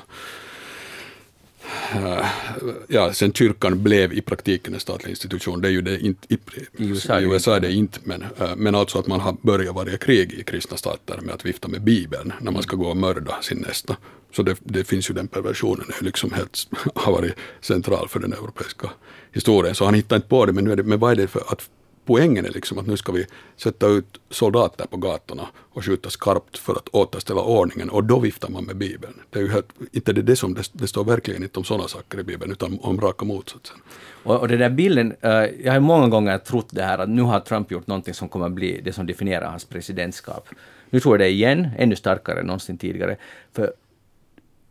Ja, 2.87 3.13
sen 3.13 3.33
kyrkan 3.33 3.83
blev 3.83 4.13
i 4.13 4.21
praktiken 4.21 4.73
en 4.73 4.79
statlig 4.79 5.09
institution, 5.09 5.61
det 5.61 5.67
är 5.67 5.71
ju 5.71 5.81
det 5.81 5.99
inte, 5.99 6.33
i, 6.33 6.37
USA 6.77 7.19
i 7.19 7.21
det 7.21 7.27
USA 7.27 7.55
är 7.55 7.59
det 7.59 7.71
inte, 7.71 7.99
men, 8.03 8.21
eh, 8.21 8.55
men 8.55 8.75
alltså 8.75 8.99
att 8.99 9.07
man 9.07 9.19
har 9.19 9.35
börjat 9.41 9.75
varje 9.75 9.97
krig 9.97 10.33
i 10.33 10.43
kristna 10.43 10.77
stater 10.77 11.19
med 11.21 11.35
att 11.35 11.45
vifta 11.45 11.67
med 11.67 11.81
Bibeln 11.81 12.33
när 12.41 12.51
man 12.51 12.63
ska 12.63 12.75
gå 12.75 12.87
och 12.87 12.97
mörda 12.97 13.41
sin 13.41 13.57
nästa. 13.57 13.97
Så 14.35 14.43
det, 14.43 14.57
det 14.63 14.83
finns 14.83 15.09
ju 15.09 15.13
den 15.13 15.27
perversionen, 15.27 15.85
liksom 16.01 16.31
helt, 16.33 16.67
har 16.95 17.11
varit 17.11 17.33
central 17.61 18.07
för 18.07 18.19
den 18.19 18.33
europeiska 18.33 18.89
historien. 19.31 19.75
Så 19.75 19.85
han 19.85 19.93
hittar 19.93 20.15
inte 20.15 20.27
på 20.27 20.45
det, 20.45 20.53
men, 20.53 20.63
nu 20.63 20.71
är 20.71 20.75
det, 20.75 20.83
men 20.83 20.99
vad 20.99 21.11
är 21.11 21.15
det 21.15 21.27
för 21.27 21.43
att 21.47 21.69
poängen 22.05 22.45
är 22.45 22.49
liksom 22.49 22.77
att 22.77 22.87
nu 22.87 22.97
ska 22.97 23.11
vi 23.11 23.25
sätta 23.57 23.87
ut 23.87 24.19
soldater 24.29 24.85
på 24.85 24.97
gatorna 24.97 25.47
och 25.55 25.85
skjuta 25.85 26.09
skarpt 26.09 26.57
för 26.57 26.73
att 26.73 26.89
återställa 26.91 27.41
ordningen 27.41 27.89
och 27.89 28.03
då 28.03 28.19
viftar 28.19 28.49
man 28.49 28.63
med 28.63 28.77
Bibeln. 28.77 29.13
Det 29.29 29.39
är 29.39 29.43
ju 29.43 29.51
helt, 29.51 29.69
inte 29.91 30.13
det, 30.13 30.21
det 30.21 30.35
som 30.35 30.53
det, 30.53 30.69
det 30.71 30.87
står 30.87 31.03
verkligen 31.03 31.43
inte 31.43 31.59
om 31.59 31.65
sådana 31.65 31.87
saker 31.87 32.19
i 32.19 32.23
Bibeln 32.23 32.51
utan 32.51 32.79
om 32.81 33.01
raka 33.01 33.25
motsatsen. 33.25 33.77
Och, 34.23 34.39
och 34.39 34.47
den 34.47 34.59
där 34.59 34.69
bilden, 34.69 35.15
eh, 35.21 35.31
jag 35.63 35.73
har 35.73 35.79
många 35.79 36.07
gånger 36.07 36.37
trott 36.37 36.67
det 36.71 36.83
här 36.83 36.97
att 36.97 37.09
nu 37.09 37.21
har 37.21 37.39
Trump 37.39 37.71
gjort 37.71 37.87
någonting 37.87 38.13
som 38.13 38.29
kommer 38.29 38.45
att 38.45 38.51
bli 38.51 38.81
det 38.83 38.93
som 38.93 39.05
definierar 39.05 39.49
hans 39.49 39.65
presidentskap. 39.65 40.49
Nu 40.89 40.99
tror 40.99 41.13
jag 41.13 41.19
det 41.19 41.29
igen, 41.29 41.69
ännu 41.77 41.95
starkare 41.95 42.39
än 42.39 42.45
någonsin 42.45 42.77
tidigare. 42.77 43.17
För 43.53 43.73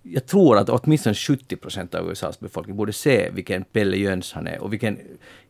jag 0.06 0.26
tror 0.26 0.58
att 0.58 0.68
åtminstone 0.68 1.14
70 1.14 1.56
procent 1.56 1.94
av 1.94 2.10
USAs 2.10 2.40
befolkning 2.40 2.76
borde 2.76 2.92
se 2.92 3.30
vilken 3.30 3.64
Pelle 3.64 3.96
Jöns 3.96 4.32
han 4.32 4.46
är 4.46 4.62
och 4.62 4.72
vilken, 4.72 4.98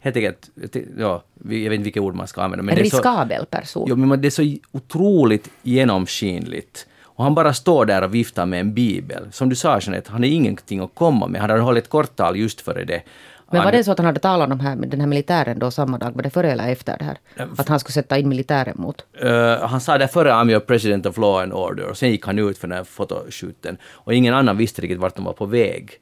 helt 0.00 0.16
enkelt, 0.16 0.50
ja, 0.98 1.22
jag 1.42 1.48
vet 1.48 1.72
inte 1.72 1.84
vilka 1.84 2.00
ord 2.00 2.14
man 2.14 2.28
ska 2.28 2.42
använda. 2.42 2.62
En 2.62 2.66
det 2.66 2.72
är 2.86 2.90
så- 2.90 2.96
riskabel 2.96 3.46
person. 3.46 3.86
Jo, 3.88 3.96
men 3.96 4.20
det 4.20 4.28
är 4.28 4.30
så 4.30 4.54
otroligt 4.72 5.50
genomskinligt. 5.62 6.86
Och 7.02 7.24
han 7.24 7.34
bara 7.34 7.54
står 7.54 7.84
där 7.86 8.02
och 8.02 8.14
viftar 8.14 8.46
med 8.46 8.60
en 8.60 8.74
bibel. 8.74 9.32
Som 9.32 9.48
du 9.48 9.56
sa 9.56 9.78
Jeanette, 9.80 10.12
han 10.12 10.22
har 10.22 10.28
ingenting 10.30 10.80
att 10.80 10.94
komma 10.94 11.26
med. 11.26 11.40
Han 11.40 11.50
hade 11.50 11.62
hållit 11.62 11.84
ett 11.84 11.90
kort 11.90 12.16
tal 12.16 12.36
just 12.36 12.60
före 12.60 12.84
det. 12.84 13.02
Men 13.50 13.64
var 13.64 13.72
det 13.72 13.84
så 13.84 13.92
att 13.92 13.98
han 13.98 14.06
hade 14.06 14.20
talat 14.20 14.52
om 14.52 14.60
här, 14.60 14.76
den 14.76 15.00
här 15.00 15.06
militären 15.06 15.58
då 15.58 15.70
samma 15.70 15.98
dag? 15.98 16.12
Var 16.14 16.22
det 16.22 16.30
före 16.30 16.52
eller 16.52 16.68
efter 16.68 16.98
det 16.98 17.04
här? 17.04 17.18
Att 17.58 17.68
han 17.68 17.80
skulle 17.80 17.92
sätta 17.92 18.18
in 18.18 18.28
militären 18.28 18.74
mot? 18.76 19.04
Eh, 19.20 19.68
han 19.68 19.80
sa 19.80 19.98
det 19.98 20.08
före 20.08 20.30
I'm 20.30 20.50
your 20.50 20.60
president 20.60 21.06
of 21.06 21.18
law 21.18 21.42
and 21.42 21.52
order 21.52 21.84
och 21.84 21.96
sen 21.96 22.10
gick 22.10 22.26
han 22.26 22.38
ut 22.38 22.58
för 22.58 22.68
den 22.68 22.76
här 22.76 22.84
fotoshooten 22.84 23.76
och 23.92 24.14
ingen 24.14 24.34
annan 24.34 24.56
visste 24.56 24.82
riktigt 24.82 24.98
vart 24.98 25.16
de 25.16 25.24
var 25.24 25.32
på 25.32 25.46
väg. 25.46 26.00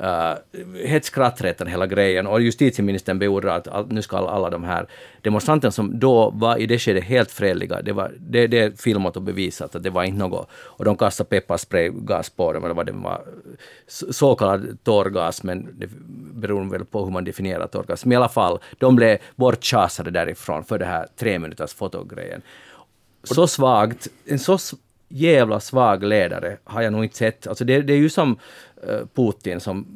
Uh, 0.00 0.34
helt 0.86 1.04
skrattretande 1.04 1.70
hela 1.70 1.86
grejen 1.86 2.26
och 2.26 2.40
justitieministern 2.40 3.18
beordrar 3.18 3.56
att 3.56 3.68
all, 3.68 3.86
nu 3.92 4.02
ska 4.02 4.16
alla 4.16 4.50
de 4.50 4.64
här 4.64 4.86
demonstranterna 5.22 5.72
som 5.72 5.98
då 5.98 6.30
var 6.30 6.56
i 6.56 6.66
det 6.66 6.78
skedet 6.78 7.04
helt 7.04 7.30
fredliga, 7.30 7.82
det, 7.82 7.92
var, 7.92 8.12
det, 8.18 8.46
det 8.46 8.58
är 8.58 8.70
filmat 8.70 9.16
och 9.16 9.22
bevisat 9.22 9.74
att 9.74 9.82
det 9.82 9.90
var 9.90 10.04
inte 10.04 10.18
något, 10.18 10.48
och 10.52 10.84
de 10.84 10.96
kastade 10.96 11.28
pepparspraygas 11.28 12.30
på 12.30 12.52
dem 12.52 12.64
eller 12.64 12.74
vad 12.74 12.86
det 12.86 12.92
var, 12.92 13.20
så 13.86 14.12
så 14.12 14.34
kallad 14.34 14.78
tårgas, 14.84 15.42
men 15.42 15.68
det 15.78 15.88
beror 16.46 16.70
väl 16.70 16.84
på 16.84 17.04
hur 17.04 17.12
man 17.12 17.24
definierar 17.24 17.76
orgasm. 17.76 18.08
Men 18.08 18.12
i 18.12 18.16
alla 18.16 18.28
fall, 18.28 18.58
de 18.78 18.96
blev 18.96 19.18
bortchasade 19.36 20.10
därifrån 20.10 20.64
för 20.64 20.78
det 20.78 20.84
här 20.84 21.06
tre 21.16 21.38
minuters 21.38 21.74
fotogrejen 21.74 22.42
så 23.24 23.46
svagt, 23.46 24.08
en 24.24 24.38
så 24.38 24.58
jävla 25.08 25.60
svag 25.60 26.04
ledare 26.04 26.56
har 26.64 26.82
jag 26.82 26.92
nog 26.92 27.04
inte 27.04 27.16
sett. 27.16 27.46
Alltså 27.46 27.64
det, 27.64 27.82
det 27.82 27.92
är 27.92 27.98
ju 27.98 28.10
som 28.10 28.38
eh, 28.88 29.00
Putin 29.14 29.60
som 29.60 29.86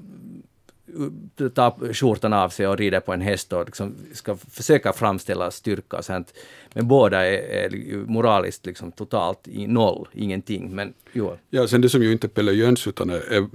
eh, 1.40 1.48
tar 1.48 1.92
skjortan 1.92 2.32
av 2.32 2.48
sig 2.48 2.66
och 2.66 2.78
rider 2.78 3.00
på 3.00 3.12
en 3.12 3.20
häst 3.20 3.52
och 3.52 3.64
liksom 3.66 3.94
ska 4.12 4.36
försöka 4.36 4.92
framställa 4.92 5.50
styrka 5.50 5.96
och 5.96 6.04
sånt. 6.04 6.34
Men 6.72 6.88
båda 6.88 7.26
är, 7.26 7.74
är 7.74 7.96
moraliskt 8.06 8.66
liksom 8.66 8.92
totalt 8.92 9.48
i 9.48 9.66
noll, 9.66 10.08
ingenting. 10.12 10.74
Men 10.74 10.94
jo, 11.12 11.36
Ja, 11.50 11.66
sen 11.66 11.80
det 11.80 11.88
som 11.88 12.02
ju 12.02 12.12
inte 12.12 12.26
är 12.26 12.28
Pelle 12.28 12.52
Jöns 12.52 12.86
utan 12.86 13.10
är, 13.10 13.32
är 13.32 13.46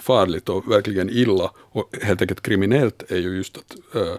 farligt 0.00 0.48
och 0.48 0.70
verkligen 0.72 1.10
illa 1.10 1.50
och 1.56 1.96
helt 2.02 2.22
enkelt 2.22 2.40
kriminellt 2.40 3.10
är 3.10 3.16
ju 3.16 3.36
just 3.36 3.56
att 3.56 3.96
äh, 3.96 4.14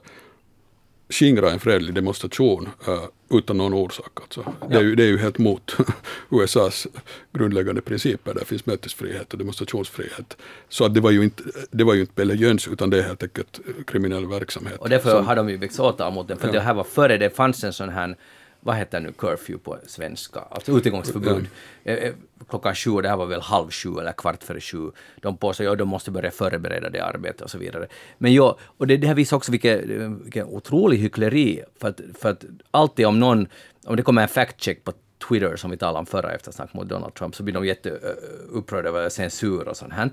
skingra 1.09 1.51
en 1.51 1.59
fredlig 1.59 1.95
demonstration 1.95 2.69
äh, 2.87 3.03
utan 3.37 3.57
någon 3.57 3.73
orsak. 3.73 4.11
Alltså. 4.21 4.53
Det, 4.69 4.75
är 4.77 4.81
ju, 4.81 4.95
det 4.95 5.03
är 5.03 5.07
ju 5.07 5.17
helt 5.17 5.37
mot 5.37 5.75
USAs 6.31 6.87
grundläggande 7.33 7.81
principer. 7.81 8.33
Där 8.33 8.45
finns 8.45 8.65
mötesfrihet 8.65 9.33
och 9.33 9.39
demonstrationsfrihet. 9.39 10.37
Så 10.69 10.85
att 10.85 10.93
det, 10.93 11.01
var 11.01 11.11
ju 11.11 11.23
inte, 11.23 11.43
det 11.71 11.83
var 11.83 11.93
ju 11.93 12.01
inte 12.01 12.13
Pelle 12.13 12.33
Jöns 12.35 12.67
utan 12.67 12.89
det 12.89 12.97
är 12.99 13.03
helt 13.03 13.23
enkelt 13.23 13.59
kriminell 13.87 14.25
verksamhet. 14.27 14.79
och 14.79 14.89
därför 14.89 15.11
Som- 15.11 15.27
har 15.27 15.35
de 15.35 15.49
ju 15.49 15.57
växt 15.57 15.79
åtal 15.79 16.13
mot 16.13 16.27
den. 16.27 16.37
För 16.37 16.51
det 16.51 16.59
här 16.59 16.73
var 16.73 16.83
före 16.83 17.17
det 17.17 17.35
fanns 17.35 17.63
en 17.63 17.73
sån 17.73 17.89
här 17.89 18.15
vad 18.59 18.75
heter 18.75 18.99
nu 18.99 19.11
curfew 19.11 19.63
på 19.63 19.77
svenska? 19.87 20.39
Alltså 20.39 20.71
utegångsförbud. 20.71 21.47
Eh, 21.83 22.13
Klockan 22.49 22.75
sju, 22.75 23.01
det 23.01 23.09
här 23.09 23.17
var 23.17 23.25
väl 23.25 23.41
halv 23.41 23.69
sju 23.69 23.89
eller 23.99 24.11
kvart 24.11 24.43
före 24.43 24.61
sju. 24.61 24.91
De 25.21 25.37
påstår 25.37 25.71
att 25.71 25.77
de 25.77 25.87
måste 25.87 26.11
börja 26.11 26.31
förbereda 26.31 26.89
det 26.89 26.99
arbetet 26.99 27.41
och 27.41 27.49
så 27.49 27.57
vidare. 27.57 27.87
Men 28.17 28.33
ja, 28.33 28.57
och 28.61 28.87
det, 28.87 28.97
det 28.97 29.07
här 29.07 29.15
visar 29.15 29.37
också 29.37 29.51
vilken, 29.51 30.23
vilken 30.23 30.47
otrolig 30.47 30.97
hyckleri. 30.97 31.63
För 31.79 31.87
att, 31.87 32.01
för 32.19 32.29
att 32.29 32.45
alltid 32.71 33.05
om 33.05 33.19
någon, 33.19 33.47
om 33.85 33.95
det 33.95 34.03
kommer 34.03 34.21
en 34.21 34.27
fact-check 34.27 34.83
på 34.83 34.93
Twitter 35.29 35.55
som 35.55 35.71
vi 35.71 35.77
talade 35.77 35.99
om 35.99 36.05
förra 36.05 36.31
eftersnack 36.33 36.73
mot 36.73 36.89
Donald 36.89 37.13
Trump 37.13 37.35
så 37.35 37.43
blir 37.43 37.53
de 37.53 37.65
jätteupprörda 37.65 38.89
över 38.89 39.09
censur 39.09 39.67
och 39.67 39.77
sånt 39.77 39.93
här. 39.93 40.11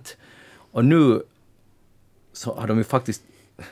Och 0.72 0.84
nu 0.84 1.22
så 2.32 2.54
har 2.54 2.66
de 2.66 2.78
ju 2.78 2.84
faktiskt 2.84 3.22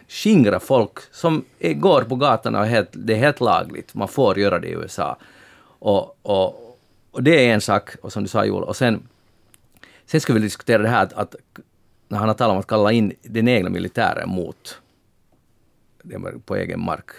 skingra 0.09 0.61
folk 0.61 0.99
som 1.12 1.44
är, 1.59 1.75
går 1.75 2.03
på 2.03 2.16
gatorna 2.16 2.61
och 2.61 2.66
helt, 2.66 2.88
det 2.92 3.12
är 3.12 3.18
helt 3.18 3.40
lagligt. 3.40 3.94
Man 3.94 4.09
får 4.09 4.38
göra 4.38 4.59
det 4.59 4.68
i 4.68 4.73
USA. 4.73 5.16
Och, 5.79 6.18
och, 6.23 6.79
och 7.11 7.23
det 7.23 7.49
är 7.49 7.55
en 7.55 7.61
sak, 7.61 7.90
och 8.03 8.12
som 8.12 8.23
du 8.23 8.29
sa 8.29 8.44
Joel, 8.44 8.64
och 8.64 8.77
sen, 8.77 9.09
sen 10.07 10.20
ska 10.20 10.33
vi 10.33 10.40
diskutera 10.40 10.83
det 10.83 10.88
här 10.88 11.03
att, 11.03 11.12
att 11.12 11.35
när 12.09 12.18
han 12.18 12.29
har 12.29 12.35
talat 12.35 12.53
om 12.53 12.61
att 12.61 12.66
kalla 12.66 12.92
in 12.92 13.12
den 13.23 13.49
egna 13.49 13.70
militären 13.70 14.29
mot 14.29 14.79
på 16.44 16.57
egen 16.57 16.81
mark, 16.81 17.11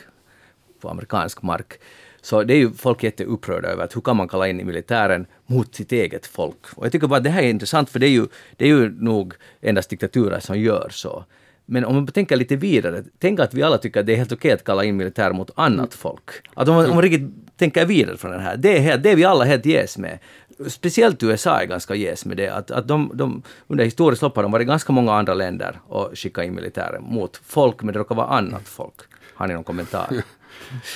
på 0.79 0.89
amerikansk 0.89 1.41
mark. 1.41 1.79
Så 2.21 2.43
det 2.43 2.53
är 2.53 2.57
ju 2.57 2.73
folk 2.73 3.03
jätteupprörda 3.03 3.67
över 3.67 3.83
att 3.83 3.95
hur 3.95 4.01
kan 4.01 4.17
man 4.17 4.27
kalla 4.27 4.47
in 4.47 4.67
militären 4.67 5.25
mot 5.45 5.75
sitt 5.75 5.91
eget 5.91 6.25
folk? 6.25 6.65
Och 6.75 6.85
jag 6.85 6.91
tycker 6.91 7.07
bara 7.07 7.17
att 7.17 7.23
det 7.23 7.29
här 7.29 7.43
är 7.43 7.49
intressant 7.49 7.89
för 7.89 7.99
det 7.99 8.07
är 8.07 8.11
ju, 8.11 8.27
det 8.57 8.65
är 8.65 8.69
ju 8.69 8.89
nog 8.89 9.33
endast 9.61 9.89
diktaturer 9.89 10.39
som 10.39 10.59
gör 10.59 10.89
så. 10.91 11.25
Men 11.65 11.85
om 11.85 11.95
man 11.95 12.07
tänker 12.07 12.35
lite 12.35 12.55
vidare, 12.55 13.03
tänk 13.19 13.39
att 13.39 13.53
vi 13.53 13.63
alla 13.63 13.77
tycker 13.77 13.99
att 13.99 14.05
det 14.05 14.13
är 14.13 14.17
helt 14.17 14.31
okej 14.31 14.51
att 14.51 14.63
kalla 14.63 14.83
in 14.83 14.97
militär 14.97 15.31
mot 15.31 15.49
annat 15.55 15.93
folk. 15.93 16.29
Att 16.53 16.67
om 16.67 16.75
man, 16.75 16.85
om 16.85 16.93
man 16.95 17.01
riktigt 17.01 17.29
tänker 17.57 17.85
vidare 17.85 18.17
från 18.17 18.31
den 18.31 18.39
här, 18.41 18.57
det 18.57 18.77
är, 18.77 18.81
helt, 18.81 19.03
det 19.03 19.11
är 19.11 19.15
vi 19.15 19.23
alla 19.23 19.45
helt 19.45 19.65
jäs 19.65 19.97
med. 19.97 20.19
Speciellt 20.67 21.23
USA 21.23 21.61
är 21.61 21.65
ganska 21.65 21.95
jäs 21.95 22.25
med 22.25 22.37
det, 22.37 22.49
att, 22.49 22.71
att 22.71 22.87
de, 22.87 23.11
de 23.13 23.41
under 23.67 23.83
historiskt 23.85 24.21
lopp 24.21 24.35
har 24.35 24.43
de 24.43 24.51
varit 24.51 24.67
ganska 24.67 24.93
många 24.93 25.13
andra 25.13 25.33
länder 25.33 25.79
och 25.87 26.11
skickat 26.13 26.45
in 26.45 26.55
militären 26.55 27.03
mot 27.03 27.41
folk, 27.45 27.83
men 27.83 27.93
det 27.93 27.99
råkar 27.99 28.15
vara 28.15 28.27
annat 28.27 28.67
folk. 28.67 28.95
Har 29.33 29.47
ni 29.47 29.53
någon 29.53 29.63
kommentar? 29.63 30.07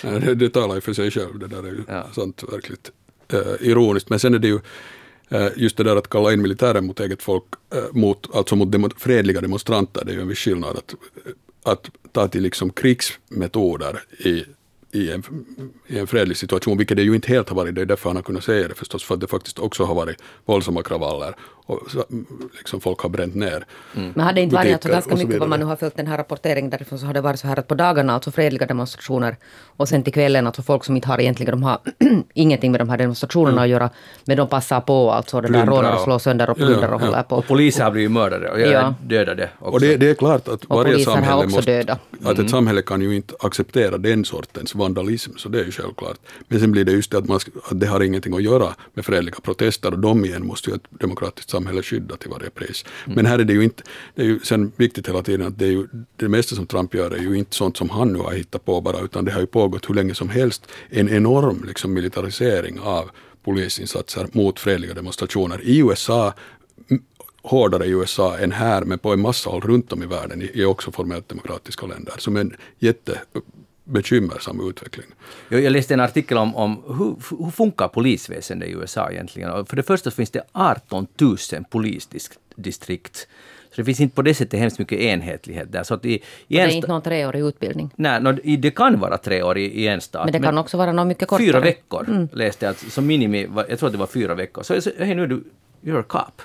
Det, 0.01 0.35
det 0.35 0.49
talar 0.49 0.75
ju 0.75 0.81
för 0.81 0.93
sig 0.93 1.11
själv, 1.11 1.39
det 1.39 1.47
där 1.47 1.59
är 1.59 1.71
ju 1.71 1.83
Ja. 1.87 2.07
sant 2.15 2.43
verkligt 2.51 2.91
eh, 3.33 3.39
ironiskt. 3.69 4.09
Men 4.09 4.19
sen 4.19 4.33
är 4.33 4.39
det 4.39 4.47
ju 4.47 4.59
Eh, 5.29 5.47
just 5.55 5.77
det 5.77 5.83
där 5.83 5.95
att 5.95 6.09
kalla 6.09 6.33
in 6.33 6.41
militären 6.41 6.85
mot 6.85 6.99
eget 6.99 7.23
folk, 7.23 7.43
eh, 7.73 7.83
mot, 7.91 8.35
alltså 8.35 8.55
mot 8.55 8.71
demo, 8.71 8.89
fredliga 8.97 9.41
demonstranter, 9.41 10.05
det 10.05 10.11
är 10.11 10.15
ju 10.15 10.21
en 10.21 10.27
viss 10.27 10.39
skillnad. 10.39 10.77
Att, 10.77 10.93
eh, 10.93 11.31
att 11.71 11.89
ta 12.11 12.27
till 12.27 12.43
liksom 12.43 12.69
krigsmetoder 12.69 14.03
i, 14.19 14.45
i, 14.91 15.11
en, 15.11 15.23
i 15.87 15.99
en 15.99 16.07
fredlig 16.07 16.37
situation, 16.37 16.77
vilket 16.77 16.97
det 16.97 17.03
ju 17.03 17.15
inte 17.15 17.27
helt 17.27 17.49
har 17.49 17.55
varit, 17.55 17.75
det 17.75 17.81
är 17.81 17.85
därför 17.85 18.09
han 18.09 18.15
har 18.15 18.23
kunnat 18.23 18.43
säga 18.43 18.67
det 18.67 18.75
förstås, 18.75 19.03
för 19.03 19.13
att 19.13 19.21
det 19.21 19.27
faktiskt 19.27 19.59
också 19.59 19.83
har 19.83 19.95
varit 19.95 20.17
våldsamma 20.45 20.83
kravaller 20.83 21.35
och 21.69 21.91
så, 21.91 22.03
liksom 22.57 22.81
folk 22.81 22.99
har 22.99 23.09
bränt 23.09 23.35
ner 23.35 23.65
mm. 23.95 24.11
Men 24.15 24.25
hade 24.25 24.41
inte 24.41 24.55
varit 24.55 24.73
alltså 24.73 24.89
ganska 24.89 25.15
mycket 25.15 25.39
vad 25.39 25.49
man 25.49 25.59
nu 25.59 25.65
har 25.65 25.75
följt 25.75 25.95
den 25.95 26.07
här 26.07 26.17
rapporteringen 26.17 26.69
därifrån 26.69 26.99
så 26.99 27.05
har 27.05 27.13
det 27.13 27.21
varit 27.21 27.39
så 27.39 27.47
här 27.47 27.59
att 27.59 27.67
på 27.67 27.75
dagarna 27.75 28.13
alltså 28.13 28.31
fredliga 28.31 28.65
demonstrationer 28.65 29.37
och 29.77 29.89
sen 29.89 30.03
till 30.03 30.13
kvällen 30.13 30.47
alltså 30.47 30.61
folk 30.61 30.83
som 30.83 30.95
inte 30.95 31.07
har 31.07 31.21
egentligen, 31.21 31.51
de 31.51 31.63
har 31.63 31.79
ingenting 32.33 32.71
med 32.71 32.81
de 32.81 32.89
här 32.89 32.97
demonstrationerna 32.97 33.51
mm. 33.51 33.63
att 33.63 33.69
göra 33.69 33.89
men 34.25 34.37
de 34.37 34.47
passar 34.47 34.81
på 34.81 35.11
alltså 35.11 35.41
det 35.41 35.47
där 35.47 35.65
rånar 35.65 35.95
och 35.95 36.01
slår 36.01 36.19
sönder 36.19 36.49
och 36.49 36.57
plundrar 36.57 36.93
och 36.93 37.01
ja, 37.01 37.05
håller 37.05 37.23
på. 37.23 37.35
Och 37.35 37.47
poliser 37.47 37.83
har 37.83 37.91
blivit 37.91 38.11
mördade 38.11 38.49
och 38.49 38.59
ja. 38.59 38.93
dödade 39.03 39.49
också. 39.59 39.73
Och 39.73 39.79
det, 39.79 39.97
det, 39.97 40.09
är 40.09 40.13
klart 40.13 40.47
att 40.47 40.65
och 40.65 40.77
varje 40.77 41.05
samhälle 41.05 41.47
måste, 41.47 41.71
döda. 41.71 41.93
att 41.93 42.31
ett 42.31 42.37
mm. 42.37 42.49
samhälle 42.49 42.81
kan 42.81 43.01
ju 43.01 43.15
inte 43.15 43.33
acceptera 43.39 43.97
den 43.97 44.25
sortens 44.25 44.75
vandalism 44.75 45.31
så 45.37 45.49
det 45.49 45.59
är 45.59 45.65
ju 45.65 45.71
självklart. 45.71 46.17
Men 46.47 46.59
sen 46.59 46.71
blir 46.71 46.85
det 46.85 46.91
just 46.91 47.11
det 47.11 47.17
att, 47.17 47.27
man, 47.27 47.39
att 47.63 47.79
det 47.79 47.87
har 47.87 48.03
ingenting 48.03 48.33
att 48.33 48.43
göra 48.43 48.75
med 48.93 49.05
fredliga 49.05 49.35
protester 49.43 49.91
och 49.91 49.99
de 49.99 50.25
igen 50.25 50.47
måste 50.47 50.69
ju 50.69 50.75
ett 50.75 50.83
demokratiskt 50.89 51.49
samhälle 51.59 51.83
skydda 51.83 52.17
till 52.17 52.29
varje 52.29 52.49
pris. 52.49 52.85
Mm. 53.05 53.15
Men 53.15 53.25
här 53.25 53.39
är 53.39 53.43
det 53.43 53.53
ju 53.53 53.63
inte, 53.63 53.83
det 54.15 54.21
är 54.21 54.25
ju 54.25 54.39
sen 54.39 54.71
viktigt 54.77 55.07
hela 55.07 55.23
tiden 55.23 55.47
att 55.47 55.59
det 55.59 55.65
är 55.65 55.71
ju 55.71 55.87
det 56.15 56.29
mesta 56.29 56.55
som 56.55 56.67
Trump 56.67 56.93
gör 56.93 57.11
är 57.11 57.21
ju 57.21 57.37
inte 57.37 57.55
sånt 57.55 57.77
som 57.77 57.89
han 57.89 58.13
nu 58.13 58.19
har 58.19 58.31
hittat 58.31 58.65
på 58.65 58.81
bara 58.81 58.99
utan 58.99 59.25
det 59.25 59.31
har 59.31 59.39
ju 59.39 59.47
pågått 59.47 59.89
hur 59.89 59.95
länge 59.95 60.15
som 60.15 60.29
helst 60.29 60.67
en 60.89 61.09
enorm 61.09 61.63
liksom, 61.67 61.93
militarisering 61.93 62.79
av 62.79 63.09
polisinsatser 63.43 64.27
mot 64.31 64.59
fredliga 64.59 64.93
demonstrationer. 64.93 65.61
I 65.63 65.79
USA 65.79 66.33
hårdare 67.41 67.85
i 67.85 67.89
USA 67.89 68.37
än 68.37 68.51
här, 68.51 68.85
men 68.85 68.99
på 68.99 69.13
en 69.13 69.19
massa 69.19 69.49
håll 69.49 69.61
runt 69.61 69.93
om 69.93 70.03
i 70.03 70.05
världen, 70.05 70.41
i, 70.41 70.51
i 70.53 70.65
också 70.65 70.91
formellt 70.91 71.29
demokratiska 71.29 71.85
länder, 71.85 72.13
som 72.17 72.37
en 72.37 72.55
jätte 72.79 73.21
bekymmersam 73.89 74.69
utveckling. 74.69 75.07
Jag 75.49 75.71
läste 75.71 75.93
en 75.93 75.99
artikel 75.99 76.37
om, 76.37 76.55
om 76.55 76.83
hur, 76.87 77.43
hur 77.43 77.51
funkar 77.51 77.87
polisväsendet 77.87 78.69
i 78.69 78.71
USA 78.71 79.11
egentligen. 79.11 79.65
För 79.65 79.75
det 79.75 79.83
första 79.83 80.11
finns 80.11 80.31
det 80.31 80.43
18 80.51 81.07
000 81.21 81.37
polisdistrikt. 81.69 83.27
Så 83.71 83.81
det 83.81 83.85
finns 83.85 83.99
inte 83.99 84.15
på 84.15 84.21
det 84.21 84.33
sättet 84.33 84.59
hemskt 84.59 84.79
mycket 84.79 84.99
enhetlighet 84.99 85.71
där. 85.71 85.83
Så 85.83 85.93
att 85.93 86.05
i, 86.05 86.13
i 86.13 86.21
det 86.47 86.59
är 86.59 86.67
inte 86.67 86.87
någon 86.87 87.01
treårig 87.01 87.41
utbildning? 87.41 87.89
Nej, 87.95 88.21
no, 88.21 88.31
det 88.57 88.71
kan 88.71 88.99
vara 88.99 89.17
tre 89.17 89.43
år 89.43 89.57
i, 89.57 89.87
en 89.87 90.01
stat. 90.01 90.25
Men 90.25 90.33
det 90.33 90.39
kan 90.39 90.55
men 90.55 90.57
också 90.57 90.77
vara 90.77 90.91
något 90.91 91.07
mycket 91.07 91.27
kortare? 91.27 91.47
Fyra 91.47 91.59
veckor 91.59 92.09
mm. 92.09 92.27
läste 92.33 92.65
jag, 92.65 92.75
som 92.75 93.07
minimi, 93.07 93.47
jag 93.69 93.79
tror 93.79 93.87
att 93.87 93.93
det 93.93 93.99
var 93.99 94.07
fyra 94.07 94.35
veckor. 94.35 94.63
Så, 94.63 94.81
så 94.81 94.89
hey, 94.97 95.15
nu 95.15 95.23
är 95.23 95.27
du, 95.27 95.43
you're 95.81 95.99
a 95.99 96.03
cop. 96.07 96.41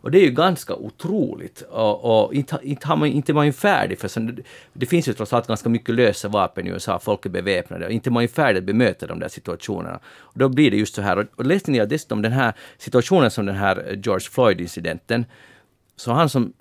Och 0.00 0.10
det 0.10 0.18
är 0.18 0.24
ju 0.24 0.30
ganska 0.30 0.74
otroligt. 0.74 1.62
Och, 1.62 2.24
och 2.24 2.34
inte, 2.34 2.58
inte, 2.62 2.86
har 2.86 2.96
man, 2.96 3.08
inte 3.08 3.32
man 3.32 3.46
ju 3.46 3.52
färdig 3.52 3.98
för 3.98 4.08
sen, 4.08 4.44
det 4.72 4.86
finns 4.86 5.08
ju 5.08 5.12
trots 5.12 5.32
allt 5.32 5.46
ganska 5.46 5.68
mycket 5.68 5.94
lösa 5.94 6.28
vapen 6.28 6.66
i 6.66 6.70
USA, 6.70 6.98
folk 6.98 7.26
är 7.26 7.30
beväpnade, 7.30 7.86
och 7.86 7.92
inte 7.92 8.10
man 8.10 8.22
ju 8.22 8.28
färdig 8.28 8.58
att 8.58 8.64
bemöta 8.64 9.06
de 9.06 9.18
där 9.18 9.28
situationerna. 9.28 10.00
Och 10.18 10.38
då 10.38 10.48
blir 10.48 10.70
det 10.70 10.76
just 10.76 10.94
så 10.94 11.02
här. 11.02 11.18
Och, 11.18 11.26
och 11.36 11.46
läste 11.46 11.70
ni 11.70 11.86
dessutom 11.86 12.22
den 12.22 12.32
här 12.32 12.52
situationen 12.78 13.30
som 13.30 13.46
den 13.46 13.56
här 13.56 13.90
eh, 13.90 13.98
George 14.04 14.28
Floyd-incidenten, 14.30 15.24
så 15.96 16.12
han 16.12 16.28
som 16.28 16.52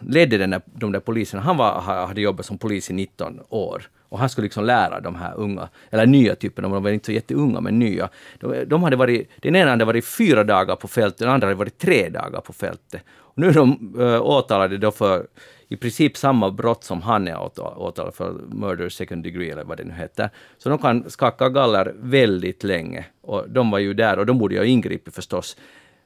ledde 0.00 0.38
den 0.38 0.50
där, 0.50 0.62
de 0.64 0.92
där 0.92 1.00
poliserna, 1.00 1.42
han 1.42 1.56
var, 1.56 1.80
hade 1.80 2.20
jobbat 2.20 2.46
som 2.46 2.58
polis 2.58 2.90
i 2.90 2.92
19 2.92 3.40
år. 3.48 3.88
Och 4.08 4.18
han 4.18 4.28
skulle 4.28 4.44
liksom 4.44 4.64
lära 4.64 5.00
de 5.00 5.14
här 5.14 5.34
unga, 5.36 5.68
eller 5.90 6.06
nya 6.06 6.34
typerna, 6.34 6.68
de 6.68 6.82
var 6.82 6.90
inte 6.90 7.06
så 7.06 7.12
jätteunga 7.12 7.60
men 7.60 7.78
nya. 7.78 8.08
De, 8.40 8.64
de 8.64 8.82
hade 8.82 8.96
varit, 8.96 9.30
den 9.42 9.56
ena 9.56 9.70
hade 9.70 9.84
varit 9.84 10.06
fyra 10.06 10.44
dagar 10.44 10.76
på 10.76 10.88
fältet, 10.88 11.18
den 11.18 11.28
andra 11.28 11.46
hade 11.46 11.58
varit 11.58 11.78
tre 11.78 12.08
dagar 12.08 12.40
på 12.40 12.52
fältet. 12.52 13.02
Och 13.18 13.38
nu 13.38 13.48
är 13.48 13.52
de 13.52 13.94
äh, 13.98 14.22
åtalade 14.22 14.78
då 14.78 14.90
för 14.90 15.26
i 15.68 15.76
princip 15.76 16.16
samma 16.16 16.50
brott 16.50 16.84
som 16.84 17.02
han 17.02 17.28
är 17.28 17.40
åtalad 17.76 18.14
för, 18.14 18.32
murder 18.48 18.88
second 18.88 19.22
degree 19.22 19.50
eller 19.50 19.64
vad 19.64 19.76
det 19.76 19.84
nu 19.84 19.94
heter. 19.94 20.30
Så 20.58 20.68
de 20.68 20.78
kan 20.78 21.10
skaka 21.10 21.48
galler 21.48 21.94
väldigt 21.96 22.64
länge. 22.64 23.04
Och 23.22 23.50
de 23.50 23.70
var 23.70 23.78
ju 23.78 23.94
där 23.94 24.18
och 24.18 24.26
de 24.26 24.38
borde 24.38 24.54
ju 24.54 24.60
ha 24.60 24.66
ingripit 24.66 25.14
förstås. 25.14 25.56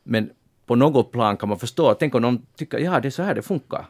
Men 0.02 0.30
på 0.66 0.74
något 0.74 1.12
plan 1.12 1.36
kan 1.36 1.48
man 1.48 1.58
förstå, 1.58 1.94
tänk 1.94 2.14
om 2.14 2.22
de 2.22 2.46
tycker 2.56 2.78
ja 2.78 3.00
det 3.00 3.08
är 3.08 3.10
så 3.10 3.22
här 3.22 3.34
det 3.34 3.42
funkar. 3.42 3.86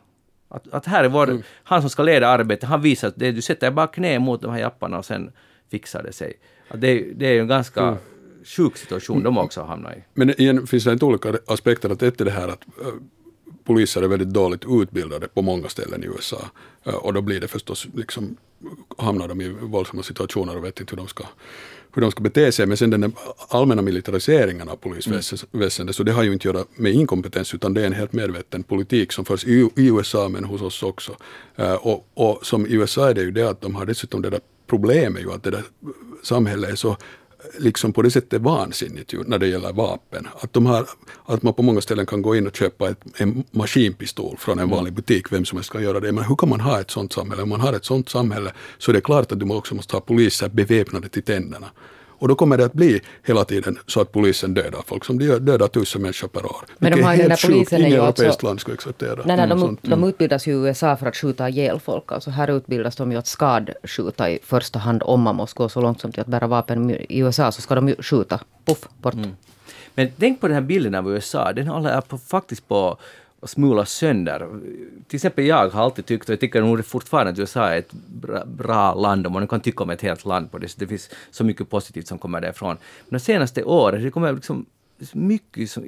Att, 0.50 0.68
att 0.72 0.86
här 0.86 1.04
är 1.04 1.08
vår, 1.08 1.30
mm. 1.30 1.42
han 1.64 1.80
som 1.80 1.90
ska 1.90 2.02
leda 2.02 2.28
arbetet, 2.28 2.68
han 2.68 2.82
visar 2.82 3.08
att 3.08 3.16
det, 3.16 3.32
du 3.32 3.42
sätter 3.42 3.70
bara 3.70 3.86
knä 3.86 4.18
mot 4.18 4.42
de 4.42 4.50
här 4.50 4.58
japparna 4.58 4.98
och 4.98 5.04
sen 5.04 5.32
fixar 5.70 6.02
det 6.02 6.12
sig. 6.12 6.38
Att 6.68 6.80
det, 6.80 7.12
det 7.14 7.26
är 7.26 7.40
en 7.40 7.48
ganska 7.48 7.82
mm. 7.82 7.98
sjuk 8.44 8.76
situation 8.76 9.22
de 9.22 9.38
också 9.38 9.62
hamnar 9.62 9.92
i. 9.92 10.04
Men 10.14 10.40
igen 10.40 10.66
finns 10.66 10.84
det 10.84 10.92
inte 10.92 11.04
olika 11.04 11.34
aspekter. 11.46 11.90
Att 11.90 12.02
ett 12.02 12.20
är 12.20 12.24
det 12.24 12.30
här 12.30 12.48
att 12.48 12.66
äh, 12.80 12.86
poliser 13.64 14.02
är 14.02 14.08
väldigt 14.08 14.28
dåligt 14.28 14.64
utbildade 14.68 15.28
på 15.28 15.42
många 15.42 15.68
ställen 15.68 16.04
i 16.04 16.06
USA. 16.06 16.44
Äh, 16.84 16.94
och 16.94 17.14
då 17.14 17.20
blir 17.20 17.40
det 17.40 17.48
förstås 17.48 17.86
liksom, 17.94 18.36
hamnar 18.98 19.28
de 19.28 19.40
i 19.40 19.48
våldsamma 19.48 20.02
situationer 20.02 20.56
och 20.56 20.64
vet 20.64 20.80
inte 20.80 20.92
hur 20.92 20.96
de 20.96 21.08
ska 21.08 21.24
hur 21.94 22.02
de 22.02 22.10
ska 22.10 22.20
bete 22.20 22.52
sig. 22.52 22.66
Men 22.66 22.76
sen 22.76 22.90
den 22.90 23.12
allmänna 23.48 23.82
militariseringen 23.82 24.68
av 24.68 24.76
polisväsendet, 24.76 25.78
mm. 25.80 25.92
så 25.92 26.02
det 26.02 26.12
har 26.12 26.22
ju 26.22 26.32
inte 26.32 26.48
att 26.48 26.54
göra 26.54 26.64
med 26.76 26.92
inkompetens, 26.92 27.54
utan 27.54 27.74
det 27.74 27.82
är 27.82 27.86
en 27.86 27.92
helt 27.92 28.12
medveten 28.12 28.62
politik 28.62 29.12
som 29.12 29.24
förs 29.24 29.44
i, 29.44 29.68
i 29.76 29.86
USA, 29.86 30.28
men 30.28 30.44
hos 30.44 30.62
oss 30.62 30.82
också. 30.82 31.16
Uh, 31.58 31.74
och, 31.74 32.06
och, 32.14 32.46
som 32.46 32.66
i 32.66 32.72
USA 32.72 33.10
är 33.10 33.14
det 33.14 33.22
ju 33.22 33.30
det 33.30 33.50
att 33.50 33.60
de 33.60 33.74
har 33.74 33.86
dessutom 33.86 34.22
det 34.22 34.30
där 34.30 34.40
problemet 34.66 35.22
ju 35.22 35.32
att 35.32 35.42
det 35.42 35.50
där 35.50 35.64
samhället 36.22 36.70
är 36.70 36.76
så 36.76 36.96
liksom 37.58 37.92
på 37.92 38.02
det 38.02 38.10
sättet 38.10 38.42
vansinnigt 38.42 39.12
ju 39.12 39.24
när 39.24 39.38
det 39.38 39.46
gäller 39.46 39.72
vapen. 39.72 40.28
Att, 40.40 40.52
de 40.52 40.66
har, 40.66 40.86
att 41.26 41.42
man 41.42 41.54
på 41.54 41.62
många 41.62 41.80
ställen 41.80 42.06
kan 42.06 42.22
gå 42.22 42.36
in 42.36 42.46
och 42.46 42.56
köpa 42.56 42.90
ett, 42.90 43.00
en 43.16 43.44
maskinpistol 43.50 44.36
från 44.36 44.58
en 44.58 44.64
mm. 44.64 44.76
vanlig 44.76 44.92
butik, 44.92 45.32
vem 45.32 45.44
som 45.44 45.58
helst 45.58 45.70
ska 45.70 45.80
göra 45.80 46.00
det. 46.00 46.12
Men 46.12 46.24
hur 46.24 46.36
kan 46.36 46.48
man 46.48 46.60
ha 46.60 46.80
ett 46.80 46.90
sånt 46.90 47.12
samhälle? 47.12 47.42
Om 47.42 47.48
man 47.48 47.60
har 47.60 47.72
ett 47.72 47.84
sånt 47.84 48.08
samhälle 48.08 48.52
så 48.78 48.90
är 48.90 48.92
det 48.92 49.00
klart 49.00 49.32
att 49.32 49.40
du 49.40 49.54
också 49.54 49.74
måste 49.74 49.96
ha 49.96 50.00
poliser 50.00 50.48
beväpnade 50.48 51.08
till 51.08 51.22
tänderna. 51.22 51.66
Och 52.20 52.28
då 52.28 52.34
kommer 52.34 52.58
det 52.58 52.64
att 52.64 52.72
bli 52.72 53.00
hela 53.26 53.44
tiden 53.44 53.78
så 53.86 54.00
att 54.00 54.12
polisen 54.12 54.54
dödar 54.54 54.82
folk 54.86 55.04
som 55.04 55.18
dödar 55.18 55.68
tusen 55.68 56.02
människor 56.02 56.28
per 56.28 56.44
år. 56.44 56.64
Men 56.78 56.92
de 56.92 57.02
har 57.02 57.14
ju 57.14 57.18
den 57.18 57.28
där 57.28 57.46
polisen 57.46 57.80
Ingen 57.80 57.92
europeiskt 57.92 58.26
alltså, 58.26 58.46
land 58.46 58.60
skulle 58.60 58.74
acceptera. 58.74 59.22
Nej, 59.24 59.36
nej, 59.36 59.48
de, 59.48 59.60
sånt. 59.60 59.80
de 59.82 60.04
utbildas 60.04 60.46
ju 60.46 60.52
i 60.52 60.54
USA 60.54 60.96
för 60.96 61.06
att 61.06 61.16
skjuta 61.16 61.48
ihjäl 61.48 61.80
folk. 61.80 62.12
Alltså 62.12 62.30
här 62.30 62.50
utbildas 62.50 62.96
de 62.96 63.12
ju 63.12 63.18
att 63.18 63.26
skadskjuta 63.26 64.30
i 64.30 64.38
första 64.42 64.78
hand 64.78 65.02
om 65.04 65.20
man 65.20 65.36
måste 65.36 65.56
gå 65.56 65.68
så 65.68 65.80
långt 65.80 66.00
som 66.00 66.12
till 66.12 66.20
att 66.20 66.26
bära 66.26 66.46
vapen. 66.46 66.90
I 66.90 67.18
USA 67.18 67.52
så 67.52 67.62
ska 67.62 67.74
de 67.74 67.88
ju 67.88 67.96
skjuta. 68.02 68.40
Puff, 68.64 68.88
bort. 69.02 69.14
Mm. 69.14 69.30
Men 69.94 70.08
tänk 70.18 70.40
på 70.40 70.48
den 70.48 70.54
här 70.54 70.62
bilden 70.62 70.94
av 70.94 71.12
USA. 71.12 71.52
Den 71.52 71.68
håller 71.68 72.00
på, 72.00 72.18
faktiskt 72.18 72.68
på 72.68 72.98
smulas 73.42 73.90
sönder. 73.90 74.48
Till 75.08 75.16
exempel 75.16 75.46
jag 75.46 75.68
har 75.70 75.84
alltid 75.84 76.06
tyckt, 76.06 76.28
och 76.28 76.32
jag 76.32 76.40
tycker 76.40 76.62
nog 76.62 76.84
fortfarande 76.84 77.32
att 77.32 77.38
USA 77.38 77.68
är 77.68 77.78
ett 77.78 77.92
bra, 77.92 78.44
bra 78.44 78.94
land, 78.94 79.26
om 79.26 79.32
man 79.32 79.48
kan 79.48 79.60
tycka 79.60 79.84
om 79.84 79.90
ett 79.90 80.02
helt 80.02 80.24
land 80.24 80.50
på 80.50 80.58
det, 80.58 80.68
så 80.68 80.80
det 80.80 80.86
finns 80.86 81.10
så 81.30 81.44
mycket 81.44 81.70
positivt 81.70 82.06
som 82.06 82.18
kommer 82.18 82.40
därifrån. 82.40 82.76
Men 83.08 83.18
de 83.18 83.24
senaste 83.24 83.64
åren, 83.64 84.02
det 84.02 84.10
kommer 84.10 84.32
liksom 84.32 84.66
mycket 85.12 85.70
så, 85.70 85.82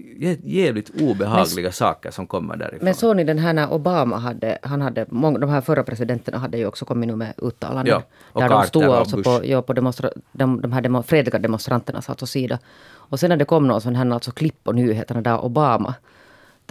jävligt 0.44 0.90
obehagliga 1.00 1.66
men, 1.66 1.72
saker 1.72 2.10
som 2.10 2.26
kommer 2.26 2.56
därifrån. 2.56 2.84
Men 2.84 2.94
såg 2.94 3.16
ni 3.16 3.24
den 3.24 3.38
här 3.38 3.52
när 3.52 3.72
Obama 3.72 4.18
hade, 4.18 4.58
han 4.62 4.80
hade, 4.80 5.06
många, 5.08 5.38
de 5.38 5.50
här 5.50 5.60
förra 5.60 5.82
presidenterna 5.82 6.38
hade 6.38 6.58
ju 6.58 6.66
också 6.66 6.84
kommit 6.84 7.06
nu 7.06 7.16
med 7.16 7.34
uttalanden. 7.36 7.86
Ja, 7.86 8.02
och 8.32 8.40
där 8.40 8.48
Carter 8.48 8.62
de 8.62 8.68
stod 8.68 8.84
alltså 8.84 9.22
på, 9.22 9.40
ja, 9.44 9.62
på 9.62 9.72
demonstra, 9.72 10.10
de, 10.32 10.60
de 10.60 10.72
här 10.72 10.80
demo, 10.80 11.02
fredliga 11.02 11.38
demonstranternas 11.38 12.08
alltså 12.08 12.26
sida. 12.26 12.58
Och 12.94 13.20
sen 13.20 13.28
när 13.28 13.36
det 13.36 13.44
kom 13.44 13.68
någon 13.68 13.80
sån 13.80 13.94
här 13.94 14.10
alltså 14.10 14.30
klipp 14.30 14.64
på 14.64 14.72
nyheterna 14.72 15.20
där 15.20 15.44
Obama 15.44 15.94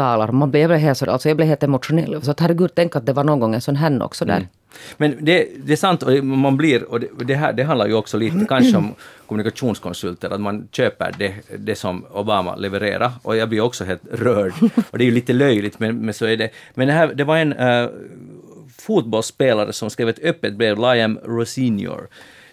talar. 0.01 0.31
Man 0.31 0.51
blev 0.51 0.71
helt, 0.71 0.97
så, 0.97 1.11
alltså 1.11 1.29
jag 1.29 1.37
blev 1.37 1.47
helt 1.47 1.63
emotionell. 1.63 2.21
Så 2.21 2.31
att 2.31 2.39
herregud, 2.39 2.71
tänk 2.75 2.95
att 2.95 3.05
det 3.05 3.13
var 3.13 3.23
någon 3.23 3.39
gång 3.39 3.55
en 3.55 3.61
sån 3.61 3.75
här 3.75 4.03
också 4.03 4.25
där. 4.25 4.37
Mm. 4.37 4.47
Men 4.97 5.25
det, 5.25 5.47
det 5.65 5.73
är 5.73 5.77
sant, 5.77 6.03
och 6.03 6.25
man 6.25 6.57
blir, 6.57 6.83
och 6.83 6.99
det, 6.99 7.07
det, 7.25 7.35
här, 7.35 7.53
det 7.53 7.63
handlar 7.63 7.87
ju 7.87 7.93
också 7.93 8.17
lite 8.17 8.45
kanske 8.49 8.77
om 8.77 8.95
kommunikationskonsulter, 9.27 10.29
att 10.29 10.41
man 10.41 10.67
köper 10.71 11.11
det, 11.17 11.33
det 11.57 11.75
som 11.75 12.05
Obama 12.13 12.55
levererar. 12.55 13.11
Och 13.23 13.35
jag 13.35 13.49
blir 13.49 13.61
också 13.61 13.83
helt 13.83 14.01
rörd. 14.11 14.53
Och 14.91 14.97
det 14.97 15.03
är 15.03 15.05
ju 15.05 15.11
lite 15.11 15.33
löjligt, 15.33 15.79
men, 15.79 15.97
men 16.05 16.13
så 16.13 16.25
är 16.25 16.37
det. 16.37 16.49
Men 16.73 16.87
det, 16.87 16.93
här, 16.93 17.07
det 17.13 17.23
var 17.23 17.37
en 17.37 17.53
äh, 17.53 17.89
fotbollsspelare 18.77 19.73
som 19.73 19.89
skrev 19.89 20.09
ett 20.09 20.23
öppet 20.23 20.53
brev, 20.53 20.77
Liam 20.77 21.19
Rosenior, 21.23 22.07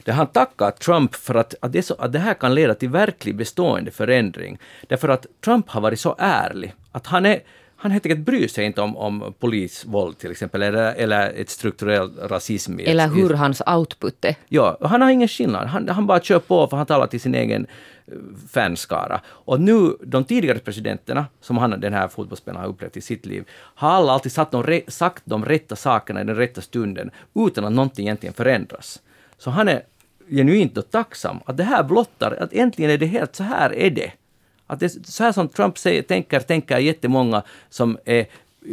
där 0.04 0.12
han 0.12 0.26
tackar 0.26 0.70
Trump 0.70 1.14
för 1.14 1.34
att, 1.34 1.54
att, 1.60 1.72
det 1.72 1.82
så, 1.82 1.94
att 1.98 2.12
det 2.12 2.18
här 2.18 2.34
kan 2.34 2.54
leda 2.54 2.74
till 2.74 2.88
verklig 2.88 3.36
bestående 3.36 3.90
förändring. 3.90 4.58
Därför 4.88 5.08
att 5.08 5.26
Trump 5.44 5.68
har 5.68 5.80
varit 5.80 6.00
så 6.00 6.16
ärlig 6.18 6.74
att 6.98 7.06
han 7.06 7.26
är 7.26 7.40
han 7.80 7.90
helt 7.90 8.06
enkelt 8.06 8.26
bryr 8.26 8.48
sig 8.48 8.64
inte 8.64 8.80
om, 8.80 8.96
om 8.96 9.34
polisvåld 9.38 10.18
till 10.18 10.30
exempel, 10.30 10.62
eller, 10.62 10.94
eller 10.94 11.30
ett 11.30 11.50
strukturell 11.50 12.10
rasism. 12.16 12.78
Eller 12.78 13.08
hur 13.08 13.34
hans 13.34 13.62
output 13.66 14.24
är. 14.24 14.34
Ja, 14.48 14.78
han 14.80 15.02
har 15.02 15.10
ingen 15.10 15.28
skillnad. 15.28 15.68
Han, 15.68 15.88
han 15.88 16.06
bara 16.06 16.20
kör 16.20 16.38
på 16.38 16.66
för 16.66 16.76
han 16.76 16.86
talar 16.86 17.06
till 17.06 17.20
sin 17.20 17.34
egen 17.34 17.66
eh, 18.06 18.14
fanskara. 18.52 19.20
Och 19.26 19.60
nu, 19.60 19.96
de 20.02 20.24
tidigare 20.24 20.58
presidenterna, 20.58 21.26
som 21.40 21.58
han, 21.58 21.80
den 21.80 21.92
här 21.92 22.08
fotbollsspelaren 22.08 22.64
har 22.64 22.70
upplevt 22.70 22.96
i 22.96 23.00
sitt 23.00 23.26
liv, 23.26 23.44
har 23.50 23.90
alla 23.90 24.12
alltid 24.12 24.32
sagt 24.32 24.52
de, 24.52 24.80
sagt 24.88 25.22
de 25.24 25.44
rätta 25.44 25.76
sakerna 25.76 26.20
i 26.20 26.24
den 26.24 26.36
rätta 26.36 26.60
stunden, 26.60 27.10
utan 27.34 27.64
att 27.64 27.72
någonting 27.72 28.06
egentligen 28.06 28.34
förändras. 28.34 29.02
Så 29.38 29.50
han 29.50 29.68
är 29.68 29.82
genuint 30.30 30.78
och 30.78 30.90
tacksam 30.90 31.38
att 31.44 31.56
det 31.56 31.64
här 31.64 31.82
blottar 31.82 32.38
att 32.40 32.52
äntligen 32.52 32.90
är 32.90 32.98
det 32.98 33.06
helt 33.06 33.36
så 33.36 33.42
här 33.42 33.74
är 33.74 33.90
det. 33.90 34.12
Att 34.70 34.80
det 34.80 35.06
så 35.08 35.24
här 35.24 35.32
som 35.32 35.48
Trump 35.48 35.78
säger, 35.78 36.02
tänker, 36.02 36.40
tänker 36.40 36.78
jättemånga 36.78 37.42
som 37.68 37.98
är, 38.04 38.26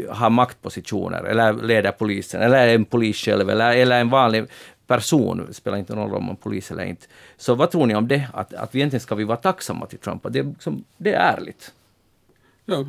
har 0.10 0.30
maktpositioner 0.30 1.24
eller 1.24 1.54
leder 1.54 1.92
polisen 1.92 2.42
eller 2.42 2.68
är 2.68 2.76
en 2.76 2.86
polis 2.86 3.18
själv 3.18 3.50
eller, 3.50 3.76
eller 3.76 4.02
en 4.02 4.10
vanlig 4.10 4.46
person, 4.88 5.46
det 5.48 5.54
spelar 5.54 5.78
inte 5.78 5.96
någon 5.96 6.10
roll 6.10 6.18
om 6.18 6.26
man 6.26 6.36
är 6.36 6.40
polis 6.40 6.72
eller 6.72 6.84
inte. 6.84 7.06
Så 7.38 7.56
vad 7.56 7.72
tror 7.72 7.86
ni 7.86 7.96
om 7.96 8.08
det? 8.08 8.28
Att, 8.34 8.54
att 8.54 8.76
vi 8.76 8.80
egentligen 8.80 9.02
ska 9.02 9.16
vi 9.16 9.24
vara 9.24 9.38
tacksamma 9.38 9.86
till 9.86 10.00
Trump? 10.00 10.26
Att 10.26 10.34
det, 10.34 10.54
som, 10.60 10.84
det 10.98 11.14
är 11.14 11.34
ärligt. 11.38 11.74
Ja, 12.66 12.86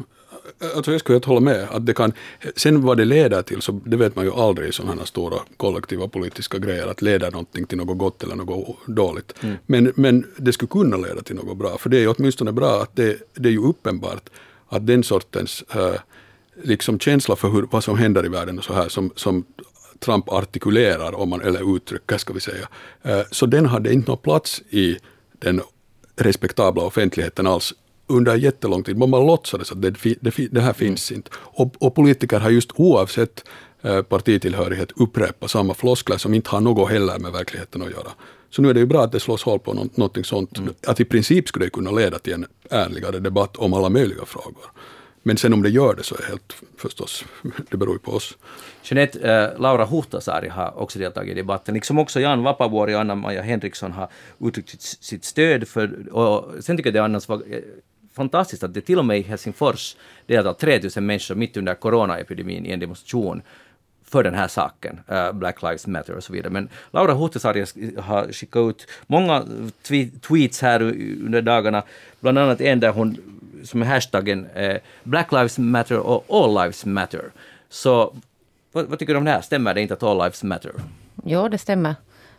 alltså 0.75 0.93
jag 0.93 1.01
skulle 1.01 1.21
hålla 1.25 1.41
med. 1.41 1.69
Att 1.71 1.87
det 1.87 1.95
kan, 1.95 2.13
sen 2.57 2.81
vad 2.81 2.97
det 2.97 3.05
leder 3.05 3.43
till, 3.43 3.63
så 3.63 3.73
det 3.73 3.97
vet 3.97 4.17
man 4.17 4.25
ju 4.25 4.33
aldrig 4.33 4.69
i 4.69 4.73
sådana 4.73 4.95
här 4.95 5.05
stora 5.05 5.39
kollektiva 5.57 6.09
politiska 6.09 6.59
grejer, 6.59 6.87
att 6.87 7.03
leder 7.03 7.31
någonting 7.31 7.67
till 7.67 7.79
något 7.79 7.99
gott 7.99 8.23
eller 8.23 8.35
något 8.35 8.77
dåligt. 8.87 9.35
Mm. 9.41 9.57
Men, 9.67 9.93
men 9.97 10.27
det 10.37 10.53
skulle 10.53 10.69
kunna 10.69 10.97
leda 10.97 11.23
till 11.23 11.37
något 11.37 11.57
bra, 11.57 11.79
för 11.79 11.91
det 11.91 11.97
är 11.97 12.01
ju 12.01 12.09
åtminstone 12.09 12.53
bra 12.53 12.83
att 12.83 12.97
det, 12.97 13.17
det 13.35 13.49
är 13.49 13.53
ju 13.53 13.65
uppenbart 13.65 14.31
att 14.69 14.87
den 14.87 15.03
sortens 15.03 15.65
äh, 15.75 15.95
liksom 16.63 16.99
känsla 16.99 17.37
för 17.37 17.49
hur, 17.49 17.69
vad 17.71 17.85
som 17.85 17.99
händer 17.99 18.27
i 18.27 18.29
världen 18.29 18.59
och 18.59 18.65
så 18.65 18.73
här, 18.73 18.89
som, 18.89 19.11
som 19.17 19.45
Trump 19.99 20.29
artikulerar, 20.29 21.15
om 21.15 21.29
man, 21.29 21.41
eller 21.41 21.77
uttrycker 21.77 22.19
ska 22.19 22.33
vi 22.33 22.41
säga, 22.41 22.69
äh, 23.03 23.21
så 23.31 23.47
den 23.47 23.67
hade 23.67 23.93
inte 23.93 24.11
någon 24.11 24.19
plats 24.19 24.63
i 24.71 24.97
den 25.39 25.61
respektabla 26.17 26.83
offentligheten 26.83 27.47
alls 27.47 27.75
under 28.07 28.37
jättelång 28.37 28.83
tid. 28.83 28.99
Man 28.99 29.11
bara 29.11 29.25
låtsades 29.25 29.73
att 29.73 29.83
det, 29.83 29.91
det, 30.21 30.49
det 30.51 30.61
här 30.61 30.73
finns 30.73 31.13
inte. 31.13 31.31
Och, 31.35 31.75
och, 31.79 31.95
politiker 31.95 32.41
har 32.41 32.51
just 32.51 32.71
oavsett 32.75 33.45
eh, 33.83 34.03
partitillhörighet 34.03 34.93
upprepat 34.97 35.51
samma 35.51 35.75
floskler 35.75 36.17
som 36.17 36.35
inte 36.35 36.51
har 36.51 36.61
något 36.61 36.91
heller 36.91 37.19
med 37.19 37.33
verkligheten 37.33 37.83
att 37.83 37.91
göra. 37.91 38.11
Så 38.51 38.63
nu 38.63 38.71
är 38.71 38.75
det 38.75 38.81
ju 38.81 38.87
bra 38.87 39.05
att 39.05 39.13
det 39.13 39.21
slås 39.21 39.43
hål 39.43 39.59
på 39.59 39.75
någonting 39.75 40.25
sånt. 40.25 40.59
Mm. 40.59 40.75
Att 40.87 41.01
i 41.01 41.05
princip 41.05 41.49
skulle 41.49 41.67
det 41.67 41.71
kunna 41.71 41.91
leda 41.91 42.19
till 42.19 42.33
en 42.33 42.47
ärligare 42.71 43.19
debatt 43.19 43.57
om 43.57 43.75
alla 43.75 43.89
möjliga 43.89 44.25
frågor. 44.25 44.65
Men 45.27 45.37
sen 45.37 45.53
om 45.53 45.63
det 45.63 45.71
gör 45.71 45.95
det 45.95 46.03
så 46.03 46.15
är 46.15 46.19
det 46.19 46.27
helt 46.27 46.57
förstås, 46.77 47.25
det 47.71 47.77
beror 47.77 47.95
ju 47.95 47.99
på 47.99 48.13
oss. 48.13 48.39
Jeanette, 48.83 49.19
äh, 49.19 49.61
Laura 49.61 49.85
Huhtasaari 49.85 50.49
har 50.49 50.79
också 50.79 50.99
deltagit 50.99 51.33
i 51.33 51.35
debatten, 51.35 51.75
liksom 51.75 51.99
också 51.99 52.21
Jan 52.21 52.43
Vapaavuori 52.43 52.95
och 52.95 53.01
Anna-Maja 53.01 53.43
Henriksson 53.43 53.93
har 53.93 54.09
uttryckt 54.41 54.81
sitt, 54.81 55.25
stöd 55.25 55.69
för, 55.69 56.13
och 56.13 56.65
sen 56.65 56.77
tycker 56.77 56.89
jag 56.89 56.95
det 56.95 57.05
annars 57.05 57.29
var 57.29 57.43
fantastiskt 58.17 58.63
att 58.63 58.75
det 58.75 58.81
till 58.81 58.99
och 58.99 59.05
med 59.05 59.19
i 59.19 59.23
Helsingfors 59.23 59.97
deltar 60.27 60.49
alltså 60.49 60.67
3000 60.67 61.07
människor 61.07 61.35
mitt 61.35 61.57
under 61.57 61.75
coronaepidemin 61.75 62.67
i 62.67 62.71
en 62.71 62.81
demonstration 62.81 63.43
för 64.05 64.23
den 64.23 64.35
här 64.35 64.49
saken, 64.49 65.01
uh, 65.13 65.33
Black 65.33 65.63
Lives 65.63 65.87
Matter 65.87 66.17
och 66.17 66.25
så 66.25 66.33
vidare. 66.33 66.51
Men 66.51 66.69
Laura 66.91 67.15
Huhtasaari 67.15 67.65
har 68.01 68.33
skickat 68.33 68.61
ut 68.61 68.87
många 69.07 69.45
tweets 70.29 70.63
här 70.63 70.83
under 70.83 71.43
dagarna, 71.43 71.83
bland 72.21 72.39
annat 72.39 72.61
en 72.61 72.81
där 72.81 72.91
hon 72.91 73.17
som 73.65 73.83
är 73.83 73.87
hashtaggen 73.87 74.47
uh, 74.47 74.77
Black 75.03 75.33
Lives 75.33 75.59
Matter 75.59 75.99
och 75.99 76.25
All 76.29 76.55
Lives 76.55 76.85
Matter. 76.85 77.31
Så 77.69 78.17
vad, 78.73 78.87
vad, 78.87 78.99
tycker 78.99 79.13
du 79.13 79.19
om 79.19 79.25
det 79.25 79.31
här? 79.31 79.41
Stämmer 79.41 79.75
det 79.75 79.81
inte 79.81 79.95
att 79.95 80.03
All 80.03 80.19
Lives 80.19 80.43
Matter? 80.43 80.73
Jo, 81.25 81.49
det 81.49 81.59
stämmer. 81.59 81.95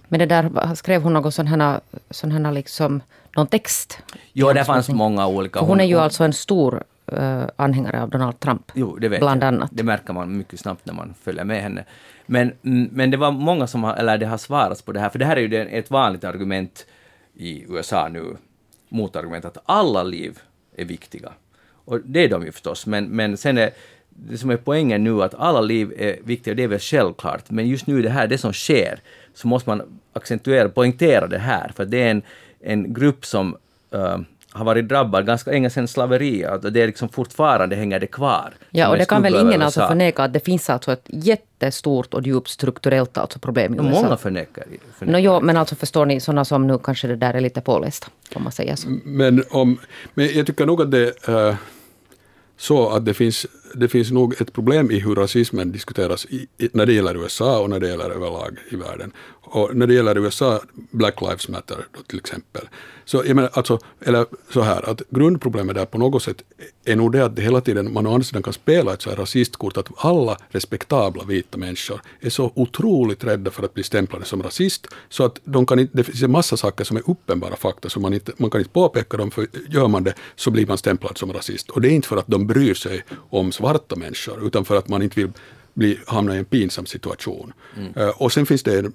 Men 0.07 0.19
det 0.19 0.25
där, 0.25 0.75
skrev 0.75 1.01
hon 1.01 1.13
någon 1.13 1.31
sån 1.31 1.47
här, 1.47 1.79
sån 2.09 2.31
här 2.31 2.51
liksom, 2.51 3.01
någon 3.35 3.47
text? 3.47 3.99
Jo, 4.33 4.53
det 4.53 4.65
fanns 4.65 4.89
många 4.89 5.27
olika. 5.27 5.59
För 5.59 5.65
hon 5.65 5.79
är 5.79 5.85
ju 5.85 5.99
alltså 5.99 6.23
en 6.23 6.33
stor 6.33 6.83
uh, 7.13 7.43
anhängare 7.55 8.01
av 8.01 8.09
Donald 8.09 8.39
Trump. 8.39 8.71
Jo, 8.73 8.97
det 8.97 9.09
vet 9.09 9.19
bland 9.19 9.43
jag. 9.43 9.47
annat. 9.47 9.69
Det 9.73 9.83
märker 9.83 10.13
man 10.13 10.37
mycket 10.37 10.59
snabbt 10.59 10.85
när 10.85 10.93
man 10.93 11.13
följer 11.21 11.43
med 11.43 11.61
henne. 11.61 11.85
Men, 12.25 12.51
mm, 12.63 12.89
men 12.91 13.11
det 13.11 13.17
var 13.17 13.31
många 13.31 13.67
som 13.67 13.83
har, 13.83 13.93
eller 13.93 14.17
det 14.17 14.25
har 14.25 14.37
svarats 14.37 14.81
på 14.81 14.91
det 14.91 14.99
här, 14.99 15.09
för 15.09 15.19
det 15.19 15.25
här 15.25 15.37
är 15.37 15.41
ju 15.41 15.67
ett 15.67 15.91
vanligt 15.91 16.23
argument 16.23 16.85
i 17.33 17.65
USA 17.69 18.07
nu, 18.07 18.37
motargument 18.89 19.45
att 19.45 19.57
alla 19.65 20.03
liv 20.03 20.39
är 20.75 20.85
viktiga. 20.85 21.31
Och 21.85 21.99
det 22.05 22.23
är 22.23 22.29
de 22.29 22.45
ju 22.45 22.51
förstås, 22.51 22.85
men, 22.85 23.05
men 23.05 23.37
sen 23.37 23.57
är 23.57 23.71
det 24.09 24.37
som 24.37 24.49
är 24.49 24.57
poängen 24.57 25.03
nu 25.03 25.23
att 25.23 25.35
alla 25.35 25.61
liv 25.61 25.93
är 25.97 26.17
viktiga, 26.23 26.53
det 26.53 26.63
är 26.63 26.67
väl 26.67 26.79
självklart, 26.79 27.49
men 27.49 27.67
just 27.67 27.87
nu 27.87 28.01
det 28.01 28.09
här, 28.09 28.27
det 28.27 28.37
som 28.37 28.53
sker, 28.53 28.99
så 29.37 29.47
måste 29.47 29.69
man 29.69 29.81
accentuera, 30.13 30.69
poängtera 30.69 31.27
det 31.27 31.37
här, 31.37 31.71
för 31.75 31.85
det 31.85 32.01
är 32.01 32.11
en, 32.11 32.21
en 32.59 32.93
grupp 32.93 33.25
som 33.25 33.57
uh, 33.95 34.17
har 34.51 34.65
varit 34.65 34.87
drabbad 34.87 35.25
ganska 35.25 35.51
länge 35.51 35.69
sedan 35.69 35.87
slaveri, 35.87 36.45
och 36.47 36.71
det 36.71 36.81
är 36.81 36.87
liksom 36.87 37.09
fortfarande 37.09 37.75
hänger 37.75 37.99
det 37.99 38.07
kvar. 38.07 38.53
Ja, 38.69 38.89
och 38.89 38.97
det 38.97 39.05
kan 39.05 39.21
väl 39.21 39.35
ingen 39.35 39.61
alltså 39.61 39.87
förneka 39.87 40.23
att 40.23 40.33
det 40.33 40.39
finns 40.39 40.69
alltså 40.69 40.91
ett 40.91 41.05
jättestort 41.05 42.13
och 42.13 42.21
djupt 42.21 42.49
strukturellt 42.49 43.17
alltså 43.17 43.39
problem 43.39 43.73
i 43.73 43.77
USA. 43.77 44.01
Många 44.01 44.17
förnekar, 44.17 44.63
förnekar. 44.97 45.19
No, 45.19 45.23
jo, 45.23 45.41
men 45.41 45.57
alltså 45.57 45.75
förstår 45.75 46.05
ni, 46.05 46.19
sådana 46.19 46.45
som 46.45 46.67
nu 46.67 46.77
kanske 46.77 47.07
det 47.07 47.15
där 47.15 47.33
är 47.33 47.41
lite 47.41 47.61
pålästa, 47.61 48.07
om 48.35 48.43
man 48.43 48.51
säger 48.51 48.75
så. 48.75 48.89
Men, 49.05 49.43
om, 49.49 49.79
men 50.13 50.27
jag 50.33 50.47
tycker 50.47 50.65
nog 50.65 50.81
att 50.81 50.91
det 50.91 51.29
uh, 51.29 51.55
så 52.57 52.89
att 52.89 53.05
det 53.05 53.13
finns, 53.13 53.45
det 53.75 53.87
finns 53.87 54.11
nog 54.11 54.41
ett 54.41 54.53
problem 54.53 54.91
i 54.91 54.99
hur 54.99 55.15
rasismen 55.15 55.71
diskuteras 55.71 56.25
i, 56.25 56.47
när 56.73 56.85
det 56.85 56.93
gäller 56.93 57.17
USA 57.17 57.59
och 57.59 57.69
när 57.69 57.79
det 57.79 57.87
gäller 57.87 58.09
överlag 58.09 58.57
i 58.69 58.75
världen. 58.75 59.11
Och 59.41 59.75
när 59.75 59.87
det 59.87 59.93
gäller 59.93 60.17
USA, 60.17 60.61
Black 60.73 61.21
Lives 61.21 61.49
Matter 61.49 61.77
då, 61.91 62.01
till 62.07 62.19
exempel. 62.19 62.67
Så 63.05 63.23
jag 63.25 63.35
menar, 63.35 63.49
alltså, 63.53 63.79
eller 64.01 64.25
så 64.53 64.61
här, 64.61 64.89
att 64.89 65.01
grundproblemet 65.09 65.75
där 65.75 65.85
på 65.85 65.97
något 65.97 66.23
sätt 66.23 66.43
är 66.85 66.95
nog 66.95 67.11
det 67.11 67.25
att 67.25 67.35
det 67.35 67.41
hela 67.41 67.61
tiden 67.61 67.93
man 67.93 68.07
å 68.07 68.13
andra 68.13 68.23
sidan 68.23 68.43
kan 68.43 68.53
spela 68.53 68.93
ett 68.93 69.01
så 69.01 69.09
här 69.09 69.17
rasistkort, 69.17 69.77
att 69.77 69.89
alla 69.97 70.37
respektabla 70.49 71.23
vita 71.23 71.57
människor 71.57 72.01
är 72.19 72.29
så 72.29 72.51
otroligt 72.55 73.23
rädda 73.23 73.51
för 73.51 73.63
att 73.63 73.73
bli 73.73 73.83
stämplade 73.83 74.25
som 74.25 74.43
rasist, 74.43 74.87
så 75.09 75.23
att 75.23 75.39
de 75.43 75.65
kan 75.65 75.79
inte, 75.79 75.97
det 75.97 76.03
finns 76.03 76.23
en 76.23 76.31
massa 76.31 76.57
saker 76.57 76.83
som 76.83 76.97
är 76.97 77.09
uppenbara 77.09 77.55
fakta, 77.55 77.89
som 77.89 78.01
man, 78.01 78.13
inte, 78.13 78.31
man 78.37 78.49
kan 78.49 78.61
inte 78.61 78.71
påpeka 78.71 79.17
dem, 79.17 79.31
för 79.31 79.47
gör 79.69 79.87
man 79.87 80.03
det 80.03 80.13
så 80.35 80.51
blir 80.51 80.67
man 80.67 80.77
stämplad 80.77 81.17
som 81.17 81.33
rasist. 81.33 81.69
Och 81.69 81.81
det 81.81 81.87
är 81.87 81.91
inte 81.91 82.07
för 82.07 82.17
att 82.17 82.27
de 82.27 82.47
bryr 82.47 82.73
sig 82.73 83.03
om 83.29 83.51
svarta 83.57 83.95
människor, 83.95 84.47
utan 84.47 84.65
för 84.65 84.77
att 84.77 84.89
man 84.89 85.01
inte 85.01 85.19
vill 85.19 85.31
bli, 85.73 85.99
hamna 86.07 86.35
i 86.35 86.37
en 86.37 86.45
pinsam 86.45 86.85
situation. 86.85 87.53
Mm. 87.77 87.93
Uh, 87.97 88.21
och 88.21 88.31
sen 88.31 88.45
finns 88.45 88.63
det 88.63 88.81
uh, 88.83 88.91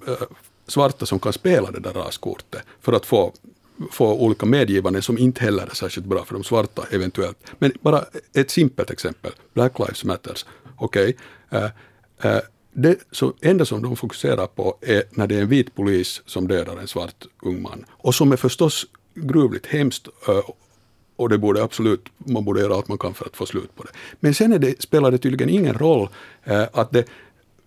svarta 0.66 1.06
som 1.06 1.18
kan 1.18 1.32
spela 1.32 1.70
det 1.70 1.80
där 1.80 1.92
raskortet 1.92 2.62
för 2.80 2.92
att 2.92 3.06
få 3.06 3.32
få 3.90 4.14
olika 4.14 4.46
medgivanden 4.46 5.02
som 5.02 5.18
inte 5.18 5.44
heller 5.44 5.62
är 5.62 5.74
särskilt 5.74 6.06
bra 6.06 6.24
för 6.24 6.34
de 6.34 6.44
svarta 6.44 6.82
eventuellt. 6.90 7.38
Men 7.58 7.72
bara 7.80 8.04
ett 8.34 8.50
simpelt 8.50 8.90
exempel, 8.90 9.32
Black 9.54 9.78
Lives 9.78 10.04
Matters. 10.04 10.46
Okej, 10.76 11.16
okay. 11.50 11.60
uh, 11.60 12.34
uh, 12.34 12.40
det 12.72 12.98
så 13.10 13.32
enda 13.40 13.64
som 13.64 13.82
de 13.82 13.96
fokuserar 13.96 14.46
på 14.46 14.78
är 14.80 15.02
när 15.10 15.26
det 15.26 15.36
är 15.36 15.42
en 15.42 15.48
vit 15.48 15.74
polis 15.74 16.22
som 16.26 16.48
dödar 16.48 16.76
en 16.76 16.88
svart 16.88 17.26
ung 17.42 17.62
man. 17.62 17.84
Och 17.90 18.14
som 18.14 18.32
är 18.32 18.36
förstås 18.36 18.86
gruvligt 19.14 19.66
hemskt 19.66 20.08
uh, 20.28 20.40
och 21.16 21.28
det 21.28 21.38
borde 21.38 21.62
absolut, 21.62 22.08
man 22.16 22.44
borde 22.44 22.60
göra 22.60 22.74
allt 22.74 22.88
man 22.88 22.98
kan 22.98 23.14
för 23.14 23.26
att 23.26 23.36
få 23.36 23.46
slut 23.46 23.76
på 23.76 23.82
det. 23.82 23.90
Men 24.20 24.34
sen 24.34 24.52
är 24.52 24.58
det, 24.58 24.82
spelar 24.82 25.10
det 25.10 25.18
tydligen 25.18 25.48
ingen 25.48 25.74
roll 25.74 26.08
eh, 26.44 26.64
att 26.72 26.90
det 26.90 27.04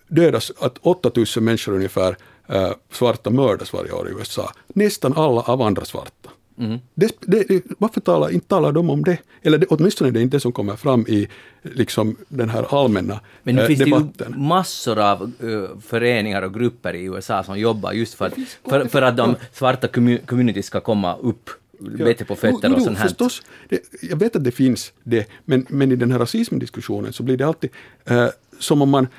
dödas, 0.08 0.52
att 0.60 0.78
8000 0.82 1.43
människor 1.43 1.74
ungefär 1.74 2.18
eh, 2.48 2.72
svarta 2.91 3.30
mördas 3.30 3.74
varje 3.74 3.91
år 3.91 4.10
i 4.10 4.12
USA. 4.12 4.52
Nästan 4.68 5.14
alla 5.14 5.41
av 5.41 5.62
andra 5.62 5.86
svarta. 5.86 6.30
Mm. 6.58 6.80
Det, 6.93 7.16
det, 7.22 7.64
varför 7.78 8.02
talar, 8.02 8.30
inte 8.30 8.48
talar 8.48 8.72
de 8.72 8.89
om 8.89 9.04
det? 9.04 9.18
Eller 9.41 9.58
det, 9.58 9.66
åtminstone 9.70 10.12
det 10.12 10.20
är 10.20 10.22
inte 10.22 10.38
det 10.38 10.41
som 10.41 10.52
kommer 10.52 10.76
fram 10.76 11.06
i 11.08 11.28
liksom, 11.62 12.16
den 12.28 12.50
här 12.50 12.66
allmänna 12.70 13.20
Men 13.43 13.56
nu 13.56 13.62
eh, 13.62 13.68
finns 13.68 13.80
debatten. 13.80 14.12
det 14.18 14.26
ju 14.26 14.38
massor 14.38 15.00
av 15.00 15.32
uh, 15.43 15.70
föreningar 15.88 16.41
och 16.41 16.54
grupper 16.54 16.93
i 16.93 17.04
USA 17.04 17.43
som 17.43 17.60
jobbar 17.60 17.91
just 17.91 18.14
för, 18.14 18.32
för, 18.70 18.86
för 18.86 19.02
att 19.02 19.18
de 19.18 19.36
svarta 19.54 19.88
community 20.26 20.64
ska 20.64 20.80
komma 20.80 21.16
upp 21.16 21.50
bättre 21.80 22.26
på 22.26 22.36
fötter 22.36 22.76
och 22.76 22.82
sånt 22.82 22.97
här. 22.97 23.07
Förstås, 23.07 23.41
det, 23.69 23.82
jag 24.01 24.17
vet 24.17 24.36
att 24.36 24.43
det 24.43 24.51
finns 24.51 24.93
det, 25.03 25.28
men, 25.45 25.65
men 25.69 25.91
i 25.91 25.95
den 25.95 26.11
här 26.11 26.19
rasismdiskussionen 26.19 27.13
så 27.13 27.23
blir 27.23 27.38
det 27.38 27.47
alltid 27.47 27.69
uh, 28.11 28.28
som 28.59 28.82
om 28.82 28.89
man, 28.89 29.03
uh, 29.03 29.09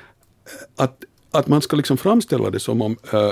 att, 0.75 1.03
att 1.31 1.47
man 1.47 1.61
ska 1.61 1.75
liksom 1.75 1.97
framställa 1.97 2.49
det 2.49 2.59
som 2.59 2.81
om 2.81 2.97
uh, 3.13 3.31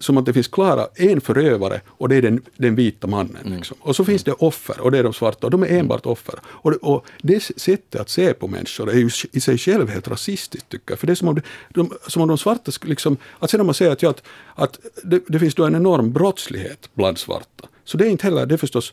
som 0.00 0.18
att 0.18 0.26
det 0.26 0.32
finns 0.32 0.48
klara 0.48 0.86
en 0.94 1.20
förövare 1.20 1.80
och 1.86 2.08
det 2.08 2.16
är 2.16 2.22
den, 2.22 2.42
den 2.56 2.74
vita 2.74 3.06
mannen. 3.06 3.36
Mm. 3.44 3.58
Liksom. 3.58 3.76
Och 3.80 3.96
så 3.96 4.04
finns 4.04 4.24
det 4.24 4.32
offer 4.32 4.80
och 4.80 4.90
det 4.90 4.98
är 4.98 5.02
de 5.02 5.12
svarta 5.12 5.46
och 5.46 5.50
de 5.50 5.62
är 5.62 5.68
enbart 5.68 6.06
offer. 6.06 6.34
Och, 6.44 6.72
och 6.72 7.06
det 7.22 7.40
sättet 7.42 8.00
att 8.00 8.08
se 8.08 8.34
på 8.34 8.48
människor 8.48 8.90
är 8.90 8.96
ju 8.96 9.10
i 9.32 9.40
sig 9.40 9.58
själv 9.58 9.88
helt 9.88 10.08
rasistiskt 10.08 10.68
tycker 10.68 10.92
jag. 10.92 10.98
För 10.98 11.06
det 11.06 11.12
är 11.12 11.14
som 11.14 11.28
om, 11.28 11.34
det, 11.34 11.42
de, 11.68 11.92
som 12.06 12.22
om 12.22 12.28
de 12.28 12.38
svarta 12.38 12.72
liksom, 12.82 13.16
att 13.38 13.50
sen 13.50 13.60
om 13.60 13.66
man 13.66 13.74
säger 13.74 13.92
att, 13.92 14.02
ja, 14.02 14.10
att, 14.10 14.22
att 14.54 14.78
det, 15.02 15.22
det, 15.28 15.38
finns 15.38 15.54
då 15.54 15.64
en 15.64 15.74
enorm 15.74 16.12
brottslighet 16.12 16.90
bland 16.94 17.18
svarta. 17.18 17.68
Så 17.84 17.98
det 17.98 18.06
är 18.06 18.10
inte 18.10 18.26
heller, 18.26 18.46
det 18.46 18.54
är 18.54 18.58
förstås 18.58 18.92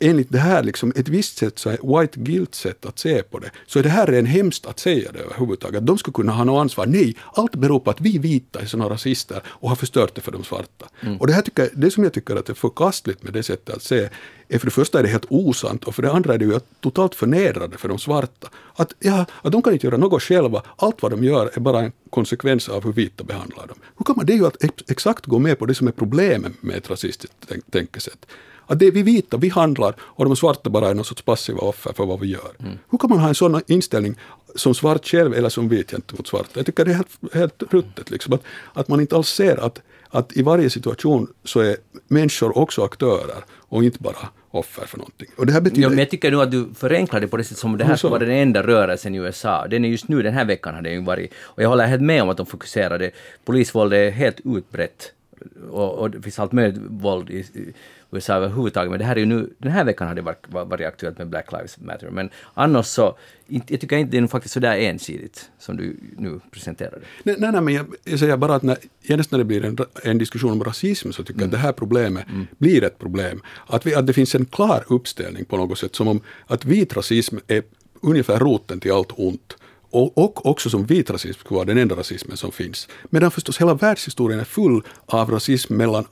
enligt 0.00 0.32
det 0.32 0.38
här 0.38 0.62
liksom 0.62 0.92
ett 0.96 1.08
visst 1.08 1.38
sätt, 1.38 1.58
så 1.58 1.70
här, 1.70 2.00
white 2.00 2.20
guilt-sätt 2.20 2.86
att 2.86 2.98
se 2.98 3.22
på 3.22 3.38
det, 3.38 3.50
så 3.66 3.78
är 3.78 3.82
det 3.82 3.88
här 3.88 4.12
en 4.12 4.26
hemskt 4.26 4.66
att 4.66 4.78
säga 4.78 5.12
det 5.12 5.18
överhuvudtaget. 5.18 5.86
De 5.86 5.98
skulle 5.98 6.12
kunna 6.12 6.32
ha 6.32 6.44
något 6.44 6.60
ansvar. 6.60 6.86
Nej, 6.86 7.16
allt 7.34 7.56
beror 7.56 7.80
på 7.80 7.90
att 7.90 8.00
vi 8.00 8.18
vita 8.18 8.60
är 8.60 8.66
sådana 8.66 8.90
rasister 8.90 9.42
och 9.46 9.68
har 9.68 9.76
förstört 9.76 10.14
det 10.14 10.20
för 10.20 10.32
de 10.32 10.44
svarta. 10.44 10.86
Mm. 11.00 11.16
Och 11.16 11.26
det, 11.26 11.32
här 11.32 11.42
tycker, 11.42 11.70
det 11.74 11.90
som 11.90 12.04
jag 12.04 12.12
tycker 12.12 12.36
att 12.36 12.48
är 12.48 12.54
förkastligt 12.54 13.22
med 13.22 13.32
det 13.32 13.42
sättet 13.42 13.76
att 13.76 13.82
se, 13.82 14.08
är 14.48 14.58
för 14.58 14.66
det 14.66 14.70
första 14.70 14.98
är 14.98 15.02
det 15.02 15.08
helt 15.08 15.26
osant 15.28 15.84
och 15.84 15.94
för 15.94 16.02
det 16.02 16.12
andra 16.12 16.34
är 16.34 16.38
det 16.38 16.44
ju 16.44 16.60
totalt 16.80 17.14
förnedrande 17.14 17.78
för 17.78 17.88
de 17.88 17.98
svarta. 17.98 18.48
Att, 18.74 18.94
ja, 18.98 19.26
att 19.42 19.52
de 19.52 19.62
kan 19.62 19.72
inte 19.72 19.86
göra 19.86 19.96
något 19.96 20.22
själva, 20.22 20.62
allt 20.76 21.02
vad 21.02 21.10
de 21.10 21.24
gör 21.24 21.50
är 21.54 21.60
bara 21.60 21.80
en 21.80 21.92
konsekvens 22.10 22.68
av 22.68 22.84
hur 22.84 22.92
vita 22.92 23.24
behandlar 23.24 23.66
dem. 23.66 23.76
Hur 23.96 24.04
kan 24.04 24.16
man 24.16 24.26
det 24.26 24.32
är 24.32 24.36
ju 24.36 24.46
att 24.46 24.90
exakt 24.90 25.26
gå 25.26 25.38
med 25.38 25.58
på 25.58 25.66
det 25.66 25.74
som 25.74 25.88
är 25.88 25.92
problemet 25.92 26.62
med 26.62 26.76
ett 26.76 26.90
rasistiskt 26.90 27.52
tänkesätt? 27.70 28.26
Att 28.66 28.78
det 28.78 28.86
är 28.86 28.90
vi 28.90 29.02
vita, 29.02 29.36
vi 29.36 29.48
handlar 29.48 29.94
och 30.00 30.24
de 30.24 30.36
svarta 30.36 30.70
bara 30.70 30.88
är 30.88 30.94
någon 30.94 31.04
sorts 31.04 31.22
passiva 31.22 31.58
offer 31.58 31.92
för 31.92 32.06
vad 32.06 32.20
vi 32.20 32.26
gör. 32.26 32.50
Mm. 32.60 32.78
Hur 32.90 32.98
kan 32.98 33.10
man 33.10 33.18
ha 33.18 33.28
en 33.28 33.34
sån 33.34 33.60
inställning 33.66 34.14
som 34.54 34.74
svart 34.74 35.06
själv 35.06 35.34
eller 35.34 35.48
som 35.48 35.68
vit 35.68 35.90
gentemot 35.90 36.26
svarta? 36.26 36.50
Jag 36.54 36.66
tycker 36.66 36.84
det 36.84 36.90
är 36.90 36.94
helt, 36.94 37.34
helt 37.34 37.62
ruttet. 37.70 38.10
Liksom. 38.10 38.32
Att, 38.32 38.42
att 38.72 38.88
man 38.88 39.00
inte 39.00 39.16
alls 39.16 39.28
ser 39.28 39.56
att, 39.56 39.82
att 40.08 40.36
i 40.36 40.42
varje 40.42 40.70
situation 40.70 41.32
så 41.44 41.60
är 41.60 41.76
människor 42.08 42.58
också 42.58 42.84
aktörer 42.84 43.44
och 43.68 43.84
inte 43.84 43.98
bara 43.98 44.28
offer 44.50 44.86
för 44.86 44.98
någonting. 44.98 45.28
Och 45.36 45.46
det 45.46 45.52
här 45.52 45.60
betyder... 45.60 45.82
Ja, 45.82 45.88
men 45.88 45.98
jag 45.98 46.10
tycker 46.10 46.30
nog 46.30 46.42
att 46.42 46.50
du 46.50 46.68
förenklar 46.74 47.20
det 47.20 47.28
på 47.28 47.36
det 47.36 47.44
sättet 47.44 47.58
som 47.58 47.78
det 47.78 47.84
här 47.84 47.96
skulle 47.96 48.10
vara 48.10 48.24
den 48.24 48.30
enda 48.30 48.62
rörelsen 48.62 49.14
i 49.14 49.18
USA. 49.18 49.66
Den 49.68 49.84
är 49.84 49.88
just 49.88 50.08
nu, 50.08 50.22
den 50.22 50.34
här 50.34 50.44
veckan 50.44 50.74
har 50.74 50.82
den 50.82 50.92
ju 50.92 51.04
varit, 51.04 51.32
och 51.38 51.62
jag 51.62 51.68
håller 51.68 51.86
helt 51.86 52.02
med 52.02 52.22
om 52.22 52.28
att 52.28 52.36
de 52.36 52.46
fokuserade, 52.46 53.10
polisvåld 53.44 53.94
är 53.94 54.10
helt 54.10 54.40
utbrett 54.44 55.12
och, 55.70 55.98
och 55.98 56.10
det 56.10 56.22
finns 56.22 56.38
allt 56.38 56.52
möjligt 56.52 56.80
våld 56.88 57.30
i, 57.30 57.38
i 57.38 57.72
USA 58.10 58.34
överhuvudtaget, 58.34 58.90
men 58.90 58.98
det 58.98 59.04
här 59.04 59.16
är 59.16 59.20
ju 59.20 59.26
nu, 59.26 59.50
den 59.58 59.72
här 59.72 59.84
veckan 59.84 60.08
har 60.08 60.14
det 60.14 60.22
varit, 60.22 60.46
varit 60.48 60.86
aktuellt 60.86 61.18
med 61.18 61.28
Black 61.28 61.52
Lives 61.52 61.78
Matter, 61.78 62.10
men 62.10 62.30
annars 62.54 62.86
så, 62.86 63.18
jag 63.46 63.66
tycker 63.80 63.96
inte 63.96 64.16
det 64.16 64.24
är 64.24 64.26
faktiskt 64.26 64.54
så 64.54 64.60
där 64.60 64.76
ensidigt 64.76 65.50
som 65.58 65.76
du 65.76 65.96
nu 66.18 66.40
presenterade. 66.50 67.00
Nej, 67.22 67.36
nej, 67.38 67.52
nej, 67.52 67.60
men 67.60 67.74
jag, 67.74 67.86
jag 68.04 68.18
säger 68.18 68.36
bara 68.36 68.54
att 68.54 68.62
när, 68.62 68.76
genast 69.02 69.30
när 69.30 69.38
det 69.38 69.44
blir 69.44 69.64
en, 69.64 69.78
en 70.02 70.18
diskussion 70.18 70.52
om 70.52 70.64
rasism 70.64 71.12
så 71.12 71.22
tycker 71.22 71.40
jag 71.40 71.46
att 71.46 71.52
det 71.52 71.58
här 71.58 71.72
problemet 71.72 72.26
blir 72.58 72.84
ett 72.84 72.98
problem. 72.98 73.42
Att, 73.66 73.86
vi, 73.86 73.94
att 73.94 74.06
det 74.06 74.12
finns 74.12 74.34
en 74.34 74.44
klar 74.44 74.84
uppställning 74.88 75.44
på 75.44 75.56
något 75.56 75.78
sätt 75.78 75.94
som 75.94 76.08
om 76.08 76.20
att 76.46 76.64
vit 76.64 76.96
rasism 76.96 77.36
är 77.46 77.62
ungefär 78.00 78.38
roten 78.38 78.80
till 78.80 78.92
allt 78.92 79.12
ont. 79.16 79.56
Och, 79.96 80.18
och 80.18 80.46
också 80.46 80.70
som 80.70 80.86
vit 80.86 81.10
rasism 81.10 81.40
skulle 81.40 81.56
vara 81.56 81.64
den 81.64 81.78
enda 81.78 81.96
rasismen 81.96 82.36
som 82.36 82.52
finns. 82.52 82.88
Medan 83.10 83.30
förstås 83.30 83.60
hela 83.60 83.74
världshistorien 83.74 84.40
är 84.40 84.44
full 84.44 84.82
av 85.06 85.30
rasism 85.30 85.74
mellan 85.76 86.04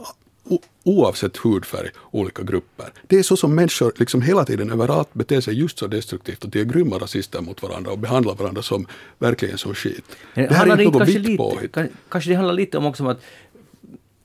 oavsett 0.85 1.37
hudfärg, 1.37 1.89
olika 2.11 2.43
grupper. 2.43 2.93
Det 3.07 3.17
är 3.19 3.23
så 3.23 3.37
som 3.37 3.55
människor 3.55 3.93
liksom 3.97 4.23
hela 4.23 4.45
tiden 4.45 4.71
överallt 4.71 5.09
beter 5.15 5.41
sig 5.41 5.55
just 5.55 5.79
så 5.79 5.87
destruktivt 5.87 6.45
och 6.45 6.51
de 6.51 6.61
är 6.61 6.65
grymma 6.65 6.97
rasister 6.99 7.41
mot 7.41 7.63
varandra 7.63 7.91
och 7.93 7.99
behandlar 7.99 8.35
varandra 8.35 8.63
som 8.63 8.87
verkligen 9.19 9.59
som 9.59 9.75
skit. 9.75 10.05
Men 10.35 10.49
det 10.49 10.55
här 10.55 10.67
är 10.67 10.71
inte 10.71 10.85
något 10.85 10.97
kanske 10.99 11.19
vitt 11.19 11.39
påhitt. 11.39 11.73
kan- 11.73 11.89
Kanske 12.09 12.31
det 12.31 12.37
handlar 12.37 12.55
lite 12.55 12.79
om 12.79 12.87
också 12.87 13.03
om 13.03 13.09
att 13.09 13.21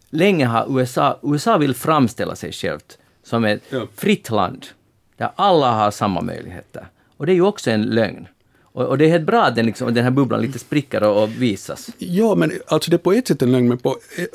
länge 0.09 0.45
har 0.45 0.79
USA, 0.79 1.19
USA 1.23 1.57
vill 1.57 1.73
framställa 1.75 2.35
sig 2.35 2.51
självt 2.51 2.97
som 3.23 3.45
ett 3.45 3.63
Ja. 3.69 3.87
fritt 3.95 4.29
land 4.29 4.65
där 5.17 5.31
alla 5.35 5.71
har 5.71 5.91
samma 5.91 6.21
möjligheter. 6.21 6.87
Och 7.17 7.25
det 7.25 7.31
är 7.31 7.35
ju 7.35 7.41
också 7.41 7.71
en 7.71 7.81
lögn. 7.83 8.27
Och, 8.71 8.85
och 8.85 8.97
det 8.97 9.05
är 9.05 9.09
helt 9.09 9.25
bra 9.25 9.43
att 9.43 9.55
den, 9.55 9.65
liksom, 9.65 9.93
den 9.93 10.03
här 10.03 10.11
bubblan 10.11 10.41
lite 10.41 10.59
spricker 10.59 11.03
och, 11.03 11.23
och 11.23 11.29
visas. 11.41 11.89
Ja, 11.97 12.35
men 12.35 12.51
alltså 12.67 12.91
det 12.91 12.95
är 12.95 12.97
på 12.97 13.11
ett 13.11 13.27
sätt 13.27 13.41
en 13.41 13.51
lögn, 13.51 13.67
men 13.67 13.77
på, 13.77 13.97
eh, 14.17 14.25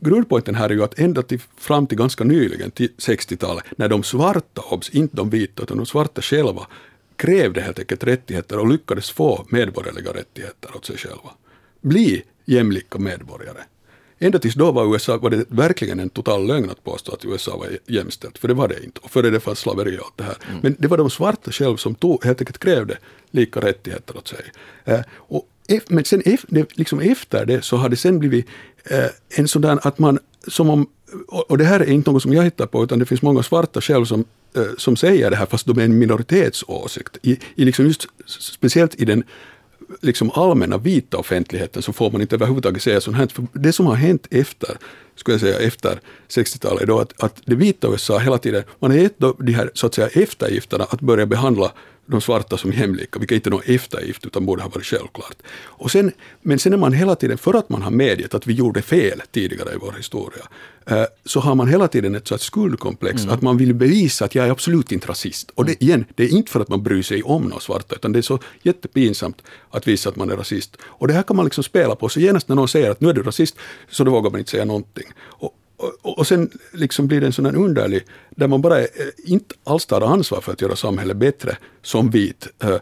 grundpoängen 0.00 0.54
här 0.54 0.70
är 0.70 0.74
ju 0.74 0.84
att 0.84 0.98
ända 0.98 1.22
till, 1.22 1.40
fram 1.56 1.86
till 1.86 1.98
ganska 1.98 2.24
nyligen, 2.24 2.70
till 2.70 2.88
60-talet, 2.98 3.64
när 3.76 3.88
de 3.88 4.02
svarta, 4.02 4.62
obs, 4.70 4.90
inte 4.90 5.16
de 5.16 5.30
vita, 5.30 5.62
utan 5.62 5.76
de 5.76 5.86
svarta 5.86 6.22
själva, 6.22 6.66
krävde 7.16 7.60
helt 7.60 7.78
enkelt 7.78 8.04
rättigheter 8.04 8.58
och 8.58 8.68
lyckades 8.68 9.10
få 9.10 9.46
medborgerliga 9.48 10.12
rättigheter 10.12 10.76
åt 10.76 10.84
sig 10.84 10.96
själva. 10.96 11.30
Bli 11.80 12.22
jämlika 12.44 12.98
medborgare. 12.98 13.58
Ända 14.24 14.38
tills 14.38 14.54
då 14.54 14.72
var 14.72 14.94
USA 14.94 15.18
var 15.18 15.30
det 15.30 15.44
verkligen 15.48 16.00
en 16.00 16.10
total 16.10 16.46
lögn 16.46 16.70
att 16.70 16.84
påstå 16.84 17.12
att 17.12 17.24
USA 17.24 17.56
var 17.56 17.68
jämställt, 17.86 18.38
för 18.38 18.48
det 18.48 18.54
var 18.54 18.68
det 18.68 18.84
inte. 18.84 19.00
Och 19.02 19.10
före 19.10 19.30
det 19.30 19.40
fanns 19.40 19.58
slaveri 19.58 19.98
och 19.98 20.04
allt 20.04 20.16
det 20.16 20.24
här. 20.24 20.36
Men 20.62 20.76
det 20.78 20.88
var 20.88 20.98
de 20.98 21.10
svarta 21.10 21.52
själva 21.52 21.76
som 21.76 21.94
tog, 21.94 22.24
helt 22.24 22.40
enkelt 22.40 22.58
krävde 22.58 22.98
lika 23.30 23.60
rättigheter 23.60 24.16
åt 24.16 24.28
sig. 24.28 24.44
Eh, 24.84 25.00
och 25.12 25.48
men 25.88 26.04
sen 26.04 26.22
liksom 26.74 27.00
efter 27.00 27.46
det 27.46 27.62
så 27.62 27.76
har 27.76 27.88
det 27.88 27.96
sen 27.96 28.18
blivit 28.18 28.46
eh, 28.84 29.06
en 29.28 29.48
sådan 29.48 29.80
att 29.82 29.98
man, 29.98 30.18
som 30.48 30.70
om, 30.70 30.86
och, 31.28 31.50
och 31.50 31.58
det 31.58 31.64
här 31.64 31.80
är 31.80 31.90
inte 31.90 32.12
något 32.12 32.22
som 32.22 32.32
jag 32.32 32.42
hittar 32.42 32.66
på, 32.66 32.84
utan 32.84 32.98
det 32.98 33.06
finns 33.06 33.22
många 33.22 33.42
svarta 33.42 33.80
själv 33.80 34.04
som, 34.04 34.24
eh, 34.56 34.62
som 34.78 34.96
säger 34.96 35.30
det 35.30 35.36
här, 35.36 35.46
fast 35.46 35.66
de 35.66 35.78
är 35.78 35.84
en 35.84 35.98
minoritetsåsikt. 35.98 37.18
I, 37.22 37.38
i 37.54 37.64
liksom 37.64 37.86
just, 37.86 38.06
speciellt 38.26 39.00
i 39.00 39.04
den 39.04 39.24
liksom 40.00 40.30
allmänna 40.30 40.78
vita 40.78 41.16
offentligheten 41.16 41.82
så 41.82 41.92
får 41.92 42.10
man 42.10 42.20
inte 42.20 42.34
överhuvudtaget 42.36 42.82
säga 42.82 43.00
sånt 43.00 43.16
här. 43.16 43.26
För 43.26 43.46
det 43.52 43.72
som 43.72 43.86
har 43.86 43.94
hänt 43.94 44.26
efter, 44.30 44.76
skulle 45.14 45.34
jag 45.34 45.40
säga 45.40 45.58
efter 45.58 46.00
60-talet 46.28 46.82
är 46.82 46.86
då 46.86 47.00
att, 47.00 47.22
att 47.22 47.42
det 47.44 47.54
vita 47.54 47.88
USA 47.88 48.18
hela 48.18 48.38
tiden, 48.38 48.62
man 48.78 48.90
har 48.90 48.98
gett 48.98 49.18
de 49.38 49.52
här 49.52 49.70
så 49.74 49.86
att 49.86 49.94
säga 49.94 50.08
eftergifterna 50.08 50.84
att 50.84 51.00
börja 51.00 51.26
behandla 51.26 51.72
de 52.06 52.20
svarta 52.20 52.56
som 52.56 52.72
jämlika, 52.72 53.18
vilket 53.18 53.34
inte 53.36 53.48
är 53.48 53.50
någon 53.50 53.62
eftergift 53.66 54.26
utan 54.26 54.46
borde 54.46 54.62
ha 54.62 54.68
varit 54.68 54.86
självklart. 54.86 55.36
Och 55.56 55.90
sen, 55.90 56.12
men 56.42 56.58
sen 56.58 56.72
är 56.72 56.76
man 56.76 56.92
hela 56.92 57.14
tiden, 57.14 57.38
för 57.38 57.54
att 57.54 57.68
man 57.68 57.82
har 57.82 57.90
medgett 57.90 58.34
att 58.34 58.46
vi 58.46 58.52
gjorde 58.52 58.82
fel 58.82 59.22
tidigare 59.32 59.72
i 59.72 59.76
vår 59.80 59.92
historia, 59.92 60.42
eh, 60.86 61.04
så 61.24 61.40
har 61.40 61.54
man 61.54 61.68
hela 61.68 61.88
tiden 61.88 62.14
ett 62.14 62.28
sorts 62.28 62.44
skuldkomplex, 62.44 63.26
att 63.26 63.42
man 63.42 63.56
vill 63.56 63.74
bevisa 63.74 64.24
att 64.24 64.34
jag 64.34 64.46
är 64.46 64.50
absolut 64.50 64.92
inte 64.92 65.08
rasist. 65.08 65.50
Och 65.54 65.64
det, 65.64 65.82
igen, 65.82 66.04
det 66.14 66.24
är 66.24 66.28
inte 66.28 66.52
för 66.52 66.60
att 66.60 66.68
man 66.68 66.82
bryr 66.82 67.02
sig 67.02 67.22
om 67.22 67.42
någon 67.42 67.60
svarta, 67.60 67.94
utan 67.94 68.12
det 68.12 68.18
är 68.18 68.22
så 68.22 68.38
jättepinsamt 68.62 69.42
att 69.70 69.88
visa 69.88 70.08
att 70.08 70.16
man 70.16 70.30
är 70.30 70.36
rasist. 70.36 70.76
Och 70.82 71.08
det 71.08 71.14
här 71.14 71.22
kan 71.22 71.36
man 71.36 71.44
liksom 71.44 71.64
spela 71.64 71.94
på, 71.96 72.08
så 72.08 72.20
genast 72.20 72.48
när 72.48 72.56
någon 72.56 72.68
säger 72.68 72.90
att 72.90 73.00
nu 73.00 73.08
är 73.08 73.12
du 73.12 73.22
rasist, 73.22 73.56
så 73.90 74.04
då 74.04 74.10
vågar 74.10 74.30
man 74.30 74.38
inte 74.38 74.50
säga 74.50 74.64
någonting. 74.64 75.06
Och, 75.18 75.54
och, 76.02 76.18
och 76.18 76.26
sen 76.26 76.50
liksom 76.72 77.06
blir 77.06 77.20
det 77.20 77.26
en 77.26 77.32
sån 77.32 77.46
här 77.46 77.56
underlig, 77.56 78.04
där 78.30 78.48
man 78.48 78.62
bara 78.62 78.78
är, 78.78 78.82
eh, 78.82 79.32
inte 79.32 79.54
alls 79.64 79.86
tar 79.86 80.00
ansvar 80.00 80.40
för 80.40 80.52
att 80.52 80.60
göra 80.60 80.76
samhället 80.76 81.16
bättre 81.16 81.56
som 81.82 82.10
vit, 82.10 82.48
eh, 82.62 82.76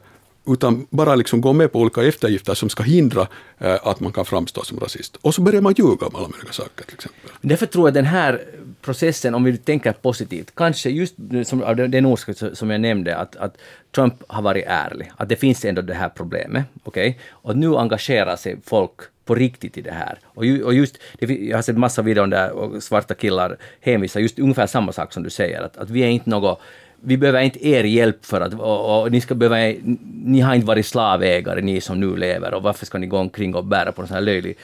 utan 0.46 0.86
bara 0.90 1.14
liksom 1.14 1.40
gå 1.40 1.52
med 1.52 1.72
på 1.72 1.80
olika 1.80 2.02
eftergifter 2.02 2.54
som 2.54 2.68
ska 2.68 2.82
hindra 2.82 3.26
eh, 3.58 3.76
att 3.82 4.00
man 4.00 4.12
kan 4.12 4.24
framstå 4.24 4.64
som 4.64 4.80
rasist. 4.80 5.16
Och 5.16 5.34
så 5.34 5.42
börjar 5.42 5.60
man 5.60 5.74
ljuga 5.76 6.06
om 6.06 6.16
alla 6.16 6.28
möjliga 6.28 6.52
saker 6.52 6.84
till 6.84 6.94
exempel. 6.94 7.30
Därför 7.40 7.66
tror 7.66 7.86
jag 7.86 7.94
den 7.94 8.04
här 8.04 8.44
processen, 8.80 9.34
om 9.34 9.44
vi 9.44 9.56
tänker 9.56 9.92
positivt, 9.92 10.52
kanske 10.54 10.90
just 10.90 11.14
som, 11.44 11.62
av 11.62 11.76
den 11.76 12.06
orsaken 12.06 12.56
som 12.56 12.70
jag 12.70 12.80
nämnde, 12.80 13.16
att, 13.16 13.36
att 13.36 13.56
Trump 13.94 14.14
har 14.26 14.42
varit 14.42 14.64
ärlig, 14.66 15.12
att 15.16 15.28
det 15.28 15.36
finns 15.36 15.64
ändå 15.64 15.82
det 15.82 15.94
här 15.94 16.08
problemet, 16.08 16.64
okej? 16.84 17.18
Och 17.30 17.56
nu 17.56 17.76
engagerar 17.76 18.36
sig 18.36 18.56
folk 18.64 19.00
på 19.24 19.34
riktigt 19.34 19.78
i 19.78 19.80
det 19.80 19.92
här. 19.92 20.18
Och, 20.24 20.46
ju, 20.46 20.62
och 20.62 20.74
just, 20.74 20.98
det, 21.18 21.26
jag 21.26 21.56
har 21.56 21.62
sett 21.62 21.76
massa 21.76 22.02
videon 22.02 22.30
där 22.30 22.50
och 22.50 22.82
svarta 22.82 23.14
killar 23.14 23.56
hänvisar 23.80 24.20
just 24.20 24.38
ungefär 24.38 24.66
samma 24.66 24.92
sak 24.92 25.12
som 25.12 25.22
du 25.22 25.30
säger, 25.30 25.62
att, 25.62 25.76
att 25.76 25.90
vi 25.90 26.02
är 26.02 26.08
inte 26.08 26.30
något 26.30 26.60
vi 27.04 27.16
behöver 27.16 27.40
inte 27.40 27.68
er 27.68 27.84
hjälp 27.84 28.24
för 28.24 28.40
att, 28.40 28.54
och, 28.54 29.02
och 29.02 29.12
ni 29.12 29.20
ska 29.20 29.34
behöva, 29.34 29.78
ni 30.24 30.40
har 30.40 30.54
inte 30.54 30.66
varit 30.66 30.86
slavägare, 30.86 31.60
ni 31.60 31.80
som 31.80 32.00
nu 32.00 32.16
lever, 32.16 32.54
och 32.54 32.62
varför 32.62 32.86
ska 32.86 32.98
ni 32.98 33.06
gå 33.06 33.18
omkring 33.18 33.54
och 33.54 33.64
bära 33.64 33.92
på 33.92 34.02
en 34.02 34.08
sån 34.08 34.14
här 34.14 34.20
löjlig 34.20 34.58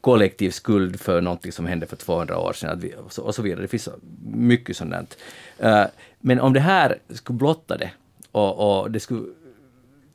kollektiv 0.00 0.50
skuld 0.50 1.00
för 1.00 1.20
någonting 1.20 1.52
som 1.52 1.66
hände 1.66 1.86
för 1.86 1.96
200 1.96 2.38
år 2.38 2.52
sedan 2.52 2.70
att 2.70 2.84
vi, 2.84 2.94
och, 3.06 3.12
så, 3.12 3.22
och 3.22 3.34
så 3.34 3.42
vidare. 3.42 3.62
Det 3.62 3.68
finns 3.68 3.88
mycket 4.34 4.76
sånt 4.76 4.94
där. 5.58 5.90
Men 6.20 6.40
om 6.40 6.52
det 6.52 6.60
här 6.60 6.98
skulle 7.10 7.36
blotta 7.36 7.76
det 7.76 7.90
och, 8.32 8.80
och 8.82 8.90
det 8.90 9.00
skulle 9.00 9.24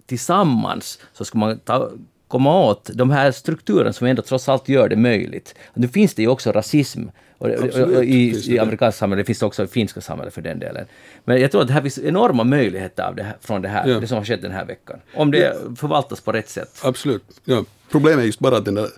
tillsammans 0.06 1.00
så 1.14 1.26
skulle 1.26 1.40
man 1.40 1.60
ta, 1.60 1.92
komma 2.30 2.66
åt 2.66 2.90
de 2.94 3.10
här 3.10 3.32
strukturerna 3.32 3.94
som 3.94 4.08
ändå 4.08 4.22
trots 4.22 4.50
allt 4.50 4.70
gör 4.70 4.90
det 4.90 4.96
möjligt. 4.96 5.56
Nu 5.74 5.88
finns 5.88 6.14
det 6.14 6.22
ju 6.22 6.28
också 6.28 6.52
rasism 6.52 7.04
och, 7.38 7.48
och, 7.48 7.54
och, 7.54 7.64
Absolut 7.64 8.04
i, 8.04 8.54
i 8.54 8.60
amerikanska 8.60 9.00
samhället, 9.00 9.26
det 9.26 9.28
finns 9.28 9.40
det 9.40 9.46
också 9.46 9.64
i 9.64 9.68
finska 9.68 10.02
samhället 10.02 10.34
för 10.34 10.42
den 10.42 10.60
delen. 10.60 10.86
Men 11.26 11.42
jag 11.42 11.52
tror 11.52 11.62
att 11.62 11.68
det 11.68 11.74
här 11.74 11.82
finns 11.82 12.00
enorma 12.00 12.44
möjligheter 12.44 13.04
av 13.04 13.16
det 13.16 13.24
här, 13.24 13.38
från 13.42 13.62
det 13.62 13.68
här, 13.70 13.88
Ja. 13.88 14.00
det 14.00 14.08
som 14.08 14.18
har 14.18 14.26
skett 14.26 14.42
den 14.42 14.52
här 14.52 14.66
veckan. 14.66 15.00
Om 15.14 15.32
det 15.32 15.58
förvaltas 15.78 16.22
på 16.22 16.32
rätt 16.32 16.50
sätt. 16.50 16.80
Absolut. 16.84 17.24
Ja. 17.46 17.66
Problemet 17.92 18.20
är 18.20 18.26
just 18.26 18.40
bara 18.40 18.58
att, 18.58 18.66
där, 18.66 18.90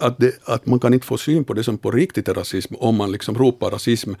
att, 0.00 0.18
det, 0.18 0.48
att 0.48 0.66
man 0.66 0.80
kan 0.80 0.94
inte 0.94 1.06
få 1.06 1.18
syn 1.18 1.44
på 1.44 1.54
det 1.54 1.64
som 1.64 1.78
på 1.78 1.90
riktigt 1.90 2.28
är 2.28 2.34
rasism 2.34 2.74
om 2.78 2.96
man 2.96 3.12
liksom 3.12 3.34
ropar 3.34 3.70
rasism 3.70 4.12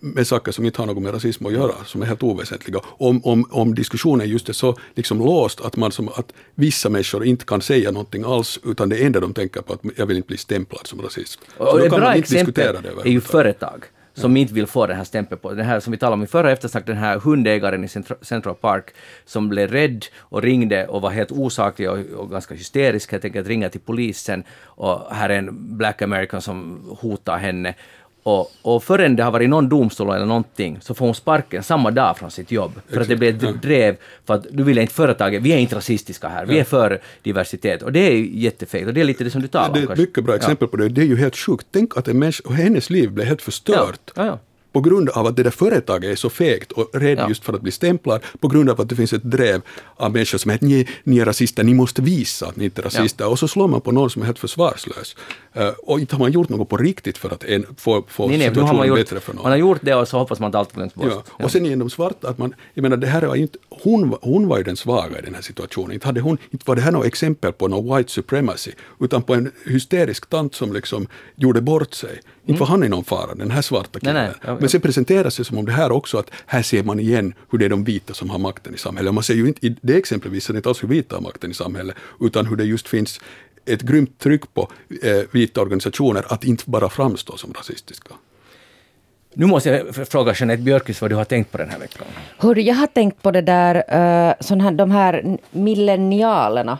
med 0.00 0.26
saker 0.26 0.52
som 0.52 0.64
inte 0.64 0.82
har 0.82 0.86
något 0.86 1.02
med 1.02 1.14
rasism 1.14 1.46
att 1.46 1.52
göra, 1.52 1.72
som 1.84 2.02
är 2.02 2.06
helt 2.06 2.22
oväsentliga. 2.22 2.80
Om, 2.84 3.20
om, 3.24 3.44
om 3.50 3.74
diskussionen 3.74 4.28
just 4.28 4.48
är 4.48 4.52
så 4.52 4.76
liksom 4.94 5.18
låst 5.18 5.60
att, 5.60 5.76
man 5.76 5.92
som, 5.92 6.08
att 6.08 6.32
vissa 6.54 6.88
människor 6.88 7.24
inte 7.24 7.44
kan 7.44 7.60
säga 7.60 7.90
någonting 7.90 8.24
alls, 8.24 8.60
utan 8.64 8.88
det 8.88 9.04
enda 9.04 9.20
de 9.20 9.34
tänker 9.34 9.62
på 9.62 9.72
att 9.72 9.80
jag 9.96 10.06
vill 10.06 10.16
inte 10.16 10.26
bli 10.26 10.36
stämplad 10.36 10.86
som 10.86 11.02
rasist. 11.02 11.40
Så 11.56 11.64
Och 11.64 11.78
då 11.78 11.84
ett 11.84 11.90
kan 11.90 12.00
bra 12.00 12.14
exempel 12.14 12.54
det 12.54 13.08
är 13.08 13.12
ju 13.12 13.20
företag 13.20 13.84
som 14.18 14.36
inte 14.36 14.54
vill 14.54 14.66
få 14.66 14.86
den 14.86 14.96
här 14.96 15.04
stämpeln 15.04 15.40
på. 15.40 15.52
Den 15.52 15.66
här 15.66 15.80
som 15.80 15.90
vi 15.90 15.98
talade 15.98 16.14
om 16.14 16.22
i 16.22 16.26
förra 16.26 16.52
eftersnack, 16.52 16.86
den 16.86 16.96
här 16.96 17.18
hundägaren 17.18 17.84
i 17.84 17.86
Centra- 17.86 18.24
Central 18.24 18.54
Park 18.54 18.94
som 19.24 19.48
blev 19.48 19.70
rädd 19.70 20.06
och 20.18 20.42
ringde 20.42 20.86
och 20.86 21.02
var 21.02 21.10
helt 21.10 21.32
osaklig 21.32 21.90
och, 21.90 21.98
och 21.98 22.30
ganska 22.30 22.54
hysterisk 22.54 23.12
helt 23.12 23.24
enkelt, 23.24 23.48
ringa 23.48 23.68
till 23.68 23.80
polisen 23.80 24.44
och 24.64 25.14
här 25.14 25.30
är 25.30 25.38
en 25.38 25.76
black 25.76 26.02
american 26.02 26.42
som 26.42 26.80
hotar 27.00 27.38
henne. 27.38 27.74
Och, 28.28 28.52
och 28.62 28.84
förrän 28.84 29.16
det 29.16 29.22
har 29.22 29.30
varit 29.30 29.48
någon 29.48 29.68
domstol 29.68 30.14
eller 30.16 30.26
någonting 30.26 30.78
så 30.80 30.94
får 30.94 31.04
hon 31.06 31.14
sparken 31.14 31.62
samma 31.62 31.90
dag 31.90 32.18
från 32.18 32.30
sitt 32.30 32.50
jobb. 32.52 32.72
För 32.88 33.00
att 33.00 33.08
det 33.08 33.16
blev 33.16 33.44
ett 33.44 33.62
drev 33.62 33.96
för 34.26 34.34
att 34.34 34.46
du 34.50 34.62
vill 34.62 34.78
inte 34.78 34.94
företaget, 34.94 35.42
vi 35.42 35.52
är 35.52 35.58
inte 35.58 35.76
rasistiska 35.76 36.28
här, 36.28 36.46
vi 36.46 36.58
är 36.58 36.64
för 36.64 37.00
diversitet. 37.22 37.82
Och 37.82 37.92
det 37.92 37.98
är 38.00 38.12
ju 38.12 38.38
jättefel 38.40 38.86
och 38.88 38.94
det 38.94 39.00
är 39.00 39.04
lite 39.04 39.24
det 39.24 39.30
som 39.30 39.42
du 39.42 39.48
talar 39.48 39.68
om. 39.68 39.74
Det 39.74 39.80
är 39.80 39.92
ett 39.92 39.98
mycket 39.98 40.24
bra 40.24 40.34
Ja. 40.34 40.36
exempel 40.38 40.68
på 40.68 40.76
det. 40.76 40.88
Det 40.88 41.00
är 41.00 41.04
ju 41.06 41.16
helt 41.16 41.36
sjukt. 41.36 41.66
Tänk 41.70 41.96
att 41.96 42.08
en 42.08 42.18
människa, 42.18 42.42
och 42.46 42.54
hennes 42.54 42.90
liv 42.90 43.10
blev 43.10 43.26
helt 43.26 43.42
förstört. 43.42 44.10
Ja, 44.72 44.80
ja, 44.80 44.80
ja. 44.80 44.80
På 44.80 44.80
grund 44.80 45.08
av 45.08 45.26
att 45.26 45.36
det 45.36 45.42
där 45.42 45.50
företaget 45.50 46.10
är 46.10 46.16
så 46.16 46.30
fegt 46.30 46.72
och 46.72 46.90
rädd 46.92 47.18
Ja. 47.18 47.28
just 47.28 47.44
för 47.44 47.52
att 47.52 47.60
bli 47.62 47.72
stämplad, 47.72 48.20
på 48.40 48.48
grund 48.48 48.70
av 48.70 48.80
att 48.80 48.88
det 48.88 48.96
finns 48.96 49.12
ett 49.12 49.22
drev 49.22 49.60
av 49.96 50.12
människor 50.12 50.38
som 50.38 50.50
är 50.50 50.54
att 50.54 50.60
ni, 50.60 50.86
ni 51.04 51.18
är 51.18 51.24
rasister, 51.24 51.64
ni 51.64 51.74
måste 51.74 52.02
visa 52.02 52.46
att 52.46 52.56
ni 52.56 52.64
inte 52.64 52.80
är 52.80 52.84
rasister. 52.84 53.28
Och 53.28 53.38
så 53.38 53.48
slår 53.48 53.68
man 53.68 53.80
på 53.80 53.92
någon 53.92 54.10
som 54.10 54.22
är 54.22 54.26
helt 54.26 54.38
försvarslös. 54.38 55.16
Eh, 55.52 55.68
och 55.68 56.00
inte 56.00 56.14
har 56.16 56.20
man 56.20 56.32
gjort 56.32 56.48
något 56.48 56.68
på 56.68 56.76
riktigt 56.76 57.18
för 57.18 57.30
att 57.30 57.44
en, 57.44 57.66
få, 57.76 58.04
få 58.08 58.28
Nej, 58.28 58.38
nej, 58.38 58.48
situationen 58.48 58.76
man, 58.76 58.88
gjort, 58.88 58.98
bättre 58.98 59.20
för 59.20 59.34
någon. 59.34 59.42
man 59.42 59.52
har 59.52 59.58
gjort 59.58 59.78
det 59.82 59.94
och 59.94 60.08
så 60.08 60.18
hoppas 60.18 60.40
man 60.40 60.48
att 60.48 60.54
allt 60.54 60.72
glöms 60.72 60.94
bort. 60.94 61.06
Ja. 61.38 61.44
Och 61.44 61.50
sen 61.50 61.66
igen 61.66 61.78
de 61.78 61.90
svarta, 61.90 62.28
att 62.28 62.38
man, 62.38 62.54
jag 62.74 62.82
menar 62.82 62.96
det 62.96 63.06
här 63.06 63.22
var 63.22 63.36
inte, 63.36 63.58
hon, 63.68 64.16
hon 64.22 64.48
var 64.48 64.58
ju 64.58 64.64
den 64.64 64.76
svaga 64.76 65.18
i 65.18 65.22
den 65.22 65.34
här 65.34 65.42
situationen. 65.42 65.92
Inte, 65.92 66.06
hade 66.06 66.20
hon, 66.20 66.38
inte 66.50 66.64
var 66.66 66.76
det 66.76 66.82
här 66.82 66.92
något 66.92 67.06
exempel 67.06 67.52
på 67.52 67.68
någon 67.68 67.96
white 67.96 68.10
supremacy, 68.12 68.72
utan 69.00 69.22
på 69.22 69.34
en 69.34 69.52
hysterisk 69.66 70.26
tant 70.28 70.54
som 70.54 70.72
liksom 70.72 71.06
gjorde 71.36 71.60
bort 71.60 71.94
sig. 71.94 72.20
Inte 72.48 72.60
var 72.60 72.66
han 72.66 72.84
i 72.84 72.88
någon 72.88 73.04
fara, 73.04 73.34
den 73.34 73.50
här 73.50 73.62
svarta 73.62 74.00
killen. 74.00 74.14
Nej, 74.14 74.30
nej. 74.46 74.56
Men 74.60 74.68
sen 74.68 74.80
presenteras 74.80 75.36
det 75.36 75.44
som 75.44 75.58
om 75.58 75.66
det 75.66 75.72
här 75.72 75.92
också, 75.92 76.18
att 76.18 76.30
här 76.46 76.62
ser 76.62 76.82
man 76.82 77.00
igen 77.00 77.34
hur 77.50 77.58
det 77.58 77.64
är 77.64 77.68
de 77.68 77.84
vita 77.84 78.14
som 78.14 78.30
har 78.30 78.38
makten 78.38 78.74
i 78.74 78.78
samhället. 78.78 79.08
Och 79.08 79.14
man 79.14 79.24
ser 79.24 79.34
ju 79.34 79.46
inte, 79.46 79.66
i 79.66 79.76
det 79.80 79.96
exempelvis 79.96 80.46
det 80.46 80.56
inte 80.56 80.68
alls 80.68 80.82
hur 80.82 80.88
vita 80.88 81.16
har 81.16 81.22
makten 81.22 81.50
i 81.50 81.54
samhället, 81.54 81.96
utan 82.20 82.46
hur 82.46 82.56
det 82.56 82.64
just 82.64 82.88
finns 82.88 83.20
ett 83.64 83.82
grymt 83.82 84.18
tryck 84.18 84.54
på 84.54 84.68
eh, 85.02 85.12
vita 85.30 85.60
organisationer 85.60 86.24
att 86.28 86.44
inte 86.44 86.64
bara 86.66 86.88
framstå 86.88 87.36
som 87.36 87.52
rasistiska. 87.52 88.14
Nu 89.34 89.46
måste 89.46 89.68
jag 89.68 90.08
fråga 90.08 90.34
Jeanette 90.36 90.62
Björkqvist 90.62 91.00
vad 91.00 91.10
du 91.10 91.14
har 91.14 91.24
tänkt 91.24 91.52
på 91.52 91.58
den 91.58 91.70
här 91.70 91.78
veckan. 91.78 92.06
Hörru, 92.38 92.60
jag 92.60 92.74
har 92.74 92.86
tänkt 92.86 93.22
på 93.22 93.30
det 93.30 93.40
där, 93.40 93.74
uh, 93.76 94.34
sån 94.40 94.60
här, 94.60 94.70
de 94.70 94.90
här 94.90 95.38
millenialerna. 95.50 96.78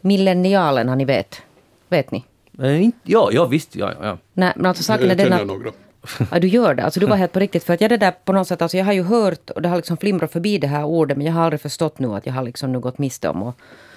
Millenialerna, 0.00 0.94
ni 0.94 1.04
vet. 1.04 1.42
Vet 1.88 2.10
ni? 2.10 2.24
Eh, 2.58 2.82
inte- 2.84 2.98
ja, 3.02 3.30
ja, 3.32 3.44
visst. 3.44 3.76
Ja, 3.76 3.92
ja. 4.02 4.18
Nej, 4.32 4.52
men 4.56 4.66
alltså 4.66 4.82
saken 4.82 5.04
är 5.04 5.08
Jag 5.08 5.16
den 5.18 5.26
känner 5.26 5.40
att... 5.40 5.46
några. 5.46 5.70
Ja, 6.30 6.38
du 6.40 6.48
gör 6.48 6.74
det. 6.74 6.82
Alltså, 6.84 7.00
du 7.00 7.06
var 7.06 7.16
helt 7.22 7.32
på 7.32 7.40
riktigt. 7.40 7.64
För 7.64 7.74
att 7.74 7.80
jag 7.80 7.90
det 7.90 7.96
där 7.96 8.12
på 8.24 8.32
något 8.32 8.48
sätt, 8.48 8.62
alltså, 8.62 8.76
jag 8.76 8.84
har 8.84 8.92
ju 8.92 9.02
hört 9.02 9.50
och 9.50 9.62
det 9.62 9.68
har 9.68 9.76
liksom 9.76 9.96
flimrat 9.96 10.32
förbi 10.32 10.58
det 10.58 10.66
här 10.66 10.84
ordet, 10.84 11.16
men 11.16 11.26
jag 11.26 11.34
har 11.34 11.42
aldrig 11.42 11.60
förstått 11.60 11.98
nu 11.98 12.14
att 12.14 12.26
jag 12.26 12.32
har 12.32 12.42
liksom 12.42 12.72
nu 12.72 12.80
gått 12.80 12.98
miste 12.98 13.28
om 13.28 13.42
och, 13.42 13.54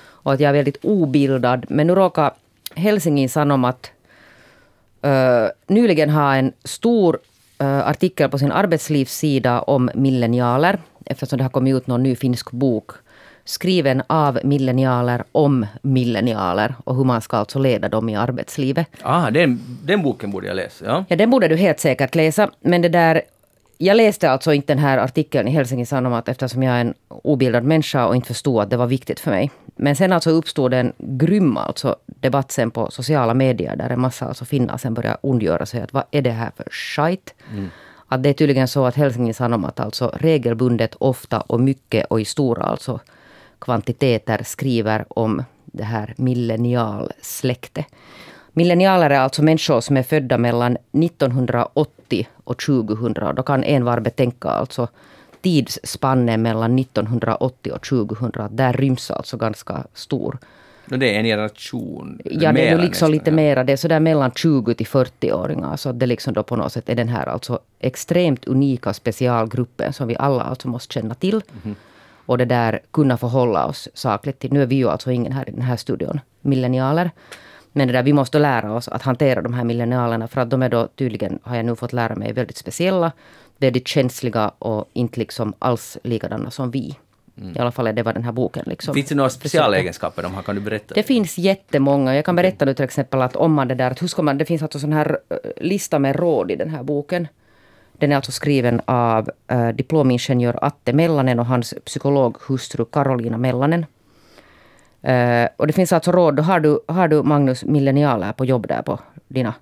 och 0.07 0.33
att 0.33 0.39
jag 0.39 0.49
är 0.49 0.53
väldigt 0.53 0.85
obildad. 0.85 1.65
Men 1.69 1.87
nu 1.87 1.95
råkar 1.95 2.31
Helsingin 2.75 3.29
Sanomat 3.29 3.91
uh, 5.05 5.47
nyligen 5.67 6.09
ha 6.09 6.35
en 6.35 6.53
stor 6.63 7.19
uh, 7.61 7.87
artikel 7.87 8.29
på 8.29 8.39
sin 8.39 8.51
arbetslivssida 8.51 9.61
om 9.61 9.89
millenialer, 9.95 10.79
eftersom 11.05 11.37
det 11.37 11.43
har 11.43 11.49
kommit 11.49 11.75
ut 11.75 11.87
någon 11.87 12.03
ny 12.03 12.15
finsk 12.15 12.51
bok 12.51 12.91
skriven 13.45 14.03
av 14.07 14.39
millenialer 14.43 15.23
om 15.31 15.65
millenialer 15.81 16.75
och 16.83 16.95
hur 16.95 17.03
man 17.03 17.21
ska 17.21 17.37
alltså 17.37 17.59
leda 17.59 17.89
dem 17.89 18.09
i 18.09 18.15
arbetslivet. 18.15 18.87
Ah, 19.01 19.31
den, 19.31 19.59
den 19.83 20.01
boken 20.01 20.31
borde 20.31 20.47
jag 20.47 20.55
läsa. 20.55 20.85
Ja. 20.85 21.05
Ja, 21.07 21.15
den 21.15 21.29
borde 21.29 21.47
du 21.47 21.55
helt 21.55 21.79
säkert 21.79 22.15
läsa. 22.15 22.49
Men 22.59 22.81
det 22.81 22.89
där, 22.89 23.21
jag 23.77 23.97
läste 23.97 24.31
alltså 24.31 24.53
inte 24.53 24.73
den 24.73 24.83
här 24.83 24.97
artikeln 24.97 25.47
i 25.47 25.51
Helsingin 25.51 25.85
Sanomat 25.85 26.29
eftersom 26.29 26.63
jag 26.63 26.75
är 26.75 26.81
en 26.81 26.93
obildad 27.07 27.63
människa 27.63 28.05
och 28.05 28.15
inte 28.15 28.27
förstod 28.27 28.61
att 28.61 28.69
det 28.69 28.77
var 28.77 28.87
viktigt 28.87 29.19
för 29.19 29.31
mig. 29.31 29.51
Men 29.75 29.95
sen 29.95 30.13
alltså 30.13 30.29
uppstod 30.29 30.73
en 30.73 30.93
grym 30.97 31.57
alltså 31.57 31.95
debatt 32.05 32.51
sen 32.51 32.71
på 32.71 32.91
sociala 32.91 33.33
medier 33.33 33.75
där 33.75 33.89
en 33.89 34.01
massa 34.01 34.25
alltså 34.25 34.45
finnar 34.45 34.77
sen 34.77 34.93
började 34.93 35.17
ondgöra 35.21 35.65
sig 35.65 35.81
att 35.81 35.93
vad 35.93 36.03
är 36.11 36.21
det 36.21 36.31
här 36.31 36.51
för 36.57 36.65
skit? 36.71 37.33
Att 38.07 38.23
det 38.23 38.29
är 38.29 38.33
tydligen 38.33 38.67
så 38.67 38.85
att 38.85 38.95
Helsingin 38.95 39.33
Sanomat 39.33 39.79
alltså 39.79 40.11
regelbundet, 40.19 40.95
ofta 40.95 41.41
och 41.41 41.59
mycket 41.59 42.05
och 42.05 42.21
i 42.21 42.25
stora 42.25 42.63
alltså 42.63 42.99
kvantiteter 43.65 44.43
skriver 44.43 45.05
om 45.09 45.43
det 45.65 45.83
här 45.83 46.13
millenialsläktet. 46.17 47.85
Millenialer 48.53 49.09
är 49.09 49.19
alltså 49.19 49.43
människor 49.43 49.81
som 49.81 49.97
är 49.97 50.03
födda 50.03 50.37
mellan 50.37 50.77
1980 50.91 52.27
och 52.43 52.57
2000. 52.57 53.17
Och 53.23 53.35
då 53.35 53.43
kan 53.43 53.63
envar 53.63 53.99
betänka 53.99 54.49
alltså 54.49 54.87
tidsspannen 55.41 56.41
mellan 56.41 56.79
1980 56.79 57.71
och 57.73 57.81
2000. 57.81 58.31
Där 58.49 58.73
ryms 58.73 59.11
alltså 59.11 59.37
ganska 59.37 59.83
stor. 59.93 60.37
No, 60.85 60.97
det 60.97 61.15
är 61.15 61.19
en 61.19 61.25
generation. 61.25 62.21
Ja, 62.25 62.51
det 62.51 62.67
är 62.67 62.77
ju 62.77 62.81
liksom 62.81 63.11
lite 63.11 63.29
ja. 63.29 63.35
mera, 63.35 63.63
det 63.63 63.73
är 63.73 63.77
sådär 63.77 63.99
mellan 63.99 64.31
20 64.31 64.73
till 64.73 64.87
40-åringar. 64.87 65.75
Så 65.75 65.91
det 65.91 66.05
liksom 66.05 66.33
då 66.33 66.43
på 66.43 66.55
något 66.55 66.73
sätt 66.73 66.89
är 66.89 66.95
den 66.95 67.07
här 67.07 67.25
alltså 67.25 67.59
extremt 67.79 68.47
unika 68.47 68.93
specialgruppen 68.93 69.93
som 69.93 70.07
vi 70.07 70.15
alla 70.19 70.43
alltså 70.43 70.67
måste 70.67 70.93
känna 70.93 71.15
till. 71.15 71.41
Och 72.25 72.37
det 72.37 72.45
där 72.45 72.79
kunna 72.91 73.17
förhålla 73.17 73.65
oss 73.65 73.89
sakligt 73.93 74.39
till. 74.39 74.53
Nu 74.53 74.61
är 74.61 74.65
vi 74.65 74.75
ju 74.75 74.89
alltså 74.89 75.11
ingen 75.11 75.31
här 75.31 75.49
i 75.49 75.51
den 75.51 75.61
här 75.61 75.75
studion 75.75 76.19
millenialer. 76.41 77.11
Men 77.71 77.87
det 77.87 77.93
där, 77.93 78.03
vi 78.03 78.13
måste 78.13 78.39
lära 78.39 78.73
oss 78.73 78.87
att 78.87 79.01
hantera 79.01 79.41
de 79.41 79.53
här 79.53 79.63
millenialerna 79.63 80.27
för 80.27 80.41
att 80.41 80.49
de 80.49 80.61
är 80.63 80.69
då 80.69 80.87
tydligen, 80.87 81.39
har 81.43 81.55
jag 81.55 81.65
nu 81.65 81.75
fått 81.75 81.93
lära 81.93 82.15
mig, 82.15 82.33
väldigt 82.33 82.57
speciella, 82.57 83.11
väldigt 83.57 83.87
känsliga 83.87 84.51
och 84.59 84.89
inte 84.93 85.19
liksom 85.19 85.53
alls 85.59 85.97
likadana 86.03 86.51
som 86.51 86.71
vi. 86.71 86.95
I 87.55 87.59
alla 87.59 87.71
fall 87.71 87.87
är 87.87 87.93
det 87.93 88.03
vad 88.03 88.15
den 88.15 88.23
här 88.23 88.31
boken 88.31 88.63
liksom 88.67 88.93
Finns 88.93 89.07
det 89.07 89.15
några 89.15 89.29
specialegenskaper 89.29 90.23
de 90.23 90.33
har? 90.33 90.41
Kan 90.41 90.55
du 90.55 90.61
berätta? 90.61 90.95
det 90.95 91.03
finns 91.03 91.37
jättemånga. 91.37 92.15
Jag 92.15 92.25
kan 92.25 92.35
berätta 92.35 92.65
nu 92.65 92.73
till 92.73 92.85
exempel 92.85 93.21
att 93.21 93.35
om 93.35 93.53
man 93.53 93.67
det 93.67 93.75
där, 93.75 93.91
att 93.91 94.01
hur 94.01 94.07
ska 94.07 94.21
man, 94.21 94.37
det 94.37 94.45
finns 94.45 94.61
alltså 94.61 94.79
sån 94.79 94.93
här 94.93 95.19
eh, 95.29 95.37
lista 95.57 95.99
med 95.99 96.15
råd 96.15 96.51
i 96.51 96.55
den 96.55 96.69
här 96.69 96.83
boken. 96.83 97.27
Den 97.97 98.11
är 98.11 98.15
alltså 98.15 98.31
skriven 98.31 98.81
av 98.85 99.29
uh, 99.51 99.69
diplomingenjör 99.69 100.59
Atte 100.61 100.93
Mellanen 100.93 101.39
och 101.39 101.45
hans 101.45 101.73
psykologhustru 101.85 102.85
Karolina 102.85 103.37
Mellanen. 103.37 103.85
Eh, 105.05 105.47
och 105.57 105.67
det 105.67 105.73
finns 105.73 105.93
alltså 105.93 106.11
råd. 106.11 106.35
Då 106.35 106.43
har 106.43 106.59
du, 106.59 106.79
har 106.87 107.07
du 107.07 107.23
Magnus 107.23 107.65
millenialer 107.65 108.31
på 108.33 108.45
jobb 108.45 108.67
där 108.67 108.81
på 108.81 108.99
dina 109.27 109.49
Nu, 109.49 109.55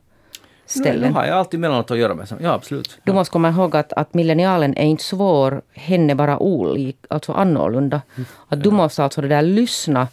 nu 0.75 0.81
ställen. 0.81 1.13
har 1.13 1.25
jag 1.25 1.37
alltid 1.37 1.59
mellanåt 1.59 1.91
att 1.91 1.97
göra 1.97 2.13
med. 2.13 2.27
Ja, 2.39 2.53
absolut. 2.53 2.99
Du 3.03 3.13
måste 3.13 3.31
komma 3.31 3.49
ihåg 3.49 3.75
att, 3.75 3.93
att 3.93 4.13
millenialen 4.13 4.77
är 4.77 4.85
inte 4.85 5.03
svår, 5.03 5.61
hen 5.73 6.09
är 6.09 6.15
bara 6.15 6.37
olik, 6.37 6.97
alltså 7.09 7.31
annorlunda. 7.31 8.01
Att 8.47 8.63
du 8.63 8.71
måste 8.71 9.03
alltså 9.03 9.21
det 9.21 9.27
där 9.27 9.41
lyssna 9.41 10.07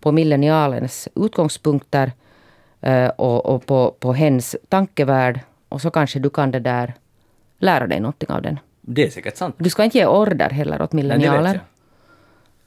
på 0.00 0.12
millenialens 0.12 1.08
utgångspunkter 1.14 2.12
eh, 2.80 3.08
och, 3.08 3.46
och 3.46 3.66
på, 3.66 3.94
på 4.00 4.12
hens 4.12 4.56
tankevärld. 4.68 5.40
Och 5.68 5.80
så 5.80 5.90
kanske 5.90 6.18
du 6.18 6.30
kan 6.30 6.50
det 6.50 6.60
där 6.60 6.94
lära 7.62 7.86
dig 7.86 8.00
någonting 8.00 8.30
av 8.30 8.42
den. 8.42 8.58
Det 8.80 9.06
är 9.06 9.10
säkert 9.10 9.36
sant. 9.36 9.54
Du 9.58 9.70
ska 9.70 9.84
inte 9.84 9.98
ge 9.98 10.06
order 10.06 10.50
heller 10.50 10.82
åt 10.82 10.92
jag. 10.92 11.60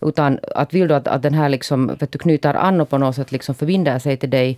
Utan 0.01 0.39
att 0.55 0.73
vill 0.73 0.87
du 0.87 0.95
att, 0.95 1.07
att 1.07 1.21
den 1.21 1.33
här 1.33 1.49
liksom, 1.49 1.87
vet 1.87 2.11
du, 2.11 2.17
knyter 2.17 2.53
an 2.53 2.81
och 2.81 2.89
på 2.89 2.97
något 2.97 3.15
sätt 3.15 3.31
liksom 3.31 3.55
förbinder 3.55 3.99
sig 3.99 4.17
till 4.17 4.29
dig 4.29 4.57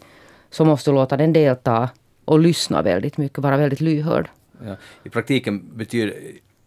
så 0.49 0.65
måste 0.65 0.91
du 0.91 0.95
låta 0.95 1.17
den 1.17 1.33
delta 1.33 1.89
och 2.25 2.39
lyssna 2.39 2.81
väldigt 2.81 3.17
mycket, 3.17 3.37
vara 3.37 3.57
väldigt 3.57 3.81
lyhörd. 3.81 4.29
Ja. 4.65 4.75
I 5.03 5.09
praktiken 5.09 5.69
betyder, 5.75 6.13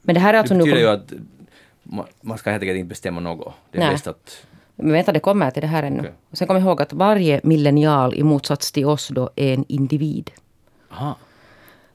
Men 0.03 0.15
det 0.15 0.21
här 0.21 0.35
är 0.35 0.39
alltså 0.39 0.55
det 0.55 0.59
nu... 0.59 0.65
betyder 0.65 0.81
ju 0.81 0.95
att 0.95 1.13
man, 1.83 2.07
man 2.21 2.39
ska 2.39 2.51
helt 2.51 2.63
enkelt 2.63 2.79
inte 2.79 2.89
bestämma 2.89 3.21
något. 3.21 3.55
Det 3.71 3.79
är 3.79 3.83
Nej. 3.83 3.93
bäst 3.93 4.07
att... 4.07 4.47
Men 4.77 4.93
vänta, 4.93 5.13
det 5.13 5.21
kommer 5.21 5.51
till 5.51 5.63
det 5.63 5.69
här 5.69 5.83
ännu. 5.83 6.13
Och 6.31 6.39
sen 6.39 6.47
kom 6.47 6.57
ihåg 6.57 6.83
att 6.83 6.93
varje 6.93 7.41
millenial 7.43 8.15
i 8.15 8.23
motsats 8.23 8.73
till 8.73 8.87
oss 8.87 9.09
då 9.09 9.31
är 9.37 9.55
en 9.55 9.65
individ. 9.69 10.31
Aha. 10.91 11.17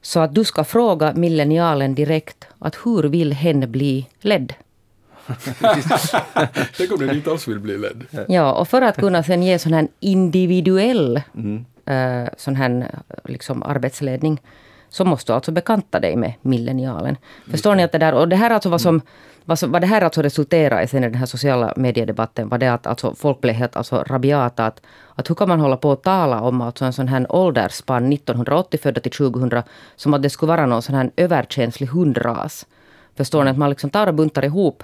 Så 0.06 0.20
att 0.20 0.34
du 0.34 0.44
ska 0.44 0.64
fråga 0.64 1.12
millenialen 1.12 1.94
direkt 1.94 2.46
att 2.58 2.76
hur 2.84 3.02
vill 3.02 3.32
hen 3.32 3.72
bli 3.72 4.06
ledd? 4.20 4.54
Tänk 6.76 6.92
om 6.92 6.98
den 6.98 7.16
inte 7.16 7.30
alls 7.30 7.48
vill 7.48 7.58
bli 7.58 7.78
ledd. 7.78 8.04
Ja, 8.28 8.52
och 8.52 8.68
för 8.68 8.82
att 8.82 8.96
kunna 8.96 9.22
sen 9.22 9.42
ge 9.42 9.58
sån 9.58 9.72
här 9.72 9.88
individuell 10.00 11.16
eh, 11.86 12.24
sån 12.36 12.56
här 12.56 12.70
eh, 13.08 13.16
liksom 13.24 13.62
arbetsledning 13.62 14.40
så 14.88 15.04
måste 15.04 15.32
du 15.32 15.34
alltså 15.34 15.52
bekanta 15.52 16.00
dig 16.00 16.16
med 16.16 16.32
millenialen. 16.42 17.16
Förstår 17.50 17.74
ni 17.74 17.82
att 17.82 17.92
det 17.92 17.98
där, 17.98 18.14
och 18.14 18.28
det 18.28 18.36
här 18.36 18.50
alltså 18.50 18.68
vad 18.68 18.80
som 18.80 19.00
vad, 19.48 19.58
som, 19.58 19.72
vad 19.72 19.80
det 19.80 19.86
här 19.86 20.02
alltså 20.02 20.22
resulterar 20.22 20.82
i 20.82 20.86
sen 20.86 21.04
i 21.04 21.08
den 21.08 21.18
här 21.18 21.26
sociala 21.26 21.72
mediedebatten 21.76 22.48
var 22.48 22.58
det 22.58 22.72
att 22.72 22.86
alltså 22.86 23.14
folk 23.14 23.40
blev 23.40 23.54
helt 23.54 23.76
alltså 23.76 24.04
rabiata. 24.06 24.66
Att, 24.66 24.80
att 25.14 25.30
hur 25.30 25.34
kan 25.34 25.48
man 25.48 25.60
hålla 25.60 25.76
på 25.76 25.90
och 25.90 26.02
tala 26.02 26.40
om 26.40 26.60
alltså 26.60 26.84
en 26.84 26.92
sån 26.92 27.08
här 27.08 27.26
åldersspann 27.28 28.12
1980 28.12 28.80
födda 28.82 29.00
till 29.00 29.12
2000 29.12 29.62
som 29.96 30.14
att 30.14 30.22
det 30.22 30.30
skulle 30.30 30.48
vara 30.48 30.66
någon 30.66 30.82
sån 30.82 30.94
här 30.94 31.10
överkänslig 31.16 31.86
hundras. 31.86 32.66
Förstår 33.16 33.44
ni 33.44 33.50
att 33.50 33.58
man 33.58 33.70
liksom 33.70 33.90
tar 33.90 34.06
och 34.06 34.14
buntar 34.14 34.44
ihop 34.44 34.82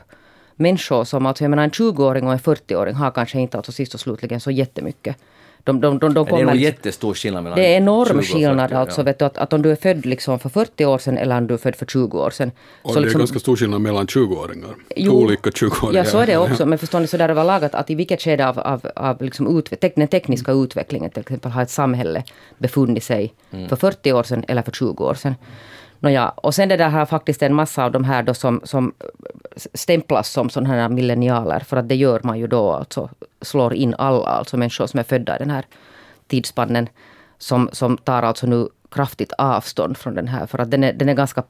människor 0.54 1.04
som, 1.04 1.26
alltså 1.26 1.44
jag 1.44 1.50
menar 1.50 1.64
en 1.64 1.70
20-åring 1.70 2.26
och 2.26 2.32
en 2.32 2.38
40-åring 2.38 2.94
har 2.94 3.10
kanske 3.10 3.40
inte 3.40 3.56
alltså 3.56 3.72
sist 3.72 3.94
och 3.94 4.00
slutligen 4.00 4.40
så 4.40 4.50
jättemycket. 4.50 5.16
De, 5.64 5.80
de, 5.80 5.98
de, 5.98 6.14
de 6.14 6.14
Det 6.14 6.20
är 6.20 6.24
kommer 6.30 6.44
nog 6.44 6.54
liksom- 6.54 6.62
jättestor 6.64 7.14
skillnad 7.14 7.42
mellan 7.42 7.58
det 7.58 7.64
är 7.66 7.78
20 7.78 7.82
enorm 7.82 8.18
och 8.18 8.24
40, 8.24 8.32
skillnad 8.38 8.72
alltså. 8.72 9.00
ja. 9.00 9.04
Vet 9.04 9.18
du, 9.18 9.24
att, 9.24 9.38
att 9.38 9.52
om 9.52 9.62
du 9.62 9.70
är 9.70 9.76
född 9.76 10.06
liksom 10.06 10.38
för 10.38 10.48
40 10.48 10.84
år 10.84 10.98
sedan 10.98 11.18
eller 11.18 11.38
om 11.38 11.46
du 11.46 11.54
är 11.54 11.58
född 11.58 11.76
för 11.76 11.86
20 11.86 12.18
år 12.18 12.30
sedan. 12.30 12.50
Och 12.82 12.94
det 12.94 13.08
är 13.08 13.18
ganska 13.18 13.38
stor 13.38 13.56
skillnad 13.56 13.80
mellan 13.80 14.06
20-åringar. 14.06 14.70
Jo. 14.96 15.12
Olika 15.12 15.50
20-åringar. 15.50 16.04
Ja, 16.04 16.10
så 16.10 16.18
är 16.18 16.26
det 16.26 16.36
också. 16.36 16.66
Men 16.66 16.78
förstår 16.78 17.00
ni 17.00 17.06
sådär 17.06 17.28
överlag 17.28 17.64
att, 17.64 17.74
att 17.74 17.90
i 17.90 17.94
vilket 17.94 18.22
skede 18.22 18.48
av, 18.48 18.58
av, 18.58 18.86
av 18.96 19.22
liksom 19.22 19.58
ut, 19.58 19.80
tek, 19.80 19.92
den 19.96 20.08
tekniska 20.08 20.52
utvecklingen 20.52 21.10
till 21.10 21.20
exempel 21.20 21.50
har 21.50 21.62
ett 21.62 21.70
samhälle 21.70 22.24
befunnit 22.58 23.04
sig 23.04 23.32
för 23.68 23.76
40 23.76 24.12
år 24.12 24.22
sedan 24.22 24.44
eller 24.48 24.62
för 24.62 24.72
20 24.72 25.04
år 25.04 25.14
sedan. 25.14 25.34
Nåja, 26.02 26.28
och 26.28 26.54
sen 26.54 26.68
det 26.68 26.76
där 26.76 26.88
har 26.88 27.06
faktiskt 27.06 27.42
en 27.42 27.54
massa 27.54 27.84
av 27.84 27.92
de 27.92 28.04
här 28.04 28.22
då 28.22 28.34
som, 28.34 28.60
som 28.64 28.94
stämplas 29.74 30.28
som 30.28 30.50
sådana 30.50 30.74
här 30.74 30.88
millenialer. 30.88 31.60
För 31.60 31.76
att 31.76 31.88
det 31.88 31.94
gör 31.94 32.20
man 32.22 32.38
ju 32.38 32.46
då, 32.46 32.72
alltså 32.72 33.10
slår 33.40 33.74
in 33.74 33.94
alla, 33.98 34.26
alltså 34.26 34.56
människor 34.56 34.86
som 34.86 35.00
är 35.00 35.04
födda 35.04 35.36
i 35.36 35.38
den 35.38 35.50
här 35.50 35.64
tidsspannen. 36.26 36.88
Som, 37.38 37.68
som 37.72 37.96
tar 37.96 38.22
alltså 38.22 38.46
nu 38.46 38.68
kraftigt 38.90 39.32
avstånd 39.32 39.96
från 39.96 40.14
den 40.14 40.28
här. 40.28 40.46
För 40.46 40.58
att 40.58 40.70
den 40.70 40.84
är, 40.84 40.92
den 40.92 41.08
är 41.08 41.14
ganska 41.14 41.42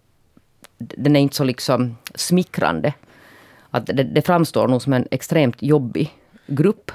den 0.79 1.17
är 1.17 1.21
inte 1.21 1.37
så 1.37 1.45
liksom 1.45 1.97
smickrande. 2.15 2.95
Att 3.71 3.87
det, 3.87 4.03
det 4.03 4.23
framstår 4.23 4.69
nog 4.69 4.83
som 4.83 4.93
en 4.93 5.09
extremt 5.11 5.63
jobbig 5.63 6.19
grupp. 6.47 6.91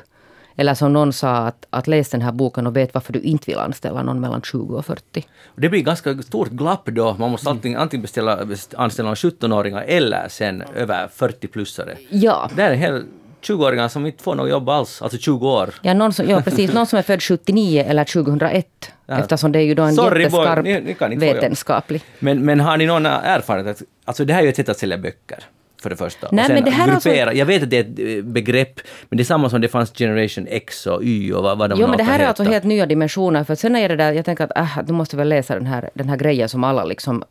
Eller 0.59 0.73
som 0.73 0.93
någon 0.93 1.13
sa, 1.13 1.29
att, 1.35 1.65
att 1.69 1.87
läs 1.87 2.09
den 2.09 2.21
här 2.21 2.31
boken 2.31 2.67
och 2.67 2.75
vet 2.75 2.93
varför 2.93 3.13
du 3.13 3.19
inte 3.19 3.51
vill 3.51 3.57
anställa 3.59 4.03
någon 4.03 4.19
mellan 4.19 4.41
20 4.41 4.75
och 4.77 4.85
40. 4.85 5.25
Och 5.45 5.61
Det 5.61 5.69
blir 5.69 5.81
ganska 5.81 6.17
stort 6.21 6.49
glapp 6.49 6.85
då. 6.85 7.15
Man 7.19 7.31
måste 7.31 7.49
antingen, 7.49 7.79
antingen 7.79 8.01
beställa, 8.01 8.43
best- 8.45 8.73
anställa 8.77 9.13
17-åringar 9.13 9.81
eller 9.87 10.27
sen 10.29 10.63
över 10.75 11.07
40-plussare. 11.17 11.95
Ja, 12.09 12.49
Det 12.55 12.61
är 12.63 12.71
en 12.71 12.79
hel 12.79 13.03
20-åringar 13.41 13.87
som 13.87 14.05
inte 14.05 14.23
får 14.23 14.35
något 14.35 14.49
jobb 14.49 14.69
alls, 14.69 15.01
alltså 15.01 15.17
20 15.17 15.47
år. 15.49 15.69
ja, 15.81 15.93
någon 15.93 16.13
som, 16.13 16.29
ja 16.29 16.41
precis. 16.41 16.73
Någon 16.73 16.85
som 16.85 16.99
är 16.99 17.03
född 17.03 17.23
79 17.23 17.83
eller 17.87 18.03
2001 18.03 18.91
Ja. 19.09 19.17
Eftersom 19.19 19.51
det 19.51 19.59
är 19.59 19.63
ju 19.63 19.75
då 19.75 19.83
en 19.83 19.93
Sorry, 19.95 20.23
jätteskarp 20.23 20.63
boy, 20.63 20.81
ni- 20.81 20.95
ni 21.09 21.15
vetenskaplig. 21.15 22.01
Men, 22.19 22.45
men 22.45 22.59
har 22.59 22.77
ni 22.77 22.85
någon 22.85 23.05
erfarenhet? 23.05 23.81
Alltså 24.05 24.25
det 24.25 24.33
här 24.33 24.39
är 24.39 24.43
ju 24.43 24.49
ett 24.49 24.55
sätt 24.55 24.69
att 24.69 24.77
sälja 24.79 24.97
böcker. 24.97 25.43
För 25.87 25.89
det 25.89 25.95
första. 25.95 26.27
Nej, 26.31 26.43
och 26.43 26.47
sen 26.47 26.55
men 26.55 26.63
det 26.63 26.71
här 26.71 26.91
alltså- 26.91 27.09
gruppera. 27.09 27.33
Jag 27.33 27.45
vet 27.45 27.63
att 27.63 27.69
det 27.69 27.77
är 27.77 27.81
ett 27.81 28.17
eh, 28.17 28.23
begrepp, 28.31 28.79
men 29.09 29.17
det 29.17 29.23
är 29.23 29.25
samma 29.25 29.49
som 29.49 29.61
det 29.61 29.67
fanns 29.67 29.91
Generation 29.91 30.47
X 30.49 30.87
och 30.87 31.03
Y 31.03 31.33
och 31.33 31.43
vad, 31.43 31.57
vad 31.57 31.69
de 31.69 31.79
Jo, 31.79 31.87
men 31.87 31.97
det 31.97 32.03
här 32.03 32.19
är 32.19 32.27
alltså 32.27 32.43
helt 32.43 32.63
nya 32.63 32.85
dimensioner. 32.85 33.43
För 33.43 33.55
sen 33.55 33.75
är 33.75 33.89
det 33.89 33.95
där, 33.95 34.13
jag 34.13 34.25
tänker 34.25 34.43
att 34.43 34.57
äh, 34.57 34.79
du 34.87 34.93
måste 34.93 35.17
väl 35.17 35.29
läsa 35.29 35.53
den 35.53 35.65
här, 35.65 35.89
den 35.93 36.09
här 36.09 36.17
grejen 36.17 36.49
som 36.49 36.63
alla 36.63 36.85
liksom 36.85 37.23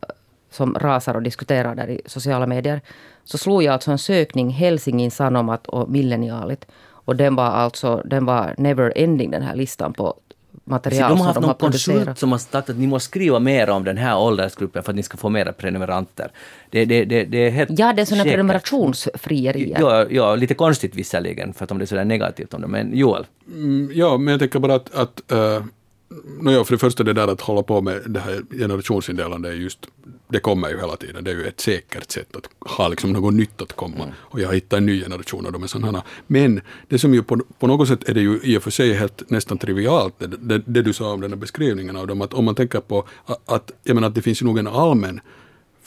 som 0.51 0.75
rasar 0.79 1.15
och 1.15 1.21
diskuterar 1.21 1.75
där 1.75 1.89
i 1.89 2.01
sociala 2.05 2.47
medier. 2.47 2.81
Så 3.23 3.37
slog 3.37 3.63
jag 3.63 3.73
alltså 3.73 3.91
en 3.91 3.97
sökning, 3.97 4.49
Helsingin 4.49 5.11
Sanomat 5.11 5.67
och 5.67 5.89
Millenialit. 5.89 6.65
Och 6.89 7.15
den 7.15 7.35
var 7.35 7.45
alltså, 7.45 8.01
den 8.05 8.25
var 8.25 8.55
never 8.57 8.93
ending 8.95 9.31
den 9.31 9.41
här 9.41 9.55
listan 9.55 9.93
på 9.93 10.13
material 10.65 11.09
de 11.09 11.17
har 11.17 11.17
som 11.17 11.25
haft 11.25 11.35
de 11.39 11.45
någon 11.47 11.55
konsult 11.55 12.17
som 12.19 12.31
har 12.31 12.39
sagt 12.39 12.69
att 12.69 12.77
ni 12.77 12.87
måste 12.87 13.05
skriva 13.09 13.39
mer 13.39 13.69
om 13.69 13.83
den 13.83 13.97
här 13.97 14.17
åldersgruppen 14.17 14.83
för 14.83 14.91
att 14.91 14.95
ni 14.95 15.03
ska 15.03 15.17
få 15.17 15.29
mera 15.29 15.53
prenumeranter. 15.53 16.31
Det, 16.69 16.85
det, 16.85 17.05
det, 17.05 17.23
det 17.23 17.37
är 17.37 17.49
helt 17.49 17.69
Ja, 17.79 17.93
det 17.93 18.01
är 18.01 18.05
sådana 18.05 18.23
säkert. 18.23 18.33
prenumerationsfrierier. 18.35 19.77
Ja, 19.79 20.05
ja, 20.09 20.35
lite 20.35 20.53
konstigt 20.53 20.95
visserligen, 20.95 21.53
för 21.53 21.63
att 21.63 21.71
om 21.71 21.77
det 21.77 21.83
är 21.83 21.85
sådär 21.85 22.05
negativt 22.05 22.53
om 22.53 22.61
det. 22.61 22.67
Men 22.67 22.97
Joel, 22.97 23.25
Mm, 23.53 23.91
Ja, 23.93 24.17
men 24.17 24.31
jag 24.31 24.39
tänker 24.39 24.59
bara 24.59 24.75
att, 24.75 24.95
att 24.95 25.31
uh, 26.11 26.17
Nåja, 26.43 26.63
för 26.63 26.73
det 26.73 26.79
första 26.79 27.03
det 27.03 27.13
där 27.13 27.27
att 27.27 27.41
hålla 27.41 27.63
på 27.63 27.81
med 27.81 28.01
det 28.05 28.19
här 28.19 28.43
generationsindelande 28.51 29.49
är 29.49 29.53
just, 29.53 29.79
det 30.27 30.39
kommer 30.39 30.69
ju 30.69 30.79
hela 30.79 30.95
tiden, 30.95 31.23
det 31.23 31.31
är 31.31 31.35
ju 31.35 31.45
ett 31.45 31.59
säkert 31.59 32.11
sätt 32.11 32.35
att 32.35 32.69
ha 32.71 32.87
liksom 32.87 33.13
något 33.13 33.33
nytt 33.33 33.61
att 33.61 33.73
komma. 33.73 34.13
Och 34.17 34.39
jag 34.39 34.47
har 34.47 34.53
hittat 34.53 34.77
en 34.77 34.85
ny 34.85 35.01
generation 35.01 35.45
av 35.45 35.51
de 35.51 35.63
är 35.63 35.67
sådana. 35.67 36.03
Men 36.27 36.61
det 36.87 36.99
som 36.99 37.13
ju 37.13 37.23
på, 37.23 37.39
på 37.59 37.67
något 37.67 37.87
sätt 37.87 38.09
är 38.09 38.13
det 38.13 38.21
ju 38.21 38.39
i 38.43 38.57
och 38.57 38.63
för 38.63 38.71
sig 38.71 38.93
helt 38.93 39.29
nästan 39.29 39.57
trivialt, 39.57 40.19
det, 40.19 40.27
det, 40.27 40.61
det 40.65 40.81
du 40.81 40.93
sa 40.93 41.13
om 41.13 41.21
den 41.21 41.31
här 41.31 41.37
beskrivningen 41.37 41.95
av 41.95 42.07
dem, 42.07 42.21
att 42.21 42.33
om 42.33 42.45
man 42.45 42.55
tänker 42.55 42.79
på 42.79 43.07
att, 43.25 43.51
att, 43.51 43.71
jag 43.83 43.95
menar, 43.95 44.07
att 44.07 44.15
det 44.15 44.21
finns 44.21 44.41
ju 44.41 44.45
nog 44.45 44.57
en 44.57 44.67
allmän 44.67 45.19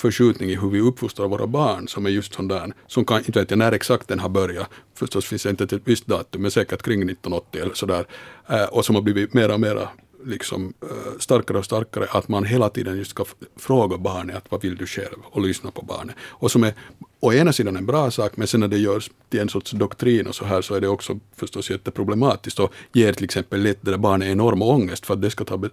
förskjutning 0.01 0.51
i 0.51 0.57
hur 0.57 0.71
vi 0.71 0.81
uppfostrar 0.81 1.29
våra 1.29 1.47
barn 1.47 1.89
som 1.89 2.07
är 2.07 2.11
just 2.11 2.35
sån 2.35 2.49
där, 2.49 2.73
som 2.87 3.05
kan, 3.05 3.19
inte 3.19 3.41
vet 3.41 3.51
jag 3.51 3.59
när 3.59 3.73
exakt 3.73 4.09
den 4.09 4.19
har 4.19 4.29
börjat, 4.29 4.71
förstås 4.95 5.25
finns 5.25 5.43
det 5.43 5.51
inte 5.51 5.65
ett 5.65 5.83
visst 5.85 6.07
datum, 6.07 6.43
men 6.43 6.51
säkert 6.51 6.83
kring 6.83 7.03
1980 7.03 7.63
eller 7.63 7.75
sådär, 7.75 8.05
eh, 8.49 8.65
och 8.65 8.85
som 8.85 8.95
har 8.95 9.03
blivit 9.03 9.35
mera 9.35 9.55
och 9.55 9.61
mera 9.61 9.89
liksom, 10.25 10.75
eh, 10.83 11.19
starkare 11.19 11.59
och 11.59 11.65
starkare, 11.65 12.07
att 12.11 12.29
man 12.29 12.45
hela 12.45 12.69
tiden 12.69 12.99
just 12.99 13.11
ska 13.11 13.25
fråga 13.57 13.99
barnet 13.99 14.37
att 14.37 14.51
vad 14.51 14.63
vill 14.63 14.77
du 14.77 14.87
själv 14.87 15.17
och 15.23 15.43
lyssna 15.43 15.71
på 15.71 15.83
barnet. 15.83 16.17
Och 16.21 16.51
som 16.51 16.65
är 16.65 16.75
å 17.21 17.33
ena 17.33 17.53
sidan 17.53 17.77
en 17.77 17.87
bra 17.87 18.11
sak, 18.11 18.37
men 18.37 18.47
sen 18.47 18.61
när 18.61 18.69
det 18.69 18.79
görs 18.79 19.11
till 19.29 19.41
en 19.41 19.49
sorts 19.49 19.71
doktrin 19.71 20.27
och 20.27 20.35
så 20.35 20.45
här 20.45 20.63
så 20.63 20.75
är 20.75 20.81
det 20.81 20.89
också 20.89 21.19
förstås 21.37 21.71
jätteproblematiskt 21.71 22.61
och 22.61 22.73
ger 22.93 23.13
till 23.13 23.25
exempel 23.25 23.63
lätt 23.63 23.79
det 23.81 23.91
där 23.91 23.99
barnet 23.99 24.29
enorm 24.29 24.63
ångest 24.63 25.07
för 25.07 25.15
att 25.15 25.23
det 25.23 25.31
ska 25.31 25.45
ta 25.45 25.69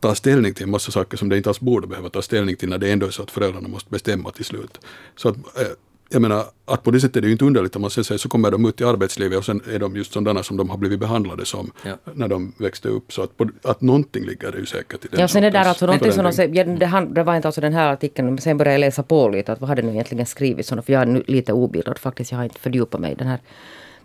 ta 0.00 0.14
ställning 0.14 0.54
till 0.54 0.64
en 0.64 0.70
massa 0.70 0.92
saker 0.92 1.16
som 1.16 1.28
det 1.28 1.36
inte 1.36 1.50
alls 1.50 1.60
borde 1.60 1.86
behöva 1.86 2.08
ta 2.08 2.22
ställning 2.22 2.56
till 2.56 2.68
när 2.68 2.78
det 2.78 2.90
ändå 2.90 3.06
är 3.06 3.10
så 3.10 3.22
att 3.22 3.30
föräldrarna 3.30 3.68
måste 3.68 3.90
bestämma 3.90 4.30
till 4.30 4.44
slut. 4.44 4.80
Så 5.16 5.28
att, 5.28 5.36
eh, 5.36 5.66
jag 6.08 6.22
menar, 6.22 6.44
att 6.64 6.82
på 6.82 6.90
det 6.90 7.00
sättet 7.00 7.16
är 7.16 7.20
det 7.20 7.26
ju 7.26 7.32
inte 7.32 7.44
underligt 7.44 7.76
om 7.76 7.82
man 7.82 7.90
sen 7.90 8.04
säger 8.04 8.18
så 8.18 8.28
kommer 8.28 8.50
de 8.50 8.66
ut 8.66 8.80
i 8.80 8.84
arbetslivet 8.84 9.38
och 9.38 9.44
sen 9.44 9.60
är 9.70 9.78
de 9.78 9.96
just 9.96 10.12
sådana 10.12 10.42
som 10.42 10.56
de 10.56 10.70
har 10.70 10.76
blivit 10.76 11.00
behandlade 11.00 11.44
som 11.44 11.70
Ja. 11.84 11.92
när 12.14 12.28
de 12.28 12.52
växte 12.56 12.88
upp. 12.88 13.12
Så 13.12 13.22
att, 13.22 13.36
på, 13.36 13.48
att 13.64 13.80
någonting 13.80 14.24
ligger 14.24 14.52
det 14.52 14.58
ju 14.58 14.66
säkert 14.66 15.04
i 15.04 15.08
den 15.08 15.20
Ja, 15.20 15.28
sen 15.28 15.42
det 15.42 15.50
där 15.50 15.64
alltså 15.64 15.86
någonting 15.86 16.12
som 16.12 16.24
de 16.24 16.32
säger, 16.32 16.54
ja, 16.54 17.00
det, 17.00 17.22
var 17.22 17.36
inte 17.36 17.48
alltså 17.48 17.60
den 17.60 17.72
här 17.72 17.92
artikeln, 17.92 18.28
men 18.28 18.38
sen 18.38 18.56
började 18.56 18.74
jag 18.74 18.80
läsa 18.80 19.02
på 19.02 19.28
lite, 19.28 19.52
att 19.52 19.60
vad 19.60 19.68
hade 19.68 19.82
nu 19.82 19.92
egentligen 19.92 20.26
skrivits 20.26 20.72
om 20.72 20.82
för 20.82 20.92
jag 20.92 21.02
är 21.02 21.06
nu 21.06 21.22
lite 21.26 21.52
obildad 21.52 21.98
faktiskt, 21.98 22.30
jag 22.30 22.38
har 22.38 22.44
inte 22.44 22.60
fördjupat 22.60 23.00
mig 23.00 23.12
i 23.12 23.14
den 23.14 23.26
här. 23.26 23.38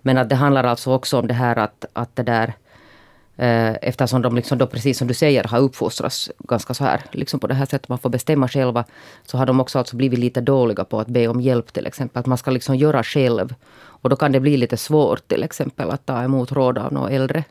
Men 0.01 0.17
att 0.17 0.29
det 0.29 0.35
handlar 0.35 0.63
alltså 0.63 0.91
också 0.91 1.17
om 1.17 1.27
det 1.27 1.33
här 1.33 1.55
att, 1.55 1.85
att 1.93 2.15
det 2.15 2.23
där, 2.23 2.53
eh, 3.37 3.73
eftersom 3.81 4.21
de 4.21 4.35
liksom 4.35 4.57
då 4.57 4.67
precis 4.67 4.97
som 4.97 5.07
du 5.07 5.13
säger 5.13 5.43
har 5.43 5.59
uppfostrats 5.59 6.31
ganska 6.39 6.73
så 6.73 6.83
här, 6.83 7.01
liksom 7.11 7.39
på 7.39 7.47
det 7.47 7.53
här 7.53 7.65
sättet 7.65 7.89
man 7.89 7.99
får 7.99 8.09
bestämma 8.09 8.47
själva, 8.47 8.85
så 9.25 9.37
har 9.37 9.45
de 9.45 9.59
också 9.59 9.79
alltså 9.79 9.95
blivit 9.95 10.19
lite 10.19 10.41
dåliga 10.41 10.83
på 10.83 10.99
att 10.99 11.07
be 11.07 11.27
om 11.27 11.41
hjälp 11.41 11.73
till 11.73 11.87
exempel, 11.87 12.19
att 12.19 12.25
man 12.25 12.37
ska 12.37 12.51
liksom 12.51 12.75
göra 12.75 13.03
själv. 13.03 13.55
Och 14.03 14.09
då 14.09 14.15
kan 14.15 14.31
det 14.31 14.39
bli 14.39 14.57
lite 14.57 14.77
svårt 14.77 15.27
till 15.27 15.43
exempel 15.43 15.89
att 15.89 16.05
ta 16.05 16.23
emot 16.23 16.51
råd 16.51 16.77
av 16.77 16.93
någon 16.93 17.11
äldre. 17.11 17.43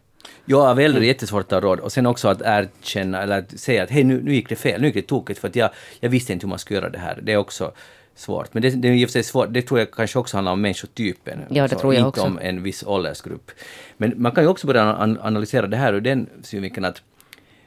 Ja, 0.44 0.70
av 0.70 0.80
äldre 0.80 0.98
är 0.98 1.00
det 1.00 1.06
jättesvårt 1.06 1.42
att 1.42 1.48
ta 1.48 1.60
råd. 1.60 1.80
Och 1.80 1.92
sen 1.92 2.06
också 2.06 2.28
att 2.28 2.42
erkänna, 2.44 3.22
eller 3.22 3.38
att 3.38 3.60
säga 3.60 3.82
att 3.82 3.90
hej, 3.90 4.04
nu, 4.04 4.22
nu 4.22 4.34
gick 4.34 4.48
det 4.48 4.56
fel, 4.56 4.80
nu 4.80 4.86
gick 4.86 4.94
det 4.94 5.02
tokigt 5.02 5.40
för 5.40 5.48
att 5.48 5.56
jag, 5.56 5.70
jag 6.00 6.10
visste 6.10 6.32
inte 6.32 6.46
hur 6.46 6.48
man 6.48 6.58
skulle 6.58 6.80
göra 6.80 6.90
det 6.90 6.98
här. 6.98 7.18
Det 7.22 7.32
är 7.32 7.36
också 7.36 7.72
svårt. 8.14 8.54
Men 8.54 8.62
det, 8.62 8.70
det 8.70 8.88
är 8.88 8.92
i 8.92 9.04
och 9.04 9.08
för 9.08 9.12
sig 9.12 9.22
svårt, 9.22 9.46
det 9.50 9.62
tror 9.62 9.80
jag 9.80 9.90
kanske 9.90 10.18
också 10.18 10.36
handlar 10.36 10.52
om 10.52 10.60
människotypen. 10.60 11.38
Ja, 11.48 11.62
det 11.62 11.68
Så 11.68 11.78
tror 11.78 11.94
jag 11.94 12.00
inte 12.00 12.08
också. 12.08 12.22
om 12.22 12.38
en 12.42 12.62
viss 12.62 12.82
åldersgrupp. 12.86 13.50
Men 13.96 14.14
man 14.16 14.32
kan 14.32 14.44
ju 14.44 14.48
också 14.50 14.66
börja 14.66 14.82
an- 14.82 15.18
analysera 15.22 15.66
det 15.66 15.76
här 15.76 15.92
ur 15.92 16.00
den 16.00 16.26
synvinkeln 16.42 16.84
att 16.84 17.02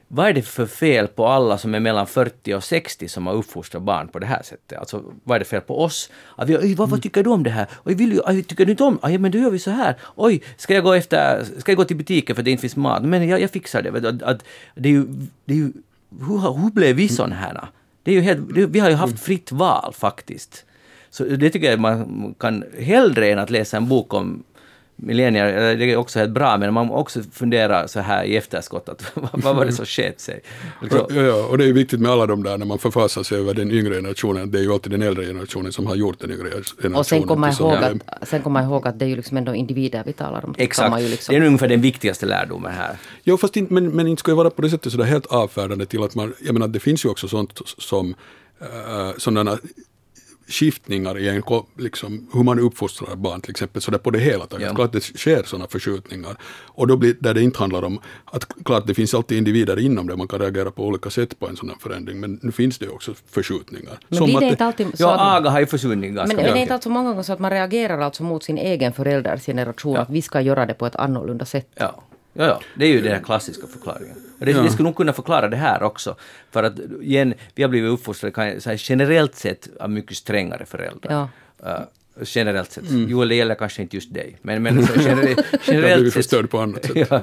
vad 0.07 0.27
är 0.27 0.33
det 0.33 0.41
för 0.41 0.65
fel 0.65 1.07
på 1.07 1.27
alla 1.27 1.57
som 1.57 1.75
är 1.75 1.79
mellan 1.79 2.07
40 2.07 2.53
och 2.53 2.63
60 2.63 3.07
som 3.07 3.27
har 3.27 3.33
uppfostrat 3.33 3.83
barn 3.83 4.07
på 4.07 4.19
det 4.19 4.25
här 4.25 4.43
sättet? 4.43 4.79
Alltså, 4.79 5.03
vad 5.23 5.35
är 5.35 5.39
det 5.39 5.45
fel 5.45 5.61
på 5.61 5.81
oss? 5.83 6.09
Att 6.35 6.49
vi, 6.49 6.57
"Oj, 6.57 6.75
vad, 6.75 6.89
vad 6.89 7.01
tycker 7.01 7.23
du 7.23 7.29
om 7.29 7.43
det 7.43 7.49
här? 7.49 7.67
Oj, 7.83 7.93
vill 7.95 8.09
du, 8.09 8.41
tycker 8.43 8.65
du 8.65 8.71
inte 8.71 8.83
om? 8.83 8.99
Oj, 9.01 9.17
men 9.17 9.31
då 9.31 9.37
gör 9.37 9.49
vi 9.49 9.59
så 9.59 9.71
här. 9.71 9.95
Oj, 10.15 10.43
ska 10.57 10.73
jag 10.73 10.83
gå, 10.83 10.93
efter, 10.93 11.43
ska 11.59 11.71
jag 11.71 11.77
gå 11.77 11.83
till 11.83 11.97
butiken 11.97 12.35
för 12.35 12.43
det 12.43 12.51
inte 12.51 12.61
finns 12.61 12.75
mat? 12.75 13.03
Men 13.03 13.27
jag, 13.27 13.41
jag 13.41 13.51
fixar 13.51 13.81
det. 13.81 14.09
Att, 14.09 14.21
att, 14.23 14.43
det 14.75 14.89
är 14.89 14.93
ju, 14.93 15.05
det 15.45 15.53
är 15.53 15.57
ju, 15.57 15.71
hur, 16.19 16.53
hur 16.63 16.71
blev 16.71 16.95
vi 16.95 17.09
såna 17.09 17.35
här? 17.35 17.61
Det 18.05 18.11
är 18.11 18.15
ju 18.15 18.21
helt, 18.21 18.55
det, 18.55 18.65
vi 18.65 18.79
har 18.79 18.89
ju 18.89 18.95
haft 18.95 19.19
fritt 19.19 19.51
val 19.51 19.93
faktiskt. 19.93 20.65
Så 21.09 21.23
det 21.23 21.49
tycker 21.49 21.69
jag 21.69 21.79
man 21.79 22.35
kan 22.39 22.63
hellre 22.79 23.31
än 23.31 23.39
att 23.39 23.49
läsa 23.49 23.77
en 23.77 23.89
bok 23.89 24.13
om 24.13 24.43
millennier, 24.95 25.45
eller 25.45 25.77
det 25.77 25.91
är 25.91 25.95
också 25.97 26.19
helt 26.19 26.31
bra, 26.31 26.57
men 26.57 26.73
man 26.73 26.89
också 26.89 27.21
funderar 27.31 27.87
så 27.87 27.99
här 27.99 28.23
i 28.23 28.37
efterskott 28.37 28.89
att 28.89 29.11
vad 29.33 29.55
var 29.55 29.65
det 29.65 29.71
som 29.71 29.85
sket 29.85 30.19
sig? 30.19 30.41
Liksom, 30.81 31.05
Ja, 31.09 31.21
ja, 31.21 31.45
och 31.45 31.57
det 31.57 31.65
är 31.65 31.73
viktigt 31.73 31.99
med 31.99 32.11
alla 32.11 32.25
de 32.25 32.43
där 32.43 32.57
när 32.57 32.65
man 32.65 32.79
förfasar 32.79 33.23
sig 33.23 33.37
över 33.37 33.53
den 33.53 33.71
yngre 33.71 33.95
generationen. 33.95 34.51
Det 34.51 34.59
är 34.59 34.61
ju 34.61 34.73
alltid 34.73 34.91
den 34.91 35.01
äldre 35.01 35.25
generationen 35.25 35.71
som 35.71 35.85
har 35.87 35.95
gjort 35.95 36.19
den 36.19 36.31
yngre 36.31 36.49
generationen. 36.49 36.95
Och 36.95 37.05
sen 37.05 37.23
kommer 37.23 37.47
jag 37.47 37.55
till 37.55 37.65
ihåg 37.65 38.01
att, 38.05 38.27
sen 38.27 38.41
kommer 38.41 38.61
jag 38.61 38.69
ihåg 38.69 38.87
att 38.87 38.99
det 38.99 39.05
är 39.05 39.09
ju 39.09 39.15
liksom 39.15 39.37
ändå 39.37 39.55
individer 39.55 40.03
vi 40.05 40.13
talar 40.13 40.45
om. 40.45 40.55
Exakt. 40.57 40.89
man 40.89 41.03
ju 41.03 41.09
liksom, 41.09 41.35
Det 41.35 41.41
är 41.41 41.45
ungefär 41.45 41.67
den 41.67 41.81
viktigaste 41.81 42.25
lärdomen 42.25 42.71
här. 42.71 42.97
Jo, 43.23 43.37
fast 43.37 43.57
inte, 43.57 43.73
men, 43.73 43.89
men 43.89 44.07
inte 44.07 44.19
ska 44.19 44.31
ju 44.31 44.35
vara 44.35 44.49
på 44.49 44.61
det 44.61 44.69
sättet 44.69 44.91
sådär 44.91 45.05
helt 45.05 45.25
avfärdande 45.25 45.85
till 45.85 46.03
att 46.03 46.15
man, 46.15 46.33
jag 46.45 46.53
menar 46.53 46.67
det 46.67 46.79
finns 46.79 47.05
ju 47.05 47.09
också 47.09 47.27
sånt 47.27 47.61
som 47.77 48.15
uh, 48.61 49.17
sådana 49.17 49.57
skiftningar 50.47 51.17
i 51.19 51.29
en, 51.29 51.43
liksom, 51.77 52.27
hur 52.33 52.43
man 52.43 52.59
uppfostrar 52.59 53.15
barn 53.15 53.41
till 53.41 53.51
exempel, 53.51 53.81
så 53.81 53.91
där 53.91 53.97
på 53.97 54.11
det 54.11 54.19
hela 54.19 54.45
taget. 54.45 54.67
Ja. 54.67 54.75
Klart 54.75 54.91
det 54.91 55.01
sker 55.03 55.43
sådana 55.43 55.67
förskjutningar. 55.67 56.37
Och 56.65 56.87
då 56.87 56.97
blir 56.97 57.15
där 57.19 57.33
det 57.33 57.41
inte 57.41 57.59
handlar 57.59 57.83
om 57.83 57.99
att 58.25 58.47
klart 58.65 58.87
det 58.87 58.93
finns 58.93 59.13
alltid 59.13 59.37
individer 59.37 59.79
inom 59.79 60.07
det, 60.07 60.15
man 60.15 60.27
kan 60.27 60.39
reagera 60.39 60.71
på 60.71 60.85
olika 60.85 61.09
sätt 61.09 61.39
på 61.39 61.47
en 61.47 61.57
här 61.61 61.75
förändring, 61.79 62.19
men 62.19 62.39
nu 62.41 62.51
finns 62.51 62.77
det 62.77 62.85
ju 62.85 62.91
också 62.91 63.13
förskjutningar. 63.31 63.99
men 64.07 64.17
Som 64.17 64.25
blir 64.25 64.35
att 64.35 64.41
det 64.41 64.47
inte 64.47 64.65
alltid 64.65 64.97
så 64.97 65.03
Ja, 65.03 65.13
att, 65.13 65.37
aga 65.37 65.49
har 65.49 65.59
ju 65.59 65.65
försvunnit 65.65 66.13
ganska 66.15 66.35
men, 66.35 66.43
men 66.45 66.53
det 66.53 66.59
är 66.59 66.61
inte 66.61 66.73
alltså 66.73 66.89
många 66.89 67.09
gånger 67.09 67.23
så 67.23 67.33
att 67.33 67.39
man 67.39 67.51
reagerar 67.51 67.99
alltså 67.99 68.23
mot 68.23 68.43
sin 68.43 68.57
egen 68.57 68.93
förälders 68.93 69.45
generation, 69.45 69.93
Ja. 69.95 70.01
att 70.01 70.09
vi 70.09 70.21
ska 70.21 70.41
göra 70.41 70.65
det 70.65 70.73
på 70.73 70.85
ett 70.85 70.95
annorlunda 70.95 71.45
sätt. 71.45 71.69
Ja. 71.75 72.03
Ja, 72.37 72.45
ja, 72.45 72.61
det 72.75 72.85
är 72.85 72.89
ju 72.89 73.01
den 73.01 73.11
här 73.11 73.19
klassiska 73.23 73.67
förklaringen. 73.67 74.15
Och 74.39 74.45
det, 74.45 74.51
Ja. 74.51 74.61
det 74.61 74.69
skulle 74.69 74.89
nog 74.89 74.95
kunna 74.95 75.13
förklara 75.13 75.47
det 75.47 75.57
här 75.57 75.83
också. 75.83 76.15
För 76.51 76.63
att 76.63 76.73
igen, 77.01 77.33
vi 77.55 77.63
har 77.63 77.69
blivit 77.69 77.91
uppfostrade 77.91 78.33
kan 78.33 78.47
jag 78.47 78.61
säga, 78.61 78.77
generellt 78.81 79.35
sett 79.35 79.69
av 79.79 79.89
mycket 79.89 80.17
strängare 80.17 80.65
föräldrar. 80.65 81.27
Uh, 81.65 81.79
generellt 82.23 82.71
sett. 82.71 82.83
Joel, 82.91 83.29
det 83.29 83.35
gäller 83.35 83.55
kanske 83.55 83.81
inte 83.81 83.95
just 83.95 84.13
dig. 84.13 84.37
Men, 84.41 84.63
men 84.63 84.87
så 84.87 84.93
gener, 84.93 85.27
Jag 85.27 85.35
har 85.37 85.45
generellt 85.67 85.95
blivit 85.95 86.13
sett... 86.13 86.23
förstörd 86.23 86.49
på 86.49 86.59
annat 86.59 86.85
sätt. 86.85 87.07
ja, 87.09 87.21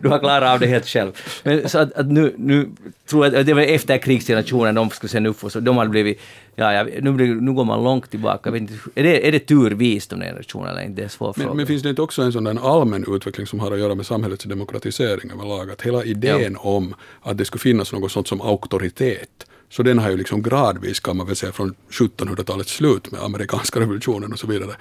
du 0.00 0.08
har 0.08 0.18
klarat 0.18 0.54
av 0.54 0.60
det 0.60 0.66
helt 0.66 0.86
själv. 0.86 1.12
Men 1.42 1.68
så 1.68 1.78
att, 1.78 1.92
att 1.92 2.06
nu, 2.06 2.34
nu 2.38 2.68
tror 3.06 3.26
jag 3.26 3.34
att 3.34 3.46
det 3.46 3.54
var 3.54 3.62
efter 3.62 3.98
krigsgenerationen 3.98 4.74
de 4.74 4.90
skulle 4.90 5.10
sen 5.10 5.26
uppfostra, 5.26 5.60
de 5.60 5.76
hade 5.76 5.90
blivit, 5.90 6.20
ja, 6.54 6.72
ja 6.72 6.84
nu, 7.00 7.12
blir, 7.12 7.34
nu 7.34 7.52
går 7.52 7.64
man 7.64 7.84
långt 7.84 8.10
tillbaka. 8.10 8.50
Jag 8.50 8.56
inte, 8.56 8.74
är, 8.94 9.02
det, 9.02 9.28
är 9.28 9.32
det 9.32 9.38
turvist 9.38 10.12
om 10.12 10.18
den 10.18 10.28
generationen 10.28 10.68
eller 10.68 10.82
inte? 10.82 10.96
Det 10.96 11.02
är 11.02 11.04
en 11.04 11.10
svår 11.10 11.34
Men, 11.36 11.44
fråga. 11.44 11.54
men 11.56 11.66
finns 11.66 11.82
det 11.82 11.90
inte 11.90 12.02
också 12.02 12.22
en 12.22 12.32
sån 12.32 12.44
där 12.44 12.80
allmän 12.80 13.04
utveckling 13.08 13.46
som 13.46 13.60
har 13.60 13.72
att 13.72 13.78
göra 13.78 13.94
med 13.94 14.06
samhällets 14.06 14.44
demokratisering 14.44 15.30
överlag? 15.30 15.70
Att 15.70 15.82
hela 15.82 16.04
idén 16.04 16.56
om 16.58 16.94
att 17.20 17.38
det 17.38 17.44
skulle 17.44 17.60
finnas 17.60 17.92
något 17.92 18.12
sånt 18.12 18.28
som 18.28 18.40
auktoritet, 18.40 19.46
så 19.70 19.82
den 19.82 19.98
har 19.98 20.10
ju 20.10 20.16
liksom 20.16 20.42
gradvis, 20.42 21.00
kan 21.00 21.16
man 21.16 21.26
väl 21.26 21.36
säga, 21.36 21.52
från 21.52 21.74
1700-talets 21.90 22.72
slut 22.72 23.10
med 23.10 23.22
amerikanska 23.22 23.80
revolutionen 23.80 24.32
och 24.32 24.38
så 24.38 24.46
vidare, 24.46 24.72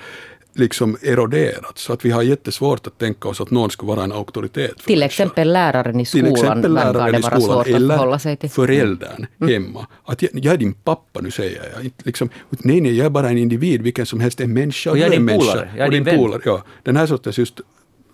liksom 0.54 0.98
eroderat. 1.02 1.78
Så 1.78 1.94
att 1.94 2.06
vi 2.06 2.12
har 2.12 2.22
jättesvårt 2.22 2.88
att 2.88 2.98
tänka 2.98 3.30
oss 3.30 3.42
att 3.42 3.52
någon 3.52 3.72
skulle 3.72 3.88
vara 3.88 4.04
en 4.04 4.12
auktoritet. 4.12 4.82
för 4.82 4.88
Till 4.88 5.04
exempel 5.04 5.54
läraren 5.54 6.00
i 6.00 6.06
Till 6.06 6.20
skolan 6.20 6.32
exempel 6.32 6.74
verkar 6.74 6.94
läraren 6.94 7.16
i 7.16 7.24
skolan 7.24 7.42
svårt 7.42 7.68
att 7.68 7.68
eller 7.68 7.98
förhålla 7.98 8.20
sig 8.20 8.38
till. 8.38 8.50
föräldern 8.50 9.26
hemma. 9.40 9.88
Att 10.06 10.22
jag, 10.22 10.32
jag 10.34 10.54
är 10.54 10.58
din 10.58 10.74
pappa, 10.74 11.22
nu 11.22 11.32
säger 11.32 11.72
jag. 11.74 11.92
Liksom, 12.04 12.30
nej, 12.50 12.82
nej, 12.82 12.98
jag 12.98 13.06
är 13.06 13.10
bara 13.10 13.30
en 13.30 13.38
individ, 13.38 13.82
vilken 13.82 14.06
som 14.06 14.20
helst 14.20 14.42
en 14.42 14.54
människa. 14.54 14.92
Och 14.92 14.98
jag 14.98 15.06
är 15.06 15.10
din 15.10 15.20
en 15.20 15.26
människa. 15.26 15.52
polare, 15.52 15.70
jag 15.76 15.84
är 15.84 15.86
och 15.86 15.94
din 15.94 16.04
din 16.04 16.18
polare, 16.18 16.42
ja. 16.46 16.64
Den 16.84 16.96
här 16.96 17.08
sortens 17.08 17.38
just 17.38 17.62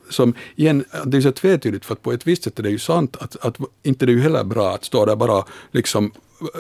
som 0.09 0.33
igen, 0.55 0.85
det 1.05 1.17
är 1.17 1.21
så 1.21 1.31
tvetydigt 1.31 1.85
för 1.85 1.93
att 1.93 2.01
på 2.01 2.11
ett 2.11 2.27
visst 2.27 2.43
sätt 2.43 2.59
är 2.59 2.63
det 2.63 2.69
ju 2.69 2.79
sant 2.79 3.17
att, 3.19 3.45
att 3.45 3.57
inte 3.83 4.05
det 4.05 4.11
är 4.11 4.13
ju 4.13 4.21
heller 4.21 4.43
bra 4.43 4.73
att 4.75 4.85
stå 4.85 5.05
där 5.05 5.15
bara 5.15 5.43
liksom 5.71 6.11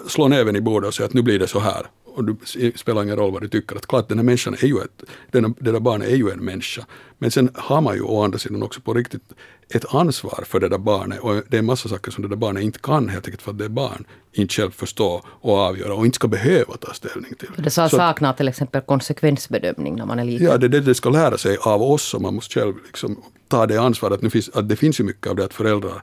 slå 0.07 0.27
näven 0.27 0.55
i 0.55 0.61
bordet 0.61 0.87
och 0.87 0.93
säga 0.93 1.05
att 1.05 1.13
nu 1.13 1.21
blir 1.21 1.39
det 1.39 1.47
så 1.47 1.59
här 1.59 1.87
och 2.15 2.23
du 2.23 2.35
spelar 2.75 3.03
ingen 3.03 3.15
roll 3.15 3.31
vad 3.31 3.41
du 3.41 3.47
tycker. 3.47 3.75
Att 3.75 3.85
klart, 3.85 4.09
den 4.09 4.17
här 4.17 4.25
människan 4.25 4.53
är 4.53 4.67
ju 4.67 4.77
ett, 4.77 5.03
den, 5.31 5.55
det 5.59 5.71
där 5.71 5.79
barnet 5.79 6.07
är 6.07 6.15
ju 6.15 6.29
en 6.29 6.45
människa. 6.45 6.85
Men 7.17 7.31
sen 7.31 7.49
har 7.53 7.81
man 7.81 7.95
ju 7.95 8.01
å 8.01 8.23
andra 8.23 8.39
sidan 8.39 8.63
också 8.63 8.81
på 8.81 8.93
riktigt 8.93 9.23
ett 9.69 9.93
ansvar 9.93 10.43
för 10.47 10.59
det 10.59 10.69
där 10.69 10.77
barnet 10.77 11.19
och 11.19 11.33
det 11.33 11.57
är 11.57 11.59
en 11.59 11.65
massa 11.65 11.89
saker 11.89 12.11
som 12.11 12.21
det 12.21 12.29
där 12.29 12.35
barnet 12.35 12.63
inte 12.63 12.79
kan 12.79 13.09
helt 13.09 13.25
enkelt 13.25 13.41
för 13.41 13.51
att 13.51 13.57
det 13.57 13.65
är 13.65 13.69
barn 13.69 14.05
inte 14.31 14.53
själv 14.53 14.71
förstå 14.71 15.21
och 15.27 15.57
avgöra 15.57 15.93
och 15.93 16.05
inte 16.05 16.15
ska 16.15 16.27
behöva 16.27 16.77
ta 16.77 16.93
ställning 16.93 17.33
till. 17.35 17.49
Det 17.57 17.69
sa 17.69 17.89
saknar 17.89 18.33
till 18.33 18.47
exempel 18.47 18.81
konsekvensbedömning 18.81 19.95
när 19.95 20.05
man 20.05 20.19
är 20.19 20.23
liten. 20.23 20.47
Ja, 20.47 20.57
det 20.57 20.65
är 20.65 20.69
det 20.69 20.81
det 20.81 20.95
ska 20.95 21.09
lära 21.09 21.37
sig 21.37 21.57
av 21.57 21.81
oss 21.81 22.13
och 22.13 22.21
man 22.21 22.35
måste 22.35 22.59
själv 22.59 22.73
liksom 22.85 23.21
ta 23.47 23.65
det 23.65 23.77
ansvaret. 23.77 24.21
Nu 24.21 24.29
finns, 24.29 24.49
att 24.49 24.69
det 24.69 24.75
finns 24.75 24.99
ju 24.99 25.03
mycket 25.03 25.27
av 25.27 25.35
det 25.35 25.45
att 25.45 25.53
föräldrar, 25.53 26.01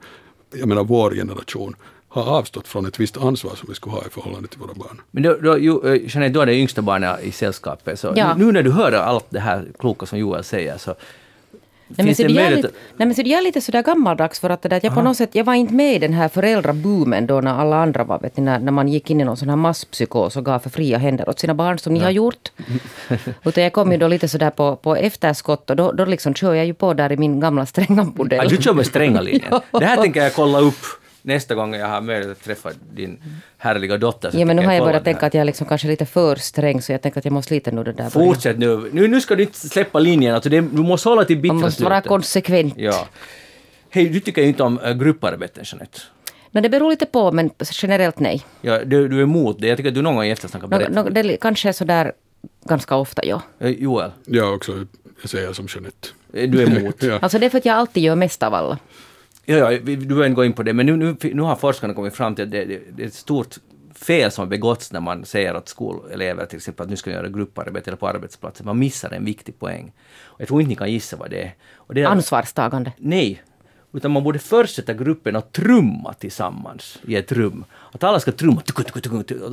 jag 0.55 0.69
menar 0.69 0.85
vår 0.85 1.11
generation, 1.11 1.77
har 2.13 2.39
avstått 2.39 2.69
från 2.69 2.87
ett 2.87 3.01
visst 3.01 3.17
ansvar 3.17 3.55
som 3.55 3.69
vi 3.69 3.75
skulle 3.75 3.97
ha 3.97 4.07
i 4.07 4.11
förhållande 4.11 4.49
till 4.49 4.59
våra 4.59 4.75
barn. 4.75 5.01
Men 5.11 5.23
då, 5.23 5.35
då, 5.35 5.59
Jeanette, 5.59 6.29
du 6.29 6.41
är 6.41 6.47
det 6.47 6.55
yngsta 6.55 6.83
barnet 6.83 7.23
i 7.23 7.33
sällskapet, 7.33 8.01
så 8.01 8.13
ja. 8.17 8.35
nu 8.35 8.53
när 8.53 8.63
du 8.63 8.71
hör 8.71 8.93
allt 8.93 9.27
det 9.29 9.41
här 9.41 9.67
kloka 9.79 10.07
som 10.07 10.19
Joel 10.19 10.45
säger, 10.45 10.79
så 10.79 10.95
Nej 11.97 12.07
men, 12.07 12.15
så 12.15 12.23
det 12.23 12.51
lite, 12.51 12.71
nej 12.97 13.07
men 13.07 13.15
så 13.15 13.23
det 13.23 13.35
är 13.35 13.43
lite 13.43 13.61
sådär 13.61 13.83
gammaldags 13.83 14.41
för 14.41 14.51
att 14.51 14.63
det 14.63 14.69
där, 14.69 14.81
jag 14.83 14.95
på 14.95 15.03
något 15.03 15.17
sätt, 15.17 15.31
jag 15.33 15.45
var 15.45 15.55
inte 15.55 15.75
med 15.75 15.95
i 15.95 15.99
den 15.99 16.13
här 16.13 16.29
föräldraboomen 16.29 17.27
då 17.27 17.41
när 17.41 17.55
alla 17.55 17.77
andra 17.77 18.05
var, 18.05 18.19
vet 18.19 18.37
ni, 18.37 18.43
när, 18.43 18.59
när 18.59 18.73
man 18.73 18.89
gick 18.89 19.11
in 19.11 19.21
i 19.21 19.25
någon 19.25 19.37
sån 19.37 19.49
här 19.49 19.57
masspsykos 19.57 20.37
och 20.37 20.45
gav 20.45 20.59
för 20.59 20.71
fria 20.71 20.99
händer 20.99 21.29
åt 21.29 21.39
sina 21.39 21.55
barn 21.55 21.79
som 21.79 21.95
ni 21.95 22.01
har 22.01 22.11
gjort. 22.11 22.53
Utan 23.45 23.65
jag 23.65 23.73
kom 23.73 23.93
ju 23.93 23.99
då 23.99 24.09
lite 24.09 24.29
sådär 24.29 24.51
på, 24.51 24.77
på 24.77 24.97
efterskott 24.97 25.71
och 25.71 25.77
då, 25.77 25.93
då 25.93 26.05
liksom 26.05 26.35
kör 26.35 26.55
jag 26.55 26.67
ju 26.67 26.75
på 26.75 26.95
där 26.95 27.13
i 27.13 27.17
min 27.17 27.41
gamla 27.41 27.67
stränga 27.67 28.05
modell. 28.15 28.41
Ja, 28.43 28.57
du 28.57 28.63
kör 28.63 28.75
med 28.75 28.87
stränga 28.87 29.21
linjen. 29.21 29.61
Det 29.71 29.85
här 29.85 29.97
tänker 29.97 30.23
jag 30.23 30.35
kolla 30.35 30.61
upp 30.61 31.02
nästa 31.23 31.55
gång 31.55 31.75
jag 31.75 31.87
har 31.87 32.01
möjlighet 32.01 32.37
att 32.39 32.45
träffa 32.45 32.71
din 32.95 33.19
härliga 33.59 33.99
dotter. 33.99 34.31
ja, 34.35 34.47
men 34.47 34.57
nu 34.57 34.67
har 34.67 34.73
jag 34.73 34.85
börjat 34.85 35.05
tänka 35.05 35.27
att 35.27 35.35
jag 35.35 35.41
är 35.41 35.45
liksom 35.45 35.67
kanske 35.67 35.89
lite 35.89 36.07
för 36.07 36.37
sträng, 36.37 36.83
så 36.83 36.93
jag 36.93 37.03
tänker 37.03 37.19
att 37.19 37.25
jag 37.25 37.33
måste 37.33 37.55
lite 37.55 37.71
nu 37.71 37.85
det 37.85 37.93
där. 37.93 38.11
Fortsätt 38.11 38.59
nu. 38.59 38.91
nu. 38.93 39.09
Nu 39.09 39.21
ska 39.21 39.35
du 39.35 39.43
inte 39.43 39.69
släppa 39.69 39.99
linjen, 39.99 40.35
alltså 40.35 40.51
det, 40.51 40.61
du 40.61 40.83
måste 40.83 41.09
hålla 41.09 41.25
till 41.25 41.39
bittra 41.39 41.55
Man 41.55 41.63
måste 41.63 41.85
vara 41.85 42.01
konsekvent. 42.01 42.75
Ja. 42.77 43.07
Hej, 43.91 44.09
du 44.09 44.21
tycker 44.21 44.43
ju 44.43 44.49
inte 44.49 44.63
om 44.63 44.79
äh, 44.79 44.95
grupparbeten, 44.95 45.65
Jeanette. 45.67 45.99
Men 46.51 46.63
det 46.63 46.69
beror 46.69 46.91
lite 46.91 47.07
på, 47.07 47.33
men 47.33 47.51
generellt 47.73 48.19
nej. 48.19 48.43
Ja, 48.61 48.85
du, 48.85 49.09
du 49.09 49.19
är 49.19 49.23
emot 49.23 49.57
det. 49.61 49.67
Jag 49.67 49.77
tycker 49.77 49.89
att 49.89 49.95
du 49.95 50.03
någon 50.03 50.15
gång 50.15 50.25
i 50.25 50.31
eftersnack 50.31 50.63
har 50.63 50.69
berättat. 50.69 50.95
No, 50.95 51.03
no, 51.03 51.11
det 51.11 51.37
kanske 51.37 51.69
är 51.69 51.73
sådär 51.73 52.13
ganska 52.65 52.97
ofta, 52.97 53.25
ja. 53.25 53.43
Eh, 53.59 53.71
Joel? 53.71 54.11
Jag 54.27 54.55
också. 54.55 54.87
Jag 55.21 55.31
säger 55.31 55.53
som 55.53 55.67
Jeanette. 55.75 56.09
Eh, 56.33 56.51
du 56.51 56.63
är 56.63 56.77
emot? 56.77 56.97
ja. 57.03 57.19
Alltså 57.23 57.39
det 57.39 57.47
är 57.47 57.51
för 57.51 57.59
att 57.59 57.65
jag 57.65 57.77
alltid 57.77 58.03
gör 58.03 58.15
mest 58.17 58.43
av 58.43 58.55
alla. 58.55 58.79
Ja, 59.45 59.57
ja, 59.57 59.79
du 59.79 59.97
behöver 59.97 60.27
inte 60.27 60.37
gå 60.37 60.45
in 60.45 60.53
på 60.53 60.63
det, 60.63 60.73
men 60.73 60.87
nu, 60.87 60.97
nu, 60.97 61.17
nu 61.23 61.43
har 61.43 61.57
forskarna 61.57 61.95
kommit 61.95 62.15
fram 62.15 62.35
till 62.35 62.45
att 62.45 62.51
det, 62.51 62.65
det, 62.65 62.81
det 62.97 63.03
är 63.03 63.07
ett 63.07 63.15
stort 63.15 63.57
fel 63.95 64.31
som 64.31 64.49
begåtts 64.49 64.93
när 64.93 65.01
man 65.01 65.25
säger 65.25 65.55
att 65.55 65.69
skolelever 65.69 66.47
till 66.47 66.57
exempel 66.57 66.85
att 66.85 66.91
nu 66.91 66.97
ska 66.97 67.11
göra 67.11 67.29
grupparbete 67.29 67.91
eller 67.91 67.97
på 67.97 68.09
arbetsplatsen. 68.09 68.67
Man 68.67 68.79
missar 68.79 69.11
en 69.11 69.25
viktig 69.25 69.59
poäng. 69.59 69.93
Och 70.25 70.41
jag 70.41 70.49
tror 70.49 70.61
inte 70.61 70.69
ni 70.69 70.77
kan 70.77 70.93
gissa 70.93 71.17
vad 71.17 71.31
det 71.31 71.43
är. 71.43 71.55
Och 71.75 71.95
det 71.95 72.03
är 72.03 72.07
Ansvarstagande? 72.07 72.93
Nej. 72.97 73.43
Utan 73.93 74.11
man 74.11 74.25
borde 74.25 74.39
först 74.39 74.75
sätta 74.75 74.95
gruppen 74.95 75.37
att 75.37 75.53
trumma 75.53 76.13
tillsammans 76.13 76.99
i 77.07 77.17
ett 77.17 77.33
rum. 77.33 77.65
Att 77.93 78.05
alla 78.05 78.21
ska 78.21 78.33
trumma 78.33 78.63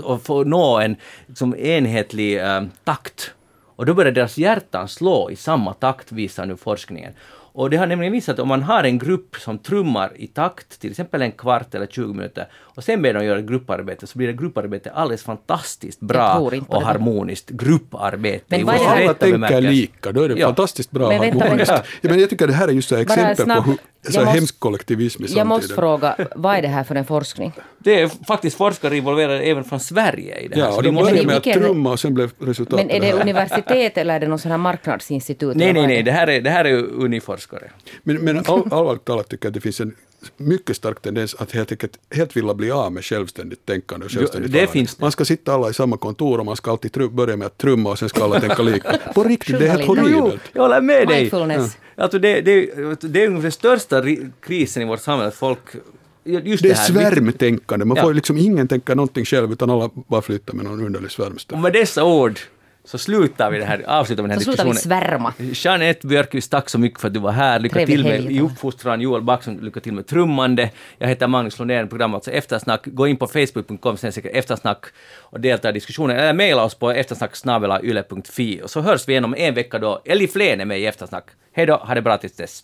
och 0.04 0.22
få 0.22 0.44
nå 0.44 0.80
en 0.80 0.96
liksom, 1.28 1.56
enhetlig 1.56 2.40
äh, 2.40 2.64
takt. 2.84 3.34
Och 3.76 3.86
då 3.86 3.94
börjar 3.94 4.12
deras 4.12 4.38
hjärtan 4.38 4.88
slå 4.88 5.32
i 5.32 5.36
samma 5.36 5.74
takt, 5.74 6.12
visar 6.12 6.46
nu 6.46 6.58
forskningen. 6.58 7.14
Och 7.52 7.70
det 7.70 7.78
har 7.78 7.88
nämligen 7.88 8.14
visat 8.14 8.34
att 8.34 8.40
om 8.40 8.48
man 8.48 8.64
har 8.64 8.84
en 8.84 8.98
grupp 8.98 9.36
som 9.36 9.58
trummar 9.58 10.12
i 10.16 10.28
takt, 10.28 10.82
till 10.82 10.90
exempel 10.90 11.22
en 11.22 11.32
kvart 11.32 11.76
eller 11.76 11.88
20 11.88 12.14
minuter, 12.14 12.48
och 12.54 12.84
sen 12.84 13.02
ber 13.02 13.14
de 13.14 13.26
göra 13.26 13.42
grupparbete, 13.42 14.08
så 14.08 14.18
blir 14.18 14.28
det 14.28 14.34
grupparbete 14.34 14.92
alldeles 14.92 15.24
fantastiskt 15.24 16.00
bra 16.00 16.52
och 16.68 16.82
harmoniskt 16.82 17.50
grupparbete. 17.50 18.46
Men 18.48 18.66
vad 18.66 18.76
är 18.76 19.04
alla 19.04 19.14
tänker 19.14 19.62
lika, 19.62 20.12
då 20.12 20.22
är 20.22 20.30
det 20.30 20.40
ja. 20.40 20.48
fantastiskt 20.48 20.92
bra 20.92 21.08
men 21.10 21.20
harmoniskt. 21.20 21.74
Ja, 22.02 22.10
men 22.10 22.20
jag 22.20 22.30
tycker 22.30 22.48
det 22.48 22.54
här 22.54 22.68
är 22.68 22.72
just 22.72 22.92
ett 22.92 23.00
exempel 23.00 23.46
på 23.46 23.62
hur 23.62 23.78
så 24.02 24.20
måste, 24.20 24.32
hemsk 24.32 24.60
kollektivism 24.60 25.24
i 25.24 25.28
Jag 25.28 25.48
måste 25.48 25.74
fråga, 25.74 26.16
vad 26.36 26.56
är 26.56 26.62
det 26.62 26.68
här 26.68 26.84
för 26.84 26.96
en 26.96 27.06
forskning? 27.06 27.52
Det 27.78 28.02
är 28.02 28.26
faktiskt 28.28 28.58
forskare 28.58 28.98
involverade 28.98 29.42
även 29.42 29.64
från 29.64 29.80
Sverige 29.80 30.40
i 30.40 30.48
det 30.48 30.56
här. 30.56 30.64
Ja, 30.64 30.76
och 30.76 30.84
de 30.84 30.96
började 30.96 31.28
med 31.28 31.38
att 31.38 31.44
trumma 31.44 31.92
och 31.92 32.00
sen 32.00 32.14
blev 32.14 32.32
resultatet 32.40 32.86
Men 32.86 32.96
är 32.96 33.00
det, 33.00 33.18
det 33.18 33.22
universitet 33.22 33.98
eller 33.98 34.16
är 34.16 34.20
det 34.20 34.28
någon 34.28 34.40
sån 34.40 34.52
här 34.52 34.58
marknadsinstitut? 34.58 35.56
Nej, 35.56 35.74
nej, 35.74 35.88
nej, 35.88 36.04
det 36.04 36.12
här 36.12 36.30
är, 36.30 36.42
det 36.42 36.50
här 36.50 36.66
är 36.66 37.04
uniforskare. 37.40 37.72
Men, 38.04 38.18
men 38.18 38.38
all, 38.38 38.74
allvarligt 38.74 39.06
talat 39.06 39.30
tycker 39.30 39.46
jag 39.46 39.50
att 39.50 39.54
det 39.54 39.62
finns 39.62 39.82
en 39.82 39.96
mycket 40.38 40.76
stark 40.76 41.02
tendens 41.02 41.36
att 41.36 41.52
helt 41.52 41.72
enkelt 41.72 42.00
helt 42.12 42.36
vilja 42.36 42.54
bli 42.54 42.72
av 42.72 42.92
med 42.92 43.06
självständigt 43.06 43.66
tänkande 43.66 44.06
och 44.06 44.12
självständigt 44.12 44.52
det 44.52 44.68
finns 44.68 44.96
det. 44.96 45.02
Man 45.02 45.12
ska 45.12 45.26
sitta 45.26 45.54
alla 45.54 45.70
i 45.70 45.74
samma 45.74 45.98
kontor 45.98 46.40
och 46.40 46.46
man 46.46 46.56
ska 46.56 46.72
alltid 46.72 46.92
tru- 46.92 47.10
börja 47.10 47.36
med 47.36 47.46
att 47.46 47.58
trumma 47.58 47.90
och 47.90 48.00
sen 48.00 48.10
ska 48.10 48.24
alla 48.24 48.40
tänka 48.40 48.62
lika. 48.62 49.00
På 49.16 49.24
riktigt, 49.24 49.60
det 49.60 49.66
är 49.66 49.70
helt 49.70 49.86
horribelt. 49.86 50.42
Jag 50.54 50.62
håller 50.62 50.82
med 50.82 51.08
dig. 51.08 51.30
Ja. 51.32 51.70
Alltså 51.96 52.20
det, 52.20 52.42
det, 52.42 52.66
det 53.02 53.24
är 53.24 53.30
den 53.30 53.52
största 53.52 54.04
krisen 54.42 54.84
i 54.84 54.86
vårt 54.86 55.02
samhälle, 55.02 55.28
att 55.28 55.36
folk 55.36 55.60
Just 56.24 56.64
det, 56.64 56.70
det 56.70 56.74
är 56.74 56.76
svärmtänkande, 56.76 57.86
man 57.86 57.98
ja. 57.98 58.04
får 58.04 58.14
liksom 58.14 58.38
ingen 58.38 58.68
tänka 58.68 58.96
någonting 58.96 59.26
själv 59.26 59.52
utan 59.52 59.70
alla 59.70 59.90
bara 59.94 60.22
flyttar 60.22 60.54
med 60.54 60.66
någon 60.66 60.86
underlig 60.86 61.12
svärmstad. 61.12 61.56
Och 61.56 61.62
med 61.62 61.74
dessa 61.74 62.04
ord 62.04 62.40
så 62.84 62.98
slutar 62.98 63.52
vi 63.52 63.60
det 63.60 63.66
här, 63.66 63.84
avslutar 63.88 64.24
vi 64.24 64.30
den 64.30 64.38
här 64.38 64.44
så 64.44 64.52
diskussionen. 64.52 64.76
Så 64.76 64.82
slutar 64.82 65.00
vi 65.00 65.08
svärma. 65.08 65.34
Jeanette 65.54 66.08
Björkqvist, 66.08 66.52
tack 66.52 66.70
så 66.70 66.80
mycket 66.80 67.02
för 67.02 67.08
att 67.08 67.14
du 67.14 67.20
var 67.20 67.32
här. 67.32 67.60
Lycka 67.60 67.76
Trevlig 67.76 67.96
till 67.96 68.04
med 68.04 68.14
helg, 68.14 68.38
i 68.38 68.42
uppfostran. 68.42 69.02
Joel 69.02 69.22
Backson, 69.22 69.58
lycka 69.58 69.80
till 69.80 69.94
med 69.94 70.08
trummande. 70.08 70.70
Jag 70.98 71.08
heter 71.08 71.28
Magnus 71.28 71.60
Lundén, 71.60 71.88
programmet 71.88 72.16
alltså 72.16 72.32
Eftersnack. 72.32 72.82
Gå 72.86 73.08
in 73.08 73.18
på 73.18 73.28
facebook.com 73.28 73.98
eftersnack 74.24 74.86
och 75.20 75.40
delta 75.40 75.70
i 75.70 75.72
diskussionen. 75.72 76.18
Eller 76.18 76.34
mejla 76.34 76.64
oss 76.64 76.76
på 76.76 76.92
eftersnacksnabelayle.fi. 76.92 78.62
Och 78.64 78.70
så 78.70 78.82
hörs 78.82 79.08
vi 79.08 79.12
igen 79.12 79.26
om 79.26 79.36
en 79.38 79.54
vecka 79.54 79.80
då 79.80 80.02
Elli 80.06 80.28
Flen 80.28 80.62
är 80.62 80.66
med 80.66 80.80
i 80.80 80.86
Eftersnack. 80.86 81.26
Hej 81.54 81.66
då, 81.66 81.76
ha 81.76 81.96
det 81.96 82.02
bra 82.02 82.18
tills 82.18 82.36
dess. 82.36 82.64